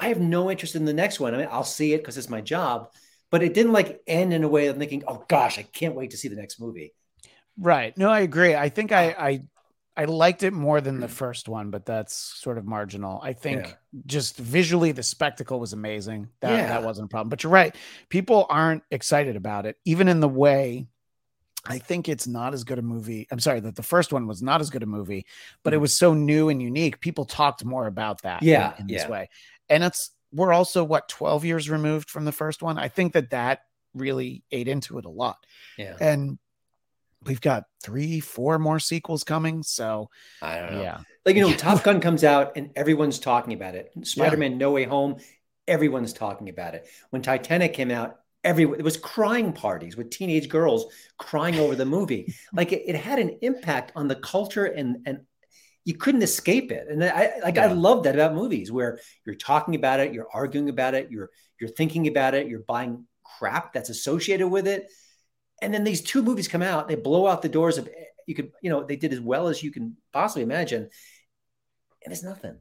i 0.00 0.08
have 0.08 0.20
no 0.20 0.50
interest 0.50 0.74
in 0.76 0.84
the 0.84 0.92
next 0.92 1.20
one 1.20 1.34
i 1.34 1.38
mean 1.38 1.48
i'll 1.50 1.64
see 1.64 1.92
it 1.94 1.98
because 1.98 2.16
it's 2.18 2.28
my 2.30 2.40
job 2.40 2.90
but 3.30 3.42
it 3.42 3.54
didn't 3.54 3.72
like 3.72 4.00
end 4.06 4.32
in 4.32 4.44
a 4.44 4.48
way 4.48 4.66
of 4.66 4.76
thinking 4.76 5.02
oh 5.08 5.24
gosh 5.28 5.58
i 5.58 5.62
can't 5.62 5.94
wait 5.94 6.10
to 6.10 6.16
see 6.16 6.28
the 6.28 6.36
next 6.36 6.60
movie 6.60 6.92
Right. 7.58 7.96
No, 7.96 8.10
I 8.10 8.20
agree. 8.20 8.54
I 8.54 8.68
think 8.68 8.92
I 8.92 9.10
I 9.18 9.42
I 9.96 10.04
liked 10.04 10.42
it 10.42 10.52
more 10.52 10.82
than 10.82 11.00
the 11.00 11.08
first 11.08 11.48
one, 11.48 11.70
but 11.70 11.86
that's 11.86 12.14
sort 12.14 12.58
of 12.58 12.66
marginal. 12.66 13.18
I 13.22 13.32
think 13.32 13.64
Yeah. 13.64 13.72
just 14.04 14.36
visually 14.36 14.92
the 14.92 15.02
spectacle 15.02 15.58
was 15.58 15.72
amazing. 15.72 16.28
That 16.40 16.56
Yeah. 16.56 16.68
that 16.68 16.82
wasn't 16.82 17.06
a 17.06 17.08
problem. 17.08 17.30
But 17.30 17.42
you're 17.42 17.52
right. 17.52 17.74
People 18.10 18.46
aren't 18.50 18.82
excited 18.90 19.36
about 19.36 19.64
it, 19.64 19.78
even 19.86 20.08
in 20.08 20.20
the 20.20 20.28
way 20.28 20.88
I 21.68 21.78
think 21.80 22.08
it's 22.08 22.28
not 22.28 22.54
as 22.54 22.62
good 22.64 22.78
a 22.78 22.82
movie. 22.82 23.26
I'm 23.30 23.40
sorry 23.40 23.58
that 23.60 23.74
the 23.74 23.82
first 23.82 24.12
one 24.12 24.28
was 24.28 24.40
not 24.42 24.60
as 24.60 24.70
good 24.70 24.84
a 24.84 24.86
movie, 24.86 25.26
but 25.64 25.74
it 25.74 25.78
Mhm. 25.78 25.80
was 25.80 25.96
so 25.96 26.14
new 26.14 26.48
and 26.48 26.62
unique. 26.62 27.00
People 27.00 27.24
talked 27.24 27.64
more 27.64 27.86
about 27.88 28.22
that 28.22 28.42
Yeah, 28.42 28.74
in, 28.78 28.86
this 28.86 29.02
yeah. 29.02 29.08
way. 29.08 29.28
And 29.68 29.84
it's 29.84 30.10
we're 30.32 30.52
also 30.52 30.84
what 30.84 31.08
12 31.08 31.44
years 31.44 31.70
removed 31.70 32.10
from 32.10 32.24
the 32.24 32.32
first 32.32 32.62
one. 32.62 32.78
I 32.78 32.88
think 32.88 33.12
that 33.14 33.30
that 33.30 33.60
really 33.94 34.44
ate 34.50 34.68
into 34.68 34.98
it 34.98 35.04
a 35.04 35.10
lot. 35.10 35.38
Yeah. 35.78 35.96
And 36.00 36.38
we've 37.24 37.40
got 37.40 37.64
three, 37.82 38.20
four 38.20 38.58
more 38.58 38.78
sequels 38.78 39.24
coming. 39.24 39.62
So 39.62 40.10
i 40.42 40.58
don't 40.58 40.72
know. 40.72 40.82
Yeah, 40.82 40.98
like 41.24 41.36
you 41.36 41.42
know 41.42 41.52
top 41.56 41.82
gun 41.82 42.00
comes 42.00 42.24
out 42.24 42.52
and 42.56 42.70
everyone's 42.76 43.18
talking 43.18 43.52
about 43.52 43.74
it. 43.74 43.92
Spider-man 44.02 44.58
no 44.58 44.70
way 44.70 44.84
home 44.84 45.16
everyone's 45.68 46.12
talking 46.12 46.48
about 46.48 46.74
it. 46.74 46.86
When 47.10 47.22
titanic 47.22 47.74
came 47.74 47.90
out 47.90 48.20
everyone 48.44 48.78
it 48.78 48.84
was 48.84 48.96
crying 48.96 49.52
parties 49.52 49.96
with 49.96 50.10
teenage 50.10 50.48
girls 50.48 50.86
crying 51.18 51.58
over 51.58 51.74
the 51.74 51.84
movie. 51.84 52.34
Like 52.52 52.72
it, 52.72 52.84
it 52.86 52.94
had 52.94 53.18
an 53.18 53.38
impact 53.42 53.92
on 53.96 54.08
the 54.08 54.14
culture 54.14 54.66
and 54.66 54.98
and 55.06 55.20
you 55.86 55.94
couldn't 55.96 56.22
escape 56.22 56.70
it. 56.72 56.88
And 56.90 57.02
i 57.02 57.32
like 57.42 57.58
i 57.58 57.66
love 57.72 58.04
that 58.04 58.14
about 58.16 58.34
movies 58.34 58.70
where 58.70 59.00
you're 59.24 59.36
talking 59.36 59.74
about 59.76 60.00
it 60.00 60.12
you're 60.12 60.28
arguing 60.34 60.68
about 60.68 60.94
it 60.94 61.10
you're 61.10 61.30
you're 61.60 61.70
thinking 61.70 62.08
about 62.08 62.34
it 62.34 62.48
you're 62.48 62.68
buying 62.68 63.06
crap 63.38 63.72
that's 63.72 63.88
associated 63.90 64.48
with 64.48 64.66
it. 64.68 64.90
And 65.62 65.72
then 65.72 65.84
these 65.84 66.02
two 66.02 66.22
movies 66.22 66.48
come 66.48 66.62
out 66.62 66.88
they 66.88 66.96
blow 66.96 67.26
out 67.26 67.40
the 67.42 67.48
doors 67.48 67.78
of 67.78 67.88
you 68.26 68.34
could 68.34 68.52
you 68.62 68.70
know 68.70 68.84
they 68.84 68.96
did 68.96 69.12
as 69.14 69.20
well 69.20 69.48
as 69.48 69.62
you 69.62 69.70
can 69.72 69.96
possibly 70.12 70.42
imagine. 70.42 70.90
And 72.04 72.12
it's 72.12 72.22
nothing. 72.22 72.58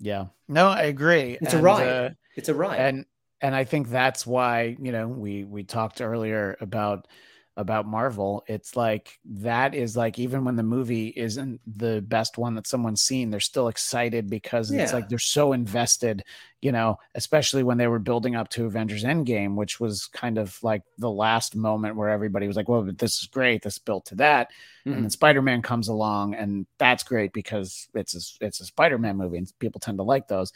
Yeah, 0.00 0.26
no, 0.48 0.68
I 0.68 0.82
agree. 0.82 1.38
It's 1.40 1.54
a 1.54 1.56
And, 1.56 1.64
ride. 1.64 1.86
uh, 1.88 2.10
it's 2.36 2.48
a 2.48 2.54
ride 2.54 2.78
and 2.80 3.06
and 3.40 3.54
I 3.54 3.64
think 3.64 3.88
that's 3.88 4.26
why 4.26 4.76
you 4.80 4.92
know 4.92 5.08
we 5.08 5.44
we 5.44 5.64
talked 5.64 6.00
earlier 6.00 6.56
about 6.60 7.08
about 7.56 7.86
Marvel. 7.86 8.44
It's 8.48 8.74
like 8.76 9.18
that 9.24 9.74
is 9.74 9.96
like 9.96 10.18
even 10.18 10.44
when 10.44 10.56
the 10.56 10.62
movie 10.64 11.08
isn't 11.16 11.60
the 11.66 12.00
best 12.02 12.36
one 12.36 12.54
that 12.54 12.66
someone's 12.66 13.02
seen, 13.02 13.30
they're 13.30 13.38
still 13.40 13.68
excited 13.68 14.28
because 14.28 14.70
it's 14.72 14.92
like 14.92 15.08
they're 15.08 15.18
so 15.18 15.52
invested. 15.52 16.24
You 16.60 16.72
know, 16.72 16.98
especially 17.14 17.62
when 17.62 17.76
they 17.76 17.86
were 17.88 17.98
building 17.98 18.36
up 18.36 18.48
to 18.50 18.64
Avengers 18.64 19.04
Endgame, 19.04 19.54
which 19.54 19.78
was 19.80 20.06
kind 20.06 20.38
of 20.38 20.58
like 20.62 20.82
the 20.96 21.10
last 21.10 21.54
moment 21.54 21.94
where 21.96 22.08
everybody 22.08 22.46
was 22.46 22.56
like, 22.56 22.68
"Well, 22.70 22.82
but 22.82 22.98
this 22.98 23.20
is 23.20 23.28
great. 23.28 23.62
This 23.62 23.78
built 23.78 24.06
to 24.06 24.14
that." 24.16 24.50
Mhm. 24.86 24.94
and 24.94 25.02
then 25.04 25.10
Spider-Man 25.10 25.62
comes 25.62 25.88
along, 25.88 26.34
and 26.34 26.66
that's 26.78 27.04
great 27.04 27.32
because 27.32 27.88
it's 27.94 28.14
a, 28.40 28.44
it's 28.46 28.60
a 28.60 28.64
Spider-Man 28.66 29.16
movie, 29.16 29.38
and 29.38 29.52
people 29.58 29.78
tend 29.78 29.98
to 29.98 30.04
like 30.04 30.26
those. 30.28 30.52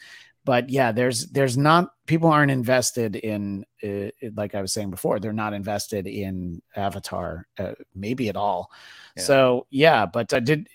But 0.49 0.71
yeah, 0.71 0.91
there's 0.91 1.27
there's 1.27 1.59
not 1.59 1.91
people 2.07 2.31
aren't 2.31 2.49
invested 2.49 3.15
in 3.15 3.67
uh, 3.83 4.09
like 4.35 4.55
I 4.55 4.61
was 4.61 4.73
saying 4.73 4.89
before, 4.89 5.19
they're 5.19 5.31
not 5.31 5.53
invested 5.53 6.07
in 6.07 6.63
Avatar, 6.75 7.45
uh, 7.59 7.73
maybe 7.93 8.29
at 8.29 8.35
all. 8.35 8.71
Yeah. 9.15 9.21
So 9.21 9.67
yeah, 9.69 10.07
but 10.07 10.33
I 10.33 10.39
did. 10.39 10.67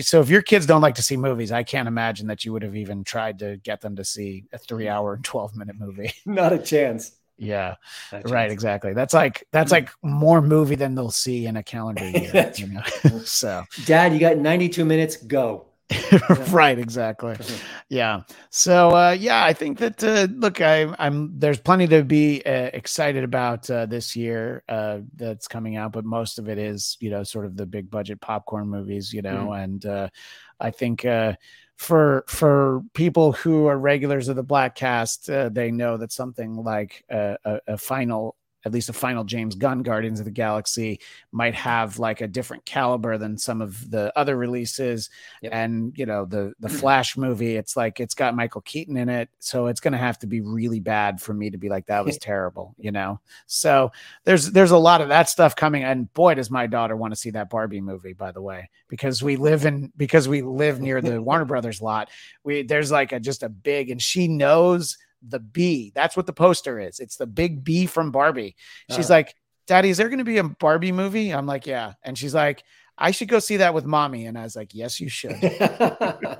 So 0.00 0.20
if 0.20 0.30
your 0.30 0.42
kids 0.42 0.66
don't 0.66 0.80
like 0.80 0.96
to 0.96 1.02
see 1.02 1.16
movies, 1.16 1.52
I 1.52 1.62
can't 1.62 1.86
imagine 1.86 2.26
that 2.26 2.44
you 2.44 2.52
would 2.52 2.64
have 2.64 2.74
even 2.74 3.04
tried 3.04 3.38
to 3.38 3.58
get 3.58 3.80
them 3.82 3.94
to 3.94 4.04
see 4.04 4.46
a 4.52 4.58
three-hour 4.58 5.14
and 5.14 5.24
twelve-minute 5.24 5.76
movie. 5.78 6.12
not 6.26 6.52
a 6.52 6.58
chance 6.58 7.12
yeah, 7.38 7.76
a 8.10 8.16
right, 8.22 8.48
chance. 8.48 8.52
exactly. 8.52 8.94
That's 8.94 9.14
like 9.14 9.46
that's 9.52 9.70
like 9.70 9.90
more 10.02 10.42
movie 10.42 10.74
than 10.74 10.96
they'll 10.96 11.12
see 11.12 11.46
in 11.46 11.56
a 11.56 11.62
calendar 11.62 12.04
year. 12.10 12.52
You 12.56 12.66
know? 12.66 12.82
so 13.24 13.62
dad 13.84 14.12
you 14.12 14.18
got 14.18 14.38
92 14.38 14.84
minutes 14.84 15.18
go 15.18 15.69
right 16.50 16.78
exactly. 16.78 17.36
Yeah. 17.88 18.22
So 18.50 18.90
uh 18.90 19.16
yeah 19.18 19.44
i 19.44 19.52
think 19.52 19.78
that 19.78 20.02
uh 20.02 20.28
look 20.34 20.60
i 20.60 20.92
i'm 20.98 21.38
there's 21.38 21.58
plenty 21.60 21.86
to 21.88 22.04
be 22.04 22.42
uh, 22.44 22.70
excited 22.72 23.24
about 23.24 23.68
uh 23.70 23.86
this 23.86 24.14
year 24.14 24.62
uh 24.68 25.00
that's 25.16 25.48
coming 25.48 25.76
out 25.76 25.92
but 25.92 26.04
most 26.04 26.38
of 26.38 26.48
it 26.48 26.58
is 26.58 26.96
you 27.00 27.10
know 27.10 27.22
sort 27.22 27.46
of 27.46 27.56
the 27.56 27.66
big 27.66 27.90
budget 27.90 28.20
popcorn 28.20 28.68
movies 28.68 29.12
you 29.12 29.22
know 29.22 29.52
and 29.52 29.86
uh 29.86 30.08
i 30.60 30.70
think 30.70 31.04
uh 31.04 31.32
for 31.76 32.24
for 32.28 32.82
people 32.92 33.32
who 33.32 33.66
are 33.66 33.78
regulars 33.78 34.28
of 34.28 34.36
the 34.36 34.44
Bladtcast 34.44 35.32
uh, 35.32 35.48
they 35.48 35.70
know 35.70 35.96
that 35.96 36.12
something 36.12 36.56
like 36.56 37.04
a, 37.10 37.36
a 37.66 37.78
final 37.78 38.36
at 38.64 38.72
least 38.72 38.88
a 38.88 38.92
final 38.92 39.24
James 39.24 39.54
Gunn 39.54 39.82
Guardians 39.82 40.20
of 40.20 40.26
the 40.26 40.30
Galaxy 40.30 41.00
might 41.32 41.54
have 41.54 41.98
like 41.98 42.20
a 42.20 42.28
different 42.28 42.64
caliber 42.64 43.16
than 43.16 43.38
some 43.38 43.60
of 43.62 43.90
the 43.90 44.12
other 44.16 44.36
releases. 44.36 45.08
Yep. 45.42 45.52
And 45.54 45.92
you 45.96 46.06
know, 46.06 46.24
the 46.24 46.52
the 46.60 46.68
Flash 46.80 47.16
movie, 47.16 47.56
it's 47.56 47.76
like 47.76 48.00
it's 48.00 48.14
got 48.14 48.36
Michael 48.36 48.60
Keaton 48.60 48.96
in 48.96 49.08
it, 49.08 49.28
so 49.38 49.66
it's 49.66 49.80
going 49.80 49.92
to 49.92 49.98
have 49.98 50.18
to 50.20 50.26
be 50.26 50.40
really 50.40 50.80
bad 50.80 51.20
for 51.20 51.32
me 51.32 51.50
to 51.50 51.58
be 51.58 51.68
like 51.68 51.86
that 51.86 52.04
was 52.04 52.18
terrible, 52.20 52.74
you 52.78 52.92
know. 52.92 53.20
So 53.46 53.92
there's 54.24 54.50
there's 54.50 54.70
a 54.72 54.78
lot 54.78 55.00
of 55.00 55.08
that 55.08 55.28
stuff 55.28 55.56
coming, 55.56 55.84
and 55.84 56.12
boy, 56.12 56.34
does 56.34 56.50
my 56.50 56.66
daughter 56.66 56.96
want 56.96 57.12
to 57.12 57.20
see 57.20 57.30
that 57.30 57.50
Barbie 57.50 57.80
movie. 57.80 58.12
By 58.12 58.32
the 58.32 58.42
way, 58.42 58.68
because 58.88 59.22
we 59.22 59.36
live 59.36 59.64
in 59.64 59.92
because 59.96 60.28
we 60.28 60.42
live 60.42 60.80
near 60.80 61.00
the 61.00 61.22
Warner 61.30 61.44
Brothers 61.44 61.80
lot, 61.80 62.10
we 62.44 62.62
there's 62.62 62.90
like 62.90 63.12
a 63.12 63.20
just 63.20 63.42
a 63.42 63.48
big, 63.48 63.90
and 63.90 64.00
she 64.02 64.28
knows 64.28 64.98
the 65.26 65.38
B. 65.40 65.92
That's 65.94 66.16
what 66.16 66.26
the 66.26 66.32
poster 66.32 66.78
is. 66.80 67.00
It's 67.00 67.16
the 67.16 67.26
big 67.26 67.62
B 67.64 67.86
from 67.86 68.10
Barbie. 68.10 68.56
She's 68.90 69.10
Uh. 69.10 69.14
like, 69.14 69.34
Daddy, 69.66 69.90
is 69.90 69.96
there 69.98 70.08
going 70.08 70.18
to 70.18 70.24
be 70.24 70.38
a 70.38 70.44
Barbie 70.44 70.92
movie? 70.92 71.30
I'm 71.32 71.46
like, 71.46 71.66
Yeah. 71.66 71.92
And 72.02 72.16
she's 72.18 72.34
like, 72.34 72.62
I 72.98 73.12
should 73.12 73.28
go 73.28 73.38
see 73.38 73.58
that 73.58 73.72
with 73.74 73.84
mommy. 73.86 74.26
And 74.26 74.36
I 74.38 74.42
was 74.42 74.56
like, 74.56 74.74
Yes, 74.74 75.00
you 75.00 75.08
should. 75.08 75.36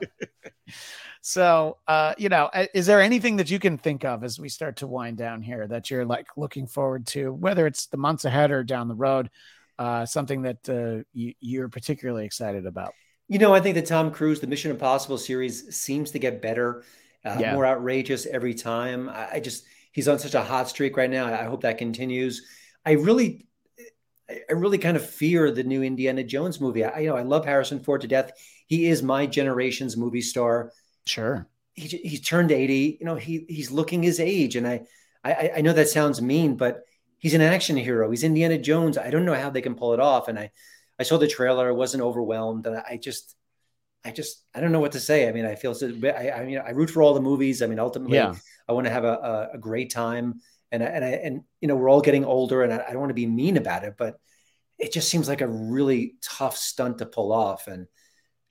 so, 1.22 1.78
uh, 1.86 2.14
you 2.18 2.28
know, 2.28 2.50
is 2.74 2.86
there 2.86 3.00
anything 3.00 3.36
that 3.36 3.50
you 3.50 3.58
can 3.58 3.78
think 3.78 4.04
of 4.04 4.24
as 4.24 4.38
we 4.38 4.48
start 4.48 4.76
to 4.76 4.86
wind 4.86 5.18
down 5.18 5.42
here 5.42 5.66
that 5.68 5.90
you're 5.90 6.04
like 6.04 6.26
looking 6.36 6.66
forward 6.66 7.06
to, 7.08 7.32
whether 7.32 7.66
it's 7.66 7.86
the 7.86 7.96
months 7.96 8.24
ahead 8.24 8.50
or 8.50 8.64
down 8.64 8.88
the 8.88 8.94
road? 8.94 9.30
Uh, 9.78 10.04
something 10.04 10.42
that 10.42 10.68
uh, 10.68 11.02
you, 11.14 11.32
you're 11.40 11.68
particularly 11.70 12.26
excited 12.26 12.66
about. 12.66 12.92
You 13.28 13.38
know, 13.38 13.54
I 13.54 13.60
think 13.60 13.76
the 13.76 13.82
Tom 13.82 14.10
Cruise, 14.10 14.40
the 14.40 14.46
Mission 14.46 14.70
Impossible 14.70 15.16
series 15.16 15.74
seems 15.74 16.10
to 16.10 16.18
get 16.18 16.42
better, 16.42 16.82
uh, 17.24 17.36
Yeah. 17.40 17.54
more 17.54 17.66
outrageous 17.66 18.26
every 18.26 18.54
time. 18.54 19.08
I, 19.08 19.34
I 19.34 19.40
just, 19.40 19.64
he's 19.92 20.08
on 20.08 20.18
such 20.18 20.34
a 20.34 20.42
hot 20.42 20.68
streak 20.68 20.96
right 20.96 21.10
now. 21.10 21.26
I 21.26 21.44
hope 21.44 21.62
that 21.62 21.78
continues. 21.78 22.46
I 22.84 22.92
really, 22.92 23.46
I 24.48 24.52
really 24.52 24.78
kind 24.78 24.96
of 24.96 25.04
fear 25.08 25.50
the 25.50 25.64
new 25.64 25.82
Indiana 25.82 26.22
Jones 26.22 26.60
movie. 26.60 26.84
I, 26.84 27.00
you 27.00 27.08
know, 27.08 27.16
I 27.16 27.22
love 27.22 27.44
Harrison 27.44 27.80
Ford 27.80 28.00
to 28.02 28.08
death. 28.08 28.32
He 28.66 28.86
is 28.86 29.02
my 29.02 29.26
generation's 29.26 29.96
movie 29.96 30.22
star. 30.22 30.72
Sure. 31.06 31.48
He, 31.74 31.88
he's 31.88 32.20
turned 32.20 32.52
80. 32.52 32.98
You 33.00 33.06
know, 33.06 33.16
he, 33.16 33.44
he's 33.48 33.70
looking 33.70 34.02
his 34.02 34.20
age. 34.20 34.54
And 34.56 34.66
I, 34.68 34.82
I, 35.24 35.52
I 35.56 35.60
know 35.62 35.72
that 35.72 35.88
sounds 35.88 36.22
mean, 36.22 36.56
but 36.56 36.82
he's 37.18 37.34
an 37.34 37.40
action 37.40 37.76
hero. 37.76 38.08
He's 38.10 38.22
Indiana 38.24 38.58
Jones. 38.58 38.96
I 38.96 39.10
don't 39.10 39.24
know 39.24 39.34
how 39.34 39.50
they 39.50 39.62
can 39.62 39.74
pull 39.74 39.92
it 39.94 40.00
off. 40.00 40.28
And 40.28 40.38
I, 40.38 40.52
I 40.98 41.02
saw 41.02 41.18
the 41.18 41.26
trailer. 41.26 41.68
I 41.68 41.72
wasn't 41.72 42.02
overwhelmed. 42.04 42.66
And 42.66 42.76
I 42.76 42.96
just, 42.96 43.34
I 44.04 44.10
just, 44.12 44.44
I 44.54 44.60
don't 44.60 44.72
know 44.72 44.80
what 44.80 44.92
to 44.92 45.00
say. 45.00 45.28
I 45.28 45.32
mean, 45.32 45.44
I 45.44 45.54
feel 45.54 45.74
so. 45.74 45.92
I, 46.04 46.30
I 46.30 46.44
mean, 46.44 46.58
I 46.58 46.70
root 46.70 46.90
for 46.90 47.02
all 47.02 47.12
the 47.14 47.20
movies. 47.20 47.60
I 47.62 47.66
mean, 47.66 47.78
ultimately, 47.78 48.16
Yeah. 48.16 48.34
I 48.68 48.72
want 48.72 48.86
to 48.86 48.92
have 48.92 49.04
a, 49.04 49.12
a, 49.14 49.48
a 49.54 49.58
great 49.58 49.90
time. 49.90 50.40
And 50.72 50.82
I, 50.82 50.86
and 50.86 51.04
I, 51.04 51.08
and 51.08 51.42
you 51.60 51.68
know, 51.68 51.76
we're 51.76 51.88
all 51.90 52.00
getting 52.00 52.24
older, 52.24 52.62
and 52.62 52.72
I, 52.72 52.84
I 52.88 52.90
don't 52.92 53.00
want 53.00 53.10
to 53.10 53.14
be 53.14 53.26
mean 53.26 53.56
about 53.56 53.84
it, 53.84 53.94
but 53.98 54.18
it 54.78 54.92
just 54.92 55.08
seems 55.10 55.28
like 55.28 55.40
a 55.40 55.48
really 55.48 56.14
tough 56.22 56.56
stunt 56.56 56.98
to 56.98 57.06
pull 57.06 57.32
off. 57.32 57.66
And 57.66 57.86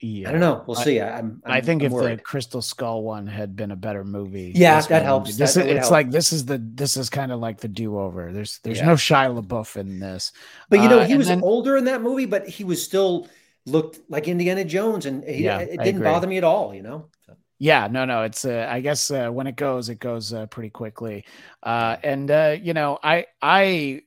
Yeah. 0.00 0.28
I 0.28 0.32
don't 0.32 0.40
know. 0.40 0.62
We'll 0.66 0.76
see. 0.76 1.00
I, 1.00 1.18
I'm, 1.18 1.42
i 1.44 1.60
think 1.60 1.82
I'm 1.82 1.86
if 1.86 1.92
worried. 1.92 2.18
the 2.20 2.22
Crystal 2.22 2.62
Skull 2.62 3.02
one 3.02 3.26
had 3.26 3.56
been 3.56 3.70
a 3.72 3.76
better 3.76 4.04
movie, 4.04 4.52
Yeah, 4.54 4.80
that 4.82 5.02
helps. 5.02 5.36
This 5.36 5.54
That 5.54 5.66
is, 5.66 5.70
it's 5.72 5.80
help. 5.80 5.90
like 5.92 6.10
this 6.10 6.32
is 6.32 6.44
the 6.44 6.58
this 6.58 6.96
is 6.96 7.10
kind 7.10 7.32
of 7.32 7.40
like 7.40 7.58
the 7.58 7.68
do 7.68 7.98
over. 7.98 8.32
There's 8.32 8.60
there's 8.62 8.78
Yeah. 8.78 8.86
no 8.86 8.94
Shia 8.94 9.42
LaBeouf 9.42 9.76
in 9.76 9.98
this. 9.98 10.30
But 10.68 10.80
you 10.80 10.88
know, 10.88 11.00
Uh, 11.00 11.04
he 11.06 11.12
and 11.14 11.18
was 11.18 11.28
then- 11.28 11.42
older 11.42 11.76
in 11.76 11.84
that 11.86 12.02
movie, 12.02 12.26
but 12.26 12.46
he 12.48 12.62
was 12.64 12.84
still 12.84 13.26
looked 13.70 14.00
like 14.08 14.28
Indiana 14.28 14.64
Jones, 14.64 15.06
and 15.06 15.24
he, 15.24 15.44
Yeah, 15.44 15.58
it 15.58 15.80
didn't 15.80 16.02
bother 16.02 16.26
me 16.26 16.38
at 16.38 16.44
all. 16.44 16.74
You 16.74 16.82
know. 16.82 17.06
So, 17.26 17.36
Yeah, 17.58 17.88
no, 17.90 18.04
no. 18.04 18.22
It's 18.22 18.44
uh, 18.44 18.66
I 18.70 18.80
guess 18.80 19.10
uh, 19.10 19.30
when 19.30 19.46
it 19.46 19.56
goes, 19.56 19.88
it 19.88 19.98
goes 20.00 20.32
uh, 20.32 20.46
pretty 20.46 20.70
quickly. 20.70 21.24
Uh, 21.62 21.96
and 22.02 22.30
uh, 22.30 22.56
you 22.60 22.74
know, 22.74 22.98
I 23.02 23.26
I 23.40 24.02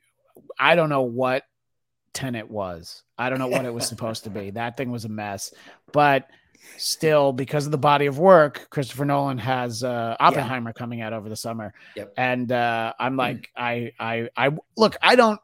I 0.60 0.76
don't 0.76 0.90
know 0.90 1.04
what 1.04 1.44
Tenet 2.14 2.50
was. 2.50 3.04
I 3.18 3.30
don't 3.30 3.40
know 3.40 3.48
what 3.48 3.66
it 3.66 3.74
was 3.74 3.88
supposed 3.88 4.26
to 4.26 4.30
be. 4.30 4.50
That 4.52 4.78
thing 4.78 4.92
was 4.92 5.06
a 5.06 5.10
mess. 5.10 5.54
But 5.92 6.28
still 6.78 7.34
because 7.34 7.66
of 7.66 7.72
the 7.72 7.78
body 7.78 8.06
of 8.06 8.18
work 8.18 8.68
christopher 8.70 9.06
nolan 9.06 9.38
has 9.38 9.84
uh 9.84 10.16
oppenheimer 10.20 10.70
yeah. 10.70 10.74
coming 10.74 11.02
out 11.02 11.14
over 11.14 11.30
the 11.30 11.36
summer 11.36 11.74
yep. 11.96 12.14
and 12.18 12.52
uh 12.52 12.94
i'm 13.00 13.18
like 13.18 13.38
mm. 13.42 13.48
i 13.58 13.92
i 14.00 14.30
i 14.38 14.50
look 14.78 14.96
i 15.02 15.16
don't 15.16 15.40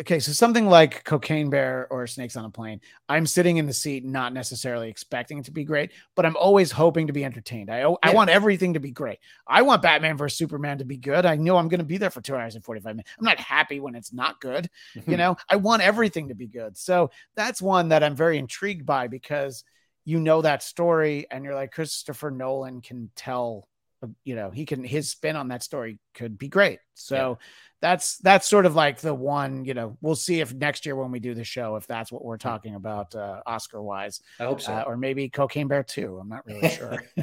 okay, 0.00 0.18
so 0.18 0.32
something 0.32 0.66
like 0.66 1.04
Cocaine 1.04 1.50
Bear 1.50 1.86
or 1.90 2.06
Snakes 2.06 2.36
on 2.36 2.44
a 2.44 2.50
Plane, 2.50 2.80
I'm 3.08 3.26
sitting 3.26 3.56
in 3.56 3.66
the 3.66 3.72
seat, 3.72 4.04
not 4.04 4.32
necessarily 4.32 4.88
expecting 4.88 5.38
it 5.38 5.44
to 5.46 5.50
be 5.50 5.64
great, 5.64 5.92
but 6.14 6.26
I'm 6.26 6.36
always 6.36 6.70
hoping 6.70 7.06
to 7.06 7.12
be 7.12 7.24
entertained. 7.24 7.70
I 7.70 7.80
yeah. 7.80 7.94
I 8.02 8.14
want 8.14 8.30
everything 8.30 8.74
to 8.74 8.80
be 8.80 8.90
great. 8.90 9.18
I 9.46 9.62
want 9.62 9.82
Batman 9.82 10.16
versus 10.16 10.38
Superman 10.38 10.78
to 10.78 10.84
be 10.84 10.96
good. 10.96 11.26
I 11.26 11.36
know 11.36 11.56
I'm 11.56 11.68
going 11.68 11.80
to 11.80 11.84
be 11.84 11.98
there 11.98 12.10
for 12.10 12.20
two 12.20 12.34
hours 12.34 12.54
and 12.54 12.64
45 12.64 12.96
minutes. 12.96 13.10
I'm 13.18 13.24
not 13.24 13.38
happy 13.38 13.80
when 13.80 13.94
it's 13.94 14.12
not 14.12 14.40
good. 14.40 14.68
you 15.06 15.16
know, 15.16 15.36
I 15.48 15.56
want 15.56 15.82
everything 15.82 16.28
to 16.28 16.34
be 16.34 16.46
good. 16.46 16.76
So 16.76 17.10
that's 17.36 17.62
one 17.62 17.88
that 17.90 18.02
I'm 18.02 18.16
very 18.16 18.38
intrigued 18.38 18.86
by 18.86 19.08
because 19.08 19.64
you 20.04 20.18
know 20.18 20.42
that 20.42 20.62
story 20.62 21.26
and 21.30 21.44
you're 21.44 21.54
like 21.54 21.72
Christopher 21.72 22.30
Nolan 22.30 22.80
can 22.80 23.10
tell 23.14 23.68
uh, 24.02 24.08
you 24.24 24.34
know 24.34 24.50
he 24.50 24.66
can 24.66 24.82
his 24.82 25.10
spin 25.10 25.36
on 25.36 25.48
that 25.48 25.62
story 25.62 26.00
could 26.14 26.36
be 26.36 26.48
great 26.48 26.80
so 26.94 27.38
yeah 27.40 27.46
that's 27.82 28.16
that's 28.18 28.48
sort 28.48 28.64
of 28.64 28.74
like 28.74 29.00
the 29.00 29.12
one 29.12 29.64
you 29.64 29.74
know 29.74 29.98
we'll 30.00 30.14
see 30.14 30.40
if 30.40 30.54
next 30.54 30.86
year 30.86 30.96
when 30.96 31.10
we 31.10 31.18
do 31.18 31.34
the 31.34 31.44
show 31.44 31.76
if 31.76 31.86
that's 31.86 32.10
what 32.10 32.24
we're 32.24 32.38
talking 32.38 32.76
about 32.76 33.14
uh, 33.14 33.42
oscar 33.44 33.82
wise 33.82 34.22
i 34.40 34.44
hope 34.44 34.60
so 34.60 34.72
uh, 34.72 34.84
or 34.86 34.96
maybe 34.96 35.28
cocaine 35.28 35.68
bear 35.68 35.82
too 35.82 36.18
i'm 36.18 36.28
not 36.28 36.46
really 36.46 36.68
sure 36.70 37.02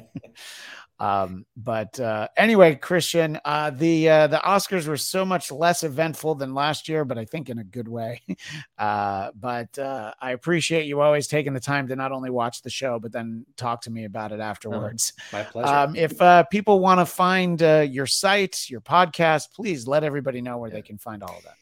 Um, 0.99 1.45
but 1.55 1.97
uh, 1.99 2.27
anyway, 2.35 2.75
Christian, 2.75 3.39
uh, 3.45 3.69
the 3.69 4.09
uh, 4.09 4.27
the 4.27 4.37
Oscars 4.37 4.85
were 4.85 4.97
so 4.97 5.23
much 5.23 5.51
less 5.51 5.83
eventful 5.83 6.35
than 6.35 6.53
last 6.53 6.89
year, 6.89 7.05
but 7.05 7.17
I 7.17 7.23
think 7.23 7.49
in 7.49 7.59
a 7.59 7.63
good 7.63 7.87
way. 7.87 8.21
Uh, 8.77 9.29
but 9.35 9.77
uh, 9.77 10.13
I 10.21 10.31
appreciate 10.31 10.85
you 10.85 11.01
always 11.01 11.27
taking 11.27 11.53
the 11.53 11.59
time 11.59 11.87
to 11.89 11.95
not 11.95 12.13
only 12.13 12.29
watch 12.29 12.61
the 12.61 12.69
show 12.69 12.97
but 12.97 13.11
then 13.11 13.45
talk 13.57 13.81
to 13.81 13.91
me 13.91 14.05
about 14.05 14.31
it 14.31 14.39
afterwards. 14.39 15.13
Oh, 15.19 15.37
my 15.37 15.43
pleasure. 15.43 15.67
Um, 15.67 15.95
if 15.95 16.19
uh, 16.21 16.43
people 16.43 16.79
want 16.79 17.01
to 17.01 17.05
find 17.05 17.61
uh, 17.61 17.85
your 17.89 18.05
site, 18.05 18.69
your 18.69 18.79
podcast, 18.79 19.51
please 19.53 19.85
let 19.85 20.05
everybody 20.05 20.41
know 20.41 20.48
where 20.57 20.69
yeah. 20.69 20.75
they 20.75 20.81
can 20.81 20.97
find 20.97 21.23
all 21.23 21.37
of 21.37 21.43
that. 21.43 21.55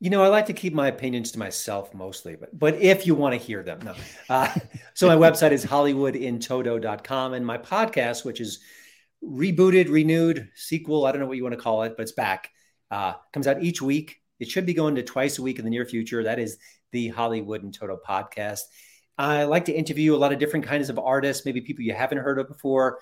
You 0.00 0.10
know, 0.10 0.22
I 0.22 0.28
like 0.28 0.46
to 0.46 0.52
keep 0.52 0.74
my 0.74 0.88
opinions 0.88 1.32
to 1.32 1.38
myself 1.38 1.94
mostly, 1.94 2.36
but 2.36 2.56
but 2.58 2.74
if 2.74 3.06
you 3.06 3.14
want 3.14 3.32
to 3.32 3.38
hear 3.38 3.62
them, 3.62 3.80
no. 3.84 3.94
Uh, 4.28 4.52
so 4.94 5.06
my 5.06 5.16
website 5.16 5.52
is 5.52 5.64
hollywoodintoto.com 5.64 7.32
and 7.32 7.46
my 7.46 7.58
podcast, 7.58 8.24
which 8.24 8.40
is 8.40 8.60
rebooted, 9.24 9.90
renewed, 9.90 10.50
sequel. 10.54 11.06
I 11.06 11.12
don't 11.12 11.20
know 11.20 11.26
what 11.26 11.36
you 11.36 11.42
want 11.42 11.54
to 11.54 11.60
call 11.60 11.84
it, 11.84 11.94
but 11.96 12.02
it's 12.02 12.12
back. 12.12 12.50
Uh, 12.90 13.14
comes 13.32 13.46
out 13.46 13.62
each 13.62 13.80
week. 13.80 14.20
It 14.40 14.48
should 14.48 14.66
be 14.66 14.74
going 14.74 14.96
to 14.96 15.02
twice 15.02 15.38
a 15.38 15.42
week 15.42 15.58
in 15.58 15.64
the 15.64 15.70
near 15.70 15.86
future. 15.86 16.24
That 16.24 16.38
is 16.38 16.58
the 16.92 17.08
Hollywood 17.08 17.62
in 17.62 17.72
Toto 17.72 17.98
podcast. 18.06 18.60
I 19.16 19.44
like 19.44 19.66
to 19.66 19.72
interview 19.72 20.14
a 20.14 20.18
lot 20.18 20.32
of 20.32 20.38
different 20.38 20.66
kinds 20.66 20.90
of 20.90 20.98
artists, 20.98 21.46
maybe 21.46 21.60
people 21.60 21.84
you 21.84 21.94
haven't 21.94 22.18
heard 22.18 22.38
of 22.38 22.48
before, 22.48 22.98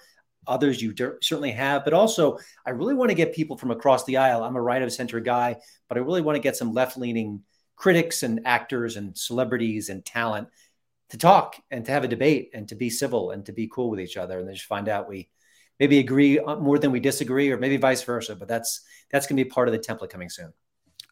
others 0.46 0.82
you 0.82 0.94
certainly 1.22 1.52
have, 1.52 1.84
but 1.84 1.94
also 1.94 2.38
I 2.66 2.70
really 2.70 2.94
want 2.94 3.10
to 3.10 3.14
get 3.14 3.34
people 3.34 3.56
from 3.56 3.70
across 3.70 4.04
the 4.04 4.16
aisle. 4.16 4.42
I'm 4.42 4.56
a 4.56 4.62
right 4.62 4.82
of 4.82 4.92
center 4.92 5.20
guy, 5.20 5.56
but 5.88 5.98
I 5.98 6.00
really 6.00 6.22
want 6.22 6.36
to 6.36 6.42
get 6.42 6.56
some 6.56 6.72
left 6.72 6.96
leaning 6.96 7.42
critics 7.76 8.22
and 8.22 8.40
actors 8.44 8.96
and 8.96 9.16
celebrities 9.16 9.88
and 9.88 10.04
talent 10.04 10.48
to 11.10 11.18
talk 11.18 11.56
and 11.70 11.84
to 11.84 11.92
have 11.92 12.04
a 12.04 12.08
debate 12.08 12.50
and 12.54 12.68
to 12.68 12.74
be 12.74 12.90
civil 12.90 13.30
and 13.30 13.46
to 13.46 13.52
be 13.52 13.68
cool 13.68 13.90
with 13.90 14.00
each 14.00 14.16
other 14.16 14.38
and 14.38 14.48
then 14.48 14.54
just 14.54 14.66
find 14.66 14.88
out 14.88 15.08
we 15.08 15.28
maybe 15.78 15.98
agree 15.98 16.38
more 16.38 16.78
than 16.78 16.92
we 16.92 17.00
disagree, 17.00 17.50
or 17.50 17.58
maybe 17.58 17.76
vice 17.76 18.02
versa. 18.02 18.36
But 18.36 18.48
that's 18.48 18.82
that's 19.10 19.26
going 19.26 19.36
to 19.36 19.44
be 19.44 19.50
part 19.50 19.68
of 19.68 19.72
the 19.72 19.80
template 19.80 20.10
coming 20.10 20.30
soon. 20.30 20.52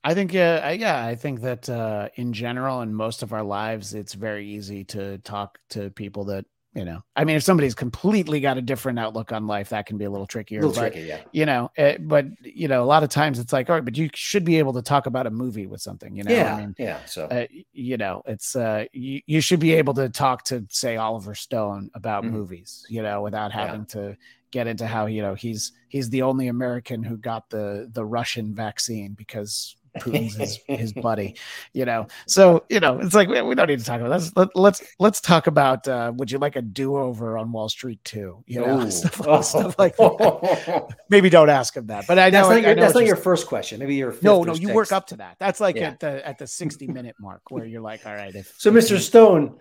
I 0.03 0.15
think, 0.15 0.35
uh, 0.35 0.77
yeah, 0.79 1.05
I 1.05 1.15
think 1.15 1.43
that 1.43 1.69
uh, 1.69 2.09
in 2.15 2.33
general, 2.33 2.81
in 2.81 2.95
most 2.95 3.23
of 3.23 3.35
our 3.35 3.43
lives, 3.43 3.93
it's 3.93 4.15
very 4.15 4.49
easy 4.49 4.85
to 4.85 5.19
talk 5.19 5.59
to 5.71 5.91
people 5.91 6.25
that 6.27 6.47
you 6.75 6.85
know. 6.85 7.03
I 7.17 7.25
mean, 7.25 7.37
if 7.37 7.43
somebody's 7.43 7.75
completely 7.75 8.41
got 8.41 8.57
a 8.57 8.63
different 8.63 8.99
outlook 8.99 9.33
on 9.33 9.47
life, 9.47 9.71
that 9.71 9.87
can 9.87 9.99
be 9.99 10.05
a 10.05 10.11
little 10.11 10.27
trickier. 10.27 10.61
A 10.61 10.67
little 10.67 10.83
but, 10.83 10.93
tricky, 10.93 11.07
yeah. 11.07 11.21
You 11.33 11.47
know, 11.47 11.71
it, 11.77 11.83
eh, 11.83 11.97
but 12.01 12.27
you 12.43 12.69
know, 12.69 12.83
a 12.83 12.87
lot 12.87 13.03
of 13.03 13.09
times 13.09 13.39
it's 13.39 13.53
like, 13.53 13.69
all 13.69 13.77
right, 13.77 13.85
but 13.85 13.97
you 13.97 14.09
should 14.15 14.45
be 14.45 14.59
able 14.59 14.73
to 14.75 14.83
talk 14.83 15.07
about 15.07 15.27
a 15.27 15.31
movie 15.31 15.67
with 15.67 15.81
something. 15.81 16.15
You 16.15 16.25
know, 16.25 16.35
yeah, 16.35 16.55
I 16.55 16.61
mean, 16.61 16.75
yeah. 16.79 17.05
So 17.07 17.25
uh, 17.25 17.47
you 17.73 17.97
know, 17.97 18.23
it's 18.27 18.55
uh, 18.55 18.85
you, 18.93 19.21
you 19.27 19.41
should 19.41 19.61
be 19.61 19.75
able 19.75 19.95
to 19.95 20.09
talk 20.09 20.45
to 20.45 20.65
say 20.71 20.97
Oliver 20.97 21.35
Stone 21.35 21.91
about 21.95 22.25
mm-hmm. 22.25 22.35
movies. 22.35 22.87
You 22.89 23.03
know, 23.03 23.23
without 23.23 23.53
having 23.53 23.81
yeah. 23.81 24.01
to 24.01 24.17
get 24.51 24.67
into 24.67 24.87
how 24.87 25.07
you 25.07 25.23
know 25.23 25.35
he's 25.35 25.73
he's 25.89 26.11
the 26.11 26.23
only 26.23 26.49
American 26.49 27.03
who 27.03 27.17
got 27.17 27.51
the 27.51 27.89
the 27.93 28.05
Russian 28.05 28.55
vaccine 28.55 29.15
because 29.15 29.77
Putin's 29.99 30.37
his, 30.37 30.61
his 30.67 30.93
buddy, 30.93 31.37
you 31.73 31.85
know. 31.85 32.07
So 32.27 32.65
you 32.69 32.81
know, 32.81 32.99
it's 33.01 33.15
like 33.15 33.29
we, 33.29 33.41
we 33.43 33.55
don't 33.55 33.69
need 33.69 33.79
to 33.79 33.85
talk 33.85 34.01
about 34.01 34.19
this. 34.19 34.33
Let, 34.37 34.49
let's 34.55 34.83
let's 34.99 35.21
talk 35.21 35.47
about. 35.47 35.87
Uh, 35.87 36.13
would 36.17 36.31
you 36.31 36.39
like 36.39 36.57
a 36.57 36.63
do 36.63 36.97
over 36.97 37.39
on 37.39 37.53
Wall 37.53 37.69
Street 37.69 38.03
too? 38.05 38.43
You 38.47 38.61
know, 38.61 38.89
stuff, 38.91 39.21
like, 39.27 39.45
stuff 39.45 39.79
like 39.79 39.97
that. 39.97 40.89
Maybe 41.09 41.31
don't 41.31 41.51
ask 41.51 41.77
him 41.77 41.87
that. 41.87 42.07
But 42.07 42.19
I 42.19 42.31
know 42.31 42.49
that's 42.49 42.49
not, 42.49 42.63
your, 42.63 42.75
that's 42.75 42.95
not 42.95 43.07
your 43.07 43.17
first 43.17 43.47
question. 43.47 43.81
Maybe 43.81 43.97
your 43.97 44.15
no, 44.23 44.43
no. 44.43 44.53
You 44.53 44.61
sixth. 44.61 44.75
work 44.75 44.93
up 44.93 45.09
to 45.09 45.17
that. 45.17 45.37
That's 45.39 45.61
like 45.61 45.77
yeah. 45.77 45.89
at 45.89 46.01
the 46.01 46.27
at 46.27 46.39
the 46.39 46.47
sixty 46.47 46.87
minute 46.87 47.17
mark 47.19 47.43
where 47.51 47.65
you're 47.65 47.81
like, 47.81 48.07
all 48.07 48.15
right. 48.15 48.35
If 48.35 48.55
so, 48.59 48.71
Mr. 48.71 48.99
Stone, 48.99 49.59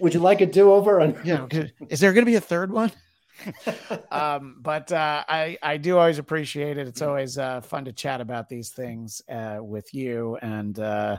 would 0.00 0.14
you 0.14 0.20
like 0.20 0.40
a 0.40 0.46
do 0.46 0.72
over? 0.72 1.00
On- 1.00 1.18
yeah. 1.24 1.46
Is 1.88 2.00
there 2.00 2.12
going 2.12 2.24
to 2.24 2.30
be 2.30 2.36
a 2.36 2.40
third 2.40 2.72
one? 2.72 2.92
um, 4.10 4.56
but 4.60 4.90
uh, 4.92 5.24
I 5.28 5.58
I 5.62 5.76
do 5.76 5.98
always 5.98 6.18
appreciate 6.18 6.78
it. 6.78 6.86
It's 6.86 7.02
always 7.02 7.38
uh, 7.38 7.60
fun 7.60 7.84
to 7.84 7.92
chat 7.92 8.20
about 8.20 8.48
these 8.48 8.70
things 8.70 9.22
uh, 9.28 9.58
with 9.60 9.92
you, 9.94 10.36
and 10.42 10.78
uh, 10.78 11.18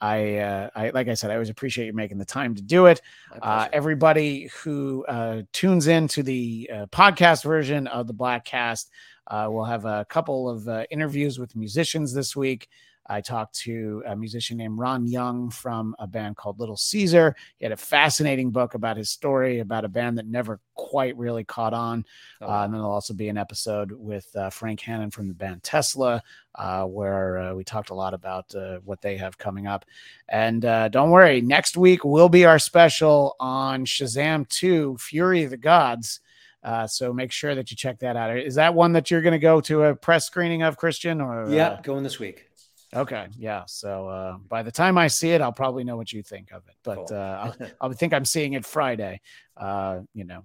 I 0.00 0.36
uh, 0.36 0.70
I 0.74 0.90
like 0.90 1.08
I 1.08 1.14
said, 1.14 1.30
I 1.30 1.34
always 1.34 1.50
appreciate 1.50 1.86
you 1.86 1.92
making 1.92 2.18
the 2.18 2.24
time 2.24 2.54
to 2.54 2.62
do 2.62 2.86
it. 2.86 3.00
Uh, 3.40 3.68
everybody 3.72 4.50
who 4.62 5.04
tunes 5.52 5.86
in 5.86 6.08
to 6.08 6.22
the 6.22 6.70
podcast 6.92 7.44
version 7.44 7.86
of 7.86 8.06
the 8.06 8.14
Bladtcast, 8.14 8.88
we'll 9.30 9.64
have 9.64 9.84
a 9.84 10.06
couple 10.08 10.48
of 10.48 10.68
interviews 10.90 11.38
with 11.38 11.56
musicians 11.56 12.12
this 12.12 12.34
week. 12.34 12.68
I 13.06 13.20
talked 13.20 13.56
to 13.60 14.02
a 14.06 14.14
musician 14.14 14.56
named 14.56 14.78
Ron 14.78 15.06
Young 15.06 15.50
from 15.50 15.96
a 15.98 16.06
band 16.06 16.36
called 16.36 16.60
Little 16.60 16.76
Caesar. 16.76 17.34
He 17.58 17.64
had 17.64 17.72
a 17.72 17.76
fascinating 17.76 18.50
book 18.50 18.74
about 18.74 18.96
his 18.96 19.10
story 19.10 19.58
about 19.58 19.84
a 19.84 19.88
band 19.88 20.18
that 20.18 20.26
never 20.26 20.60
quite 20.74 21.16
really 21.16 21.44
caught 21.44 21.74
on. 21.74 22.04
Oh. 22.40 22.48
Uh, 22.48 22.64
and 22.64 22.72
then 22.72 22.80
there'll 22.80 22.94
also 22.94 23.14
be 23.14 23.28
an 23.28 23.36
episode 23.38 23.92
with 23.92 24.28
uh, 24.36 24.50
Frank 24.50 24.80
Hannon 24.80 25.10
from 25.10 25.28
the 25.28 25.34
band 25.34 25.62
Tesla, 25.62 26.22
uh, 26.54 26.84
where 26.84 27.38
uh, 27.38 27.54
we 27.54 27.64
talked 27.64 27.90
a 27.90 27.94
lot 27.94 28.14
about 28.14 28.54
uh, 28.54 28.78
what 28.84 29.00
they 29.02 29.16
have 29.16 29.36
coming 29.38 29.66
up. 29.66 29.84
And 30.28 30.64
uh, 30.64 30.88
don't 30.88 31.10
worry, 31.10 31.40
next 31.40 31.76
week 31.76 32.04
will 32.04 32.28
be 32.28 32.44
our 32.44 32.58
special 32.58 33.34
on 33.40 33.84
Shazam 33.84 34.48
2 34.48 34.98
Fury 34.98 35.44
of 35.44 35.50
the 35.50 35.56
Gods. 35.56 36.20
Uh, 36.62 36.86
so 36.86 37.12
make 37.12 37.32
sure 37.32 37.54
that 37.54 37.70
you 37.70 37.76
check 37.76 37.98
that 38.00 38.16
out. 38.16 38.36
Is 38.36 38.56
that 38.56 38.74
one 38.74 38.92
that 38.92 39.10
you're 39.10 39.22
going 39.22 39.32
to 39.32 39.38
go 39.38 39.60
to 39.62 39.84
a 39.84 39.96
press 39.96 40.26
screening 40.26 40.62
of 40.62 40.76
Christian 40.76 41.20
or? 41.20 41.48
Yeah, 41.48 41.68
uh, 41.68 41.80
going 41.80 42.02
this 42.02 42.18
week. 42.18 42.49
Okay, 42.94 43.28
yeah. 43.38 43.62
So 43.66 44.08
uh, 44.08 44.38
by 44.48 44.64
the 44.64 44.72
time 44.72 44.98
I 44.98 45.06
see 45.06 45.30
it, 45.30 45.40
I'll 45.40 45.52
probably 45.52 45.84
know 45.84 45.96
what 45.96 46.12
you 46.12 46.22
think 46.22 46.50
of 46.50 46.62
it. 46.66 46.74
But 46.82 47.06
cool. 47.06 47.08
uh, 47.12 47.14
I'll, 47.20 47.56
I'll, 47.80 47.92
think 47.92 48.12
I'm 48.12 48.24
seeing 48.24 48.54
it 48.54 48.66
Friday. 48.66 49.20
Uh, 49.56 50.00
you 50.12 50.24
know, 50.24 50.44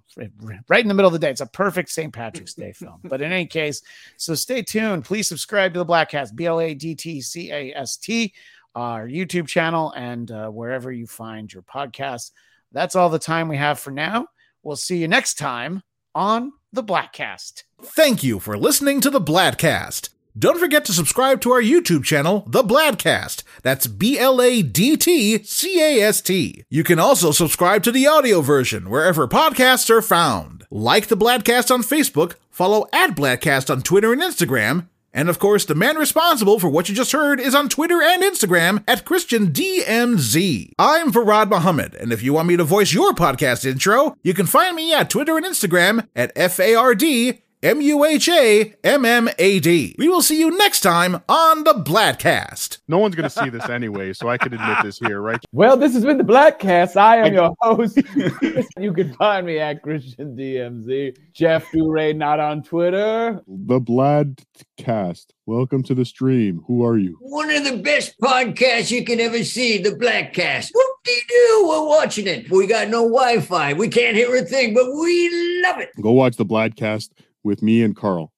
right 0.68 0.80
in 0.80 0.88
the 0.88 0.94
middle 0.94 1.08
of 1.08 1.12
the 1.12 1.18
day. 1.18 1.30
It's 1.30 1.40
a 1.40 1.46
perfect 1.46 1.90
St. 1.90 2.12
Patrick's 2.12 2.54
Day 2.54 2.72
film. 2.72 3.00
But 3.02 3.20
in 3.20 3.32
any 3.32 3.46
case, 3.46 3.82
so 4.16 4.34
stay 4.34 4.62
tuned. 4.62 5.04
Please 5.04 5.26
subscribe 5.26 5.72
to 5.74 5.78
the 5.80 5.86
Bladtcast, 5.86 6.36
B 6.36 6.46
L 6.46 6.60
A 6.60 6.74
D 6.74 6.94
T 6.94 7.20
C 7.20 7.50
A 7.50 7.72
S 7.74 7.96
T, 7.96 8.32
our 8.76 9.08
YouTube 9.08 9.48
channel, 9.48 9.92
and 9.96 10.30
uh, 10.30 10.48
wherever 10.48 10.92
you 10.92 11.06
find 11.06 11.52
your 11.52 11.62
podcasts. 11.62 12.30
That's 12.72 12.94
all 12.94 13.08
the 13.08 13.18
time 13.18 13.48
we 13.48 13.56
have 13.56 13.80
for 13.80 13.90
now. 13.90 14.26
We'll 14.62 14.76
see 14.76 14.98
you 14.98 15.08
next 15.08 15.34
time 15.34 15.82
on 16.14 16.52
the 16.72 16.84
Bladtcast. 16.84 17.64
Thank 17.82 18.22
you 18.22 18.38
for 18.38 18.56
listening 18.56 19.00
to 19.00 19.10
the 19.10 19.20
Bladtcast. 19.20 20.10
Don't 20.38 20.58
forget 20.60 20.84
to 20.84 20.92
subscribe 20.92 21.40
to 21.40 21.52
our 21.52 21.62
YouTube 21.62 22.04
channel, 22.04 22.44
The 22.46 22.62
Bladtcast. 22.62 23.42
That's 23.62 23.86
B 23.86 24.18
L 24.18 24.42
A 24.42 24.60
D 24.60 24.94
T 24.94 25.42
C 25.42 25.80
A 25.80 26.02
S 26.02 26.20
T. 26.20 26.62
You 26.68 26.84
can 26.84 26.98
also 26.98 27.30
subscribe 27.30 27.82
to 27.84 27.90
the 27.90 28.06
audio 28.06 28.42
version 28.42 28.90
wherever 28.90 29.26
podcasts 29.26 29.88
are 29.88 30.02
found. 30.02 30.66
Like 30.70 31.06
The 31.06 31.16
Bladtcast 31.16 31.72
on 31.72 31.82
Facebook, 31.82 32.34
follow 32.50 32.86
at 32.92 33.16
Bladtcast 33.16 33.70
on 33.70 33.80
Twitter 33.80 34.12
and 34.12 34.20
Instagram, 34.20 34.88
and 35.14 35.30
of 35.30 35.38
course, 35.38 35.64
the 35.64 35.74
man 35.74 35.96
responsible 35.96 36.60
for 36.60 36.68
what 36.68 36.90
you 36.90 36.94
just 36.94 37.12
heard 37.12 37.40
is 37.40 37.54
on 37.54 37.70
Twitter 37.70 38.02
and 38.02 38.22
Instagram 38.22 38.84
at 38.86 39.06
ChristianDMZ. 39.06 40.72
I'm 40.78 41.12
Farad 41.12 41.48
Muhammad, 41.48 41.94
and 41.94 42.12
if 42.12 42.22
you 42.22 42.34
want 42.34 42.48
me 42.48 42.58
to 42.58 42.64
voice 42.64 42.92
your 42.92 43.14
podcast 43.14 43.64
intro, 43.64 44.18
you 44.22 44.34
can 44.34 44.44
find 44.44 44.76
me 44.76 44.92
at 44.92 45.08
Twitter 45.08 45.38
and 45.38 45.46
Instagram 45.46 46.06
at 46.14 46.34
FARD 46.34 47.40
M 47.62 47.80
U 47.80 48.04
H 48.04 48.28
A 48.28 48.74
M 48.84 49.06
M 49.06 49.30
A 49.38 49.60
D. 49.60 49.96
We 49.98 50.08
will 50.08 50.20
see 50.20 50.38
you 50.38 50.50
next 50.58 50.80
time 50.80 51.22
on 51.26 51.64
the 51.64 51.72
Bladtcast. 51.72 52.78
No 52.86 52.98
one's 52.98 53.14
going 53.14 53.28
to 53.28 53.30
see 53.30 53.48
this 53.48 53.68
anyway, 53.70 54.12
so 54.12 54.28
I 54.28 54.36
could 54.36 54.52
admit 54.52 54.76
this 54.82 54.98
here, 54.98 55.22
right? 55.22 55.40
Well, 55.52 55.78
this 55.78 55.94
has 55.94 56.04
been 56.04 56.18
the 56.18 56.24
Blackcast. 56.24 56.96
I 56.96 57.26
am 57.26 57.32
your 57.32 57.54
host. 57.62 57.96
you 58.78 58.92
can 58.92 59.14
find 59.14 59.46
me 59.46 59.58
at 59.58 59.82
Christian 59.82 60.36
DMZ. 60.36 61.16
Jeff 61.32 61.64
Duray, 61.72 62.14
not 62.14 62.40
on 62.40 62.62
Twitter. 62.62 63.40
The 63.46 63.80
Bladtcast. 63.80 65.26
Welcome 65.46 65.82
to 65.84 65.94
the 65.94 66.04
stream. 66.04 66.62
Who 66.66 66.84
are 66.84 66.98
you? 66.98 67.16
One 67.20 67.50
of 67.50 67.64
the 67.64 67.78
best 67.78 68.20
podcasts 68.20 68.90
you 68.90 69.02
can 69.04 69.18
ever 69.18 69.42
see, 69.44 69.78
the 69.78 69.90
Blackcast. 69.92 70.72
Whoop 70.74 70.96
de 71.04 71.20
doo, 71.28 71.66
we're 71.68 71.86
watching 71.86 72.26
it. 72.26 72.50
We 72.50 72.66
got 72.66 72.88
no 72.88 73.02
Wi 73.04 73.40
Fi. 73.40 73.72
We 73.72 73.88
can't 73.88 74.16
hear 74.16 74.34
a 74.36 74.42
thing, 74.42 74.74
but 74.74 74.86
we 74.92 75.62
love 75.62 75.78
it. 75.78 75.90
Go 76.02 76.12
watch 76.12 76.36
the 76.36 76.44
Bladtcast 76.44 77.10
with 77.46 77.62
me 77.62 77.82
and 77.82 77.96
Carl. 77.96 78.32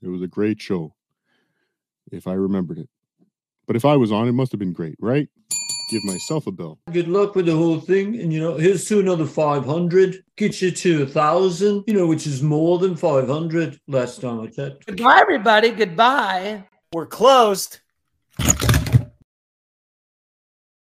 It 0.00 0.08
was 0.08 0.22
a 0.22 0.26
great 0.26 0.60
show, 0.60 0.94
if 2.10 2.26
I 2.26 2.32
remembered 2.32 2.78
it. 2.78 2.88
But 3.66 3.76
if 3.76 3.84
I 3.84 3.96
was 3.96 4.10
on, 4.10 4.28
it 4.28 4.32
must 4.32 4.52
have 4.52 4.58
been 4.58 4.72
great, 4.72 4.96
right? 4.98 5.28
Give 5.90 6.04
myself 6.04 6.46
a 6.46 6.52
bill. 6.52 6.78
Good 6.90 7.08
luck 7.08 7.34
with 7.34 7.46
the 7.46 7.54
whole 7.54 7.78
thing. 7.78 8.18
And, 8.18 8.32
you 8.32 8.40
know, 8.40 8.56
here's 8.56 8.86
to 8.86 9.00
another 9.00 9.26
500. 9.26 10.24
Get 10.36 10.62
you 10.62 10.70
to 10.70 11.02
a 11.02 11.04
1,000, 11.04 11.84
you 11.86 11.94
know, 11.94 12.06
which 12.06 12.26
is 12.26 12.42
more 12.42 12.78
than 12.78 12.96
500 12.96 13.78
last 13.88 14.20
time 14.22 14.40
I 14.40 14.46
checked. 14.46 14.86
Goodbye, 14.86 15.18
everybody. 15.20 15.70
Goodbye. 15.70 16.64
We're 16.94 17.06
closed. 17.06 17.80